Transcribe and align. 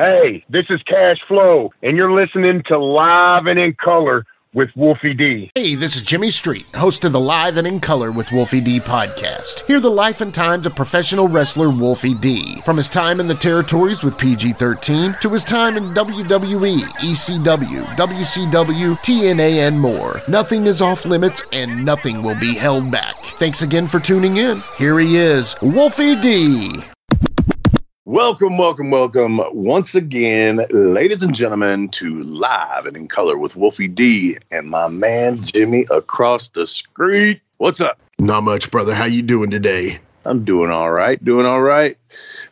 Hey, 0.00 0.42
this 0.48 0.64
is 0.70 0.82
Cash 0.84 1.18
Flo, 1.28 1.74
and 1.82 1.94
you're 1.94 2.10
listening 2.10 2.62
to 2.68 2.78
Live 2.78 3.44
and 3.44 3.58
in 3.58 3.74
Color 3.74 4.24
with 4.54 4.70
Wolfie 4.74 5.12
D. 5.12 5.50
Hey, 5.54 5.74
this 5.74 5.94
is 5.94 6.00
Jimmy 6.00 6.30
Street, 6.30 6.64
host 6.74 7.04
of 7.04 7.12
the 7.12 7.20
Live 7.20 7.58
and 7.58 7.66
in 7.66 7.80
Color 7.80 8.10
with 8.10 8.32
Wolfie 8.32 8.62
D 8.62 8.80
podcast. 8.80 9.66
Hear 9.66 9.78
the 9.78 9.90
life 9.90 10.22
and 10.22 10.32
times 10.32 10.64
of 10.64 10.74
professional 10.74 11.28
wrestler 11.28 11.68
Wolfie 11.68 12.14
D. 12.14 12.62
From 12.64 12.78
his 12.78 12.88
time 12.88 13.20
in 13.20 13.26
the 13.26 13.34
territories 13.34 14.02
with 14.02 14.16
PG 14.16 14.54
13 14.54 15.18
to 15.20 15.28
his 15.28 15.44
time 15.44 15.76
in 15.76 15.92
WWE, 15.92 16.80
ECW, 16.80 17.94
WCW, 17.98 18.98
TNA, 19.00 19.68
and 19.68 19.78
more. 19.78 20.22
Nothing 20.28 20.66
is 20.66 20.80
off 20.80 21.04
limits 21.04 21.42
and 21.52 21.84
nothing 21.84 22.22
will 22.22 22.36
be 22.36 22.54
held 22.54 22.90
back. 22.90 23.22
Thanks 23.36 23.60
again 23.60 23.86
for 23.86 24.00
tuning 24.00 24.38
in. 24.38 24.62
Here 24.78 24.98
he 24.98 25.18
is, 25.18 25.56
Wolfie 25.60 26.18
D. 26.18 26.84
Welcome, 28.10 28.58
welcome, 28.58 28.90
welcome 28.90 29.40
once 29.52 29.94
again, 29.94 30.66
ladies 30.72 31.22
and 31.22 31.32
gentlemen, 31.32 31.90
to 31.90 32.24
Live 32.24 32.84
and 32.84 32.96
in 32.96 33.06
Color 33.06 33.38
with 33.38 33.54
Wolfie 33.54 33.86
D 33.86 34.36
and 34.50 34.68
my 34.68 34.88
man 34.88 35.44
Jimmy 35.44 35.86
across 35.92 36.48
the 36.48 36.66
street. 36.66 37.40
What's 37.58 37.80
up? 37.80 38.00
Not 38.18 38.42
much, 38.42 38.68
brother. 38.72 38.96
How 38.96 39.04
you 39.04 39.22
doing 39.22 39.48
today? 39.48 40.00
I'm 40.24 40.44
doing 40.44 40.72
all 40.72 40.90
right. 40.90 41.24
Doing 41.24 41.46
all 41.46 41.62
right. 41.62 41.96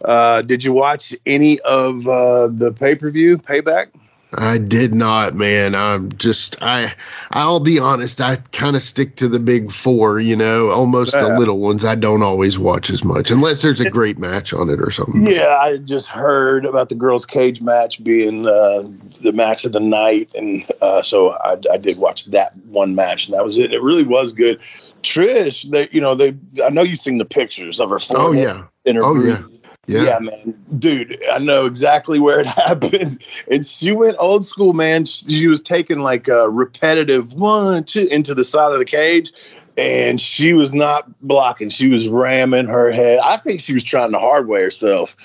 Uh, 0.04 0.42
did 0.42 0.62
you 0.62 0.72
watch 0.72 1.12
any 1.26 1.58
of 1.62 2.06
uh, 2.06 2.46
the 2.46 2.70
pay 2.70 2.94
per 2.94 3.10
view 3.10 3.36
payback? 3.36 3.88
I 4.34 4.58
did 4.58 4.94
not, 4.94 5.34
man. 5.34 5.74
I'm 5.74 6.12
just 6.12 6.62
I 6.62 6.92
I'll 7.30 7.60
be 7.60 7.78
honest, 7.78 8.20
I 8.20 8.36
kind 8.52 8.76
of 8.76 8.82
stick 8.82 9.16
to 9.16 9.28
the 9.28 9.38
big 9.38 9.72
4, 9.72 10.20
you 10.20 10.36
know, 10.36 10.70
almost 10.70 11.14
yeah. 11.14 11.22
the 11.22 11.38
little 11.38 11.60
ones 11.60 11.84
I 11.84 11.94
don't 11.94 12.22
always 12.22 12.58
watch 12.58 12.90
as 12.90 13.02
much 13.04 13.30
unless 13.30 13.62
there's 13.62 13.80
a 13.80 13.88
great 13.88 14.18
match 14.18 14.52
on 14.52 14.68
it 14.68 14.80
or 14.80 14.90
something. 14.90 15.26
Yeah, 15.26 15.56
I 15.60 15.78
just 15.78 16.08
heard 16.08 16.66
about 16.66 16.90
the 16.90 16.94
girls 16.94 17.24
cage 17.24 17.62
match 17.62 18.04
being 18.04 18.46
uh, 18.46 18.86
the 19.22 19.32
match 19.32 19.64
of 19.64 19.72
the 19.72 19.80
night 19.80 20.30
and 20.34 20.70
uh, 20.82 21.00
so 21.00 21.30
I, 21.30 21.56
I 21.72 21.78
did 21.78 21.96
watch 21.96 22.26
that 22.26 22.54
one 22.66 22.94
match 22.94 23.28
and 23.28 23.34
that 23.34 23.44
was 23.44 23.56
it. 23.56 23.72
It 23.72 23.82
really 23.82 24.04
was 24.04 24.32
good. 24.32 24.60
Trish, 25.02 25.70
they 25.70 25.88
you 25.90 26.02
know, 26.02 26.14
they 26.14 26.36
I 26.62 26.68
know 26.68 26.82
you've 26.82 26.98
seen 26.98 27.16
the 27.16 27.24
pictures 27.24 27.80
of 27.80 27.88
her 27.88 27.98
Oh 28.10 28.32
yeah. 28.32 28.64
In 28.84 28.96
her 28.96 29.04
oh, 29.04 29.22
yeah. 29.22 29.42
Yeah. 29.88 30.02
yeah. 30.02 30.18
man. 30.20 30.64
Dude, 30.78 31.18
I 31.32 31.38
know 31.38 31.64
exactly 31.66 32.20
where 32.20 32.40
it 32.40 32.46
happened. 32.46 33.18
And 33.50 33.66
she 33.66 33.90
went 33.92 34.16
old 34.20 34.46
school, 34.46 34.74
man. 34.74 35.06
She 35.06 35.48
was 35.48 35.60
taking 35.60 36.00
like 36.00 36.28
a 36.28 36.48
repetitive 36.48 37.32
one, 37.34 37.84
two 37.84 38.06
into 38.06 38.34
the 38.34 38.44
side 38.44 38.72
of 38.72 38.78
the 38.78 38.84
cage. 38.84 39.32
And 39.76 40.20
she 40.20 40.52
was 40.52 40.72
not 40.72 41.08
blocking. 41.22 41.70
She 41.70 41.88
was 41.88 42.08
ramming 42.08 42.66
her 42.66 42.90
head. 42.90 43.20
I 43.24 43.36
think 43.36 43.60
she 43.60 43.72
was 43.72 43.84
trying 43.84 44.12
to 44.12 44.18
hardway 44.18 44.60
herself. 44.60 45.16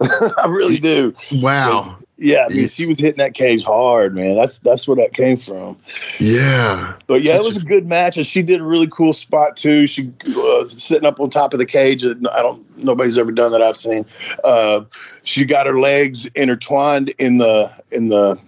I 0.00 0.46
really 0.48 0.78
do. 0.78 1.14
Wow. 1.32 1.99
Yeah, 2.22 2.44
I 2.44 2.52
mean, 2.52 2.68
she 2.68 2.84
was 2.84 2.98
hitting 2.98 3.16
that 3.16 3.32
cage 3.32 3.62
hard, 3.62 4.14
man. 4.14 4.36
That's 4.36 4.58
that's 4.58 4.86
where 4.86 4.96
that 4.96 5.14
came 5.14 5.38
from. 5.38 5.78
Yeah, 6.18 6.92
but 7.06 7.22
yeah, 7.22 7.36
it 7.36 7.42
was 7.42 7.56
a 7.56 7.64
good 7.64 7.86
match, 7.86 8.18
and 8.18 8.26
she 8.26 8.42
did 8.42 8.60
a 8.60 8.62
really 8.62 8.88
cool 8.88 9.14
spot 9.14 9.56
too. 9.56 9.86
She 9.86 10.12
uh, 10.36 10.66
sitting 10.68 11.06
up 11.06 11.18
on 11.18 11.30
top 11.30 11.54
of 11.54 11.58
the 11.58 11.64
cage. 11.64 12.04
I 12.04 12.12
don't. 12.12 12.76
Nobody's 12.76 13.16
ever 13.16 13.32
done 13.32 13.52
that 13.52 13.62
I've 13.62 13.76
seen. 13.76 14.04
Uh, 14.44 14.82
she 15.22 15.46
got 15.46 15.66
her 15.66 15.80
legs 15.80 16.26
intertwined 16.34 17.08
in 17.18 17.38
the 17.38 17.72
in 17.90 18.10
the 18.10 18.38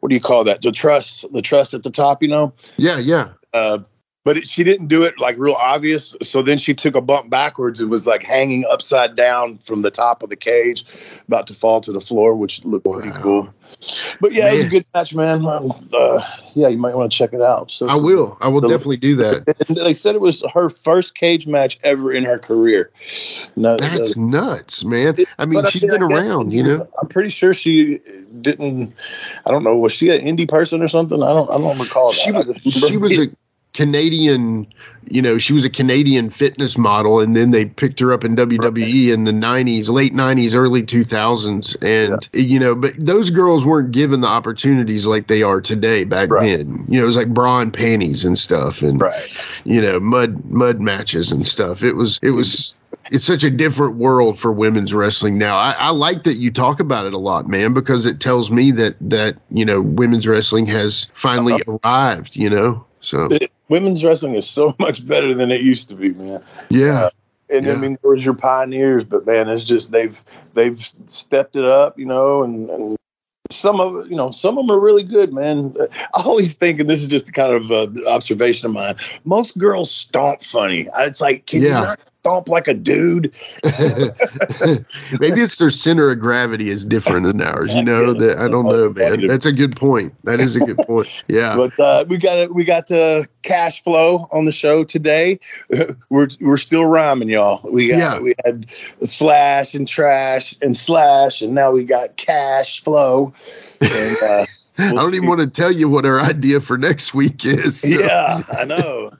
what 0.00 0.08
do 0.08 0.14
you 0.14 0.20
call 0.20 0.42
that? 0.44 0.62
The 0.62 0.72
truss, 0.72 1.26
the 1.30 1.42
truss 1.42 1.74
at 1.74 1.82
the 1.82 1.90
top. 1.90 2.22
You 2.22 2.28
know. 2.28 2.54
Yeah, 2.78 2.96
yeah. 2.96 3.32
Uh, 3.52 3.80
but 4.24 4.38
it, 4.38 4.48
she 4.48 4.64
didn't 4.64 4.88
do 4.88 5.02
it 5.02 5.20
like 5.20 5.36
real 5.38 5.54
obvious. 5.54 6.16
So 6.22 6.42
then 6.42 6.58
she 6.58 6.74
took 6.74 6.94
a 6.94 7.00
bump 7.00 7.28
backwards 7.28 7.80
and 7.80 7.90
was 7.90 8.06
like 8.06 8.22
hanging 8.22 8.64
upside 8.70 9.14
down 9.14 9.58
from 9.58 9.82
the 9.82 9.90
top 9.90 10.22
of 10.22 10.30
the 10.30 10.36
cage, 10.36 10.84
about 11.28 11.46
to 11.48 11.54
fall 11.54 11.80
to 11.82 11.92
the 11.92 12.00
floor, 12.00 12.34
which 12.34 12.64
looked 12.64 12.86
wow. 12.86 12.94
pretty 12.94 13.10
cool. 13.18 13.54
But 14.20 14.32
yeah, 14.32 14.44
man. 14.44 14.50
it 14.50 14.54
was 14.54 14.64
a 14.64 14.68
good 14.68 14.86
match, 14.94 15.14
man. 15.14 15.44
Uh, 15.92 16.26
yeah, 16.54 16.68
you 16.68 16.78
might 16.78 16.94
want 16.94 17.12
to 17.12 17.16
check 17.16 17.32
it 17.32 17.42
out. 17.42 17.70
So 17.70 17.88
I 17.88 17.96
will. 17.96 18.38
I 18.40 18.48
will 18.48 18.60
the, 18.60 18.68
definitely 18.68 18.96
do 18.96 19.16
that. 19.16 19.44
They 19.68 19.94
said 19.94 20.14
it 20.14 20.20
was 20.20 20.42
her 20.52 20.70
first 20.70 21.14
cage 21.14 21.46
match 21.46 21.78
ever 21.82 22.12
in 22.12 22.24
her 22.24 22.38
career. 22.38 22.90
No, 23.56 23.76
That's 23.76 24.16
uh, 24.16 24.20
nuts, 24.20 24.84
man. 24.84 25.16
I 25.38 25.44
mean, 25.44 25.64
she's 25.66 25.82
been 25.82 26.02
around, 26.02 26.52
you 26.52 26.62
know. 26.62 26.86
I'm 27.00 27.08
pretty 27.08 27.30
sure 27.30 27.52
she 27.52 28.00
didn't. 28.40 28.94
I 29.46 29.50
don't 29.50 29.64
know. 29.64 29.76
Was 29.76 29.92
she 29.92 30.10
an 30.10 30.20
indie 30.20 30.48
person 30.48 30.80
or 30.80 30.88
something? 30.88 31.22
I 31.22 31.32
don't. 31.32 31.50
I 31.50 31.58
don't 31.58 31.78
recall. 31.78 32.12
She 32.12 32.30
that. 32.30 32.46
was. 32.46 32.58
She 32.62 32.96
was 32.96 33.18
a 33.18 33.30
Canadian, 33.74 34.66
you 35.08 35.20
know, 35.20 35.36
she 35.36 35.52
was 35.52 35.64
a 35.64 35.70
Canadian 35.70 36.30
fitness 36.30 36.78
model, 36.78 37.18
and 37.18 37.36
then 37.36 37.50
they 37.50 37.66
picked 37.66 37.98
her 37.98 38.12
up 38.12 38.24
in 38.24 38.36
WWE 38.36 39.12
in 39.12 39.24
the 39.24 39.32
'90s, 39.32 39.90
late 39.90 40.14
'90s, 40.14 40.54
early 40.54 40.82
2000s, 40.82 41.76
and 41.82 42.28
yeah. 42.32 42.40
you 42.40 42.58
know, 42.58 42.74
but 42.74 42.94
those 42.96 43.30
girls 43.30 43.66
weren't 43.66 43.90
given 43.90 44.20
the 44.20 44.28
opportunities 44.28 45.06
like 45.06 45.26
they 45.26 45.42
are 45.42 45.60
today 45.60 46.04
back 46.04 46.30
right. 46.30 46.56
then. 46.56 46.84
You 46.88 46.98
know, 46.98 47.02
it 47.02 47.06
was 47.06 47.16
like 47.16 47.34
bra 47.34 47.58
and 47.58 47.74
panties 47.74 48.24
and 48.24 48.38
stuff, 48.38 48.80
and 48.80 49.00
right. 49.00 49.28
you 49.64 49.80
know, 49.80 49.98
mud 49.98 50.44
mud 50.46 50.80
matches 50.80 51.32
and 51.32 51.44
stuff. 51.44 51.82
It 51.82 51.94
was 51.94 52.20
it 52.22 52.30
was 52.30 52.74
it's 53.10 53.24
such 53.24 53.42
a 53.42 53.50
different 53.50 53.96
world 53.96 54.38
for 54.38 54.52
women's 54.52 54.94
wrestling 54.94 55.36
now. 55.36 55.56
I, 55.56 55.72
I, 55.72 55.90
like 55.90 56.22
that 56.22 56.36
you 56.36 56.50
talk 56.50 56.80
about 56.80 57.06
it 57.06 57.12
a 57.12 57.18
lot, 57.18 57.48
man, 57.48 57.74
because 57.74 58.06
it 58.06 58.20
tells 58.20 58.50
me 58.50 58.70
that 58.72 58.94
that 59.00 59.36
you 59.50 59.64
know 59.64 59.82
women's 59.82 60.28
wrestling 60.28 60.66
has 60.68 61.10
finally 61.14 61.54
uh-huh. 61.54 61.78
arrived. 61.84 62.36
You 62.36 62.50
know, 62.50 62.86
so 63.00 63.26
it, 63.30 63.50
women's 63.68 64.04
wrestling 64.04 64.34
is 64.34 64.48
so 64.48 64.74
much 64.80 65.06
better 65.06 65.34
than 65.34 65.50
it 65.50 65.62
used 65.62 65.88
to 65.88 65.94
be, 65.94 66.10
man. 66.10 66.42
Yeah. 66.70 67.04
Uh, 67.04 67.10
and 67.50 67.66
yeah. 67.66 67.72
I 67.72 67.76
mean, 67.76 67.98
there 68.02 68.10
was 68.10 68.24
your 68.24 68.34
pioneers, 68.34 69.04
but 69.04 69.26
man, 69.26 69.48
it's 69.48 69.64
just 69.64 69.92
they've 69.92 70.20
they've 70.54 70.80
stepped 71.06 71.56
it 71.56 71.64
up, 71.64 71.98
you 71.98 72.06
know, 72.06 72.42
and, 72.42 72.70
and 72.70 72.96
some 73.50 73.80
of 73.80 74.08
you 74.08 74.16
know 74.16 74.30
some 74.30 74.56
of 74.56 74.66
them 74.66 74.74
are 74.74 74.80
really 74.80 75.02
good, 75.02 75.32
man. 75.32 75.76
I 76.14 76.22
always 76.22 76.54
think, 76.54 76.80
and 76.80 76.88
this 76.88 77.02
is 77.02 77.08
just 77.08 77.28
a 77.28 77.32
kind 77.32 77.52
of 77.52 77.70
uh, 77.70 78.08
observation 78.08 78.66
of 78.66 78.72
mine. 78.72 78.96
Most 79.24 79.58
girls 79.58 79.90
stomp 79.90 80.42
funny. 80.42 80.88
It's 80.98 81.20
like, 81.20 81.46
can 81.46 81.62
yeah. 81.62 81.68
you 81.68 81.86
not 81.86 82.00
stomp 82.24 82.48
like 82.48 82.66
a 82.66 82.72
dude. 82.72 83.30
Maybe 85.20 85.42
it's 85.42 85.58
their 85.58 85.68
center 85.68 86.10
of 86.10 86.18
gravity 86.18 86.70
is 86.70 86.82
different 86.82 87.26
than 87.26 87.42
ours. 87.42 87.74
You 87.74 87.82
know 87.82 88.14
that 88.14 88.38
I 88.38 88.48
don't 88.48 88.64
know, 88.64 88.90
man. 88.92 89.26
That's 89.26 89.44
a 89.44 89.52
good 89.52 89.76
point. 89.76 90.14
That 90.24 90.40
is 90.40 90.56
a 90.56 90.60
good 90.60 90.78
point. 90.78 91.24
Yeah. 91.28 91.54
But 91.64 91.78
uh, 91.80 92.04
we 92.08 92.18
got 92.18 92.52
we 92.54 92.64
got 92.64 92.90
uh, 92.90 93.24
Cash 93.42 93.82
Flo 93.82 94.28
on 94.32 94.44
the 94.44 94.52
show 94.52 94.84
today. 94.84 95.38
We're 96.10 96.28
we're 96.40 96.56
still 96.56 96.84
rhyming, 96.84 97.28
y'all. 97.28 97.60
We 97.70 97.88
got 97.88 97.96
yeah. 97.96 98.18
we 98.18 98.34
had 98.44 98.70
flash 99.08 99.74
and 99.74 99.88
trash 99.88 100.54
and 100.60 100.76
slash, 100.76 101.42
and 101.42 101.54
now 101.54 101.70
we 101.70 101.84
got 101.84 102.16
Cash 102.16 102.82
Flo. 102.82 103.32
And, 103.80 104.16
uh, 104.22 104.46
We'll 104.76 104.88
I 104.88 104.92
don't 104.92 105.10
see. 105.10 105.16
even 105.18 105.28
want 105.28 105.40
to 105.40 105.46
tell 105.46 105.70
you 105.70 105.88
what 105.88 106.04
our 106.04 106.20
idea 106.20 106.58
for 106.58 106.76
next 106.76 107.14
week 107.14 107.44
is. 107.44 107.82
So. 107.82 107.88
Yeah, 107.88 108.42
I 108.52 108.64
know. 108.64 109.12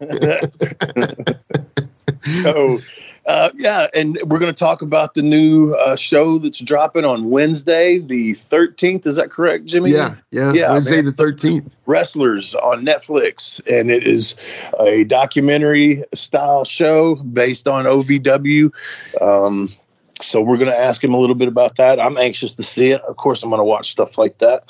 so 2.42 2.80
uh, 3.26 3.48
yeah, 3.56 3.86
and 3.94 4.18
we're 4.26 4.38
going 4.38 4.52
to 4.52 4.58
talk 4.58 4.82
about 4.82 5.14
the 5.14 5.22
new 5.22 5.72
uh, 5.74 5.96
show 5.96 6.38
that's 6.38 6.58
dropping 6.58 7.04
on 7.04 7.30
Wednesday, 7.30 7.98
the 7.98 8.32
13th. 8.32 9.06
Is 9.06 9.16
that 9.16 9.30
correct, 9.30 9.64
Jimmy? 9.64 9.92
Yeah, 9.92 10.16
yeah, 10.30 10.52
yeah 10.52 10.72
Wednesday 10.72 11.00
man. 11.00 11.06
the 11.06 11.12
13th. 11.12 11.70
Wrestlers 11.86 12.54
on 12.56 12.84
Netflix, 12.84 13.60
and 13.66 13.90
it 13.90 14.06
is 14.06 14.34
a 14.78 15.04
documentary 15.04 16.04
style 16.12 16.64
show 16.64 17.14
based 17.16 17.66
on 17.66 17.86
OVW. 17.86 18.70
Um, 19.20 19.72
so 20.20 20.40
we're 20.40 20.56
going 20.56 20.70
to 20.70 20.78
ask 20.78 21.02
him 21.02 21.12
a 21.12 21.18
little 21.18 21.34
bit 21.34 21.48
about 21.48 21.76
that. 21.76 21.98
I'm 21.98 22.16
anxious 22.16 22.54
to 22.54 22.62
see 22.62 22.90
it. 22.90 23.00
Of 23.02 23.16
course, 23.16 23.42
I'm 23.42 23.50
going 23.50 23.58
to 23.60 23.64
watch 23.64 23.90
stuff 23.90 24.16
like 24.16 24.38
that. 24.38 24.64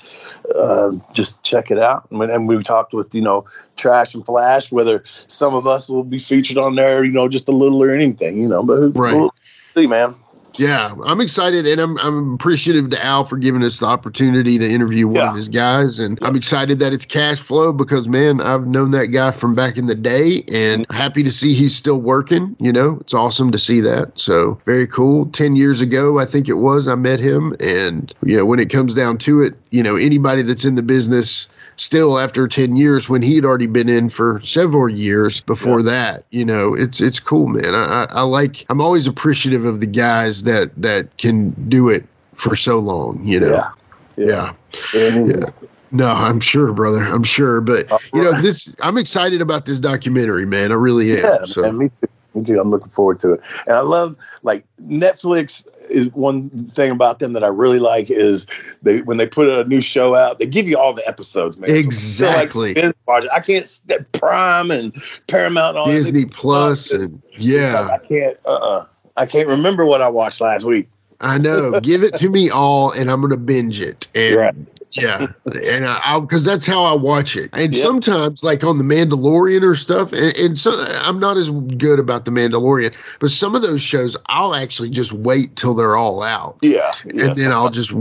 Uh, 0.54 0.92
just 1.12 1.42
check 1.42 1.70
it 1.70 1.78
out. 1.78 2.08
And 2.10 2.48
we 2.48 2.62
talked 2.62 2.94
with 2.94 3.14
you 3.14 3.20
know 3.20 3.44
Trash 3.76 4.14
and 4.14 4.24
Flash, 4.24 4.72
whether 4.72 5.04
some 5.26 5.54
of 5.54 5.66
us 5.66 5.88
will 5.90 6.04
be 6.04 6.18
featured 6.18 6.58
on 6.58 6.76
there, 6.76 7.04
you 7.04 7.12
know, 7.12 7.28
just 7.28 7.48
a 7.48 7.52
little 7.52 7.82
or 7.82 7.90
anything, 7.94 8.40
you 8.40 8.48
know. 8.48 8.62
But 8.62 8.96
right. 8.98 9.14
we'll 9.14 9.34
see, 9.74 9.86
man. 9.86 10.14
Yeah, 10.56 10.92
I'm 11.04 11.20
excited 11.20 11.66
and 11.66 11.80
I'm 11.80 11.98
I'm 11.98 12.34
appreciative 12.34 12.90
to 12.90 13.04
Al 13.04 13.24
for 13.24 13.36
giving 13.36 13.62
us 13.62 13.80
the 13.80 13.86
opportunity 13.86 14.58
to 14.58 14.68
interview 14.68 15.06
one 15.06 15.16
yeah. 15.16 15.30
of 15.30 15.36
his 15.36 15.48
guys. 15.48 15.98
And 15.98 16.18
I'm 16.22 16.36
excited 16.36 16.78
that 16.78 16.92
it's 16.92 17.04
Cash 17.04 17.40
Flo 17.40 17.72
because 17.72 18.08
man, 18.08 18.40
I've 18.40 18.66
known 18.66 18.90
that 18.92 19.06
guy 19.06 19.30
from 19.32 19.54
back 19.54 19.76
in 19.76 19.86
the 19.86 19.94
day 19.94 20.44
and 20.52 20.86
happy 20.90 21.22
to 21.22 21.32
see 21.32 21.54
he's 21.54 21.74
still 21.74 22.00
working. 22.00 22.56
You 22.60 22.72
know, 22.72 22.98
it's 23.00 23.14
awesome 23.14 23.50
to 23.52 23.58
see 23.58 23.80
that. 23.80 24.12
So 24.18 24.60
very 24.64 24.86
cool. 24.86 25.26
Ten 25.26 25.56
years 25.56 25.80
ago, 25.80 26.18
I 26.18 26.26
think 26.26 26.48
it 26.48 26.54
was, 26.54 26.86
I 26.86 26.94
met 26.94 27.20
him. 27.20 27.56
And 27.60 28.14
you 28.22 28.36
know, 28.36 28.44
when 28.44 28.60
it 28.60 28.70
comes 28.70 28.94
down 28.94 29.18
to 29.18 29.42
it, 29.42 29.54
you 29.70 29.82
know, 29.82 29.96
anybody 29.96 30.42
that's 30.42 30.64
in 30.64 30.76
the 30.76 30.82
business 30.82 31.48
still 31.76 32.18
after 32.18 32.46
10 32.46 32.76
years 32.76 33.08
when 33.08 33.22
he'd 33.22 33.44
already 33.44 33.66
been 33.66 33.88
in 33.88 34.10
for 34.10 34.40
several 34.42 34.88
years 34.88 35.40
before 35.40 35.80
yeah. 35.80 35.86
that 35.86 36.24
you 36.30 36.44
know 36.44 36.74
it's 36.74 37.00
it's 37.00 37.18
cool 37.18 37.48
man 37.48 37.74
I, 37.74 38.04
I 38.10 38.22
like 38.22 38.64
i'm 38.68 38.80
always 38.80 39.06
appreciative 39.06 39.64
of 39.64 39.80
the 39.80 39.86
guys 39.86 40.44
that 40.44 40.70
that 40.80 41.16
can 41.18 41.50
do 41.68 41.88
it 41.88 42.04
for 42.34 42.54
so 42.56 42.78
long 42.78 43.26
you 43.26 43.40
know 43.40 43.46
yeah 43.48 43.70
yeah, 44.16 44.54
yeah. 44.94 45.46
No, 45.90 46.06
I'm 46.06 46.40
sure, 46.40 46.72
brother. 46.72 47.02
I'm 47.04 47.22
sure, 47.22 47.60
but 47.60 47.88
you 48.12 48.20
know 48.20 48.32
this. 48.40 48.74
I'm 48.82 48.98
excited 48.98 49.40
about 49.40 49.64
this 49.66 49.78
documentary, 49.78 50.44
man. 50.44 50.72
I 50.72 50.74
really 50.74 51.12
am. 51.12 51.18
Yeah, 51.18 51.44
so. 51.44 51.62
man, 51.62 51.78
me 51.78 51.88
too. 51.88 52.08
Me 52.34 52.42
too. 52.44 52.60
I'm 52.60 52.70
looking 52.70 52.90
forward 52.90 53.20
to 53.20 53.34
it. 53.34 53.44
And 53.66 53.76
I 53.76 53.80
love 53.80 54.16
like 54.42 54.64
Netflix 54.86 55.66
is 55.90 56.08
one 56.14 56.50
thing 56.68 56.90
about 56.90 57.18
them 57.18 57.32
that 57.34 57.44
I 57.44 57.48
really 57.48 57.78
like 57.78 58.10
is 58.10 58.46
they 58.82 59.02
when 59.02 59.18
they 59.18 59.26
put 59.26 59.48
a 59.48 59.64
new 59.68 59.80
show 59.80 60.14
out, 60.14 60.38
they 60.38 60.46
give 60.46 60.68
you 60.68 60.78
all 60.78 60.94
the 60.94 61.06
episodes, 61.06 61.56
man. 61.58 61.70
Exactly. 61.70 62.74
So 62.74 62.92
like, 63.06 63.24
I 63.32 63.40
can't 63.40 63.80
Prime 64.12 64.70
and 64.70 64.94
Paramount 65.26 65.76
and 65.76 65.86
Disney 65.86 66.24
Plus 66.24 66.90
and 66.92 67.22
yeah. 67.32 67.80
Like 67.80 68.02
I 68.02 68.06
can't 68.06 68.38
uh 68.46 68.54
uh 68.54 68.86
I 69.16 69.26
can't 69.26 69.48
remember 69.48 69.86
what 69.86 70.02
I 70.02 70.08
watched 70.08 70.40
last 70.40 70.64
week. 70.64 70.88
I 71.20 71.38
know. 71.38 71.80
Give 71.80 72.02
it 72.02 72.14
to 72.18 72.28
me 72.28 72.50
all, 72.50 72.90
and 72.90 73.10
I'm 73.10 73.20
gonna 73.20 73.36
binge 73.36 73.80
it. 73.80 74.08
And 74.14 74.36
right. 74.36 74.54
Yeah, 74.94 75.26
and 75.64 75.86
I 75.86 76.20
because 76.20 76.44
that's 76.44 76.66
how 76.66 76.84
I 76.84 76.94
watch 76.94 77.36
it. 77.36 77.50
And 77.52 77.74
yep. 77.74 77.82
sometimes, 77.82 78.44
like 78.44 78.62
on 78.62 78.78
the 78.78 78.84
Mandalorian 78.84 79.62
or 79.62 79.74
stuff, 79.74 80.12
and, 80.12 80.36
and 80.36 80.58
so 80.58 80.84
I'm 80.88 81.18
not 81.18 81.36
as 81.36 81.50
good 81.50 81.98
about 81.98 82.24
the 82.24 82.30
Mandalorian, 82.30 82.94
but 83.20 83.30
some 83.30 83.54
of 83.54 83.62
those 83.62 83.82
shows 83.82 84.16
I'll 84.26 84.54
actually 84.54 84.90
just 84.90 85.12
wait 85.12 85.56
till 85.56 85.74
they're 85.74 85.96
all 85.96 86.22
out. 86.22 86.58
Yeah, 86.62 86.92
and 87.04 87.36
then 87.36 87.52
I'll 87.52 87.70
just 87.70 87.92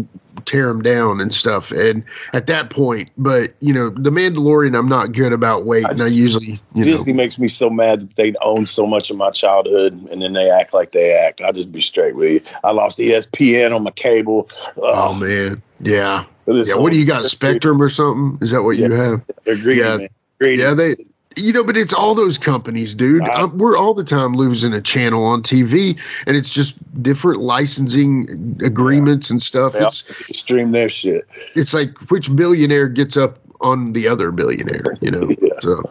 tear 0.46 0.68
them 0.68 0.82
down 0.82 1.22
and 1.22 1.34
stuff. 1.34 1.72
And 1.72 2.04
at 2.34 2.48
that 2.48 2.70
point, 2.70 3.10
but 3.18 3.54
you 3.60 3.74
know, 3.74 3.90
the 3.90 4.10
Mandalorian, 4.10 4.78
I'm 4.78 4.90
not 4.90 5.12
good 5.14 5.34
about 5.34 5.66
waiting. 5.66 5.88
I, 5.88 5.94
just, 5.94 6.18
I 6.18 6.20
usually 6.20 6.62
Disney 6.76 7.14
know. 7.14 7.18
makes 7.18 7.40
me 7.40 7.48
so 7.48 7.70
mad 7.70 8.02
that 8.02 8.16
they 8.16 8.34
own 8.42 8.66
so 8.66 8.86
much 8.86 9.10
of 9.10 9.18
my 9.18 9.32
childhood, 9.32 9.94
and 10.12 10.22
then 10.22 10.34
they 10.34 10.50
act 10.50 10.74
like 10.74 10.92
they 10.92 11.14
act. 11.14 11.42
I'll 11.42 11.54
just 11.54 11.72
be 11.72 11.82
straight 11.82 12.16
with 12.16 12.34
you. 12.34 12.52
I 12.64 12.72
lost 12.72 13.00
ESPN 13.00 13.76
on 13.76 13.84
my 13.84 13.92
cable. 13.92 14.50
Oh, 14.78 15.10
oh 15.10 15.14
man, 15.16 15.62
yeah. 15.80 16.26
Yeah, 16.48 16.76
what 16.76 16.92
do 16.92 16.98
you 16.98 17.06
got? 17.06 17.26
Spectrum 17.26 17.82
or 17.82 17.90
something? 17.90 18.38
Is 18.42 18.52
that 18.52 18.64
what 18.64 18.78
yeah, 18.78 18.88
you 18.88 18.94
have? 18.94 19.22
Yeah, 19.46 20.08
yeah. 20.42 20.74
They 20.74 20.96
you 21.38 21.54
know, 21.54 21.64
but 21.64 21.78
it's 21.78 21.94
all 21.94 22.16
those 22.16 22.38
companies, 22.38 22.94
dude. 22.94 23.28
Uh, 23.30 23.48
we're 23.54 23.78
all 23.78 23.94
the 23.94 24.04
time 24.04 24.34
losing 24.34 24.74
a 24.74 24.82
channel 24.82 25.26
on 25.26 25.42
TV, 25.42 26.00
and 26.28 26.36
it's 26.36 26.54
just 26.54 26.78
different 27.02 27.40
licensing 27.40 28.58
agreements 28.64 29.30
yeah. 29.30 29.34
and 29.34 29.42
stuff. 29.42 29.76
It's 29.76 30.04
stream 30.38 30.72
their 30.72 30.90
shit. 30.90 31.28
It's 31.56 31.74
like 31.74 31.98
which 32.12 32.34
billionaire 32.36 32.90
gets 32.90 33.18
up 33.18 33.40
on 33.62 33.94
the 33.94 34.08
other 34.08 34.32
billionaire, 34.32 34.98
you 35.02 35.12
know. 35.12 35.30
Yeah. 35.44 35.60
So, 35.62 35.82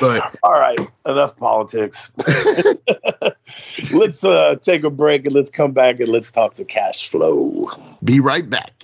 but 0.00 0.36
all 0.42 0.52
right, 0.52 0.78
enough 1.06 1.36
politics. 1.36 2.10
let's 3.92 4.24
uh, 4.24 4.56
take 4.60 4.82
a 4.84 4.90
break 4.90 5.24
and 5.26 5.34
let's 5.34 5.50
come 5.50 5.72
back 5.72 6.00
and 6.00 6.08
let's 6.08 6.30
talk 6.30 6.54
to 6.54 6.64
Cash 6.64 7.08
Flo. 7.08 7.70
Be 8.02 8.18
right 8.18 8.48
back 8.48 8.83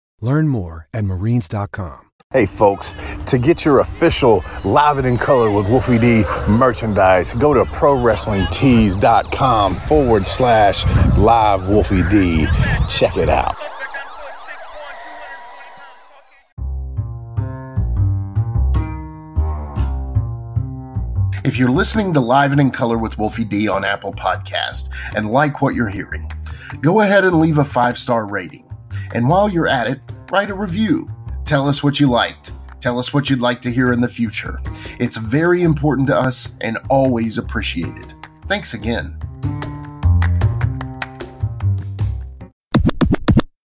Learn 0.21 0.47
more 0.47 0.87
at 0.93 1.03
marines.com. 1.03 2.07
Hey 2.31 2.45
folks, 2.45 2.95
to 3.25 3.37
get 3.37 3.65
your 3.65 3.79
official 3.79 4.41
Live 4.63 4.97
and 4.97 5.05
in 5.05 5.17
Color 5.17 5.51
with 5.51 5.67
Wolfie 5.67 5.99
D 5.99 6.23
merchandise, 6.47 7.33
go 7.33 7.53
to 7.53 7.65
ProWrestlingTees.com 7.65 9.75
forward 9.75 10.25
slash 10.25 10.85
live 11.17 11.67
Wolfie 11.67 12.07
D. 12.07 12.47
Check 12.87 13.17
it 13.17 13.27
out. 13.27 13.57
If 21.43 21.57
you're 21.57 21.69
listening 21.69 22.13
to 22.13 22.21
Live 22.21 22.53
and 22.53 22.61
in 22.61 22.71
Color 22.71 22.97
with 22.97 23.17
Wolfie 23.17 23.43
D 23.43 23.67
on 23.67 23.83
Apple 23.83 24.13
Podcast 24.13 24.87
and 25.17 25.31
like 25.31 25.61
what 25.61 25.75
you're 25.75 25.89
hearing, 25.89 26.31
go 26.79 27.01
ahead 27.01 27.25
and 27.25 27.39
leave 27.39 27.57
a 27.57 27.65
five 27.65 27.97
star 27.97 28.25
rating. 28.25 28.70
And 29.13 29.27
while 29.27 29.49
you're 29.49 29.67
at 29.67 29.87
it, 29.87 29.99
write 30.31 30.49
a 30.49 30.55
review. 30.55 31.09
Tell 31.45 31.67
us 31.67 31.83
what 31.83 31.99
you 31.99 32.07
liked. 32.07 32.51
Tell 32.79 32.97
us 32.97 33.13
what 33.13 33.29
you'd 33.29 33.41
like 33.41 33.61
to 33.61 33.71
hear 33.71 33.91
in 33.91 34.01
the 34.01 34.09
future. 34.09 34.57
It's 34.99 35.17
very 35.17 35.61
important 35.61 36.07
to 36.07 36.17
us 36.17 36.55
and 36.61 36.79
always 36.89 37.37
appreciated. 37.37 38.13
Thanks 38.47 38.73
again. 38.73 39.15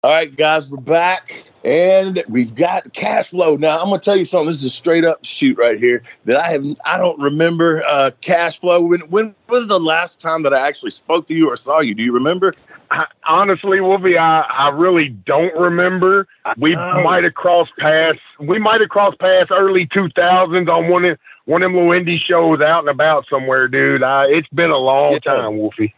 All 0.04 0.12
right, 0.12 0.36
guys, 0.36 0.70
we're 0.70 0.78
back. 0.78 1.46
And 1.64 2.24
we've 2.30 2.54
got 2.54 2.94
Cash 2.94 3.30
Flo. 3.30 3.56
Now 3.56 3.80
I'm 3.80 3.86
gonna 3.86 4.00
tell 4.00 4.16
you 4.16 4.24
something. 4.24 4.46
This 4.46 4.58
is 4.58 4.66
a 4.66 4.70
straight 4.70 5.04
up 5.04 5.26
shoot 5.26 5.58
right 5.58 5.80
here 5.80 6.04
that 6.26 6.38
I 6.38 6.50
have. 6.50 6.64
I 6.86 7.00
don't 7.00 7.20
remember 7.20 7.82
uh, 7.88 8.12
Cash 8.22 8.60
Flo. 8.60 8.82
When 8.82 9.00
when 9.10 9.34
was 9.50 9.68
the 9.68 9.80
last 9.80 10.22
time 10.22 10.44
that 10.44 10.54
I 10.54 10.68
actually 10.68 10.92
spoke 10.92 11.26
to 11.26 11.36
you 11.36 11.50
or 11.50 11.58
saw 11.58 11.80
you? 11.80 11.96
Do 11.96 12.04
you 12.04 12.12
remember? 12.12 12.54
I, 12.92 13.06
honestly, 13.26 13.82
Wolfie, 13.82 14.18
I, 14.18 14.42
I 14.42 14.70
really 14.70 15.10
don't 15.10 15.56
remember. 15.56 16.28
We 16.58 16.76
might 16.76 17.24
have 17.24 17.34
crossed 17.34 17.76
paths. 17.78 18.20
We 18.40 18.60
might 18.60 18.82
have 18.82 18.90
crossed 18.90 19.20
paths 19.20 19.52
early 19.52 19.88
2000s 19.88 20.70
on 20.70 20.90
one 20.90 21.06
of 21.06 21.18
one 21.46 21.62
of 21.62 21.72
them 21.72 21.78
little 21.78 21.92
indie 21.92 22.20
shows 22.20 22.60
out 22.60 22.80
and 22.80 22.90
about 22.90 23.28
somewhere, 23.30 23.68
dude. 23.68 24.02
I, 24.02 24.26
it's 24.26 24.48
been 24.50 24.72
a 24.72 24.78
long 24.78 25.14
yeah. 25.14 25.20
time, 25.20 25.58
Wolfie. 25.58 25.94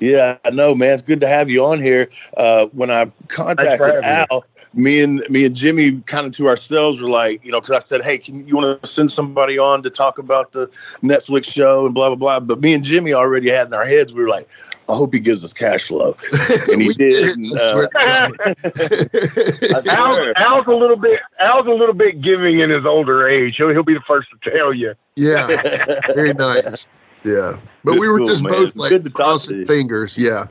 Yeah, 0.00 0.38
I 0.44 0.50
know, 0.50 0.74
man. 0.74 0.92
It's 0.92 1.02
good 1.02 1.20
to 1.22 1.28
have 1.28 1.50
you 1.50 1.64
on 1.64 1.82
here. 1.82 2.08
Uh, 2.36 2.66
when 2.66 2.90
I 2.90 3.10
contacted 3.28 4.04
Al, 4.04 4.44
me 4.72 5.02
and 5.02 5.24
me 5.28 5.44
and 5.44 5.56
Jimmy 5.56 6.00
kind 6.02 6.26
of 6.26 6.32
to 6.34 6.48
ourselves 6.48 7.02
were 7.02 7.08
like, 7.08 7.44
you 7.44 7.50
know, 7.50 7.60
because 7.60 7.76
I 7.76 7.80
said, 7.80 8.02
hey, 8.02 8.18
can 8.18 8.46
you 8.46 8.56
want 8.56 8.80
to 8.80 8.88
send 8.88 9.10
somebody 9.10 9.58
on 9.58 9.82
to 9.82 9.90
talk 9.90 10.18
about 10.18 10.52
the 10.52 10.70
Netflix 11.02 11.52
show 11.52 11.86
and 11.86 11.94
blah 11.94 12.08
blah 12.08 12.16
blah. 12.16 12.40
But 12.40 12.60
me 12.60 12.74
and 12.74 12.84
Jimmy 12.84 13.12
already 13.12 13.48
had 13.48 13.66
in 13.66 13.74
our 13.74 13.84
heads, 13.84 14.14
we 14.14 14.22
were 14.22 14.28
like, 14.28 14.48
I 14.88 14.94
hope 14.94 15.12
he 15.12 15.20
gives 15.20 15.44
us 15.44 15.52
Cash 15.52 15.88
Flo, 15.88 16.16
and 16.70 16.80
he 16.80 16.92
did. 16.94 17.36
And, 17.36 17.52
uh, 17.58 17.86
Al's, 19.90 20.18
Al's 20.36 20.66
a 20.66 20.70
little 20.70 20.96
bit 20.96 21.20
Al's 21.38 21.66
a 21.66 21.70
little 21.70 21.94
bit 21.94 22.22
giving 22.22 22.60
in 22.60 22.70
his 22.70 22.86
older 22.86 23.28
age. 23.28 23.56
He'll 23.56 23.68
he'll 23.70 23.82
be 23.82 23.94
the 23.94 24.00
first 24.06 24.28
to 24.30 24.50
tell 24.50 24.72
you. 24.72 24.94
Yeah, 25.16 25.46
very 26.14 26.32
nice. 26.32 26.88
Yeah, 27.22 27.58
but 27.84 27.92
this 27.92 28.00
we 28.00 28.08
were 28.08 28.18
cool, 28.18 28.26
just 28.26 28.42
man. 28.42 28.52
both 28.52 28.76
like 28.76 28.88
good 28.88 29.04
to 29.04 29.10
crossing 29.10 29.66
fingers. 29.66 30.16
Yeah, 30.16 30.46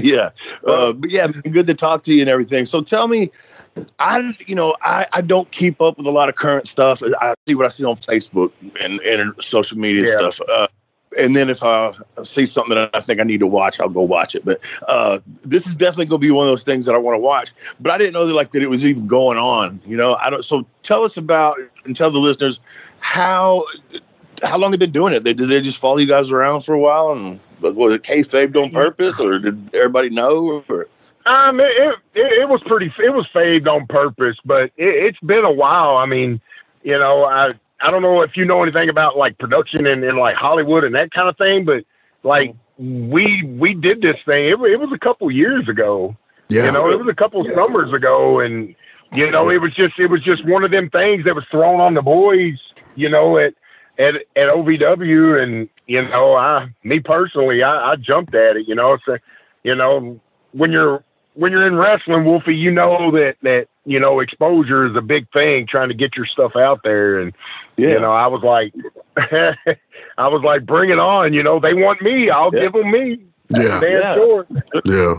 yeah, 0.00 0.30
uh, 0.66 0.92
but 0.92 1.10
yeah, 1.10 1.26
good 1.26 1.66
to 1.66 1.74
talk 1.74 2.02
to 2.04 2.14
you 2.14 2.20
and 2.20 2.30
everything. 2.30 2.66
So 2.66 2.82
tell 2.82 3.08
me, 3.08 3.32
I 3.98 4.32
you 4.46 4.54
know 4.54 4.76
I 4.82 5.06
I 5.12 5.22
don't 5.22 5.50
keep 5.50 5.80
up 5.80 5.98
with 5.98 6.06
a 6.06 6.12
lot 6.12 6.28
of 6.28 6.36
current 6.36 6.68
stuff. 6.68 7.02
I 7.20 7.34
see 7.48 7.56
what 7.56 7.66
I 7.66 7.70
see 7.70 7.84
on 7.84 7.96
Facebook 7.96 8.52
and 8.80 9.00
and 9.00 9.32
social 9.40 9.76
media 9.76 10.02
yeah. 10.02 10.16
stuff. 10.30 10.40
Uh, 10.48 10.68
and 11.18 11.36
then 11.36 11.50
if 11.50 11.62
I 11.62 11.92
see 12.24 12.46
something 12.46 12.74
that 12.74 12.90
I 12.94 13.00
think 13.00 13.20
I 13.20 13.24
need 13.24 13.40
to 13.40 13.46
watch, 13.46 13.80
I'll 13.80 13.88
go 13.88 14.02
watch 14.02 14.34
it. 14.34 14.44
But 14.44 14.60
uh, 14.88 15.20
this 15.42 15.66
is 15.66 15.74
definitely 15.74 16.06
going 16.06 16.20
to 16.20 16.26
be 16.26 16.30
one 16.30 16.46
of 16.46 16.50
those 16.50 16.62
things 16.62 16.86
that 16.86 16.94
I 16.94 16.98
want 16.98 17.14
to 17.14 17.20
watch. 17.20 17.52
But 17.80 17.92
I 17.92 17.98
didn't 17.98 18.14
know 18.14 18.26
that 18.26 18.34
like 18.34 18.52
that 18.52 18.62
it 18.62 18.70
was 18.70 18.86
even 18.86 19.06
going 19.06 19.38
on. 19.38 19.80
You 19.86 19.96
know, 19.96 20.14
I 20.14 20.30
don't. 20.30 20.44
So 20.44 20.66
tell 20.82 21.04
us 21.04 21.16
about 21.16 21.58
and 21.84 21.94
tell 21.94 22.10
the 22.10 22.18
listeners 22.18 22.60
how 23.00 23.64
how 24.42 24.58
long 24.58 24.70
they've 24.70 24.80
been 24.80 24.90
doing 24.90 25.12
it? 25.12 25.24
Did 25.24 25.38
they 25.38 25.60
just 25.60 25.78
follow 25.78 25.98
you 25.98 26.06
guys 26.06 26.30
around 26.30 26.62
for 26.62 26.74
a 26.74 26.78
while 26.78 27.12
and 27.12 27.40
was 27.60 27.94
it 27.94 28.02
kayfabe 28.02 28.60
on 28.60 28.70
purpose 28.70 29.20
or 29.20 29.38
did 29.38 29.74
everybody 29.74 30.10
know? 30.10 30.64
Or? 30.68 30.88
Um, 31.26 31.60
it, 31.60 31.94
it, 32.14 32.32
it 32.42 32.48
was 32.48 32.60
pretty, 32.66 32.92
it 32.98 33.10
was 33.10 33.26
faded 33.32 33.68
on 33.68 33.86
purpose, 33.86 34.36
but 34.44 34.72
it, 34.76 35.14
has 35.14 35.28
been 35.28 35.44
a 35.44 35.52
while. 35.52 35.96
I 35.96 36.06
mean, 36.06 36.40
you 36.82 36.98
know, 36.98 37.24
I, 37.24 37.50
I 37.82 37.90
don't 37.90 38.02
know 38.02 38.22
if 38.22 38.36
you 38.36 38.44
know 38.44 38.62
anything 38.62 38.88
about 38.88 39.16
like 39.16 39.38
production 39.38 39.86
and, 39.86 40.04
and 40.04 40.18
like 40.18 40.36
Hollywood 40.36 40.84
and 40.84 40.94
that 40.94 41.10
kind 41.10 41.28
of 41.28 41.36
thing, 41.36 41.64
but 41.64 41.84
like 42.22 42.54
we, 42.78 43.42
we 43.44 43.74
did 43.74 44.00
this 44.00 44.16
thing. 44.24 44.46
It, 44.46 44.60
it 44.60 44.80
was 44.80 44.90
a 44.92 44.98
couple 44.98 45.30
years 45.30 45.68
ago. 45.68 46.16
Yeah. 46.48 46.66
You 46.66 46.72
know, 46.72 46.90
it 46.90 46.98
was 46.98 47.08
a 47.08 47.14
couple 47.14 47.46
yeah. 47.46 47.54
summers 47.54 47.92
ago 47.92 48.40
and, 48.40 48.74
you 49.12 49.30
know, 49.30 49.50
it 49.50 49.60
was 49.60 49.74
just, 49.74 49.98
it 49.98 50.06
was 50.06 50.22
just 50.22 50.46
one 50.46 50.64
of 50.64 50.70
them 50.70 50.90
things 50.90 51.24
that 51.24 51.34
was 51.34 51.44
thrown 51.50 51.80
on 51.80 51.94
the 51.94 52.02
boys, 52.02 52.58
you 52.94 53.08
know, 53.08 53.38
at, 53.38 53.54
at 53.98 54.14
at 54.14 54.48
OVW, 54.48 55.42
and 55.42 55.68
you 55.86 56.02
know, 56.02 56.34
I 56.34 56.68
me 56.82 57.00
personally, 57.00 57.62
I, 57.62 57.92
I 57.92 57.96
jumped 57.96 58.34
at 58.34 58.56
it. 58.56 58.68
You 58.68 58.74
know, 58.74 58.98
so 59.04 59.18
you 59.62 59.74
know, 59.74 60.20
when 60.52 60.72
you're 60.72 61.04
when 61.34 61.52
you're 61.52 61.66
in 61.66 61.76
wrestling, 61.76 62.24
Wolfie, 62.24 62.54
you 62.54 62.70
know 62.70 63.10
that 63.12 63.36
that 63.42 63.68
you 63.84 63.98
know 63.98 64.20
exposure 64.20 64.86
is 64.86 64.96
a 64.96 65.00
big 65.00 65.30
thing. 65.32 65.66
Trying 65.66 65.88
to 65.88 65.94
get 65.94 66.16
your 66.16 66.26
stuff 66.26 66.56
out 66.56 66.80
there, 66.84 67.20
and 67.20 67.32
yeah. 67.76 67.90
you 67.90 68.00
know, 68.00 68.12
I 68.12 68.26
was 68.26 68.42
like, 68.42 68.74
I 70.18 70.28
was 70.28 70.42
like, 70.42 70.66
bring 70.66 70.90
it 70.90 70.98
on. 70.98 71.32
You 71.32 71.42
know, 71.42 71.58
they 71.60 71.74
want 71.74 72.02
me, 72.02 72.30
I'll 72.30 72.50
yeah. 72.52 72.60
give 72.60 72.72
them 72.72 72.90
me. 72.90 73.20
Yeah, 73.50 73.80
yeah. 73.82 74.14
Sure. 74.14 74.46
yeah. 74.84 75.14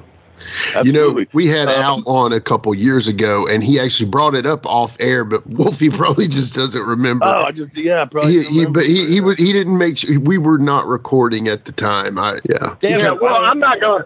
Absolutely. 0.75 0.91
You 0.91 0.93
know, 0.93 1.25
we 1.33 1.47
had 1.47 1.69
um, 1.69 2.03
Al 2.05 2.09
on 2.09 2.33
a 2.33 2.41
couple 2.41 2.73
years 2.75 3.07
ago, 3.07 3.47
and 3.47 3.63
he 3.63 3.79
actually 3.79 4.09
brought 4.09 4.35
it 4.35 4.45
up 4.45 4.65
off 4.65 4.97
air, 4.99 5.23
but 5.23 5.45
Wolfie 5.47 5.89
probably 5.89 6.27
just 6.27 6.53
doesn't 6.53 6.83
remember. 6.83 7.25
Oh, 7.25 7.45
I 7.45 7.51
just 7.51 7.77
yeah, 7.77 8.05
probably. 8.05 8.43
He, 8.43 8.43
he 8.43 8.65
but 8.65 8.85
he 8.85 9.07
he, 9.07 9.33
he 9.35 9.53
didn't 9.53 9.77
make 9.77 9.99
sure 9.99 10.19
we 10.19 10.37
were 10.37 10.57
not 10.57 10.85
recording 10.85 11.47
at 11.47 11.65
the 11.65 11.71
time. 11.71 12.17
I 12.17 12.39
yeah. 12.49 12.75
Damn 12.81 12.99
yeah. 12.99 13.11
Well, 13.11 13.45
I'm 13.45 13.59
not 13.59 13.79
going. 13.79 14.03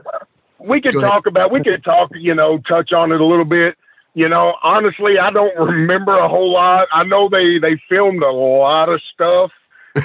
We 0.59 0.81
could 0.81 0.93
talk 0.93 1.25
about. 1.27 1.51
We 1.51 1.63
could 1.63 1.83
talk. 1.83 2.11
You 2.15 2.35
know, 2.35 2.57
touch 2.59 2.93
on 2.93 3.11
it 3.11 3.21
a 3.21 3.25
little 3.25 3.45
bit. 3.45 3.77
You 4.13 4.27
know, 4.27 4.55
honestly, 4.63 5.19
I 5.19 5.29
don't 5.29 5.55
remember 5.57 6.17
a 6.17 6.27
whole 6.27 6.51
lot. 6.51 6.87
I 6.91 7.03
know 7.03 7.29
they 7.29 7.59
they 7.59 7.79
filmed 7.87 8.23
a 8.23 8.31
lot 8.31 8.89
of 8.89 9.01
stuff 9.13 9.51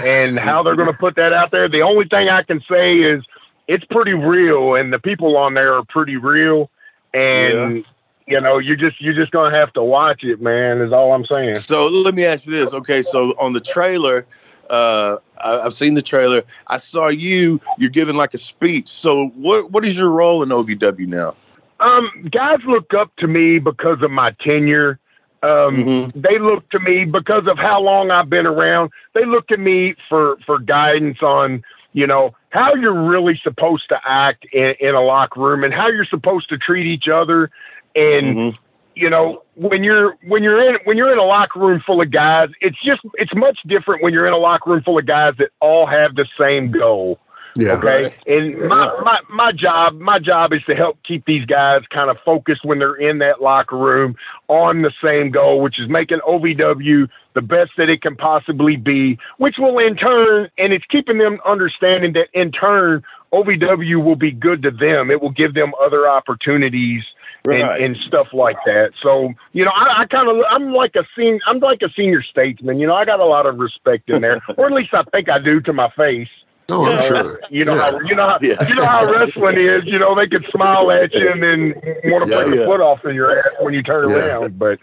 and 0.05 0.39
how 0.39 0.63
they're 0.63 0.77
going 0.77 0.93
to 0.93 0.99
put 0.99 1.17
that 1.17 1.33
out 1.33 1.51
there. 1.51 1.69
The 1.69 1.83
only 1.83 2.07
thing 2.07 2.29
I 2.29 2.43
can 2.43 2.61
say 2.61 2.99
is 2.99 3.25
it's 3.69 3.85
pretty 3.87 4.13
real, 4.15 4.75
and 4.75 4.93
the 4.93 4.99
people 4.99 5.37
on 5.37 5.55
there 5.55 5.75
are 5.75 5.85
pretty 5.85 6.17
real. 6.17 6.71
And 7.15 7.79
yeah. 7.79 7.83
you 8.27 8.41
know, 8.41 8.59
you're 8.59 8.77
just 8.77 9.01
you're 9.01 9.15
just 9.15 9.33
gonna 9.33 9.57
have 9.57 9.73
to 9.75 9.83
watch 9.83 10.25
it, 10.25 10.41
man. 10.41 10.81
Is 10.81 10.93
all 10.93 11.13
I'm 11.13 11.27
saying. 11.33 11.57
So 11.57 11.87
let 11.87 12.15
me 12.15 12.25
ask 12.25 12.47
you 12.47 12.55
this. 12.55 12.75
Okay, 12.75 13.03
so 13.03 13.35
on 13.39 13.53
the 13.53 13.61
trailer, 13.61 14.27
uh, 14.73 15.19
I, 15.39 15.63
have 15.63 15.75
seen 15.75 15.95
the 15.95 16.03
trailer. 16.03 16.43
I 16.67 16.79
saw 16.79 17.09
you. 17.09 17.61
You're 17.79 17.91
giving 17.91 18.17
like 18.17 18.35
a 18.35 18.39
speech. 18.39 18.89
So 18.89 19.27
what 19.29 19.71
what 19.71 19.85
is 19.85 19.99
your 19.99 20.09
role 20.09 20.43
in 20.43 20.49
OVW 20.49 21.07
now? 21.07 21.37
Um, 21.79 22.29
guys 22.31 22.61
look 22.67 22.95
up 22.95 23.15
to 23.19 23.27
me 23.29 23.59
because 23.59 24.03
of 24.03 24.11
my 24.11 24.31
tenure. 24.41 24.99
Um, 25.43 25.77
mm-hmm. 25.77 26.21
They 26.21 26.39
look 26.39 26.69
to 26.71 26.79
me 26.79 27.05
because 27.05 27.47
of 27.49 27.59
how 27.59 27.81
long 27.81 28.11
I've 28.11 28.31
been 28.31 28.47
around. 28.47 28.93
They 29.15 29.27
look 29.27 29.47
to 29.49 29.59
me 29.59 29.95
for 30.09 30.39
for 30.47 30.59
guidance 30.59 31.23
on 31.23 31.63
you 31.93 32.07
know 32.07 32.35
how 32.49 32.75
you're 32.75 33.09
really 33.09 33.39
supposed 33.43 33.89
to 33.91 34.01
act 34.07 34.47
in, 34.53 34.75
in 34.81 34.95
a 34.95 35.03
locker 35.03 35.41
room 35.41 35.65
and 35.65 35.75
how 35.75 35.89
you're 35.89 36.07
supposed 36.07 36.49
to 36.49 36.57
treat 36.57 36.87
each 36.87 37.09
other 37.09 37.51
and 37.95 38.37
mm-hmm. 38.37 38.57
You 38.95 39.09
know 39.09 39.43
when 39.55 39.83
you're 39.85 40.17
when 40.27 40.43
you're 40.43 40.61
in 40.63 40.79
when 40.85 40.97
you're 40.97 41.13
in 41.13 41.19
a 41.19 41.25
locker 41.25 41.61
room 41.61 41.83
full 41.85 42.01
of 42.01 42.11
guys 42.11 42.49
it's 42.61 42.81
just 42.83 43.01
it's 43.15 43.35
much 43.35 43.59
different 43.67 44.03
when 44.03 44.13
you're 44.13 44.27
in 44.27 44.33
a 44.33 44.39
locker 44.39 44.71
room 44.71 44.83
full 44.83 44.99
of 44.99 45.07
guys 45.07 45.35
that 45.39 45.51
all 45.61 45.87
have 45.87 46.15
the 46.15 46.27
same 46.39 46.71
goal 46.71 47.19
yeah. 47.57 47.73
Okay. 47.73 48.05
Right. 48.05 48.15
And 48.27 48.59
my, 48.69 48.93
my, 49.03 49.21
my 49.29 49.53
job, 49.53 49.99
my 49.99 50.19
job 50.19 50.53
is 50.53 50.63
to 50.65 50.75
help 50.75 50.99
keep 51.05 51.27
these 51.27 51.45
guys 51.45 51.83
kind 51.91 52.11
of 52.11 52.17
focused 52.25 52.65
when 52.65 52.79
they're 52.79 52.95
in 52.95 53.19
that 53.19 53.43
locker 53.43 53.77
room 53.77 54.17
on 54.49 54.83
the 54.83 54.93
same 55.03 55.31
goal, 55.31 55.61
which 55.61 55.79
is 55.79 55.89
making 55.89 56.21
OVW 56.27 57.09
the 57.35 57.43
best 57.43 57.73
that 57.77 57.89
it 57.89 58.03
can 58.03 58.17
possibly 58.17 58.77
be, 58.77 59.19
which 59.39 59.57
will 59.59 59.79
in 59.79 59.97
turn, 59.97 60.51
and 60.59 60.73
it's 60.73 60.85
keeping 60.87 61.19
them 61.19 61.39
understanding 61.45 62.13
that 62.15 62.29
in 62.33 62.53
turn, 62.53 63.03
OVW 63.33 64.03
will 64.03 64.17
be 64.17 64.31
good 64.31 64.63
to 64.63 64.71
them. 64.71 65.11
It 65.11 65.21
will 65.21 65.31
give 65.31 65.55
them 65.55 65.73
other 65.81 66.09
opportunities 66.09 67.03
and, 67.03 67.13
right. 67.47 67.81
and 67.81 67.97
stuff 68.07 68.29
like 68.33 68.57
that. 68.67 68.93
So, 69.03 69.33
you 69.53 69.65
know, 69.65 69.73
I, 69.75 70.03
I 70.03 70.07
kind 70.07 70.29
of, 70.29 70.45
I'm 70.49 70.73
like 70.73 70.95
a 70.97 71.05
senior, 71.17 71.41
I'm 71.47 71.59
like 71.59 71.83
a 71.83 71.91
senior 71.91 72.23
statesman. 72.23 72.79
You 72.79 72.87
know, 72.87 72.95
I 72.95 73.05
got 73.05 73.21
a 73.21 73.25
lot 73.25 73.47
of 73.47 73.59
respect 73.59 74.11
in 74.11 74.23
there, 74.23 74.43
or 74.57 74.67
at 74.67 74.73
least 74.73 74.95
I 74.95 75.03
think 75.05 75.29
I 75.29 75.39
do 75.39 75.61
to 75.61 75.73
my 75.73 75.91
face. 75.91 76.29
Oh, 76.69 76.87
I'm 76.87 77.03
sure. 77.03 77.41
You 77.51 77.65
know 77.65 77.75
yeah. 77.75 77.91
how 77.91 78.01
you 78.01 78.15
know 78.15 78.27
how, 78.27 78.39
yeah. 78.41 78.69
you 78.69 78.75
know 78.75 78.87
how 78.87 79.11
wrestling 79.11 79.59
is. 79.59 79.83
You 79.85 79.99
know 79.99 80.15
they 80.15 80.29
could 80.29 80.47
smile 80.47 80.91
at 80.93 81.13
you 81.13 81.31
and 81.31 81.43
then 81.43 81.75
want 82.05 82.25
to 82.25 82.31
yeah, 82.31 82.45
put 82.45 82.51
the 82.51 82.65
foot 82.65 82.81
off 82.81 83.05
of 83.05 83.15
your 83.15 83.37
ass 83.37 83.53
when 83.61 83.75
you 83.75 83.83
turn 83.83 84.11
around. 84.11 84.59
But 84.59 84.79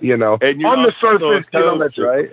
you 0.00 0.16
know, 0.16 0.38
and 0.40 0.64
on 0.64 0.84
the 0.84 0.92
surface, 0.92 1.20
coach, 1.20 1.46
you 1.52 1.60
know, 1.60 1.78
that's 1.78 1.98
right. 1.98 2.30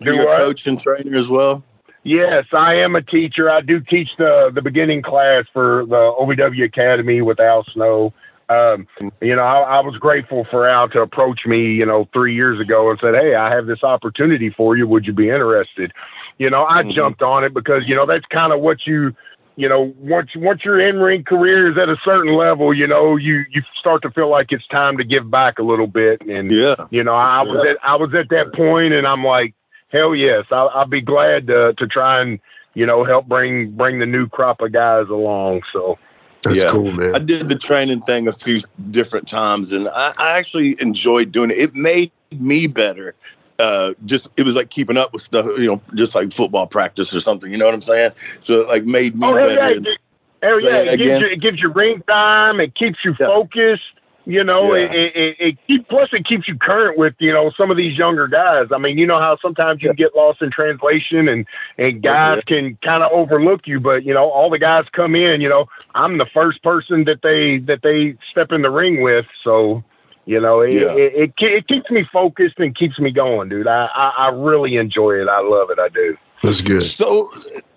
Do 0.00 0.14
You're 0.14 0.30
a 0.30 0.36
coach 0.36 0.66
and 0.66 0.78
trainer 0.78 1.16
as 1.16 1.28
well. 1.28 1.64
Yes, 2.02 2.46
I 2.52 2.74
am 2.74 2.96
a 2.96 3.02
teacher. 3.02 3.50
I 3.50 3.60
do 3.60 3.80
teach 3.80 4.16
the 4.16 4.50
the 4.54 4.62
beginning 4.62 5.02
class 5.02 5.44
for 5.52 5.84
the 5.86 6.14
OVW 6.18 6.64
Academy 6.64 7.20
with 7.20 7.40
Al 7.40 7.64
Snow. 7.64 8.12
Um, 8.50 8.86
you 9.20 9.36
know, 9.36 9.42
I, 9.42 9.78
I 9.78 9.80
was 9.80 9.96
grateful 9.96 10.44
for 10.50 10.68
Al 10.68 10.88
to 10.90 11.00
approach 11.00 11.46
me, 11.46 11.72
you 11.72 11.86
know, 11.86 12.08
three 12.12 12.34
years 12.34 12.60
ago 12.60 12.90
and 12.90 12.98
said, 13.00 13.14
"Hey, 13.14 13.34
I 13.34 13.54
have 13.54 13.66
this 13.66 13.84
opportunity 13.84 14.50
for 14.50 14.76
you. 14.76 14.86
Would 14.88 15.06
you 15.06 15.12
be 15.12 15.30
interested?" 15.30 15.92
You 16.38 16.50
know, 16.50 16.66
I 16.68 16.82
mm-hmm. 16.82 16.90
jumped 16.90 17.22
on 17.22 17.44
it 17.44 17.54
because 17.54 17.84
you 17.86 17.94
know 17.94 18.06
that's 18.06 18.26
kind 18.26 18.52
of 18.52 18.60
what 18.60 18.86
you 18.86 19.14
you 19.60 19.68
know, 19.68 19.94
once 19.98 20.30
once 20.36 20.64
your 20.64 20.80
in 20.80 20.98
ring 20.98 21.22
career 21.22 21.70
is 21.70 21.76
at 21.76 21.90
a 21.90 21.96
certain 22.02 22.34
level, 22.34 22.72
you 22.72 22.86
know, 22.86 23.16
you 23.16 23.44
you 23.50 23.62
start 23.78 24.00
to 24.02 24.10
feel 24.10 24.30
like 24.30 24.52
it's 24.52 24.66
time 24.68 24.96
to 24.96 25.04
give 25.04 25.30
back 25.30 25.58
a 25.58 25.62
little 25.62 25.86
bit. 25.86 26.22
And 26.22 26.50
yeah, 26.50 26.76
you 26.90 27.04
know, 27.04 27.14
I 27.14 27.44
sure. 27.44 27.56
was 27.56 27.66
at 27.66 27.76
I 27.82 27.96
was 27.96 28.14
at 28.14 28.30
that 28.30 28.54
point, 28.54 28.94
and 28.94 29.06
I'm 29.06 29.22
like, 29.22 29.54
hell 29.92 30.14
yes, 30.14 30.46
I'll, 30.50 30.70
I'll 30.70 30.86
be 30.86 31.02
glad 31.02 31.46
to 31.48 31.74
to 31.74 31.86
try 31.86 32.22
and 32.22 32.40
you 32.72 32.86
know 32.86 33.04
help 33.04 33.26
bring 33.26 33.72
bring 33.72 33.98
the 33.98 34.06
new 34.06 34.28
crop 34.28 34.62
of 34.62 34.72
guys 34.72 35.08
along. 35.08 35.62
So. 35.72 35.98
That's 36.42 36.56
yeah. 36.56 36.70
cool, 36.70 36.90
man. 36.92 37.14
I 37.14 37.18
did 37.18 37.48
the 37.48 37.54
training 37.54 38.00
thing 38.02 38.26
a 38.26 38.32
few 38.32 38.60
different 38.90 39.28
times, 39.28 39.72
and 39.72 39.88
I, 39.88 40.12
I 40.18 40.38
actually 40.38 40.80
enjoyed 40.80 41.32
doing 41.32 41.50
it. 41.50 41.58
It 41.58 41.74
made 41.74 42.12
me 42.30 42.66
better 42.66 43.14
uh, 43.60 43.94
just 44.06 44.28
it 44.36 44.42
was 44.42 44.56
like 44.56 44.70
keeping 44.70 44.96
up 44.96 45.12
with 45.12 45.22
stuff, 45.22 45.46
you 45.58 45.66
know, 45.66 45.80
just 45.94 46.14
like 46.14 46.32
football 46.32 46.66
practice 46.66 47.14
or 47.14 47.20
something. 47.20 47.52
You 47.52 47.58
know 47.58 47.66
what 47.66 47.74
I'm 47.74 47.82
saying? 47.82 48.12
So 48.40 48.60
it 48.60 48.68
like 48.68 48.84
made 48.84 49.14
me 49.16 49.26
oh, 49.26 49.34
better. 49.34 49.74
Yeah, 49.74 49.96
oh 50.44 50.58
yeah, 50.58 50.76
it 50.78 50.96
gives, 50.96 51.20
you, 51.20 51.26
it 51.26 51.40
gives 51.40 51.60
you 51.60 51.68
ring 51.68 52.02
time. 52.08 52.60
It 52.60 52.74
keeps 52.74 52.98
you 53.04 53.14
yeah. 53.20 53.26
focused. 53.26 53.82
You 54.30 54.44
know, 54.44 54.74
yeah. 54.74 54.92
it, 54.92 55.16
it, 55.16 55.36
it 55.40 55.58
keep, 55.66 55.88
plus 55.88 56.10
it 56.12 56.24
keeps 56.24 56.46
you 56.46 56.56
current 56.56 56.96
with 56.96 57.14
you 57.18 57.32
know 57.32 57.50
some 57.56 57.70
of 57.70 57.76
these 57.76 57.98
younger 57.98 58.28
guys. 58.28 58.68
I 58.72 58.78
mean, 58.78 58.96
you 58.96 59.06
know 59.06 59.18
how 59.18 59.36
sometimes 59.42 59.82
you 59.82 59.88
yeah. 59.88 59.94
get 59.94 60.14
lost 60.14 60.40
in 60.40 60.50
translation 60.50 61.28
and 61.28 61.46
and 61.78 61.96
oh, 61.96 62.00
guys 62.00 62.42
can 62.46 62.78
kind 62.82 63.02
of 63.02 63.10
overlook 63.12 63.66
you, 63.66 63.80
but 63.80 64.04
you 64.04 64.14
know 64.14 64.30
all 64.30 64.48
the 64.48 64.58
guys 64.58 64.84
come 64.92 65.16
in. 65.16 65.40
You 65.40 65.48
know, 65.48 65.66
I'm 65.94 66.18
the 66.18 66.26
first 66.32 66.62
person 66.62 67.04
that 67.04 67.22
they 67.22 67.58
that 67.66 67.82
they 67.82 68.16
step 68.30 68.52
in 68.52 68.62
the 68.62 68.70
ring 68.70 69.02
with, 69.02 69.26
so 69.42 69.82
you 70.26 70.40
know, 70.40 70.60
it, 70.60 70.74
yeah. 70.74 70.92
it, 70.94 71.14
it, 71.14 71.32
it, 71.40 71.66
keeps 71.66 71.90
me 71.90 72.04
focused 72.12 72.58
and 72.58 72.76
keeps 72.76 73.00
me 73.00 73.10
going, 73.10 73.48
dude. 73.48 73.66
I, 73.66 73.86
I, 73.86 74.12
I 74.16 74.28
really 74.28 74.76
enjoy 74.76 75.20
it. 75.20 75.28
I 75.28 75.40
love 75.40 75.70
it. 75.70 75.80
I 75.80 75.88
do. 75.88 76.16
That's 76.42 76.60
good. 76.60 76.82
So, 76.82 77.30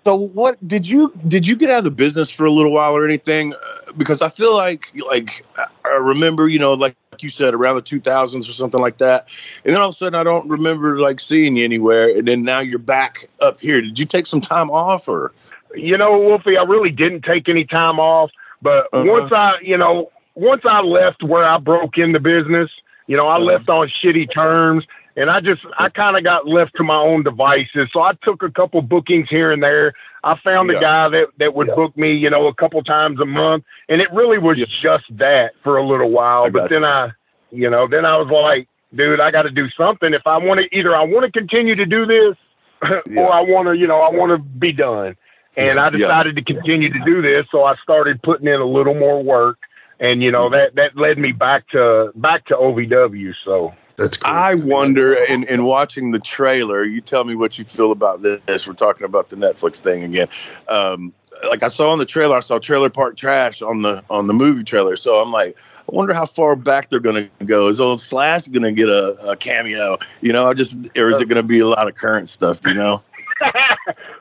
so 0.04 0.14
what 0.14 0.66
did 0.66 0.88
you 0.88 1.12
did 1.28 1.46
you 1.46 1.54
get 1.54 1.70
out 1.70 1.78
of 1.78 1.84
the 1.84 1.90
business 1.90 2.30
for 2.30 2.46
a 2.46 2.50
little 2.50 2.72
while 2.72 2.96
or 2.96 3.04
anything? 3.04 3.52
Uh, 3.54 3.92
because 3.96 4.22
I 4.22 4.28
feel 4.30 4.54
like 4.54 4.92
like 5.08 5.44
I 5.84 5.90
remember, 5.90 6.48
you 6.48 6.58
know, 6.58 6.72
like 6.72 6.96
you 7.20 7.28
said, 7.28 7.52
around 7.54 7.76
the 7.76 7.82
two 7.82 8.00
thousands 8.00 8.48
or 8.48 8.52
something 8.52 8.80
like 8.80 8.98
that, 8.98 9.28
and 9.64 9.74
then 9.74 9.82
all 9.82 9.88
of 9.88 9.94
a 9.94 9.96
sudden 9.96 10.14
I 10.14 10.24
don't 10.24 10.48
remember 10.48 10.98
like 10.98 11.20
seeing 11.20 11.56
you 11.56 11.64
anywhere, 11.64 12.16
and 12.16 12.26
then 12.26 12.42
now 12.42 12.60
you're 12.60 12.78
back 12.78 13.28
up 13.40 13.60
here. 13.60 13.80
Did 13.82 13.98
you 13.98 14.06
take 14.06 14.26
some 14.26 14.40
time 14.40 14.70
off 14.70 15.08
or? 15.08 15.32
You 15.74 15.98
know, 15.98 16.16
Wolfie, 16.18 16.56
I 16.56 16.62
really 16.62 16.90
didn't 16.90 17.22
take 17.22 17.48
any 17.48 17.64
time 17.64 17.98
off, 17.98 18.30
but 18.62 18.86
uh-huh. 18.92 19.04
once 19.06 19.32
I, 19.32 19.58
you 19.60 19.76
know, 19.76 20.12
once 20.36 20.62
I 20.64 20.80
left 20.80 21.22
where 21.22 21.44
I 21.44 21.58
broke 21.58 21.98
into 21.98 22.20
business, 22.20 22.70
you 23.08 23.16
know, 23.16 23.26
I 23.26 23.36
uh-huh. 23.36 23.44
left 23.44 23.68
on 23.68 23.88
shitty 23.88 24.32
terms 24.32 24.84
and 25.16 25.30
I 25.30 25.40
just 25.40 25.62
I 25.78 25.88
kind 25.88 26.16
of 26.16 26.24
got 26.24 26.46
left 26.46 26.76
to 26.76 26.84
my 26.84 26.96
own 26.96 27.22
devices. 27.22 27.88
So 27.92 28.00
I 28.00 28.12
took 28.22 28.42
a 28.42 28.50
couple 28.50 28.82
bookings 28.82 29.28
here 29.28 29.52
and 29.52 29.62
there. 29.62 29.92
I 30.22 30.38
found 30.42 30.70
yeah. 30.70 30.78
a 30.78 30.80
guy 30.80 31.08
that 31.10 31.26
that 31.38 31.54
would 31.54 31.68
yeah. 31.68 31.74
book 31.74 31.96
me, 31.96 32.12
you 32.12 32.30
know, 32.30 32.46
a 32.46 32.54
couple 32.54 32.82
times 32.82 33.20
a 33.20 33.26
month, 33.26 33.64
and 33.88 34.00
it 34.00 34.12
really 34.12 34.38
was 34.38 34.58
yeah. 34.58 34.66
just 34.82 35.04
that 35.18 35.52
for 35.62 35.76
a 35.76 35.86
little 35.86 36.10
while. 36.10 36.50
But 36.50 36.70
then 36.70 36.82
you. 36.82 36.88
I, 36.88 37.10
you 37.50 37.70
know, 37.70 37.86
then 37.86 38.04
I 38.04 38.16
was 38.16 38.28
like, 38.28 38.68
dude, 38.94 39.20
I 39.20 39.30
got 39.30 39.42
to 39.42 39.50
do 39.50 39.68
something 39.70 40.12
if 40.12 40.26
I 40.26 40.38
want 40.38 40.60
to. 40.60 40.76
Either 40.76 40.94
I 40.94 41.04
want 41.04 41.24
to 41.24 41.32
continue 41.32 41.74
to 41.74 41.86
do 41.86 42.06
this, 42.06 42.36
or 43.16 43.32
I 43.32 43.40
want 43.40 43.68
to, 43.68 43.76
you 43.76 43.86
know, 43.86 44.00
I 44.00 44.10
want 44.10 44.30
to 44.30 44.38
be 44.38 44.72
done. 44.72 45.16
And 45.56 45.78
I 45.78 45.88
decided 45.88 46.34
to 46.34 46.42
continue 46.42 46.92
to 46.92 46.98
do 47.04 47.22
this, 47.22 47.46
so 47.52 47.62
I 47.62 47.76
started 47.76 48.20
putting 48.22 48.48
in 48.48 48.60
a 48.60 48.64
little 48.64 48.94
more 48.94 49.22
work 49.22 49.58
and 50.00 50.22
you 50.22 50.32
know 50.32 50.50
mm-hmm. 50.50 50.54
that 50.54 50.74
that 50.74 50.96
led 50.96 51.18
me 51.18 51.30
back 51.30 51.68
to 51.68 52.10
back 52.16 52.44
to 52.46 52.54
OVW. 52.54 53.32
So 53.44 53.72
that's 53.96 54.16
cool. 54.16 54.32
I 54.32 54.54
wonder 54.54 55.14
in 55.14 55.44
in 55.44 55.64
watching 55.64 56.10
the 56.10 56.18
trailer. 56.18 56.84
You 56.84 57.00
tell 57.00 57.24
me 57.24 57.34
what 57.34 57.58
you 57.58 57.64
feel 57.64 57.92
about 57.92 58.22
this. 58.22 58.66
We're 58.66 58.74
talking 58.74 59.04
about 59.04 59.28
the 59.28 59.36
Netflix 59.36 59.78
thing 59.78 60.02
again. 60.02 60.28
Um, 60.68 61.12
like 61.48 61.62
I 61.62 61.68
saw 61.68 61.90
on 61.90 61.98
the 61.98 62.06
trailer, 62.06 62.36
I 62.36 62.40
saw 62.40 62.58
Trailer 62.58 62.90
Park 62.90 63.16
Trash 63.16 63.62
on 63.62 63.82
the 63.82 64.02
on 64.10 64.26
the 64.26 64.34
movie 64.34 64.64
trailer. 64.64 64.96
So 64.96 65.20
I'm 65.20 65.30
like, 65.30 65.56
I 65.56 65.94
wonder 65.94 66.14
how 66.14 66.26
far 66.26 66.56
back 66.56 66.90
they're 66.90 67.00
going 67.00 67.30
to 67.38 67.44
go. 67.44 67.66
Is 67.68 67.80
old 67.80 68.00
Slash 68.00 68.46
going 68.48 68.62
to 68.62 68.72
get 68.72 68.88
a, 68.88 69.16
a, 69.28 69.36
cameo? 69.36 69.98
You 70.22 70.32
know, 70.32 70.48
I 70.48 70.54
just 70.54 70.76
or 70.96 71.10
is 71.10 71.20
it 71.20 71.28
going 71.28 71.36
to 71.36 71.42
be 71.42 71.60
a 71.60 71.68
lot 71.68 71.88
of 71.88 71.94
current 71.94 72.30
stuff? 72.30 72.60
You 72.64 72.74
know. 72.74 73.02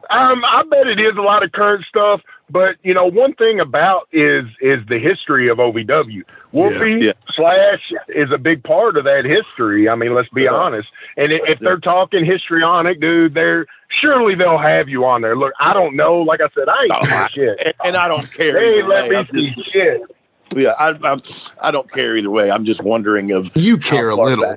um, 0.09 0.43
I 0.45 0.63
bet 0.69 0.87
it 0.87 0.99
is 0.99 1.15
a 1.17 1.21
lot 1.21 1.43
of 1.43 1.51
current 1.51 1.85
stuff. 1.85 2.21
But 2.49 2.75
you 2.83 2.93
know, 2.93 3.05
one 3.05 3.33
thing 3.33 3.59
about 3.59 4.07
is 4.11 4.45
is 4.61 4.85
the 4.87 4.99
history 4.99 5.49
of 5.49 5.57
OVW. 5.57 6.23
Wolfie 6.51 6.91
yeah, 6.91 6.97
yeah. 6.97 7.11
Slash 7.35 7.91
is 8.09 8.31
a 8.31 8.37
big 8.37 8.63
part 8.63 8.97
of 8.97 9.05
that 9.05 9.25
history. 9.25 9.89
I 9.89 9.95
mean, 9.95 10.13
let's 10.13 10.29
be 10.29 10.43
yeah. 10.43 10.51
honest. 10.51 10.89
And 11.17 11.31
if 11.31 11.59
they're 11.59 11.79
talking 11.79 12.25
histrionic, 12.25 12.99
dude, 12.99 13.33
they're 13.33 13.65
surely 14.01 14.35
they'll 14.35 14.57
have 14.57 14.89
you 14.89 15.05
on 15.05 15.21
there. 15.21 15.35
Look, 15.35 15.53
I 15.59 15.73
don't 15.73 15.95
know. 15.95 16.17
Like 16.17 16.41
I 16.41 16.49
said, 16.53 16.67
I 16.67 16.83
ain't 16.83 16.91
oh, 16.93 17.27
shit, 17.31 17.59
and, 17.63 17.73
and, 17.85 17.95
I 17.95 18.07
don't 18.07 18.31
care. 18.31 18.53
They 18.53 18.83
let 18.83 19.09
me 19.31 19.43
see 19.45 19.55
just, 19.55 19.71
shit. 19.71 20.01
Yeah, 20.55 20.71
I, 20.79 20.89
I, 21.03 21.17
I 21.61 21.71
don't 21.71 21.89
care 21.91 22.15
either 22.17 22.29
way. 22.29 22.51
I'm 22.51 22.65
just 22.65 22.81
wondering 22.83 23.31
of 23.31 23.51
you 23.55 23.77
care 23.77 24.09
a 24.09 24.15
little. 24.15 24.55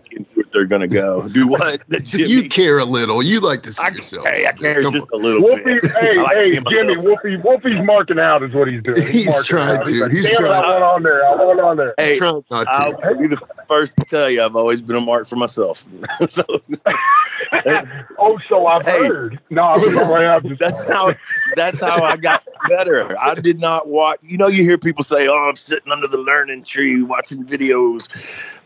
they're 0.52 0.64
gonna 0.66 0.86
go. 0.88 1.28
Do 1.28 1.46
what? 1.48 1.82
you 2.14 2.48
care 2.48 2.78
a 2.78 2.84
little. 2.84 3.22
You 3.22 3.40
like 3.40 3.62
to 3.64 3.72
see 3.72 3.82
I, 3.82 3.88
yourself. 3.88 4.26
Hey, 4.26 4.46
I 4.46 4.52
care 4.52 4.82
Come 4.82 4.92
just 4.94 5.06
on. 5.12 5.20
a 5.20 5.22
little 5.22 5.42
Wolfie, 5.42 5.64
bit. 5.80 5.84
hey, 6.00 6.16
like 6.18 6.36
hey, 6.38 6.60
Jimmy, 6.70 6.94
myself. 6.94 7.04
Wolfie, 7.06 7.36
Wolfie's 7.36 7.84
marking 7.84 8.18
out 8.18 8.42
is 8.42 8.52
what 8.54 8.68
he's 8.68 8.82
doing. 8.82 9.02
He's 9.06 9.26
marking 9.26 9.44
trying 9.44 9.78
out. 9.78 9.86
to. 9.86 10.02
like, 10.02 10.12
He's 10.12 10.24
"Damn 10.26 10.32
it, 10.34 10.38
trying- 10.48 10.52
I 10.64 10.70
want 10.70 10.82
on 10.84 11.02
there. 11.02 11.26
I 11.26 11.34
want 11.34 11.60
on 11.60 11.76
there. 11.76 11.94
Hey, 11.98 12.16
Trying 12.16 12.44
not 12.50 12.64
to. 12.64 12.70
I'll 13.06 13.18
be 13.18 13.26
the 13.26 13.40
first 13.68 13.96
to 13.96 14.04
tell 14.04 14.30
you, 14.30 14.42
I've 14.42 14.56
always 14.56 14.80
been 14.82 14.96
a 14.96 15.00
mark 15.00 15.26
for 15.26 15.36
myself. 15.36 15.84
so 16.28 16.44
oh, 18.18 18.38
so 18.48 18.66
I've 18.66 18.84
Hey. 18.84 19.06
heard. 19.08 19.40
No, 19.50 19.62
I'm 19.62 19.94
sorry. 19.94 20.26
I'm 20.26 20.42
just, 20.42 20.60
that's 20.60 20.84
how 20.84 21.14
that's 21.54 21.80
how 21.80 22.02
I 22.02 22.16
got 22.16 22.44
better. 22.68 23.18
I 23.20 23.34
did 23.34 23.58
not 23.58 23.88
watch. 23.88 24.18
You 24.22 24.38
know, 24.38 24.46
you 24.48 24.62
hear 24.62 24.78
people 24.78 25.04
say, 25.04 25.26
"Oh, 25.28 25.48
I'm 25.48 25.56
sitting 25.56 25.85
under 25.92 26.06
the 26.06 26.18
learning 26.18 26.64
tree 26.64 27.02
watching 27.02 27.44
videos." 27.44 28.08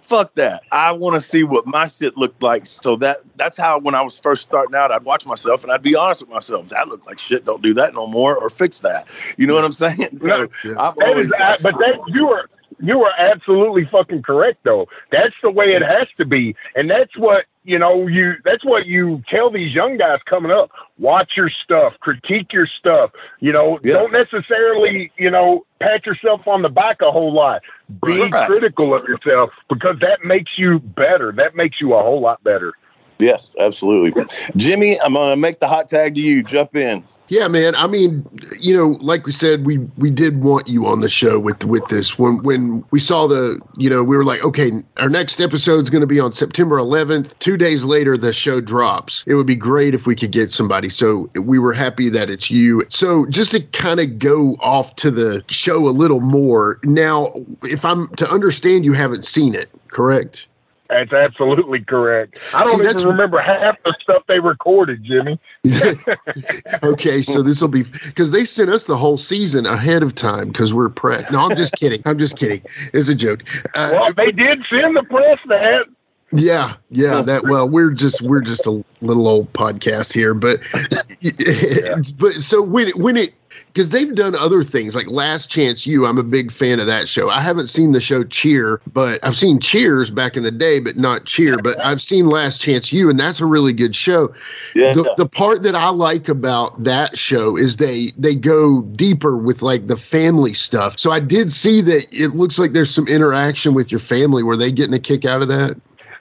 Fuck 0.02 0.34
that. 0.34 0.64
I 0.72 0.90
want 0.90 1.14
to 1.14 1.20
see 1.20 1.44
what 1.44 1.68
my 1.68 1.86
shit 1.86 2.16
looked 2.16 2.42
like. 2.42 2.66
So 2.66 2.96
that 2.96 3.18
that's 3.36 3.56
how 3.56 3.78
when 3.78 3.94
I 3.94 4.02
was 4.02 4.18
first 4.18 4.42
starting 4.42 4.74
out, 4.74 4.90
I'd 4.90 5.04
watch 5.04 5.24
myself 5.24 5.62
and 5.62 5.72
I'd 5.72 5.82
be 5.82 5.94
honest 5.94 6.22
with 6.22 6.30
myself. 6.30 6.68
That 6.70 6.88
looked 6.88 7.06
like 7.06 7.20
shit. 7.20 7.44
Don't 7.44 7.62
do 7.62 7.72
that 7.74 7.94
no 7.94 8.08
more, 8.08 8.36
or 8.36 8.50
fix 8.50 8.80
that. 8.80 9.06
You 9.36 9.46
know 9.46 9.54
what 9.54 9.64
I'm 9.64 9.72
saying? 9.72 10.08
So 10.20 10.48
Yeah. 10.64 10.74
I've 10.78 10.96
that 10.96 11.06
always 11.06 11.28
but 11.62 11.78
that 11.78 12.00
you 12.08 12.28
are 12.28 12.48
you 12.82 13.02
are 13.04 13.12
absolutely 13.18 13.86
fucking 13.90 14.22
correct 14.22 14.58
though. 14.64 14.86
That's 15.12 15.34
the 15.42 15.50
way 15.50 15.66
it 15.74 15.82
has 15.82 16.08
to 16.18 16.24
be, 16.24 16.54
and 16.74 16.90
that's 16.90 17.16
what 17.16 17.44
you 17.64 17.78
know. 17.78 18.06
You 18.06 18.34
that's 18.44 18.64
what 18.64 18.86
you 18.86 19.22
tell 19.28 19.50
these 19.50 19.74
young 19.74 19.96
guys 19.98 20.20
coming 20.26 20.50
up. 20.50 20.70
Watch 20.98 21.32
your 21.36 21.50
stuff, 21.64 21.94
critique 22.00 22.52
your 22.52 22.66
stuff. 22.66 23.10
You 23.40 23.52
know, 23.52 23.78
Yeah. 23.82 23.94
don't 23.94 24.12
necessarily 24.12 25.12
you 25.18 25.30
know 25.30 25.64
pat 25.80 26.06
yourself 26.06 26.46
on 26.48 26.62
the 26.62 26.68
back 26.68 27.02
a 27.02 27.10
whole 27.10 27.32
lot. 27.32 27.62
Be 28.04 28.20
Right. 28.20 28.46
critical 28.46 28.94
of 28.94 29.04
yourself 29.04 29.50
because 29.68 29.98
that 30.00 30.24
makes 30.24 30.52
you 30.58 30.78
better. 30.80 31.32
That 31.32 31.54
makes 31.54 31.80
you 31.80 31.94
a 31.94 32.02
whole 32.02 32.20
lot 32.20 32.42
better. 32.44 32.72
yes, 33.18 33.54
absolutely. 33.58 34.24
Jimmy, 34.56 34.98
I'm 35.02 35.12
gonna 35.14 35.36
make 35.36 35.60
the 35.60 35.68
hot 35.68 35.88
tag 35.88 36.14
to 36.14 36.20
you. 36.20 36.42
Jump 36.42 36.74
in. 36.76 37.04
Yeah, 37.30 37.46
man. 37.46 37.76
I 37.76 37.86
mean, 37.86 38.26
you 38.58 38.76
know, 38.76 38.98
like 39.00 39.24
we 39.24 39.30
said, 39.30 39.64
we 39.64 39.78
we 39.96 40.10
did 40.10 40.42
want 40.42 40.66
you 40.66 40.86
on 40.86 40.98
the 40.98 41.08
show 41.08 41.38
with 41.38 41.64
with 41.64 41.86
this. 41.86 42.18
When 42.18 42.42
when 42.42 42.84
we 42.90 42.98
saw 42.98 43.28
the, 43.28 43.60
you 43.76 43.88
know, 43.88 44.02
we 44.02 44.16
were 44.16 44.24
like, 44.24 44.42
okay, 44.42 44.72
our 44.96 45.08
next 45.08 45.40
episode 45.40 45.78
is 45.78 45.90
going 45.90 46.00
to 46.00 46.08
be 46.08 46.18
on 46.18 46.32
September 46.32 46.76
11th. 46.76 47.38
Two 47.38 47.56
days 47.56 47.84
later, 47.84 48.18
the 48.18 48.32
show 48.32 48.60
drops. 48.60 49.22
It 49.28 49.34
would 49.36 49.46
be 49.46 49.54
great 49.54 49.94
if 49.94 50.08
we 50.08 50.16
could 50.16 50.32
get 50.32 50.50
somebody. 50.50 50.88
So 50.88 51.30
we 51.40 51.60
were 51.60 51.72
happy 51.72 52.08
that 52.08 52.30
it's 52.30 52.50
you. 52.50 52.82
So 52.88 53.26
just 53.26 53.52
to 53.52 53.60
kind 53.60 54.00
of 54.00 54.18
go 54.18 54.56
off 54.60 54.96
to 54.96 55.12
the 55.12 55.44
show 55.48 55.88
a 55.88 55.90
little 55.90 56.20
more. 56.20 56.80
Now, 56.82 57.32
if 57.62 57.84
I'm 57.84 58.08
to 58.16 58.28
understand, 58.28 58.84
you 58.84 58.92
haven't 58.92 59.24
seen 59.24 59.54
it, 59.54 59.70
correct? 59.86 60.48
That's 60.90 61.12
absolutely 61.12 61.80
correct. 61.84 62.42
I 62.52 62.64
don't 62.64 62.78
that's- 62.82 63.02
even 63.02 63.12
remember 63.12 63.38
half 63.40 63.80
the 63.84 63.94
stuff 64.02 64.24
they 64.26 64.40
recorded, 64.40 65.04
Jimmy. 65.04 65.38
okay, 66.82 67.22
so 67.22 67.42
this 67.42 67.60
will 67.60 67.68
be 67.68 67.84
because 67.84 68.32
they 68.32 68.44
sent 68.44 68.70
us 68.70 68.86
the 68.86 68.96
whole 68.96 69.16
season 69.16 69.66
ahead 69.66 70.02
of 70.02 70.14
time 70.14 70.48
because 70.48 70.74
we're 70.74 70.88
prep. 70.88 71.30
No, 71.30 71.48
I'm 71.48 71.56
just 71.56 71.74
kidding. 71.74 72.02
I'm 72.06 72.18
just 72.18 72.36
kidding. 72.36 72.60
It's 72.92 73.08
a 73.08 73.14
joke. 73.14 73.44
Uh, 73.74 73.90
Well, 73.92 74.12
they 74.12 74.32
did 74.32 74.64
send 74.68 74.96
the 74.96 75.04
press 75.04 75.38
that. 75.46 75.84
yeah, 76.32 76.74
yeah. 76.90 77.22
That 77.22 77.44
well, 77.44 77.68
we're 77.68 77.90
just 77.92 78.20
we're 78.22 78.40
just 78.40 78.66
a 78.66 78.84
little 79.00 79.28
old 79.28 79.52
podcast 79.52 80.12
here, 80.12 80.34
but 80.34 80.58
but 82.18 82.32
so 82.34 82.62
when 82.62 82.88
it, 82.88 82.96
when 82.96 83.16
it 83.16 83.34
because 83.66 83.90
they've 83.90 84.14
done 84.14 84.34
other 84.34 84.62
things 84.62 84.94
like 84.96 85.08
Last 85.08 85.50
Chance 85.50 85.86
U. 85.86 86.06
I'm 86.06 86.18
a 86.18 86.22
big 86.22 86.50
fan 86.50 86.80
of 86.80 86.86
that 86.86 87.08
show. 87.08 87.30
I 87.30 87.40
haven't 87.40 87.68
seen 87.68 87.92
the 87.92 88.00
show 88.00 88.24
Cheer, 88.24 88.80
but 88.92 89.18
I've 89.24 89.36
seen 89.36 89.60
Cheers 89.60 90.10
back 90.10 90.36
in 90.36 90.42
the 90.42 90.50
day, 90.50 90.80
but 90.80 90.96
not 90.96 91.24
Cheer. 91.24 91.56
But 91.58 91.78
I've 91.84 92.02
seen 92.02 92.26
Last 92.26 92.60
Chance 92.60 92.92
U, 92.92 93.08
and 93.08 93.18
that's 93.20 93.40
a 93.40 93.46
really 93.46 93.72
good 93.72 93.94
show 93.94 94.34
Yeah. 94.74 94.92
the, 94.94 95.14
the 95.16 95.26
part 95.26 95.62
that 95.62 95.74
I 95.74 95.90
like 95.90 96.28
about 96.28 96.82
that 96.82 97.16
show 97.16 97.56
is 97.56 97.76
they 97.76 98.12
they 98.18 98.34
go 98.34 98.82
deeper 98.82 99.36
with 99.36 99.62
like 99.62 99.86
the 99.86 99.96
family 99.96 100.54
stuff. 100.54 100.98
So 100.98 101.10
I 101.12 101.20
did 101.20 101.52
see 101.52 101.80
that 101.82 102.06
it 102.12 102.28
looks 102.34 102.58
like 102.58 102.72
there's 102.72 102.90
some 102.90 103.06
interaction 103.08 103.74
with 103.74 103.90
your 103.92 104.00
family. 104.00 104.42
Were 104.42 104.56
they 104.56 104.72
getting 104.72 104.94
a 104.94 104.98
kick 104.98 105.24
out 105.24 105.42
of 105.42 105.48
that? 105.48 105.76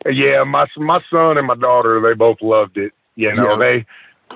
Yeah, 0.09 0.43
my 0.43 0.65
my 0.77 1.01
son 1.09 1.37
and 1.37 1.47
my 1.47 1.55
daughter, 1.55 1.99
they 1.99 2.13
both 2.13 2.41
loved 2.41 2.77
it. 2.77 2.93
You 3.15 3.33
know, 3.33 3.51
Yeah. 3.51 3.57
they, 3.57 3.85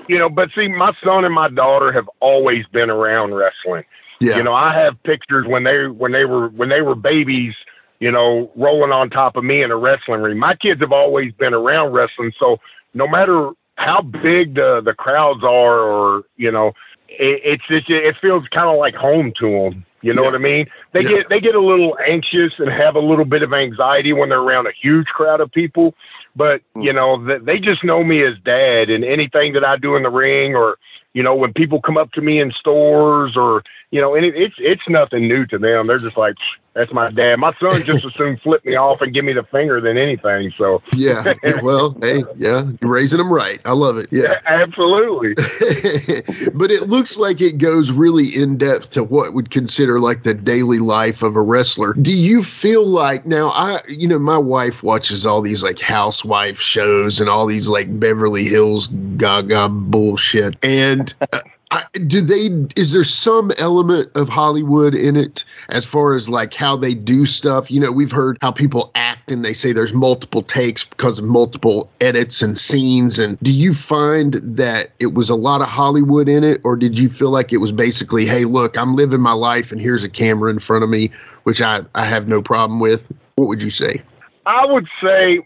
you 0.08 0.20
know, 0.20 0.30
but 0.30 0.50
see, 0.56 0.68
my 0.68 0.94
son 1.04 1.26
and 1.26 1.34
my 1.34 1.50
daughter 1.50 1.92
have 1.92 2.10
always 2.20 2.66
been 2.68 2.90
around 2.90 3.34
wrestling. 3.34 3.84
Yeah, 4.20 4.38
You 4.38 4.44
know, 4.44 4.54
I 4.54 4.74
have 4.74 5.02
pictures 5.04 5.46
when 5.48 5.64
they 5.64 5.88
when 5.88 6.12
they 6.12 6.26
were 6.26 6.50
when 6.50 6.70
they 6.70 6.82
were 6.82 6.96
babies. 6.96 7.56
You 8.00 8.12
know, 8.12 8.52
rolling 8.58 8.92
on 8.92 9.10
top 9.10 9.38
of 9.38 9.46
me 9.46 9.62
in 9.64 9.72
a 9.72 9.78
wrestling 9.78 10.22
ring. 10.22 10.38
My 10.38 10.56
kids 10.56 10.82
have 10.82 10.92
always 10.92 11.32
been 11.34 11.54
around 11.54 11.94
wrestling, 11.94 12.34
so 12.38 12.60
no 12.94 13.08
matter 13.08 13.52
how 13.76 14.02
big 14.02 14.56
the 14.56 14.82
the 14.84 14.94
crowds 14.94 15.44
are, 15.44 15.80
or 15.80 16.24
you 16.36 16.52
know, 16.52 16.74
it, 17.08 17.42
it's 17.44 17.64
just 17.68 17.90
it 17.90 18.16
feels 18.22 18.46
kind 18.50 18.70
of 18.70 18.78
like 18.78 18.96
home 18.96 19.32
to 19.40 19.50
them. 19.50 19.86
You 20.02 20.14
know 20.14 20.24
Yeah. 20.24 20.28
what 20.30 20.36
I 20.36 20.40
mean? 20.40 20.68
They 20.92 21.04
Yeah. 21.04 21.10
get 21.10 21.30
they 21.30 21.40
get 21.40 21.56
a 21.56 21.62
little 21.62 21.98
anxious 22.06 22.54
and 22.60 22.70
have 22.70 22.96
a 22.96 23.00
little 23.00 23.26
bit 23.26 23.42
of 23.42 23.54
anxiety 23.54 24.12
when 24.12 24.30
they're 24.30 24.40
around 24.42 24.68
a 24.68 24.74
huge 24.74 25.08
crowd 25.08 25.40
of 25.40 25.52
people. 25.52 25.96
But 26.36 26.62
Hmm. 26.76 26.82
you 26.82 26.94
know, 26.94 27.26
th- 27.26 27.44
they 27.44 27.60
just 27.60 27.84
know 27.84 28.04
me 28.04 28.24
as 28.24 28.38
dad, 28.44 28.90
and 28.90 29.04
anything 29.04 29.54
that 29.54 29.66
I 29.66 29.78
do 29.78 29.96
in 29.96 30.04
the 30.04 30.10
ring, 30.10 30.56
or 30.56 30.78
you 31.14 31.22
know, 31.22 31.36
when 31.36 31.54
people 31.54 31.82
come 31.82 31.98
up 31.98 32.12
to 32.14 32.22
me 32.22 32.40
in 32.40 32.52
stores, 32.52 33.38
or 33.38 33.64
you 33.94 34.02
know, 34.02 34.16
and 34.16 34.26
it, 34.26 34.36
it's 34.36 34.56
it's 34.58 34.82
nothing 34.90 35.28
new 35.28 35.46
to 35.46 35.60
them. 35.60 35.86
They're 35.86 36.00
just 36.00 36.18
like, 36.18 36.34
"That's 36.74 36.92
my 36.92 37.12
dad." 37.12 37.38
My 37.38 37.54
son 37.60 37.80
just 37.84 38.04
as 38.04 38.16
soon 38.16 38.38
flip 38.38 38.66
me 38.66 38.76
off 38.76 39.02
and 39.02 39.14
give 39.14 39.24
me 39.24 39.34
the 39.34 39.44
finger 39.44 39.80
than 39.80 40.00
anything. 40.00 40.52
So, 40.58 40.82
yeah. 40.94 41.36
well, 41.62 41.96
hey, 42.02 42.24
yeah, 42.36 42.64
you're 42.82 42.92
raising 42.92 43.20
them 43.20 43.32
right. 43.32 43.62
I 43.66 43.74
love 43.74 44.00
it. 44.00 44.08
Yeah. 44.12 44.40
absolutely. 44.48 45.36
but 46.56 46.72
it 46.72 46.90
looks 46.90 47.18
like 47.18 47.40
it 47.40 47.60
goes 47.60 47.92
really 47.92 48.36
in 48.36 48.58
depth 48.58 48.90
to 48.92 49.04
what 49.04 49.36
would 49.36 49.52
consider 49.52 50.00
like 50.00 50.24
the 50.24 50.34
daily 50.34 50.80
life 50.80 51.22
of 51.22 51.36
a 51.36 51.42
wrestler. 51.44 51.94
Do 51.94 52.14
you 52.14 52.42
feel 52.42 52.88
like 52.88 53.28
now 53.28 53.50
I 53.50 53.80
you 53.88 54.08
know 54.08 54.18
my 54.18 54.40
wife 54.40 54.82
watches 54.82 55.28
all 55.28 55.42
these 55.42 55.62
like 55.62 55.80
housewife 55.80 56.60
shows 56.60 57.22
and 57.22 57.30
all 57.30 57.46
these 57.46 57.68
like 57.68 58.00
Beverly 58.00 58.46
Hills 58.46 58.88
gaga 59.18 59.70
bullshit 59.70 60.58
and 60.66 61.14
uh, 61.32 61.42
I, 61.74 61.86
do 62.06 62.22
they 62.22 62.52
is 62.80 62.92
there 62.92 63.04
some 63.04 63.52
element 63.58 64.12
of 64.14 64.30
Hollywood 64.30 64.94
in 64.94 65.16
it 65.16 65.44
as 65.70 65.86
far 65.86 66.14
as 66.14 66.30
like 66.30 66.54
how 66.54 66.78
they 66.78 66.94
do 66.94 67.26
stuff? 67.26 67.72
You 67.72 67.80
know 67.80 67.92
we've 67.92 68.12
heard 68.12 68.38
how 68.42 68.52
people 68.52 68.92
act 68.94 69.32
and 69.32 69.44
they 69.44 69.54
say 69.54 69.74
there's 69.74 69.94
multiple 69.94 70.44
takes 70.44 70.84
because 70.84 71.18
of 71.18 71.26
multiple 71.26 71.90
edits 72.00 72.44
and 72.44 72.60
scenes 72.60 73.18
and 73.18 73.40
do 73.40 73.52
you 73.52 73.74
find 73.74 74.36
that 74.36 74.92
it 75.00 75.16
was 75.16 75.32
a 75.32 75.36
lot 75.36 75.62
of 75.62 75.68
Hollywood 75.68 76.30
in 76.30 76.44
it 76.44 76.62
or 76.64 76.76
did 76.76 77.00
you 77.00 77.10
feel 77.10 77.32
like 77.32 77.52
it 77.52 77.58
was 77.58 77.72
basically 77.72 78.28
hey 78.28 78.46
look 78.46 78.78
I'm 78.78 78.96
living 78.96 79.22
my 79.22 79.34
life 79.34 79.72
and 79.72 79.82
here's 79.82 80.04
a 80.04 80.10
camera 80.10 80.52
in 80.52 80.60
front 80.60 80.84
of 80.84 80.92
me 80.92 81.10
which 81.42 81.60
I 81.60 81.82
I 81.96 82.06
have 82.06 82.28
no 82.28 82.40
problem 82.44 82.80
with? 82.80 83.12
What 83.36 83.48
would 83.48 83.64
you 83.64 83.72
say? 83.72 84.04
I 84.46 84.66
would 84.66 84.88
say, 85.02 85.40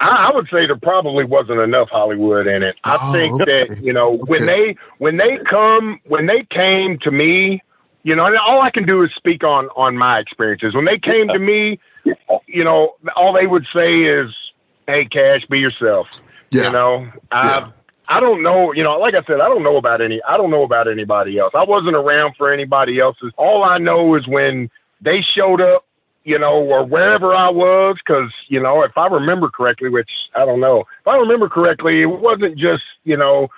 I, 0.00 0.28
I 0.30 0.34
would 0.34 0.48
say 0.48 0.66
there 0.66 0.76
probably 0.76 1.24
wasn't 1.24 1.60
enough 1.60 1.88
Hollywood 1.90 2.46
in 2.46 2.62
it. 2.62 2.76
I 2.84 2.98
Oh, 3.00 3.10
think 3.12 3.36
okay. 3.36 3.66
that 3.68 3.82
you 3.82 3.92
know 3.92 4.18
when 4.26 4.42
Okay. 4.42 4.46
they 4.46 4.76
when 4.98 5.16
they 5.16 5.38
come 5.48 6.00
when 6.04 6.26
they 6.26 6.44
came 6.50 6.98
to 7.00 7.10
me, 7.10 7.62
you 8.04 8.14
know, 8.14 8.26
and 8.26 8.36
all 8.38 8.62
I 8.62 8.70
can 8.70 8.86
do 8.86 9.02
is 9.02 9.10
speak 9.16 9.42
on 9.44 9.68
on 9.76 9.96
my 9.96 10.18
experiences. 10.18 10.74
When 10.74 10.84
they 10.84 10.98
came 10.98 11.30
to 11.32 11.38
me, 11.38 11.78
you 12.46 12.64
know, 12.64 12.96
all 13.16 13.32
they 13.32 13.46
would 13.46 13.66
say 13.74 14.02
is, 14.04 14.34
"Hey, 14.86 15.04
Cash, 15.06 15.46
be 15.50 15.58
yourself." 15.58 16.06
yeah 16.50 16.64
You 16.64 16.70
know, 16.70 17.12
I 17.30 17.44
Yeah. 17.48 17.70
I 18.08 18.20
don't 18.20 18.42
know. 18.42 18.72
You 18.72 18.82
know, 18.84 18.98
like 18.98 19.14
I 19.14 19.22
said, 19.24 19.40
I 19.40 19.48
don't 19.48 19.62
know 19.62 19.76
about 19.76 20.00
any. 20.00 20.22
I 20.28 20.36
don't 20.36 20.50
know 20.50 20.62
about 20.62 20.88
anybody 20.88 21.38
else. 21.38 21.52
I 21.54 21.64
wasn't 21.64 21.96
around 21.96 22.36
for 22.36 22.52
anybody 22.52 22.98
else's. 23.00 23.32
All 23.36 23.64
I 23.64 23.78
know 23.78 24.14
is 24.14 24.26
when 24.26 24.70
they 25.00 25.22
showed 25.22 25.60
up 25.60 25.84
you 26.28 26.38
know, 26.38 26.62
or 26.62 26.84
wherever 26.84 27.34
I 27.34 27.48
was, 27.48 27.96
because 28.04 28.30
you 28.48 28.60
know, 28.60 28.82
if 28.82 28.96
I 28.96 29.06
remember 29.06 29.48
correctly, 29.48 29.88
which 29.88 30.10
I 30.34 30.44
don't 30.44 30.60
know, 30.60 30.80
if 31.00 31.06
I 31.06 31.16
remember 31.16 31.48
correctly, 31.48 32.02
it 32.02 32.06
wasn't 32.06 32.58
just 32.58 32.84
you 33.04 33.16
know 33.16 33.48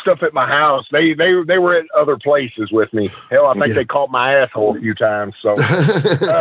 stuff 0.00 0.22
at 0.22 0.32
my 0.32 0.46
house. 0.46 0.86
They 0.92 1.12
they 1.14 1.32
they 1.46 1.58
were 1.58 1.74
at 1.74 1.86
other 1.96 2.16
places 2.16 2.70
with 2.70 2.92
me. 2.92 3.12
Hell, 3.30 3.46
I 3.46 3.54
think 3.54 3.68
Yeah. 3.68 3.74
they 3.74 3.84
caught 3.84 4.10
my 4.10 4.34
asshole 4.36 4.76
a 4.76 4.80
few 4.80 4.94
times. 4.94 5.34
So 5.42 5.50
um, 5.54 5.58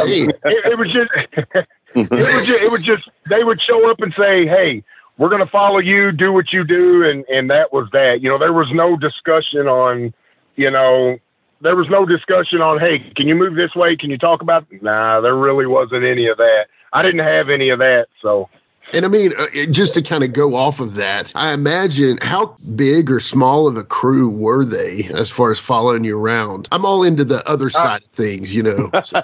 hey 0.08 0.28
it, 0.28 0.72
it 0.72 0.78
was 0.78 0.92
just 0.92 1.12
it 1.96 2.34
was 2.36 2.46
just 2.46 2.62
it 2.62 2.72
was 2.72 2.82
just 2.84 3.10
they 3.30 3.44
would 3.44 3.60
show 3.62 3.90
up 3.90 4.00
and 4.02 4.14
say, 4.18 4.46
"Hey, 4.46 4.84
we're 5.18 5.30
going 5.30 5.44
to 5.44 5.52
follow 5.52 5.80
you, 5.80 6.12
do 6.12 6.32
what 6.32 6.54
you 6.54 6.64
do," 6.64 7.04
and 7.04 7.26
and 7.26 7.50
that 7.50 7.74
was 7.74 7.90
that. 7.94 8.22
You 8.22 8.30
know, 8.30 8.38
there 8.38 8.54
was 8.54 8.72
no 8.72 8.96
discussion 8.96 9.68
on, 9.68 10.14
you 10.56 10.70
know, 10.70 11.18
there 11.62 11.76
was 11.76 11.90
no 11.90 12.06
discussion 12.06 12.62
on, 12.62 12.80
"Hey, 12.80 13.00
can 13.16 13.28
you 13.28 13.36
move 13.36 13.56
this 13.56 13.76
way? 13.76 13.96
Can 13.96 14.10
you 14.10 14.18
talk 14.18 14.42
about?" 14.42 14.66
Nah, 14.82 15.22
there 15.22 15.36
really 15.36 15.66
wasn't 15.66 16.04
any 16.04 16.28
of 16.28 16.38
that. 16.38 16.68
I 16.94 17.02
didn't 17.02 17.26
have 17.26 17.50
any 17.50 17.70
of 17.70 17.80
that, 17.80 18.08
so. 18.22 18.50
And 18.92 19.06
I 19.06 19.08
mean, 19.08 19.34
uh, 19.38 19.66
just 19.70 19.94
to 19.94 20.02
kind 20.02 20.24
of 20.24 20.34
go 20.34 20.56
off 20.56 20.80
of 20.80 20.96
that, 20.96 21.32
I 21.36 21.54
imagine 21.54 22.18
how 22.24 22.56
big 22.76 23.12
or 23.12 23.20
small 23.20 23.68
of 23.68 23.78
a 23.78 23.84
crew 23.84 24.30
were 24.30 24.66
they 24.66 25.08
as 25.14 25.30
far 25.30 25.52
as 25.52 25.60
following 25.60 26.04
you 26.04 26.18
around? 26.18 26.68
I'm 26.72 26.86
all 26.86 27.04
into 27.04 27.24
the 27.24 27.48
other 27.48 27.70
side 27.70 28.02
of 28.02 28.08
things, 28.08 28.54
you 28.54 28.64
know. 28.64 28.86
So, 29.04 29.22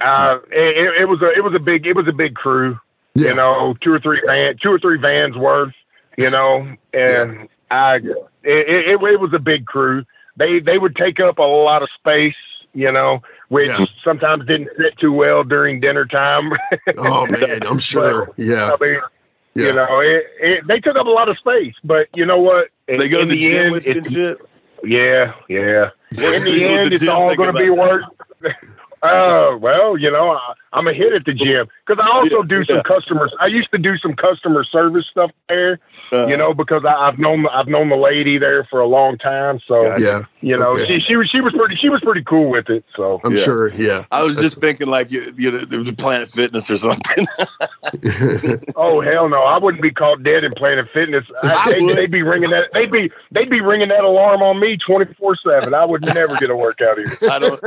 Uh, 0.00 0.40
it, 0.50 1.02
it 1.02 1.04
was 1.08 1.22
a 1.22 1.30
it 1.30 1.44
was 1.44 1.54
a 1.54 1.60
big 1.60 1.86
it 1.86 1.94
was 1.94 2.08
a 2.08 2.12
big 2.12 2.34
crew. 2.34 2.78
Yeah. 3.14 3.28
You 3.28 3.34
know, 3.36 3.76
two 3.80 3.92
or 3.92 4.00
three 4.00 4.20
van, 4.26 4.56
two 4.60 4.72
or 4.72 4.78
three 4.78 4.98
vans 4.98 5.36
worth. 5.36 5.74
You 6.16 6.30
know, 6.30 6.60
and 6.92 7.34
yeah. 7.34 7.46
I 7.70 7.96
it, 7.96 8.16
it, 8.42 9.02
it 9.02 9.20
was 9.20 9.32
a 9.32 9.38
big 9.38 9.66
crew. 9.66 10.04
They 10.36 10.60
they 10.60 10.78
would 10.78 10.96
take 10.96 11.20
up 11.20 11.38
a 11.38 11.42
lot 11.42 11.82
of 11.82 11.88
space. 11.98 12.34
You 12.74 12.90
know, 12.90 13.20
which 13.48 13.68
yeah. 13.68 13.84
sometimes 14.02 14.46
didn't 14.46 14.70
fit 14.78 14.96
too 14.98 15.12
well 15.12 15.44
during 15.44 15.78
dinner 15.78 16.06
time. 16.06 16.52
oh 16.96 17.26
man, 17.30 17.60
I'm 17.66 17.78
sure. 17.78 18.26
but, 18.26 18.38
yeah. 18.38 18.70
I 18.72 18.82
mean, 18.82 19.00
yeah. 19.54 19.66
You 19.66 19.72
know, 19.74 20.00
it, 20.00 20.26
it, 20.40 20.66
they 20.66 20.80
took 20.80 20.96
up 20.96 21.06
a 21.06 21.10
lot 21.10 21.28
of 21.28 21.36
space, 21.38 21.74
but 21.84 22.08
you 22.16 22.24
know 22.24 22.38
what? 22.38 22.68
They 22.86 23.08
go 23.08 23.20
to 23.20 23.26
the, 23.26 23.34
the 23.34 23.40
gym 23.40 23.64
end, 23.64 23.72
with 23.72 23.86
and 23.86 24.06
shit. 24.06 24.38
Yeah, 24.82 25.34
yeah. 25.48 25.90
In 26.12 26.44
the 26.44 26.64
end, 26.64 26.92
it's 26.92 27.06
all 27.06 27.34
going 27.36 27.54
to 27.54 27.60
be 27.60 27.70
worth. 27.70 28.04
Oh, 29.02 29.52
uh, 29.54 29.58
well, 29.58 29.96
you 29.96 30.10
know, 30.10 30.30
I, 30.30 30.78
am 30.78 30.88
a 30.88 30.94
hit 30.94 31.12
at 31.12 31.24
the 31.24 31.34
gym 31.34 31.68
because 31.86 32.02
I 32.02 32.10
also 32.10 32.38
yeah, 32.38 32.48
do 32.48 32.64
some 32.64 32.76
yeah. 32.76 32.82
customers. 32.82 33.32
I 33.40 33.46
used 33.46 33.70
to 33.72 33.78
do 33.78 33.96
some 33.98 34.14
customer 34.14 34.64
service 34.64 35.06
stuff 35.10 35.30
there, 35.48 35.78
uh, 36.12 36.26
you 36.26 36.36
know, 36.36 36.52
because 36.52 36.84
I, 36.84 37.06
have 37.06 37.18
known 37.18 37.46
I've 37.48 37.68
known 37.68 37.88
the 37.88 37.96
lady 37.96 38.36
there 38.36 38.64
for 38.64 38.80
a 38.80 38.86
long 38.86 39.16
time. 39.16 39.60
So 39.66 39.96
yeah, 39.96 40.24
you 40.42 40.56
know, 40.56 40.72
okay. 40.72 40.98
she 40.98 41.00
she 41.00 41.16
was 41.16 41.28
she 41.30 41.40
was 41.40 41.54
pretty 41.54 41.76
she 41.76 41.88
was 41.88 42.00
pretty 42.02 42.22
cool 42.22 42.50
with 42.50 42.68
it. 42.68 42.84
So 42.94 43.20
I'm 43.24 43.32
yeah. 43.32 43.42
sure. 43.42 43.74
Yeah, 43.74 44.04
I 44.10 44.22
was 44.22 44.36
just 44.36 44.60
thinking 44.60 44.88
like 44.88 45.10
you, 45.10 45.32
you 45.38 45.50
know, 45.50 45.58
there 45.58 45.78
was 45.78 45.88
a 45.88 45.94
Planet 45.94 46.28
Fitness 46.28 46.70
or 46.70 46.76
something. 46.76 47.26
oh 48.76 49.00
hell 49.00 49.28
no, 49.28 49.42
I 49.42 49.58
wouldn't 49.58 49.82
be 49.82 49.90
caught 49.90 50.22
dead 50.22 50.44
in 50.44 50.52
Planet 50.52 50.86
Fitness. 50.92 51.24
I, 51.42 51.72
they, 51.72 51.80
would 51.82 52.10
be 52.10 52.22
ringing 52.22 52.50
that 52.50 52.68
they'd 52.74 52.92
be 52.92 53.10
they'd 53.30 53.50
be 53.50 53.60
ringing 53.60 53.88
that 53.88 54.04
alarm 54.04 54.42
on 54.42 54.60
me 54.60 54.76
24 54.76 55.36
seven. 55.36 55.74
I 55.74 55.84
would 55.84 56.02
never 56.02 56.36
get 56.36 56.50
a 56.50 56.56
workout 56.56 56.98
here. 56.98 57.30
I 57.30 57.38
don't. 57.38 57.62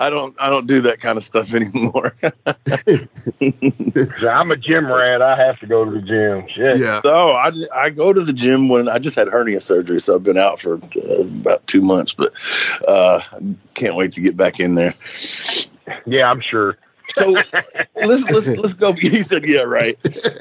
I 0.00 0.10
don't 0.10 0.34
I 0.40 0.50
don't 0.50 0.66
do 0.66 0.80
that 0.82 1.00
kind 1.00 1.16
of 1.16 1.24
stuff 1.24 1.54
anymore. 1.54 2.16
I'm 4.28 4.50
a 4.50 4.56
gym 4.56 4.86
rat. 4.86 5.22
I 5.22 5.36
have 5.36 5.60
to 5.60 5.66
go 5.66 5.84
to 5.84 5.90
the 5.90 6.00
gym. 6.00 6.48
Shit. 6.48 6.80
Yeah. 6.80 7.00
So 7.02 7.30
I 7.30 7.52
I 7.74 7.90
go 7.90 8.12
to 8.12 8.22
the 8.22 8.32
gym 8.32 8.68
when 8.68 8.88
I 8.88 8.98
just 8.98 9.14
had 9.14 9.28
hernia 9.28 9.60
surgery, 9.60 10.00
so 10.00 10.16
I've 10.16 10.24
been 10.24 10.38
out 10.38 10.60
for 10.60 10.74
uh, 10.74 11.20
about 11.20 11.64
two 11.66 11.80
months, 11.80 12.12
but 12.12 12.32
uh, 12.88 13.20
can't 13.74 13.94
wait 13.94 14.12
to 14.12 14.20
get 14.20 14.36
back 14.36 14.58
in 14.58 14.74
there. 14.74 14.94
Yeah, 16.06 16.30
I'm 16.30 16.40
sure. 16.40 16.76
So 17.14 17.36
let's 17.94 18.24
let's 18.24 18.48
let's 18.48 18.74
go. 18.74 18.92
He 18.98 19.22
said, 19.22 19.46
"Yeah, 19.46 19.60
right." 19.60 19.98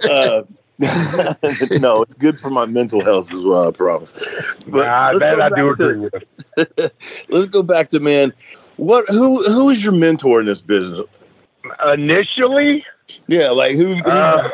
Uh, 0.09 0.43
no, 0.79 2.01
it's 2.01 2.15
good 2.15 2.39
for 2.39 2.49
my 2.49 2.65
mental 2.65 3.03
health 3.03 3.31
as 3.31 3.43
well. 3.43 3.67
I 3.67 3.71
promise. 3.71 4.11
But 4.67 4.85
nah, 4.85 5.17
that 5.19 5.39
I 5.39 5.49
do 5.49 5.69
agree 5.69 6.09
to, 6.09 6.09
with. 6.11 6.91
let's 7.29 7.45
go 7.45 7.61
back 7.61 7.89
to 7.89 7.99
man 7.99 8.33
what 8.77 9.05
who 9.09 9.43
who 9.43 9.69
is 9.69 9.83
your 9.83 9.93
mentor 9.93 10.39
in 10.39 10.45
this 10.45 10.61
business? 10.61 11.07
Initially, 11.93 12.83
yeah, 13.27 13.49
like 13.49 13.75
who? 13.75 13.95
who 13.95 14.09
uh, 14.09 14.49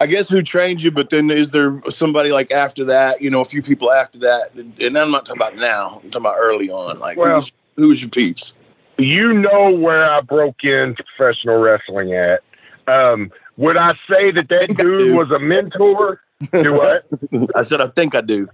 I 0.00 0.06
guess 0.06 0.28
who 0.28 0.42
trained 0.42 0.82
you, 0.82 0.90
but 0.90 1.10
then 1.10 1.30
is 1.30 1.50
there 1.50 1.80
somebody 1.90 2.32
like 2.32 2.50
after 2.50 2.84
that? 2.84 3.22
You 3.22 3.30
know, 3.30 3.40
a 3.40 3.44
few 3.44 3.62
people 3.62 3.92
after 3.92 4.18
that, 4.20 4.50
and 4.54 4.98
I'm 4.98 5.10
not 5.10 5.24
talking 5.24 5.40
about 5.40 5.56
now. 5.56 6.00
I'm 6.02 6.10
talking 6.10 6.26
about 6.26 6.36
early 6.38 6.68
on. 6.68 6.98
Like, 6.98 7.16
well, 7.16 7.36
who's, 7.36 7.52
who's 7.76 8.02
your 8.02 8.10
peeps? 8.10 8.54
You 8.98 9.32
know 9.32 9.70
where 9.70 10.08
I 10.10 10.20
broke 10.20 10.62
into 10.62 11.02
professional 11.16 11.58
wrestling 11.58 12.12
at. 12.14 12.42
Um, 12.86 13.30
would 13.56 13.76
I 13.76 13.92
say 14.08 14.30
that 14.32 14.48
that 14.48 14.76
dude 14.76 15.16
was 15.16 15.30
a 15.30 15.38
mentor? 15.38 16.20
Do 16.52 16.72
what? 16.72 17.06
I 17.54 17.62
said 17.62 17.80
I 17.80 17.88
think 17.88 18.14
I 18.14 18.20
do. 18.20 18.48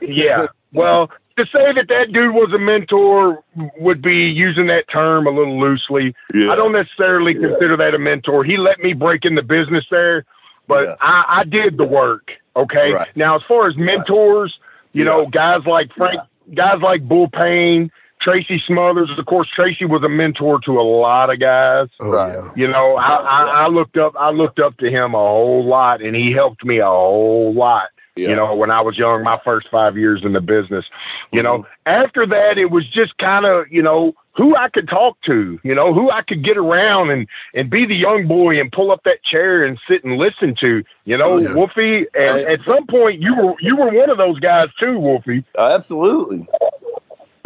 yeah. 0.00 0.46
Well, 0.72 1.10
to 1.36 1.46
say 1.46 1.72
that 1.72 1.88
that 1.88 2.12
dude 2.12 2.34
was 2.34 2.52
a 2.54 2.58
mentor 2.58 3.42
would 3.78 4.02
be 4.02 4.26
using 4.26 4.66
that 4.66 4.88
term 4.88 5.26
a 5.26 5.30
little 5.30 5.58
loosely. 5.58 6.14
Yeah. 6.34 6.50
I 6.50 6.56
don't 6.56 6.72
necessarily 6.72 7.34
yeah. 7.34 7.48
consider 7.48 7.76
that 7.76 7.94
a 7.94 7.98
mentor. 7.98 8.44
He 8.44 8.56
let 8.56 8.80
me 8.80 8.92
break 8.92 9.24
in 9.24 9.34
the 9.34 9.42
business 9.42 9.84
there, 9.90 10.24
but 10.68 10.88
yeah. 10.88 10.94
I, 11.00 11.40
I, 11.40 11.44
did 11.44 11.76
the 11.76 11.84
work. 11.84 12.32
Okay. 12.56 12.92
Right. 12.92 13.16
Now, 13.16 13.36
as 13.36 13.42
far 13.48 13.68
as 13.68 13.76
mentors, 13.76 14.56
you 14.92 15.04
know, 15.04 15.26
guys 15.26 15.60
like 15.66 15.92
Frank, 15.94 16.20
guys 16.54 16.80
like 16.82 17.06
Bull 17.08 17.28
Payne, 17.28 17.90
Tracy 18.20 18.62
Smothers. 18.66 19.10
Of 19.16 19.26
course, 19.26 19.48
Tracy 19.54 19.84
was 19.84 20.02
a 20.02 20.08
mentor 20.08 20.60
to 20.60 20.78
a 20.78 20.82
lot 20.82 21.30
of 21.30 21.40
guys. 21.40 21.88
Oh, 22.00 22.14
yeah. 22.14 22.50
You 22.56 22.68
know, 22.68 22.96
I, 22.96 23.16
I, 23.16 23.42
I 23.64 23.68
looked 23.68 23.96
up, 23.96 24.14
I 24.18 24.30
looked 24.30 24.60
up 24.60 24.76
to 24.78 24.90
him 24.90 25.14
a 25.14 25.18
whole 25.18 25.64
lot, 25.64 26.02
and 26.02 26.14
he 26.14 26.32
helped 26.32 26.64
me 26.64 26.78
a 26.78 26.86
whole 26.86 27.52
lot 27.54 27.88
yeah. 28.14 28.28
You 28.28 28.36
know, 28.36 28.54
when 28.54 28.70
I 28.70 28.82
was 28.82 28.98
young, 28.98 29.22
my 29.22 29.40
first 29.42 29.68
five 29.70 29.96
years 29.96 30.20
in 30.22 30.34
the 30.34 30.40
business, 30.40 30.84
you 31.32 31.42
know, 31.42 31.60
mm-hmm. 31.60 31.70
after 31.86 32.26
that, 32.26 32.58
it 32.58 32.70
was 32.70 32.86
just 32.90 33.16
kind 33.16 33.46
of, 33.46 33.72
you 33.72 33.82
know, 33.82 34.12
who 34.32 34.54
I 34.54 34.68
could 34.68 34.86
talk 34.86 35.16
to, 35.26 35.58
you 35.62 35.74
know, 35.74 35.94
who 35.94 36.10
I 36.10 36.20
could 36.20 36.44
get 36.44 36.58
around 36.58 37.10
and, 37.10 37.26
and 37.54 37.70
be 37.70 37.86
the 37.86 37.94
young 37.94 38.28
boy 38.28 38.60
and 38.60 38.70
pull 38.70 38.90
up 38.90 39.02
that 39.04 39.24
chair 39.24 39.64
and 39.64 39.78
sit 39.88 40.04
and 40.04 40.18
listen 40.18 40.54
to, 40.60 40.84
you 41.06 41.16
know, 41.16 41.24
oh, 41.24 41.38
yeah. 41.38 41.54
Wolfie. 41.54 42.06
And 42.14 42.30
I, 42.30 42.52
at 42.52 42.60
some 42.62 42.86
point 42.86 43.22
you 43.22 43.34
were, 43.34 43.54
you 43.60 43.76
were 43.76 43.90
one 43.90 44.10
of 44.10 44.18
those 44.18 44.38
guys 44.40 44.68
too, 44.78 44.98
Wolfie. 44.98 45.44
Absolutely. 45.58 46.46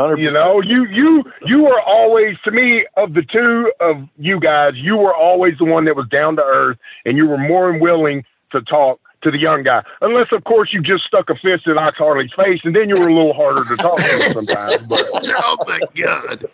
100%. 0.01 0.21
You 0.21 0.31
know, 0.31 0.61
you 0.61 0.85
you 0.89 1.25
you 1.47 1.63
were 1.63 1.81
always 1.81 2.37
to 2.45 2.51
me 2.51 2.87
of 2.99 3.15
the 3.15 3.23
two 3.23 3.73
of 3.81 4.07
you 4.19 4.39
guys, 4.39 4.75
you 4.75 4.95
were 4.95 5.15
always 5.15 5.57
the 5.57 5.65
one 5.65 5.87
that 5.87 5.97
was 5.97 6.07
down 6.09 6.37
to 6.37 6.43
earth, 6.43 6.77
and 7.07 7.17
you 7.17 7.27
were 7.27 7.39
more 7.39 7.73
than 7.73 7.81
willing 7.81 8.23
to 8.53 8.61
talk 8.61 9.01
to 9.23 9.31
the 9.31 9.39
young 9.39 9.63
guy. 9.63 9.83
Unless, 10.01 10.33
of 10.33 10.45
course, 10.45 10.73
you 10.73 10.83
just 10.83 11.05
stuck 11.05 11.31
a 11.31 11.35
fist 11.35 11.67
in 11.67 11.79
Ox 11.79 11.99
Harley's 11.99 12.33
face, 12.35 12.61
and 12.65 12.75
then 12.75 12.89
you 12.89 12.97
were 12.97 13.09
a 13.09 13.15
little 13.15 13.35
harder 13.35 13.65
to 13.65 13.77
talk 13.77 13.99
to 13.99 14.31
sometimes. 14.33 14.87
But 14.87 15.09
oh 15.13 15.57
my 15.67 15.81
god! 15.95 16.45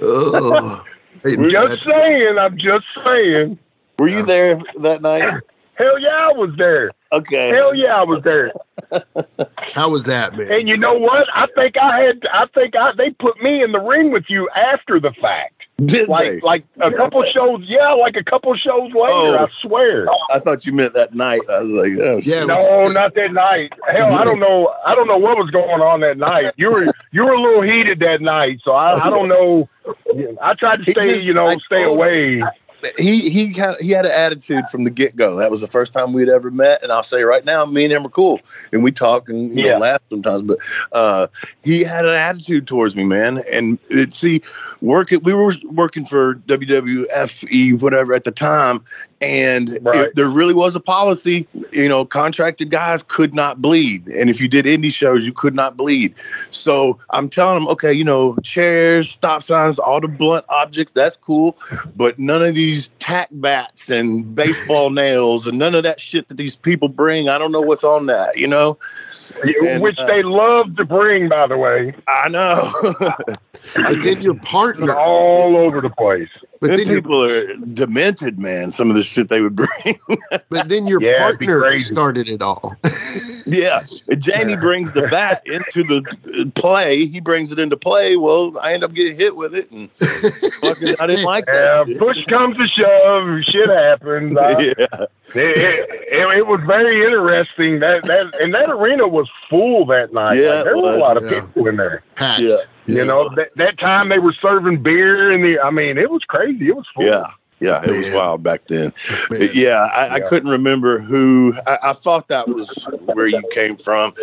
Oh, 0.00 0.84
just 1.48 1.84
saying. 1.84 2.38
I'm 2.38 2.58
just 2.58 2.86
saying. 3.04 3.58
Were 3.98 4.08
you 4.08 4.22
there 4.24 4.60
that 4.78 5.02
night? 5.02 5.28
Hell 5.74 5.98
yeah, 5.98 6.28
I 6.28 6.32
was 6.32 6.54
there. 6.58 6.90
Okay. 7.10 7.48
Hell 7.48 7.74
yeah, 7.74 7.96
I 7.96 8.02
was 8.02 8.22
there. 8.22 8.52
How 9.74 9.88
was 9.88 10.04
that, 10.04 10.36
man? 10.36 10.52
And 10.52 10.68
you 10.68 10.76
know 10.76 10.92
what? 10.92 11.26
I 11.34 11.46
think 11.54 11.78
I 11.78 12.00
had. 12.00 12.26
I 12.32 12.46
think 12.54 12.76
I 12.76 12.92
they 12.92 13.10
put 13.10 13.42
me 13.42 13.62
in 13.62 13.72
the 13.72 13.80
ring 13.80 14.10
with 14.10 14.24
you 14.28 14.48
after 14.50 15.00
the 15.00 15.12
fact. 15.12 15.59
Did 15.84 16.08
like 16.08 16.28
they? 16.28 16.40
like 16.40 16.64
a 16.80 16.90
couple 16.92 17.24
shows, 17.32 17.64
yeah, 17.66 17.92
like 17.92 18.16
a 18.16 18.24
couple 18.24 18.54
shows 18.56 18.92
later. 18.92 18.96
Oh, 18.96 19.46
I 19.46 19.48
swear. 19.62 20.06
I 20.30 20.38
thought 20.38 20.66
you 20.66 20.72
meant 20.72 20.94
that 20.94 21.14
night. 21.14 21.40
I 21.48 21.60
was 21.60 21.70
like, 21.70 21.92
oh, 21.98 22.20
yeah, 22.22 22.44
no, 22.44 22.88
not 22.88 23.14
that 23.14 23.32
night. 23.32 23.72
Hell, 23.90 24.14
I 24.14 24.24
don't 24.24 24.40
know. 24.40 24.74
I 24.84 24.94
don't 24.94 25.06
know 25.06 25.18
what 25.18 25.36
was 25.36 25.50
going 25.50 25.80
on 25.80 26.00
that 26.00 26.18
night. 26.18 26.52
You 26.56 26.70
were 26.70 26.86
you 27.12 27.24
were 27.24 27.32
a 27.32 27.40
little 27.40 27.62
heated 27.62 28.00
that 28.00 28.20
night, 28.20 28.60
so 28.64 28.72
I, 28.72 29.06
I 29.06 29.10
don't 29.10 29.28
know. 29.28 29.68
I 30.42 30.54
tried 30.54 30.84
to 30.84 30.90
stay, 30.90 31.04
just, 31.04 31.24
you 31.24 31.34
know, 31.34 31.56
stay 31.66 31.84
away 31.84 32.42
he 32.98 33.30
he 33.30 33.52
had 33.52 33.76
he 33.80 33.90
had 33.90 34.06
an 34.06 34.12
attitude 34.12 34.68
from 34.68 34.84
the 34.84 34.90
get 34.90 35.16
go. 35.16 35.36
That 35.36 35.50
was 35.50 35.60
the 35.60 35.66
first 35.66 35.92
time 35.92 36.12
we'd 36.12 36.28
ever 36.28 36.50
met, 36.50 36.82
and 36.82 36.92
I'll 36.92 37.02
say 37.02 37.22
right 37.22 37.44
now, 37.44 37.64
me 37.66 37.84
and 37.84 37.92
him 37.92 38.06
are 38.06 38.10
cool, 38.10 38.40
and 38.72 38.82
we 38.82 38.92
talk 38.92 39.28
and 39.28 39.56
you 39.56 39.66
yeah. 39.66 39.72
know, 39.72 39.78
laugh 39.78 40.02
sometimes. 40.10 40.42
But 40.42 40.58
uh, 40.92 41.26
he 41.62 41.84
had 41.84 42.04
an 42.04 42.14
attitude 42.14 42.66
towards 42.66 42.96
me, 42.96 43.04
man. 43.04 43.42
And 43.50 43.78
it, 43.88 44.14
see, 44.14 44.42
working 44.80 45.20
we 45.22 45.32
were 45.32 45.54
working 45.64 46.04
for 46.04 46.36
WWFE 46.36 47.80
whatever 47.80 48.12
at 48.14 48.24
the 48.24 48.30
time, 48.30 48.82
and 49.20 49.78
right. 49.82 49.96
it, 49.96 50.14
there 50.14 50.28
really 50.28 50.54
was 50.54 50.74
a 50.74 50.80
policy. 50.80 51.46
You 51.72 51.88
know, 51.88 52.04
contracted 52.04 52.70
guys 52.70 53.02
could 53.02 53.34
not 53.34 53.60
bleed, 53.60 54.06
and 54.08 54.30
if 54.30 54.40
you 54.40 54.48
did 54.48 54.64
indie 54.64 54.92
shows, 54.92 55.24
you 55.24 55.32
could 55.32 55.54
not 55.54 55.76
bleed. 55.76 56.14
So 56.50 56.98
I'm 57.10 57.28
telling 57.28 57.54
them, 57.60 57.68
okay, 57.68 57.92
you 57.92 58.04
know, 58.04 58.36
chairs, 58.42 59.10
stop 59.10 59.42
signs, 59.42 59.78
all 59.78 60.00
the 60.00 60.08
blunt 60.08 60.44
objects, 60.48 60.92
that's 60.92 61.16
cool, 61.16 61.58
but 61.96 62.18
none 62.18 62.42
of 62.42 62.54
these 62.54 62.88
tack 62.98 63.28
bats 63.32 63.90
and 63.90 64.34
baseball 64.34 64.90
nails 64.90 65.46
and 65.46 65.58
none 65.58 65.74
of 65.74 65.82
that 65.82 66.00
shit 66.00 66.28
that 66.28 66.36
these 66.36 66.56
people 66.56 66.88
bring. 66.88 67.28
I 67.28 67.38
don't 67.38 67.52
know 67.52 67.60
what's 67.60 67.84
on 67.84 68.06
that, 68.06 68.36
you 68.38 68.46
know. 68.46 68.78
And, 69.42 69.82
Which 69.82 69.98
uh, 69.98 70.06
they 70.06 70.22
love 70.22 70.76
to 70.76 70.84
bring, 70.84 71.28
by 71.28 71.46
the 71.46 71.56
way. 71.56 71.94
I 72.08 72.28
know. 72.28 72.72
but 73.74 74.02
then 74.02 74.20
your 74.20 74.34
partner 74.78 74.94
all 74.94 75.56
over 75.56 75.80
the 75.80 75.90
place. 75.90 76.28
But 76.60 76.72
then 76.72 76.86
people 76.86 77.24
are 77.24 77.56
demented, 77.56 78.38
man. 78.38 78.70
Some 78.70 78.90
of 78.90 78.96
the 78.96 79.02
shit 79.02 79.30
they 79.30 79.40
would 79.40 79.56
bring. 79.56 79.98
but 80.50 80.68
then 80.68 80.86
your 80.86 81.00
yeah, 81.00 81.18
partner 81.18 81.78
started 81.78 82.28
it 82.28 82.42
all. 82.42 82.76
yeah, 83.46 83.84
Jamie 84.18 84.56
brings 84.56 84.92
the 84.92 85.08
bat 85.08 85.42
into 85.46 85.82
the 85.82 86.52
play. 86.54 87.06
He 87.06 87.18
brings 87.18 87.50
it 87.50 87.58
into 87.58 87.78
play. 87.78 88.16
Well, 88.16 88.58
I 88.60 88.74
end 88.74 88.84
up 88.84 88.92
getting 88.92 89.16
hit 89.16 89.36
with 89.36 89.54
it, 89.54 89.70
and 89.70 89.90
fucking, 90.60 90.96
I 91.00 91.06
didn't 91.06 91.24
like 91.24 91.46
that. 91.46 91.88
Yeah, 91.88 91.98
push 91.98 92.26
comes 92.26 92.58
to 92.58 92.68
shove, 92.68 93.42
shit 93.44 93.70
happens. 93.70 94.36
I, 94.36 94.50
yeah, 94.50 94.74
it, 94.78 95.08
it, 95.34 96.38
it, 96.38 96.46
was 96.46 96.60
very 96.66 97.06
interesting. 97.06 97.80
That 97.80 98.04
that 98.04 98.38
and 98.38 98.52
that 98.52 98.70
arena 98.70 99.08
was 99.08 99.30
full 99.48 99.86
that 99.86 100.12
night. 100.12 100.34
Yeah, 100.34 100.56
like, 100.56 100.64
there 100.64 100.76
was, 100.76 100.84
was, 100.84 100.96
a 100.96 100.98
lot 100.98 101.16
of 101.16 101.24
yeah. 101.24 101.40
people 101.40 101.68
in 101.68 101.76
there. 101.76 102.02
Packed. 102.16 102.42
Yeah. 102.42 102.56
You 102.94 103.04
know, 103.04 103.28
that, 103.36 103.48
that 103.56 103.78
time 103.78 104.08
they 104.08 104.18
were 104.18 104.34
serving 104.40 104.82
beer 104.82 105.32
and 105.32 105.44
the, 105.44 105.60
I 105.60 105.70
mean, 105.70 105.98
it 105.98 106.10
was 106.10 106.24
crazy. 106.24 106.68
It 106.68 106.76
was 106.76 106.86
full. 106.94 107.04
Yeah. 107.04 107.26
Yeah, 107.60 107.82
it 107.84 107.90
was 107.90 108.08
wild 108.10 108.42
back 108.42 108.66
then. 108.68 108.92
Yeah, 109.30 109.36
I, 109.38 110.06
yeah, 110.06 110.14
I, 110.14 110.20
couldn't 110.20 110.48
remember 110.48 110.98
who. 110.98 111.54
I, 111.66 111.78
I, 111.82 111.92
thought 111.92 112.28
that 112.28 112.48
was 112.48 112.86
where 113.04 113.26
you 113.26 113.42
came 113.52 113.76
from, 113.76 114.14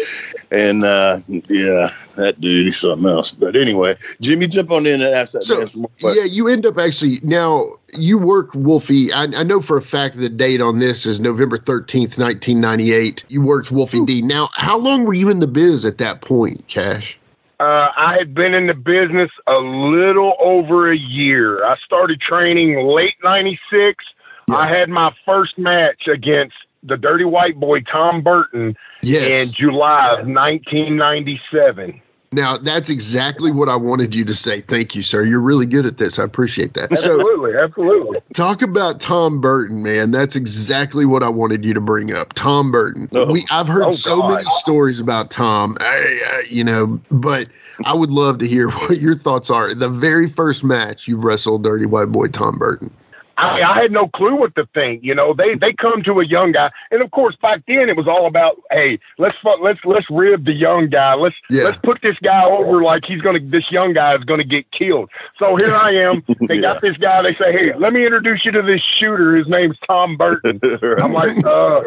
and 0.50 0.84
uh, 0.84 1.20
yeah, 1.28 1.94
that 2.16 2.42
dude 2.42 2.66
is 2.66 2.78
something 2.78 3.08
else. 3.08 3.32
But 3.32 3.56
anyway, 3.56 3.96
Jimmy, 4.22 4.48
jump 4.48 4.72
on 4.72 4.88
in 4.88 5.04
and 5.04 5.14
ask 5.14 5.34
that. 5.34 5.44
So, 5.44 5.68
yeah, 6.00 6.24
you 6.24 6.48
end 6.48 6.66
up 6.66 6.80
actually 6.80 7.20
now. 7.22 7.74
You 7.94 8.18
work 8.18 8.54
Wolfie. 8.56 9.14
I, 9.14 9.24
I, 9.24 9.44
know 9.44 9.62
for 9.62 9.78
a 9.78 9.84
fact 9.84 10.18
the 10.18 10.30
date 10.30 10.60
on 10.60 10.80
this 10.80 11.06
is 11.06 11.22
November 11.22 11.58
thirteenth, 11.58 12.18
nineteen 12.18 12.60
ninety 12.60 12.92
eight. 12.92 13.24
You 13.30 13.44
worked 13.44 13.72
Wolfie 13.72 14.00
Ooh. 14.00 14.06
D. 14.08 14.22
Now, 14.24 14.50
how 14.54 14.78
long 14.80 15.06
were 15.06 15.14
you 15.14 15.30
in 15.30 15.42
the 15.42 15.48
biz 15.48 15.86
at 15.86 16.00
that 16.00 16.22
point, 16.22 16.68
Cash? 16.68 17.20
Uh, 17.60 17.90
I 17.96 18.16
had 18.18 18.36
been 18.36 18.54
in 18.54 18.68
the 18.68 18.76
business 18.76 19.32
a 19.48 19.58
little 19.58 20.36
over 20.40 20.92
a 20.92 20.98
year. 20.98 21.66
I 21.66 21.76
started 21.78 22.22
training 22.22 22.86
late 22.86 23.16
'96. 23.24 24.06
Yeah. 24.48 24.56
I 24.56 24.68
had 24.68 24.90
my 24.90 25.14
first 25.26 25.58
match 25.58 26.08
against 26.08 26.56
the 26.84 26.98
Dirty 26.98 27.26
White 27.26 27.60
Boy 27.60 27.82
Tom 27.82 28.22
Burton 28.22 28.76
yes. 29.02 29.48
in 29.48 29.54
July 29.54 30.12
of 30.12 30.28
1997. 30.28 32.02
Now, 32.34 32.58
that's 32.58 32.90
exactly 32.90 33.52
what 33.52 33.70
I 33.70 33.78
wanted 33.78 34.14
you 34.14 34.26
to 34.26 34.36
say. 34.36 34.60
Thank 34.62 34.96
you, 34.96 35.02
sir. 35.02 35.24
You're 35.24 35.40
really 35.40 35.66
good 35.66 35.86
at 35.86 35.98
this. 35.98 36.20
I 36.20 36.24
appreciate 36.24 36.74
that. 36.74 36.92
Absolutely. 36.92 37.54
So, 37.54 37.64
absolutely. 37.64 38.20
Talk 38.34 38.62
about 38.62 39.00
Tom 39.00 39.40
Burton, 39.40 39.82
man. 39.82 40.12
That's 40.12 40.36
exactly 40.36 41.06
what 41.06 41.24
I 41.24 41.30
wanted 41.30 41.64
you 41.64 41.74
to 41.74 41.80
bring 41.80 42.14
up. 42.14 42.34
Tom 42.34 42.70
Burton. 42.70 43.08
Oh. 43.14 43.32
We 43.32 43.46
I've 43.50 43.68
heard 43.68 43.84
oh, 43.84 43.92
so 43.94 44.20
God. 44.20 44.34
many 44.34 44.50
stories 44.58 45.00
about 45.00 45.32
Tom, 45.32 45.78
I, 45.80 46.44
you 46.50 46.66
know, 46.66 47.00
but 47.10 47.48
I 47.86 47.96
would 47.96 48.12
love 48.12 48.40
to 48.40 48.48
hear 48.48 48.70
what 48.72 49.00
your 49.00 49.16
thoughts 49.16 49.50
are. 49.50 49.74
The 49.74 49.90
very 49.90 50.30
first 50.30 50.66
match 50.66 51.08
you 51.08 51.16
wrestled 51.16 51.64
Dirty 51.64 51.86
White 51.86 52.12
Boy 52.12 52.28
Tom 52.28 52.58
Burton. 52.58 52.92
I, 53.38 53.62
I 53.62 53.82
had 53.82 53.92
no 53.92 54.08
clue 54.08 54.36
what 54.36 54.56
to 54.56 54.68
think. 54.74 55.04
You 55.04 55.14
know, 55.16 55.34
they 55.34 55.54
they 55.56 55.74
come 55.74 56.04
to 56.04 56.20
a 56.20 56.26
young 56.26 56.52
guy, 56.52 56.72
and 56.92 57.02
of 57.02 57.12
course 57.12 57.36
back 57.42 57.64
then 57.68 57.90
it 57.90 57.96
was 57.96 58.08
all 58.08 58.26
about, 58.26 58.58
hey, 58.72 59.00
let's 59.18 59.38
let's 59.62 59.80
let's 59.86 60.06
rib 60.10 60.46
the 60.46 60.54
young 60.54 60.90
guy. 60.90 61.14
Let's 61.14 61.36
yeah. 61.50 61.64
let's 61.64 61.78
put 61.84 62.02
this 62.02 62.18
guy 62.24 62.44
over 62.44 62.82
like 62.82 63.06
he's 63.06 63.22
gonna. 63.22 63.40
This 63.40 63.72
young 63.72 63.94
guy 63.94 64.16
is 64.16 64.24
gonna 64.24 64.44
get 64.44 64.70
killed. 64.72 65.10
So 65.38 65.56
here 65.58 65.74
I 65.74 65.92
am. 65.92 66.24
They 66.48 66.56
yeah. 66.56 66.62
got 66.62 66.82
this 66.82 66.96
guy. 66.98 67.22
They 67.24 67.34
say, 67.34 67.52
hey, 67.52 67.74
let 67.78 67.94
me 67.94 68.06
introduce 68.06 68.46
you 68.46 68.52
to 68.52 68.62
this 68.62 68.82
shooter. 69.00 69.36
His 69.36 69.48
name's 69.48 69.76
Tom 69.88 70.16
Burton. 70.16 70.60
I'm 71.02 71.12
like, 71.12 71.44
uh, 71.46 71.82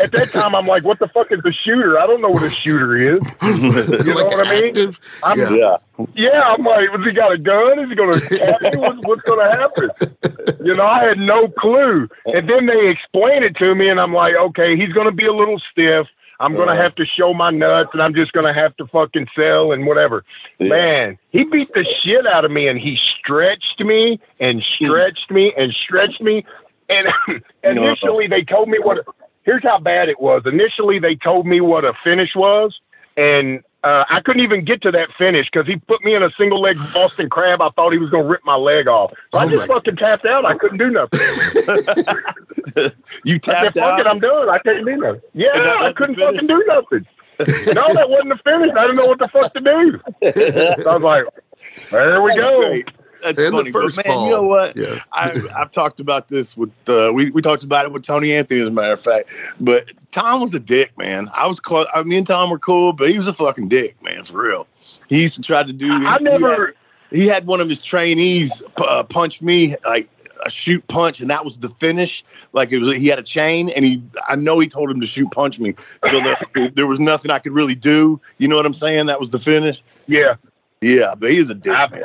at 0.00 0.12
that 0.12 0.30
time, 0.30 0.54
I'm 0.54 0.66
like, 0.66 0.84
what 0.84 0.98
the 0.98 1.08
fuck 1.08 1.32
is 1.32 1.40
the 1.42 1.52
shooter? 1.52 1.98
I 1.98 2.06
don't 2.06 2.20
know 2.20 2.30
what 2.30 2.42
a 2.42 2.50
shooter 2.50 2.96
is. 2.96 3.22
You 3.42 4.14
know 4.14 4.20
like 4.20 4.26
what 4.26 4.46
I 4.46 4.60
mean? 4.60 4.94
I'm, 5.22 5.38
yeah. 5.38 5.76
Yeah, 6.14 6.42
I'm 6.42 6.64
like, 6.64 6.90
has 6.90 7.04
he 7.04 7.12
got 7.12 7.32
a 7.32 7.38
gun? 7.38 7.78
Is 7.78 7.88
he 7.88 7.94
going 7.94 8.18
to 8.18 8.34
attack 8.34 8.62
me? 8.62 8.78
What's, 8.78 9.06
what's 9.06 9.22
going 9.22 9.50
to 9.50 9.56
happen? 9.56 9.90
You 10.64 10.74
know, 10.74 10.84
I 10.84 11.04
had 11.04 11.18
no 11.18 11.48
clue. 11.48 12.08
And 12.32 12.48
then 12.48 12.66
they 12.66 12.88
explain 12.88 13.42
it 13.42 13.56
to 13.56 13.74
me, 13.74 13.88
and 13.88 14.00
I'm 14.00 14.12
like, 14.12 14.34
okay, 14.34 14.76
he's 14.76 14.92
going 14.92 15.06
to 15.06 15.12
be 15.12 15.26
a 15.26 15.32
little 15.32 15.60
stiff. 15.70 16.06
I'm 16.40 16.54
going 16.54 16.68
to 16.68 16.74
have 16.74 16.94
to 16.96 17.06
show 17.06 17.32
my 17.32 17.50
nuts, 17.50 17.90
and 17.92 18.02
I'm 18.02 18.14
just 18.14 18.32
going 18.32 18.46
to 18.46 18.52
have 18.52 18.76
to 18.78 18.86
fucking 18.86 19.28
sell 19.36 19.70
and 19.70 19.86
whatever. 19.86 20.24
Yeah. 20.58 20.68
Man, 20.68 21.18
he 21.30 21.44
beat 21.44 21.72
the 21.72 21.86
shit 22.02 22.26
out 22.26 22.44
of 22.44 22.50
me, 22.50 22.66
and 22.66 22.78
he 22.80 22.98
stretched 23.18 23.80
me 23.80 24.20
and 24.40 24.62
stretched 24.76 25.30
me 25.30 25.52
and 25.56 25.72
stretched 25.72 26.20
me. 26.20 26.44
And 26.88 27.06
initially, 27.62 28.26
they 28.26 28.42
told 28.42 28.68
me 28.68 28.78
what 28.80 29.06
here's 29.44 29.62
how 29.62 29.78
bad 29.78 30.08
it 30.08 30.20
was. 30.20 30.42
Initially, 30.46 30.98
they 30.98 31.14
told 31.14 31.46
me 31.46 31.60
what 31.60 31.84
a 31.84 31.92
finish 32.04 32.34
was, 32.34 32.78
and 33.16 33.62
uh, 33.84 34.04
I 34.08 34.20
couldn't 34.20 34.42
even 34.42 34.64
get 34.64 34.80
to 34.82 34.92
that 34.92 35.08
finish 35.18 35.48
because 35.52 35.66
he 35.66 35.76
put 35.76 36.04
me 36.04 36.14
in 36.14 36.22
a 36.22 36.30
single 36.38 36.60
leg 36.60 36.76
Boston 36.94 37.28
crab. 37.28 37.60
I 37.60 37.70
thought 37.70 37.92
he 37.92 37.98
was 37.98 38.10
going 38.10 38.24
to 38.24 38.30
rip 38.30 38.44
my 38.44 38.54
leg 38.54 38.86
off. 38.86 39.10
So 39.10 39.16
oh 39.32 39.38
I 39.38 39.48
just 39.48 39.66
fucking 39.66 39.96
tapped 39.96 40.24
out. 40.24 40.44
I 40.44 40.56
couldn't 40.56 40.78
do 40.78 40.90
nothing. 40.90 41.18
you 43.24 43.40
tapped 43.40 43.58
I 43.58 43.62
said, 43.64 43.74
Fuck 43.74 43.92
out? 43.92 44.00
it, 44.00 44.06
I'm 44.06 44.20
done. 44.20 44.48
I 44.48 44.58
can't 44.60 44.86
do 44.86 44.96
nothing. 44.96 45.20
Yeah, 45.34 45.50
I 45.80 45.92
couldn't 45.92 46.14
fucking 46.14 46.46
do 46.46 46.64
nothing. 46.68 47.06
no, 47.74 47.92
that 47.94 48.08
wasn't 48.08 48.28
the 48.28 48.38
finish. 48.44 48.70
I 48.76 48.82
didn't 48.82 48.96
know 48.96 49.06
what 49.06 49.18
the 49.18 49.28
fuck 49.28 49.52
to 49.54 49.60
do. 49.60 50.00
So 50.30 50.88
I 50.88 50.96
was 50.96 51.02
like, 51.02 51.24
there 51.90 52.22
we 52.22 52.36
go. 52.36 52.60
Great 52.68 52.88
that's 53.22 53.40
and 53.40 53.52
funny. 53.52 53.70
but 53.70 53.96
man, 53.96 54.04
fall. 54.04 54.26
you 54.26 54.30
know 54.30 54.46
what? 54.46 54.76
Yeah. 54.76 54.98
I, 55.12 55.30
have 55.56 55.70
talked 55.70 56.00
about 56.00 56.28
this 56.28 56.56
with 56.56 56.70
uh, 56.88 57.10
we 57.12 57.30
we 57.30 57.42
talked 57.42 57.64
about 57.64 57.86
it 57.86 57.92
with 57.92 58.02
Tony 58.02 58.32
Anthony 58.32 58.60
as 58.60 58.68
a 58.68 58.70
matter 58.70 58.92
of 58.92 59.02
fact. 59.02 59.30
But 59.60 59.92
Tom 60.10 60.40
was 60.40 60.54
a 60.54 60.60
dick, 60.60 60.96
man. 60.98 61.30
I 61.34 61.46
was 61.46 61.60
close. 61.60 61.86
I, 61.94 62.02
me 62.02 62.18
and 62.18 62.26
Tom 62.26 62.50
were 62.50 62.58
cool, 62.58 62.92
but 62.92 63.08
he 63.10 63.16
was 63.16 63.28
a 63.28 63.34
fucking 63.34 63.68
dick, 63.68 64.02
man, 64.02 64.24
for 64.24 64.42
real. 64.42 64.66
He 65.08 65.22
used 65.22 65.34
to 65.34 65.42
try 65.42 65.62
to 65.62 65.72
do. 65.72 65.90
I, 65.90 66.14
I 66.14 66.18
never. 66.18 66.48
He 67.10 67.20
had, 67.20 67.22
he 67.22 67.26
had, 67.26 67.46
one 67.46 67.60
of 67.60 67.68
his 67.68 67.80
trainees 67.80 68.62
uh, 68.78 69.04
punch 69.04 69.42
me 69.42 69.76
like 69.84 70.08
a 70.44 70.50
shoot 70.50 70.86
punch, 70.88 71.20
and 71.20 71.30
that 71.30 71.44
was 71.44 71.58
the 71.58 71.68
finish. 71.68 72.24
Like 72.52 72.72
it 72.72 72.78
was, 72.78 72.96
he 72.96 73.08
had 73.08 73.18
a 73.18 73.22
chain, 73.22 73.70
and 73.70 73.84
he, 73.84 74.02
I 74.28 74.36
know 74.36 74.58
he 74.58 74.66
told 74.66 74.90
him 74.90 75.00
to 75.00 75.06
shoot 75.06 75.30
punch 75.30 75.58
me, 75.58 75.74
so 76.10 76.20
there, 76.20 76.68
there 76.74 76.86
was 76.86 77.00
nothing 77.00 77.30
I 77.30 77.38
could 77.38 77.52
really 77.52 77.74
do. 77.74 78.20
You 78.38 78.48
know 78.48 78.56
what 78.56 78.66
I'm 78.66 78.74
saying? 78.74 79.06
That 79.06 79.20
was 79.20 79.30
the 79.30 79.38
finish. 79.38 79.82
Yeah, 80.06 80.34
yeah, 80.80 81.14
but 81.14 81.30
he's 81.30 81.48
a 81.48 81.54
dick. 81.54 81.74
I, 81.74 82.04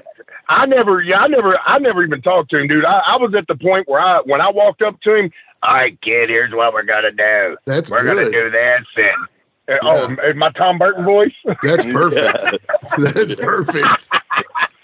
I 0.50 0.66
never, 0.66 1.02
yeah, 1.02 1.20
I 1.20 1.28
never, 1.28 1.58
I 1.60 1.78
never 1.80 2.04
even 2.04 2.22
talked 2.22 2.52
to 2.52 2.58
him, 2.58 2.68
dude. 2.68 2.86
I, 2.86 3.00
I 3.06 3.18
was 3.18 3.34
at 3.36 3.48
the 3.48 3.56
point 3.56 3.88
where 3.88 4.00
I, 4.00 4.22
when 4.22 4.42
I 4.42 4.50
walked 4.50 4.82
up 4.82 5.00
to 5.02 5.16
him, 5.16 5.32
all 5.64 5.74
right, 5.74 6.00
kid, 6.02 6.30
here's 6.30 6.54
what 6.54 6.74
we're 6.74 6.84
gonna 6.84 7.12
do. 7.12 7.58
That's 7.66 7.90
we're 7.92 8.04
good. 8.04 8.16
gonna 8.16 8.32
do 8.32 8.50
this 8.50 8.86
and. 8.96 9.28
Uh, 9.70 9.78
oh, 9.82 10.10
yeah. 10.10 10.16
Oh, 10.24 10.34
my 10.36 10.50
Tom 10.52 10.78
Burton 10.78 11.04
voice. 11.04 11.34
That's 11.62 11.84
perfect. 11.92 12.64
That's 12.98 13.36
perfect. 13.36 14.10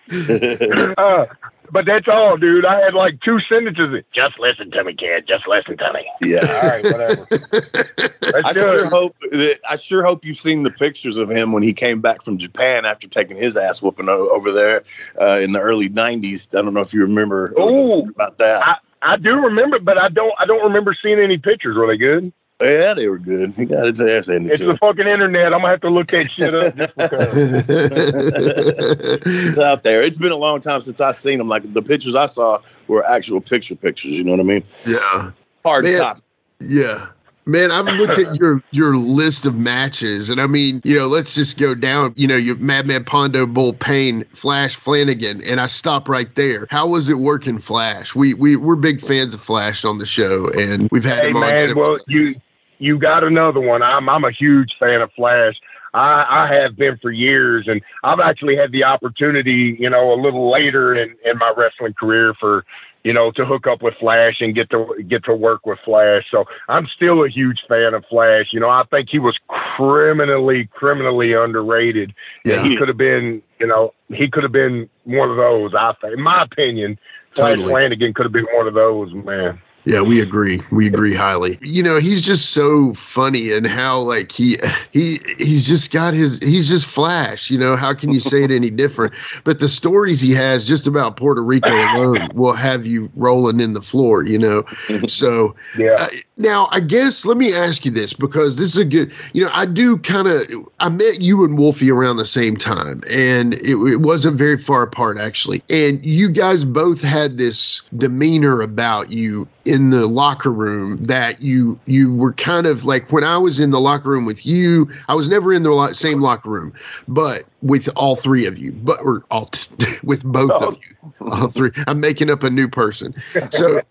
uh, 0.98 1.26
but 1.74 1.86
that's 1.88 2.08
all, 2.08 2.38
dude. 2.38 2.66
I 2.66 2.80
had 2.80 2.94
like 2.94 3.20
two 3.22 3.40
sentences. 3.50 4.04
Just 4.14 4.40
listen 4.40 4.70
to 4.72 4.84
me, 4.84 4.94
kid. 4.94 5.28
Just 5.28 5.48
listen 5.48 5.76
to 5.76 5.92
me. 5.92 6.06
Yeah. 6.22 6.46
all 6.46 6.70
right, 6.70 6.84
whatever. 6.84 7.28
I 8.46 8.54
sure 8.54 8.90
hope 8.90 9.16
that 9.32 9.60
I 9.68 9.76
sure 9.76 10.04
hope 10.06 10.24
you've 10.24 10.38
seen 10.38 10.62
the 10.62 10.70
pictures 10.70 11.18
of 11.18 11.30
him 11.30 11.52
when 11.52 11.64
he 11.64 11.74
came 11.74 12.00
back 12.00 12.22
from 12.22 12.38
Japan 12.38 12.86
after 12.86 13.08
taking 13.08 13.36
his 13.36 13.58
ass 13.58 13.82
whooping 13.82 14.08
over 14.08 14.52
there 14.52 14.84
uh, 15.20 15.40
in 15.40 15.52
the 15.52 15.60
early 15.60 15.90
'90s. 15.90 16.48
I 16.58 16.62
don't 16.62 16.76
know 16.76 16.82
if 16.82 16.94
you 16.94 17.02
remember 17.02 17.54
Ooh, 17.60 18.08
about 18.08 18.38
that. 18.38 18.66
I, 18.66 18.76
I 19.02 19.18
do 19.18 19.32
remember, 19.32 19.80
but 19.80 19.98
I 19.98 20.10
don't. 20.10 20.34
I 20.40 20.46
don't 20.46 20.64
remember 20.64 20.96
seeing 21.02 21.20
any 21.20 21.40
pictures. 21.40 21.76
Were 21.76 21.88
they 21.88 21.98
good? 21.98 22.32
Yeah, 22.64 22.94
they 22.94 23.08
were 23.08 23.18
good. 23.18 23.54
He 23.56 23.66
got 23.66 23.88
his 23.88 24.00
ass 24.00 24.30
in 24.30 24.50
It's 24.50 24.62
the 24.62 24.78
fucking 24.78 25.08
internet. 25.08 25.54
I'm 25.54 25.62
gonna 25.62 25.70
have 25.70 25.82
to 25.82 25.90
look 25.90 26.10
that 26.12 26.32
shit 26.32 26.56
up. 26.56 26.74
it's 29.26 29.60
out 29.60 29.84
there. 29.84 30.02
It's 30.02 30.18
been 30.18 30.32
a 30.32 30.38
long 30.38 30.62
time 30.62 30.82
since 30.82 31.02
I've 31.02 31.16
seen 31.16 31.40
them. 31.40 31.50
Like 31.50 31.74
the 31.74 31.82
pictures 31.82 32.16
I 32.16 32.28
saw 32.28 32.60
were 32.88 33.06
actual 33.06 33.42
picture 33.42 33.76
pictures. 33.76 34.12
You 34.12 34.24
know 34.24 34.32
what 34.32 34.40
I 34.40 34.44
mean? 34.44 34.64
Yeah. 34.86 35.32
Hard 35.64 35.86
Man, 35.86 36.00
copy. 36.00 36.22
Yeah. 36.60 37.08
Man, 37.46 37.72
I've 37.72 37.86
looked 37.98 38.20
at 38.20 38.36
your 38.40 38.64
your 38.72 38.96
list 38.96 39.46
of 39.46 39.58
matches, 39.58 40.30
and 40.30 40.40
I 40.40 40.48
mean, 40.48 40.82
you 40.86 40.98
know, 40.98 41.08
let's 41.08 41.36
just 41.36 41.60
go 41.60 41.76
down. 41.76 42.14
You 42.16 42.28
know, 42.28 42.38
you 42.38 42.56
Madman 42.56 43.04
Pondo, 43.04 43.46
Bull 43.46 43.74
Payne, 43.74 44.24
Flash 44.34 44.76
Flanagan, 44.76 45.44
and 45.44 45.60
I 45.60 45.68
stop 45.68 46.08
right 46.08 46.34
there. 46.36 46.68
How 46.70 46.88
was 46.88 47.10
it 47.10 47.18
working 47.18 47.60
Flash? 47.60 48.16
We 48.16 48.34
we 48.34 48.56
we're 48.56 48.78
big 48.78 49.02
fans 49.02 49.34
of 49.34 49.42
Flash 49.42 49.84
on 49.84 49.98
the 49.98 50.06
show, 50.06 50.48
and 50.52 50.90
we've 50.92 51.04
had 51.04 51.24
hey, 51.24 51.28
him 51.28 51.40
man, 51.40 51.72
on. 51.72 51.76
Well, 51.76 51.98
you 52.08 52.36
you 52.84 53.00
got 53.00 53.24
another 53.24 53.62
one. 53.62 53.82
I'm 53.82 54.10
I'm 54.10 54.26
a 54.26 54.32
huge 54.32 54.76
fan 54.78 55.02
of 55.02 55.12
Flash. 55.14 55.56
I, 55.94 56.26
I 56.28 56.54
have 56.54 56.76
been 56.76 56.98
for 56.98 57.12
years, 57.12 57.68
and 57.68 57.82
I've 58.04 58.20
actually 58.20 58.58
had 58.58 58.72
the 58.72 58.84
opportunity, 58.84 59.78
you 59.80 59.90
know, 59.90 60.12
a 60.12 60.20
little 60.20 60.52
later 60.52 60.96
in, 60.96 61.16
in 61.24 61.38
my 61.38 61.54
wrestling 61.56 61.94
career 61.94 62.34
for, 62.40 62.66
you 63.04 63.14
know, 63.14 63.32
to 63.32 63.46
hook 63.46 63.68
up 63.68 63.84
with 63.84 63.94
Flash 64.00 64.42
and 64.42 64.56
get 64.56 64.72
to 64.72 65.02
get 65.08 65.24
to 65.26 65.36
work 65.36 65.66
with 65.66 65.78
Flash. 65.86 66.26
So 66.32 66.46
I'm 66.68 66.88
still 66.88 67.24
a 67.24 67.30
huge 67.30 67.60
fan 67.70 67.94
of 67.94 68.04
Flash. 68.10 68.48
You 68.52 68.60
know, 68.60 68.70
I 68.70 68.84
think 68.90 69.10
he 69.10 69.20
was 69.20 69.38
criminally, 69.48 70.68
criminally 70.74 71.34
underrated. 71.34 72.14
Yeah. 72.44 72.64
he 72.64 72.76
could 72.76 72.88
have 72.88 72.98
been, 72.98 73.42
you 73.60 73.68
know, 73.68 73.94
he 74.10 74.30
could 74.30 74.44
have 74.44 74.52
been 74.52 74.90
one 75.04 75.30
of 75.30 75.38
those. 75.38 75.74
I 75.76 75.94
think, 76.02 76.18
in 76.18 76.22
my 76.22 76.44
opinion, 76.44 76.98
Flash 77.36 77.52
totally. 77.52 77.70
Flanagan 77.70 78.14
could 78.14 78.26
have 78.26 78.34
been 78.34 78.48
one 78.52 78.68
of 78.68 78.74
those, 78.74 79.14
man. 79.14 79.62
Yeah, 79.86 80.02
we 80.02 80.22
agree. 80.22 80.62
We 80.72 80.88
agree 80.88 81.14
highly. 81.14 81.58
You 81.62 81.84
know, 81.84 82.00
he's 82.00 82.22
just 82.22 82.52
so 82.52 82.94
funny 82.94 83.52
and 83.52 83.68
how 83.68 84.00
like 84.00 84.32
he 84.32 84.58
he 84.92 85.20
he's 85.38 85.68
just 85.68 85.92
got 85.92 86.14
his 86.14 86.40
he's 86.40 86.70
just 86.70 86.86
flash, 86.86 87.52
you 87.52 87.58
know, 87.58 87.76
how 87.76 87.94
can 87.94 88.12
you 88.12 88.22
say 88.22 88.44
it 88.44 88.52
any 88.52 88.70
different? 88.70 89.14
But 89.44 89.60
the 89.60 89.68
stories 89.68 90.22
he 90.22 90.32
has 90.32 90.66
just 90.66 90.88
about 90.88 91.18
Puerto 91.18 91.44
Rico 91.44 91.70
alone 91.70 92.32
will 92.34 92.54
have 92.54 92.88
you 92.88 93.12
rolling 93.16 93.60
in 93.60 93.74
the 93.74 93.82
floor, 93.82 94.24
you 94.24 94.38
know. 94.38 94.64
So, 95.08 95.56
yeah. 95.78 95.96
Uh, 96.00 96.08
now, 96.36 96.68
I 96.72 96.80
guess 96.80 97.26
let 97.26 97.38
me 97.38 97.54
ask 97.54 97.86
you 97.86 97.92
this 97.92 98.12
because 98.12 98.58
this 98.58 98.70
is 98.70 98.78
a 98.78 98.86
good, 98.86 99.12
you 99.34 99.46
know, 99.46 99.52
I 99.54 99.66
do 99.66 99.98
kind 100.00 100.28
of 100.28 100.68
I 100.80 100.90
met 100.90 101.22
you 101.22 101.46
and 101.46 101.60
Wolfie 101.60 101.92
around 101.92 102.18
the 102.18 102.26
same 102.26 102.58
time 102.58 103.02
and 103.10 103.54
it, 103.56 103.76
it 103.76 103.98
wasn't 103.98 104.36
very 104.36 104.58
far 104.58 104.82
apart 104.82 105.20
actually. 105.20 105.62
And 105.70 106.04
you 106.04 106.30
guys 106.30 106.66
both 106.66 107.04
had 107.04 107.38
this 107.38 107.82
demeanor 107.98 108.62
about 108.62 109.12
you 109.12 109.48
in 109.66 109.92
the 109.92 110.08
locker 110.08 110.52
room 110.52 110.98
that 110.98 111.40
you 111.40 111.80
you 111.86 112.14
were 112.16 112.34
kind 112.34 112.66
of 112.66 112.84
like 112.84 113.12
when 113.12 113.24
I 113.24 113.38
was 113.38 113.60
in 113.60 113.70
the 113.70 113.80
locker 113.80 114.10
room 114.10 114.26
with 114.26 114.44
you, 114.44 114.90
I 115.08 115.14
was 115.14 115.30
never 115.30 115.54
in 115.54 115.62
the 115.62 115.72
lo- 115.72 115.94
same 115.94 116.20
locker 116.20 116.50
room, 116.50 116.74
but 117.08 117.46
with 117.62 117.90
all 117.96 118.16
three 118.16 118.48
of 118.48 118.58
you, 118.58 118.72
but 118.72 119.00
or 119.02 119.24
all 119.30 119.46
t- 119.46 119.98
with 120.04 120.24
both 120.24 120.52
oh. 120.52 120.70
of 120.70 120.78
you, 120.78 121.28
all 121.32 121.48
three. 121.50 121.72
I'm 121.86 122.00
making 122.00 122.32
up 122.32 122.42
a 122.42 122.50
new 122.50 122.68
person. 122.68 123.14
So 123.52 123.82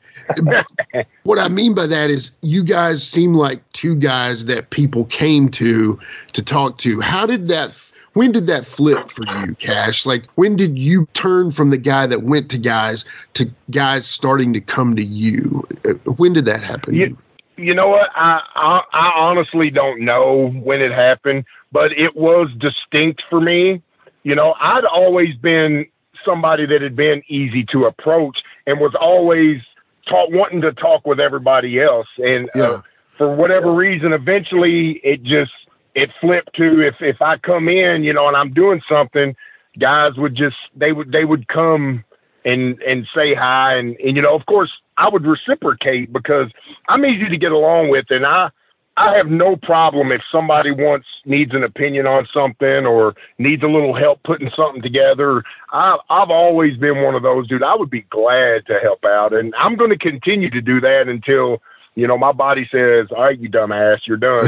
what 1.25 1.39
I 1.39 1.49
mean 1.49 1.75
by 1.75 1.87
that 1.87 2.11
is 2.11 2.31
you 2.43 2.63
guys 2.65 3.07
seem 3.07 3.35
like 3.35 3.61
two 3.73 3.97
guys 3.97 4.47
that 4.47 4.71
people 4.71 5.05
came 5.07 5.49
to 5.51 5.99
to 6.33 6.43
talk 6.43 6.79
to. 6.79 7.01
How 7.01 7.27
did 7.27 7.49
that 7.49 7.79
when 8.15 8.33
did 8.33 8.47
that 8.47 8.67
flip 8.67 9.09
for 9.09 9.25
you, 9.41 9.55
Cash? 9.55 10.05
Like, 10.05 10.25
when 10.35 10.57
did 10.57 10.79
you 10.79 11.07
turn 11.15 11.51
from 11.51 11.71
the 11.71 11.79
guy 11.79 12.07
that 12.07 12.23
went 12.23 12.51
to 12.51 12.59
guys 12.59 13.05
to 13.35 13.51
guys 13.71 14.07
starting 14.07 14.53
to 14.53 14.61
come 14.61 14.97
to 14.97 15.05
you? 15.05 15.63
Uh, 15.89 15.95
when 16.13 16.35
did 16.35 16.45
that 16.45 16.63
happen? 16.63 16.95
You, 16.95 17.17
you 17.57 17.75
know 17.75 17.89
what? 17.89 18.11
I, 18.15 18.43
I, 18.55 18.83
I 18.93 19.13
honestly 19.17 19.71
don't 19.71 20.01
know 20.01 20.51
when 20.63 20.83
it 20.83 20.93
happened, 20.93 21.45
but 21.71 21.93
it 21.93 22.15
was 22.15 22.51
distinct 22.59 23.23
for 23.31 23.41
me. 23.41 23.83
You 24.25 24.35
know, 24.35 24.55
I'd 24.61 24.85
always 24.85 25.35
been 25.37 25.87
somebody 26.25 26.67
that 26.67 26.83
had 26.83 26.95
been 26.95 27.23
easy 27.29 27.65
to 27.73 27.87
approach 27.87 28.39
and 28.67 28.79
was 28.79 28.95
always 28.95 29.61
talk, 30.09 30.29
wanting 30.31 30.61
to 30.63 30.73
talk 30.73 31.07
with 31.07 31.21
everybody 31.21 31.81
else. 31.81 32.09
And 32.19 32.49
uh, 32.49 32.53
yeah. 32.55 32.65
uh, 32.65 32.83
for 33.19 33.35
whatever 33.35 33.73
reason, 33.73 34.13
eventually 34.13 35.01
it 35.05 35.23
just 35.23 35.53
it 35.95 36.11
flipped 36.21 36.55
to 36.57 36.81
if 36.81 36.97
if 37.01 37.21
I 37.21 37.39
come 37.39 37.69
in, 37.69 38.05
you 38.05 38.13
know, 38.13 38.29
and 38.29 38.37
I'm 38.37 38.53
doing 38.53 38.81
something, 38.89 39.37
guys 39.79 40.17
would 40.17 40.35
just 40.35 40.57
they 40.75 40.93
would 40.93 41.13
they 41.13 41.25
would 41.25 41.49
come 41.49 42.05
and 42.45 42.81
and 42.83 43.07
say 43.15 43.35
hi 43.35 43.77
and 43.77 43.97
and 44.01 44.17
you 44.17 44.23
know, 44.23 44.35
of 44.35 44.47
course, 44.47 44.71
I 44.97 45.09
would 45.09 45.25
reciprocate 45.25 46.13
because 46.13 46.51
I'm 46.89 47.05
easy 47.05 47.29
to 47.29 47.37
get 47.37 47.53
along 47.53 47.91
with 47.91 48.07
and 48.11 48.27
I 48.27 48.51
I 48.97 49.17
have 49.17 49.29
no 49.29 49.57
problem 49.57 50.13
if 50.13 50.21
somebody 50.31 50.71
wants 50.71 51.07
needs 51.25 51.55
an 51.55 51.65
opinion 51.65 52.07
on 52.07 52.29
something 52.33 52.85
or 52.85 53.15
needs 53.39 53.63
a 53.63 53.67
little 53.69 53.95
help 53.95 54.23
putting 54.23 54.51
something 54.55 54.83
together. 54.83 55.43
I, 55.73 55.97
I've 56.11 56.31
always 56.31 56.77
been 56.77 57.03
one 57.03 57.15
of 57.15 57.23
those 57.23 57.49
dude. 57.49 57.63
I 57.63 57.75
would 57.75 57.91
be 57.91 58.03
glad 58.03 58.67
to 58.67 58.79
help 58.81 59.05
out, 59.05 59.33
and 59.33 59.55
I'm 59.57 59.77
going 59.77 59.91
to 59.91 59.99
continue 59.99 60.51
to 60.51 60.61
do 60.61 60.81
that 60.81 61.09
until 61.09 61.63
you 61.95 62.07
know, 62.07 62.17
my 62.17 62.33
body 62.33 62.69
says, 62.71 63.09
"All 63.11 63.23
right, 63.23 63.39
you 63.39 63.51
dumbass, 63.51 64.07
you're 64.07 64.17
done." 64.17 64.47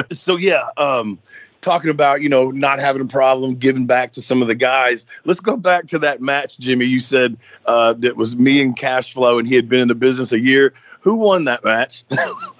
so 0.10 0.36
yeah, 0.36 0.68
um, 0.76 1.18
talking 1.60 1.90
about 1.90 2.22
you 2.22 2.28
know 2.28 2.50
not 2.50 2.78
having 2.78 3.02
a 3.02 3.06
problem 3.06 3.54
giving 3.56 3.86
back 3.86 4.12
to 4.12 4.22
some 4.22 4.42
of 4.42 4.48
the 4.48 4.54
guys. 4.54 5.06
Let's 5.24 5.40
go 5.40 5.56
back 5.56 5.86
to 5.88 5.98
that 6.00 6.20
match, 6.20 6.58
Jimmy. 6.58 6.86
You 6.86 7.00
said 7.00 7.36
uh, 7.66 7.94
that 7.94 8.16
was 8.16 8.36
me 8.36 8.62
and 8.62 8.76
Cash 8.76 9.12
Flo, 9.12 9.38
and 9.38 9.46
he 9.46 9.54
had 9.54 9.68
been 9.68 9.80
in 9.80 9.88
the 9.88 9.94
business 9.94 10.32
a 10.32 10.40
year. 10.40 10.72
Who 11.00 11.16
won 11.16 11.44
that 11.44 11.64
match? 11.64 12.04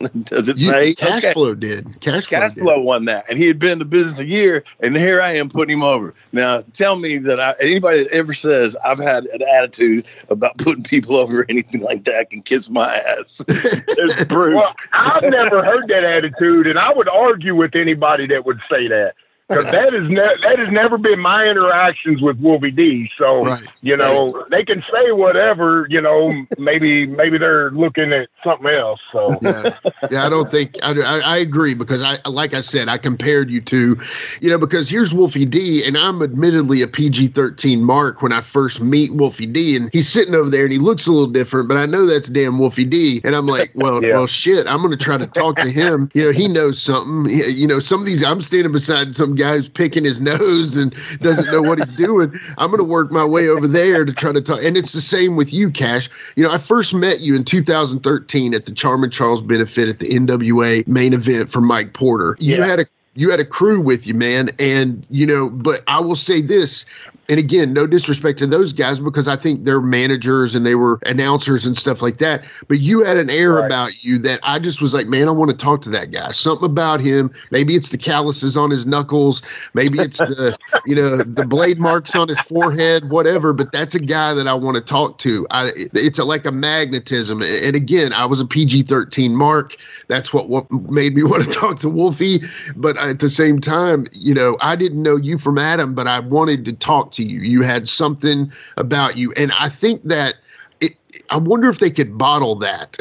Does 0.24 0.48
it 0.48 0.58
you, 0.58 0.66
say 0.68 0.94
cash 0.94 1.22
okay. 1.22 1.34
flow 1.34 1.54
did? 1.54 2.00
Cash, 2.00 2.26
Cash 2.26 2.54
Flo, 2.54 2.76
did. 2.76 2.84
won 2.86 3.04
that, 3.04 3.28
and 3.28 3.36
he 3.36 3.46
had 3.46 3.58
been 3.58 3.72
in 3.72 3.78
the 3.80 3.84
business 3.84 4.18
a 4.18 4.24
year, 4.24 4.64
and 4.80 4.96
here 4.96 5.20
I 5.20 5.32
am 5.32 5.50
putting 5.50 5.76
him 5.76 5.82
over. 5.82 6.14
Now, 6.32 6.62
tell 6.72 6.96
me 6.96 7.18
that 7.18 7.38
I, 7.38 7.54
anybody 7.60 8.04
that 8.04 8.12
ever 8.12 8.32
says 8.32 8.76
I've 8.82 8.98
had 8.98 9.26
an 9.26 9.42
attitude 9.42 10.06
about 10.30 10.56
putting 10.56 10.84
people 10.84 11.16
over 11.16 11.42
or 11.42 11.46
anything 11.50 11.82
like 11.82 12.04
that 12.04 12.30
can 12.30 12.40
kiss 12.40 12.70
my 12.70 12.94
ass. 12.96 13.42
There's 13.46 14.16
proof. 14.24 14.54
Well, 14.54 14.74
I've 14.94 15.30
never 15.30 15.62
heard 15.62 15.88
that 15.88 16.04
attitude, 16.04 16.66
and 16.66 16.78
I 16.78 16.92
would 16.94 17.08
argue 17.08 17.54
with 17.54 17.76
anybody 17.76 18.26
that 18.28 18.46
would 18.46 18.60
say 18.70 18.88
that 18.88 19.14
because 19.50 19.64
that 19.72 19.92
is 19.94 20.08
ne- 20.08 20.36
that 20.42 20.58
has 20.58 20.70
never 20.70 20.96
been 20.96 21.18
my 21.18 21.44
interactions 21.44 22.22
with 22.22 22.38
Wolfie 22.38 22.70
D. 22.70 23.10
So 23.18 23.44
right. 23.44 23.64
you 23.82 23.96
know 23.96 24.32
right. 24.32 24.50
they 24.50 24.64
can 24.64 24.82
say 24.92 25.12
whatever. 25.12 25.86
You 25.90 26.00
know, 26.00 26.32
maybe 26.58 27.06
maybe 27.06 27.36
they're 27.36 27.70
looking 27.72 28.12
at 28.12 28.28
something 28.44 28.68
else. 28.68 29.00
So 29.12 29.36
yeah, 29.42 29.76
yeah 30.10 30.24
I 30.24 30.28
don't 30.28 30.50
think 30.50 30.76
I, 30.82 30.92
I, 31.00 31.18
I 31.18 31.36
agree 31.38 31.74
because 31.74 32.00
I 32.00 32.18
like 32.28 32.54
I 32.54 32.60
said 32.60 32.88
I 32.88 32.98
compared 32.98 33.50
you 33.50 33.60
to, 33.62 34.00
you 34.40 34.50
know, 34.50 34.58
because 34.58 34.88
here's 34.88 35.12
Wolfie 35.12 35.44
D, 35.44 35.84
and 35.84 35.98
I'm 35.98 36.22
admittedly 36.22 36.82
a 36.82 36.86
PG 36.86 37.28
thirteen 37.28 37.82
mark 37.82 38.22
when 38.22 38.32
I 38.32 38.40
first 38.40 38.80
meet 38.80 39.14
Wolfie 39.14 39.46
D, 39.46 39.76
and 39.76 39.90
he's 39.92 40.08
sitting 40.08 40.34
over 40.34 40.48
there 40.48 40.64
and 40.64 40.72
he 40.72 40.78
looks 40.78 41.06
a 41.06 41.12
little 41.12 41.30
different, 41.30 41.68
but 41.68 41.76
I 41.76 41.86
know 41.86 42.06
that's 42.06 42.28
damn 42.28 42.58
Wolfie 42.58 42.84
D, 42.84 43.20
and 43.24 43.34
I'm 43.34 43.46
like, 43.46 43.72
well, 43.74 44.02
yeah. 44.04 44.14
well, 44.14 44.26
shit, 44.26 44.66
I'm 44.66 44.82
gonna 44.82 44.96
try 44.96 45.16
to 45.16 45.26
talk 45.26 45.56
to 45.56 45.70
him. 45.70 46.10
You 46.14 46.26
know, 46.26 46.30
he 46.30 46.46
knows 46.46 46.80
something. 46.80 47.32
You 47.32 47.66
know, 47.66 47.80
some 47.80 48.00
of 48.00 48.06
these 48.06 48.22
I'm 48.22 48.40
standing 48.42 48.72
beside 48.72 49.16
some 49.16 49.34
guy 49.40 49.56
who's 49.56 49.68
picking 49.68 50.04
his 50.04 50.20
nose 50.20 50.76
and 50.76 50.94
doesn't 51.20 51.50
know 51.52 51.62
what 51.62 51.78
he's 51.78 51.92
doing. 51.92 52.38
I'm 52.58 52.70
going 52.70 52.78
to 52.78 52.84
work 52.84 53.10
my 53.10 53.24
way 53.24 53.48
over 53.48 53.66
there 53.66 54.04
to 54.04 54.12
try 54.12 54.32
to 54.32 54.40
talk. 54.40 54.62
And 54.62 54.76
it's 54.76 54.92
the 54.92 55.00
same 55.00 55.36
with 55.36 55.52
you, 55.52 55.70
Cash. 55.70 56.08
You 56.36 56.44
know, 56.44 56.52
I 56.52 56.58
first 56.58 56.94
met 56.94 57.20
you 57.20 57.34
in 57.34 57.44
2013 57.44 58.54
at 58.54 58.66
the 58.66 58.72
Charming 58.72 59.10
Charles 59.10 59.42
benefit 59.42 59.88
at 59.88 59.98
the 59.98 60.08
NWA 60.08 60.86
main 60.86 61.12
event 61.12 61.50
for 61.50 61.60
Mike 61.60 61.94
Porter. 61.94 62.36
You 62.38 62.56
yeah. 62.56 62.66
had 62.66 62.80
a 62.80 62.86
you 63.16 63.30
had 63.30 63.40
a 63.40 63.44
crew 63.44 63.80
with 63.80 64.06
you, 64.06 64.14
man. 64.14 64.50
And, 64.58 65.04
you 65.10 65.26
know, 65.26 65.50
but 65.50 65.82
I 65.88 66.00
will 66.00 66.16
say 66.16 66.40
this 66.40 66.84
and 67.30 67.38
again, 67.38 67.72
no 67.72 67.86
disrespect 67.86 68.40
to 68.40 68.46
those 68.46 68.72
guys 68.72 68.98
because 68.98 69.28
I 69.28 69.36
think 69.36 69.64
they're 69.64 69.80
managers 69.80 70.56
and 70.56 70.66
they 70.66 70.74
were 70.74 70.98
announcers 71.06 71.64
and 71.64 71.78
stuff 71.78 72.02
like 72.02 72.18
that. 72.18 72.44
But 72.66 72.80
you 72.80 73.04
had 73.04 73.18
an 73.18 73.30
air 73.30 73.52
right. 73.52 73.66
about 73.66 74.02
you 74.02 74.18
that 74.18 74.40
I 74.42 74.58
just 74.58 74.82
was 74.82 74.92
like, 74.92 75.06
man, 75.06 75.28
I 75.28 75.30
want 75.30 75.52
to 75.52 75.56
talk 75.56 75.80
to 75.82 75.90
that 75.90 76.10
guy. 76.10 76.32
Something 76.32 76.66
about 76.66 77.00
him. 77.00 77.30
Maybe 77.52 77.76
it's 77.76 77.90
the 77.90 77.98
calluses 77.98 78.56
on 78.56 78.70
his 78.70 78.84
knuckles. 78.84 79.42
Maybe 79.74 80.00
it's 80.00 80.18
the, 80.18 80.58
you 80.86 80.96
know, 80.96 81.18
the 81.18 81.44
blade 81.46 81.78
marks 81.78 82.16
on 82.16 82.26
his 82.26 82.40
forehead, 82.40 83.10
whatever. 83.10 83.52
But 83.52 83.70
that's 83.70 83.94
a 83.94 84.00
guy 84.00 84.34
that 84.34 84.48
I 84.48 84.54
want 84.54 84.74
to 84.74 84.80
talk 84.80 85.18
to. 85.18 85.46
I, 85.52 85.70
it's 85.76 86.18
a, 86.18 86.24
like 86.24 86.44
a 86.44 86.52
magnetism. 86.52 87.42
And 87.42 87.76
again, 87.76 88.12
I 88.12 88.24
was 88.24 88.40
a 88.40 88.44
PG 88.44 88.82
13 88.82 89.36
mark. 89.36 89.76
That's 90.08 90.32
what, 90.32 90.48
what 90.48 90.68
made 90.72 91.14
me 91.14 91.22
want 91.30 91.44
to 91.44 91.50
talk 91.50 91.78
to 91.78 91.88
Wolfie. 91.88 92.40
But 92.74 92.96
at 92.96 93.20
the 93.20 93.28
same 93.28 93.60
time, 93.60 94.06
you 94.10 94.34
know, 94.34 94.56
I 94.60 94.74
didn't 94.74 95.00
know 95.00 95.14
you 95.14 95.38
from 95.38 95.58
Adam, 95.58 95.94
but 95.94 96.08
I 96.08 96.18
wanted 96.18 96.64
to 96.64 96.72
talk 96.72 97.12
to 97.12 97.19
to 97.24 97.30
you. 97.30 97.40
You 97.40 97.62
had 97.62 97.88
something 97.88 98.52
about 98.76 99.16
you. 99.16 99.32
And 99.32 99.52
I 99.52 99.68
think 99.68 100.02
that 100.04 100.36
it, 100.80 100.96
I 101.30 101.36
wonder 101.36 101.68
if 101.68 101.78
they 101.78 101.90
could 101.90 102.16
bottle 102.16 102.54
that. 102.56 102.96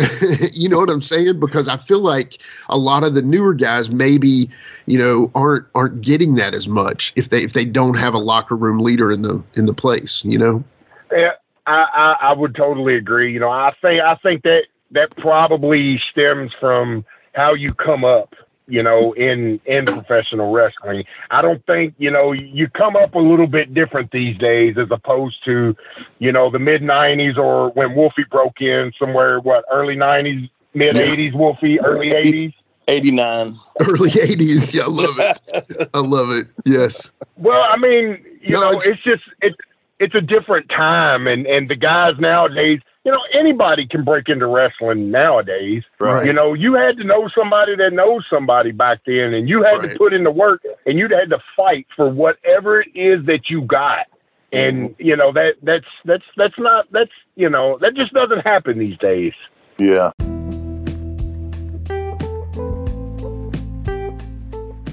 you 0.53 0.69
know 0.69 0.77
what 0.77 0.89
I'm 0.89 1.01
saying? 1.01 1.39
Because 1.39 1.67
I 1.67 1.77
feel 1.77 1.99
like 1.99 2.37
a 2.69 2.77
lot 2.77 3.03
of 3.03 3.13
the 3.13 3.21
newer 3.21 3.53
guys 3.53 3.89
maybe, 3.91 4.49
you 4.85 4.97
know, 4.97 5.31
aren't 5.35 5.65
aren't 5.75 6.01
getting 6.01 6.35
that 6.35 6.53
as 6.53 6.67
much 6.67 7.13
if 7.15 7.29
they 7.29 7.43
if 7.43 7.53
they 7.53 7.65
don't 7.65 7.97
have 7.97 8.13
a 8.13 8.19
locker 8.19 8.55
room 8.55 8.79
leader 8.79 9.11
in 9.11 9.21
the 9.21 9.41
in 9.55 9.65
the 9.65 9.73
place, 9.73 10.23
you 10.25 10.37
know? 10.37 10.63
Yeah, 11.11 11.31
I, 11.65 11.85
I, 11.93 12.29
I 12.29 12.33
would 12.33 12.55
totally 12.55 12.95
agree. 12.95 13.33
You 13.33 13.39
know, 13.39 13.49
I 13.49 13.73
think 13.81 14.01
I 14.01 14.15
think 14.15 14.43
that 14.43 14.63
that 14.91 15.15
probably 15.17 16.01
stems 16.11 16.51
from 16.59 17.05
how 17.33 17.53
you 17.53 17.69
come 17.69 18.03
up 18.03 18.33
you 18.69 18.83
know, 18.83 19.13
in 19.13 19.59
in 19.65 19.85
professional 19.85 20.51
wrestling. 20.51 21.03
I 21.31 21.41
don't 21.41 21.65
think, 21.65 21.95
you 21.97 22.11
know, 22.11 22.31
you 22.31 22.67
come 22.69 22.95
up 22.95 23.15
a 23.15 23.19
little 23.19 23.47
bit 23.47 23.73
different 23.73 24.11
these 24.11 24.37
days 24.37 24.77
as 24.77 24.87
opposed 24.91 25.43
to, 25.45 25.75
you 26.19 26.31
know, 26.31 26.49
the 26.49 26.59
mid 26.59 26.81
'90s 26.81 27.37
or 27.37 27.71
when 27.71 27.95
Wolfie 27.95 28.25
broke 28.29 28.61
in 28.61 28.91
somewhere. 28.99 29.39
What 29.39 29.65
early 29.71 29.95
'90s, 29.95 30.49
mid 30.73 30.95
'80s, 30.95 31.33
Wolfie, 31.33 31.79
early 31.79 32.11
'80s. 32.11 32.53
89 32.87 33.55
early 33.81 34.09
80s 34.09 34.73
yeah 34.73 34.81
i 34.81 34.87
love 34.87 35.19
it 35.19 35.89
i 35.93 35.99
love 35.99 36.31
it 36.31 36.47
yes 36.65 37.11
well 37.37 37.61
i 37.61 37.77
mean 37.77 38.17
you 38.41 38.53
no, 38.53 38.61
know 38.61 38.71
it's, 38.71 38.87
it's 38.87 39.03
just 39.03 39.21
it, 39.43 39.53
it's 39.99 40.15
a 40.15 40.21
different 40.21 40.67
time 40.69 41.27
and 41.27 41.45
and 41.45 41.69
the 41.69 41.75
guys 41.75 42.15
nowadays 42.17 42.79
you 43.05 43.11
know, 43.11 43.21
anybody 43.33 43.87
can 43.87 44.03
break 44.03 44.27
into 44.27 44.45
wrestling 44.45 45.09
nowadays. 45.09 45.83
Right. 45.99 46.25
You 46.25 46.33
know, 46.33 46.53
you 46.53 46.73
had 46.73 46.97
to 46.97 47.03
know 47.03 47.29
somebody 47.35 47.75
that 47.77 47.93
knows 47.93 48.25
somebody 48.29 48.71
back 48.71 48.99
then, 49.05 49.33
and 49.33 49.47
you 49.47 49.63
had 49.63 49.79
right. 49.79 49.91
to 49.91 49.97
put 49.97 50.13
in 50.13 50.23
the 50.23 50.31
work, 50.31 50.63
and 50.85 50.97
you 50.97 51.07
had 51.07 51.29
to 51.29 51.39
fight 51.55 51.87
for 51.95 52.09
whatever 52.09 52.81
it 52.81 52.89
is 52.93 53.25
that 53.25 53.49
you 53.49 53.61
got. 53.61 54.07
And 54.51 54.89
mm-hmm. 54.89 55.03
you 55.03 55.15
know 55.15 55.31
that 55.31 55.55
that's 55.61 55.85
that's 56.05 56.23
that's 56.35 56.57
not 56.57 56.91
that's 56.91 57.11
you 57.35 57.49
know 57.49 57.77
that 57.81 57.95
just 57.95 58.13
doesn't 58.13 58.41
happen 58.41 58.79
these 58.79 58.97
days. 58.97 59.33
Yeah. 59.77 60.11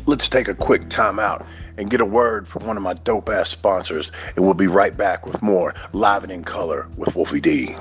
Let's 0.06 0.28
take 0.28 0.46
a 0.46 0.54
quick 0.54 0.88
time 0.88 1.18
out 1.18 1.44
and 1.78 1.90
get 1.90 2.00
a 2.00 2.04
word 2.04 2.48
from 2.48 2.66
one 2.66 2.76
of 2.76 2.82
my 2.82 2.94
dope 2.94 3.28
ass 3.28 3.50
sponsors, 3.50 4.12
and 4.34 4.44
we'll 4.44 4.54
be 4.54 4.66
right 4.66 4.96
back 4.96 5.26
with 5.26 5.42
more 5.42 5.74
Live 5.92 6.22
and 6.22 6.32
in 6.32 6.44
Color 6.44 6.88
with 6.96 7.14
Wolfie 7.14 7.40
D. 7.40 7.76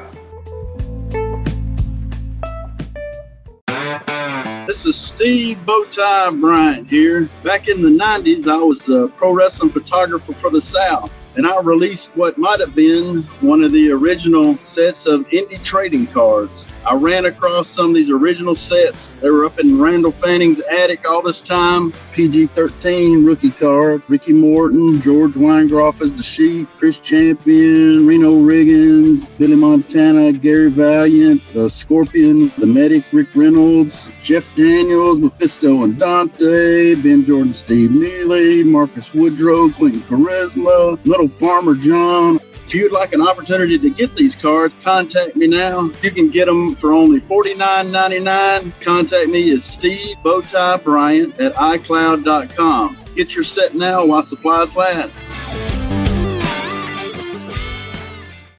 This 4.68 4.86
is 4.86 4.96
Steve 4.96 5.58
Bowtie 5.66 6.42
Bryant 6.42 6.90
here. 6.90 7.30
Back 7.44 7.68
in 7.68 7.82
the 7.82 7.90
90s, 7.90 8.48
I 8.48 8.58
was 8.58 8.90
a 8.90 9.08
pro 9.10 9.32
wrestling 9.32 9.72
photographer 9.72 10.34
for 10.34 10.50
the 10.50 10.62
South. 10.62 11.12
And 11.36 11.46
I 11.46 11.62
released 11.62 12.16
what 12.16 12.38
might 12.38 12.60
have 12.60 12.76
been 12.76 13.24
one 13.42 13.64
of 13.64 13.72
the 13.72 13.92
original 13.92 14.58
sets 14.60 15.06
of 15.06 15.28
indie 15.30 15.62
trading 15.64 16.08
cards. 16.08 16.68
I 16.86 16.96
ran 16.96 17.26
across 17.26 17.70
some 17.70 17.90
of 17.90 17.96
these 17.96 18.10
original 18.10 18.56
sets. 18.56 19.14
They 19.16 19.30
were 19.30 19.46
up 19.46 19.60
in 19.60 19.80
Randall 19.80 20.12
Fanning's 20.12 20.62
attic 20.62 21.10
all 21.10 21.22
this 21.22 21.42
time. 21.42 21.92
PG 22.14 22.48
13 22.48 23.26
rookie 23.26 23.52
card, 23.52 24.04
Ricky 24.08 24.34
Morton, 24.34 25.02
George 25.02 25.34
Weingroff 25.34 26.02
as 26.02 26.14
the 26.14 26.24
Sheep, 26.24 26.70
Chris 26.78 27.00
Champion, 27.00 28.08
Reno 28.08 28.34
Riggins, 28.34 29.30
Billy 29.38 29.56
Montana, 29.56 30.32
Gary 30.32 30.70
Valiant, 30.70 31.42
the 31.54 31.70
Scorpion, 31.70 32.52
the 32.58 32.68
Medic, 32.68 33.04
Rick 33.12 33.28
Reynolds, 33.36 34.12
Jeff 34.24 34.46
Daniels, 34.56 35.20
Mephisto 35.20 35.84
and 35.84 36.00
Dante, 36.00 36.96
Ben 36.96 37.26
Jordan, 37.26 37.54
Steve 37.54 37.92
Neely, 37.92 38.64
Marcus 38.64 39.14
Woodrow, 39.14 39.70
Clinton 39.72 40.02
Charisma, 40.02 41.00
Little 41.06 41.25
Farmer 41.28 41.76
John. 41.76 42.40
If 42.66 42.74
you'd 42.74 42.92
like 42.92 43.14
an 43.14 43.22
opportunity 43.22 43.78
to 43.78 43.90
get 43.92 44.16
these 44.16 44.36
cards, 44.36 44.74
contact 44.82 45.36
me 45.36 45.48
now. 45.48 45.92
You 46.02 46.12
can 46.12 46.32
get 46.32 46.46
them 46.46 46.76
for 46.76 46.94
only 46.94 47.22
$49.99. 47.22 48.82
Contact 48.82 49.30
me 49.30 49.54
at 49.54 49.62
Steve 49.62 50.16
Bowtie 50.24 50.84
Bryant 50.84 51.40
at 51.40 51.54
iCloud.com. 51.56 52.98
Get 53.16 53.36
your 53.36 53.44
set 53.44 53.76
now 53.76 54.06
while 54.06 54.24
supplies 54.24 54.76
last. 54.76 55.16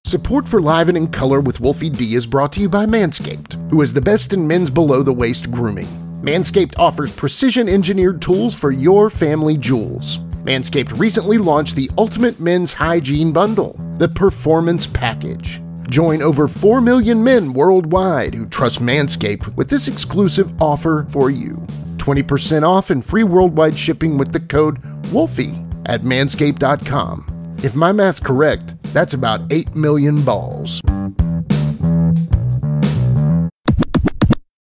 Support 0.04 0.46
for 0.46 0.62
Live 0.62 0.88
and 0.88 0.96
in 0.96 1.08
Color 1.08 1.40
with 1.40 1.58
Wolfie 1.58 1.90
D 1.90 2.14
is 2.14 2.28
brought 2.28 2.52
to 2.52 2.60
you 2.60 2.68
by 2.68 2.86
Manscaped, 2.86 3.70
who 3.70 3.82
is 3.82 3.92
the 3.92 4.00
best 4.00 4.32
in 4.32 4.46
men's 4.46 4.70
below 4.70 5.02
the 5.02 5.12
waist 5.12 5.50
grooming. 5.50 5.88
Manscaped 6.22 6.74
offers 6.78 7.10
precision 7.10 7.68
engineered 7.68 8.22
tools 8.22 8.54
for 8.54 8.70
your 8.70 9.10
family 9.10 9.58
jewels. 9.58 10.20
Manscaped 10.46 10.96
recently 10.96 11.38
launched 11.38 11.74
the 11.74 11.90
Ultimate 11.98 12.38
Men's 12.38 12.72
Hygiene 12.72 13.32
Bundle, 13.32 13.74
the 13.98 14.08
Performance 14.08 14.86
Package. 14.86 15.60
Join 15.90 16.22
over 16.22 16.46
4 16.46 16.80
million 16.80 17.24
men 17.24 17.52
worldwide 17.52 18.32
who 18.32 18.46
trust 18.46 18.78
Manscaped 18.78 19.56
with 19.56 19.68
this 19.68 19.88
exclusive 19.88 20.62
offer 20.62 21.04
for 21.10 21.30
you 21.30 21.56
20% 21.96 22.62
off 22.62 22.90
and 22.90 23.04
free 23.04 23.24
worldwide 23.24 23.76
shipping 23.76 24.16
with 24.18 24.30
the 24.30 24.38
code 24.38 24.80
WOLFIE 25.10 25.52
at 25.86 26.02
manscaped.com. 26.02 27.56
If 27.64 27.74
my 27.74 27.90
math's 27.90 28.20
correct, 28.20 28.80
that's 28.92 29.14
about 29.14 29.52
8 29.52 29.74
million 29.74 30.22
balls. 30.22 30.80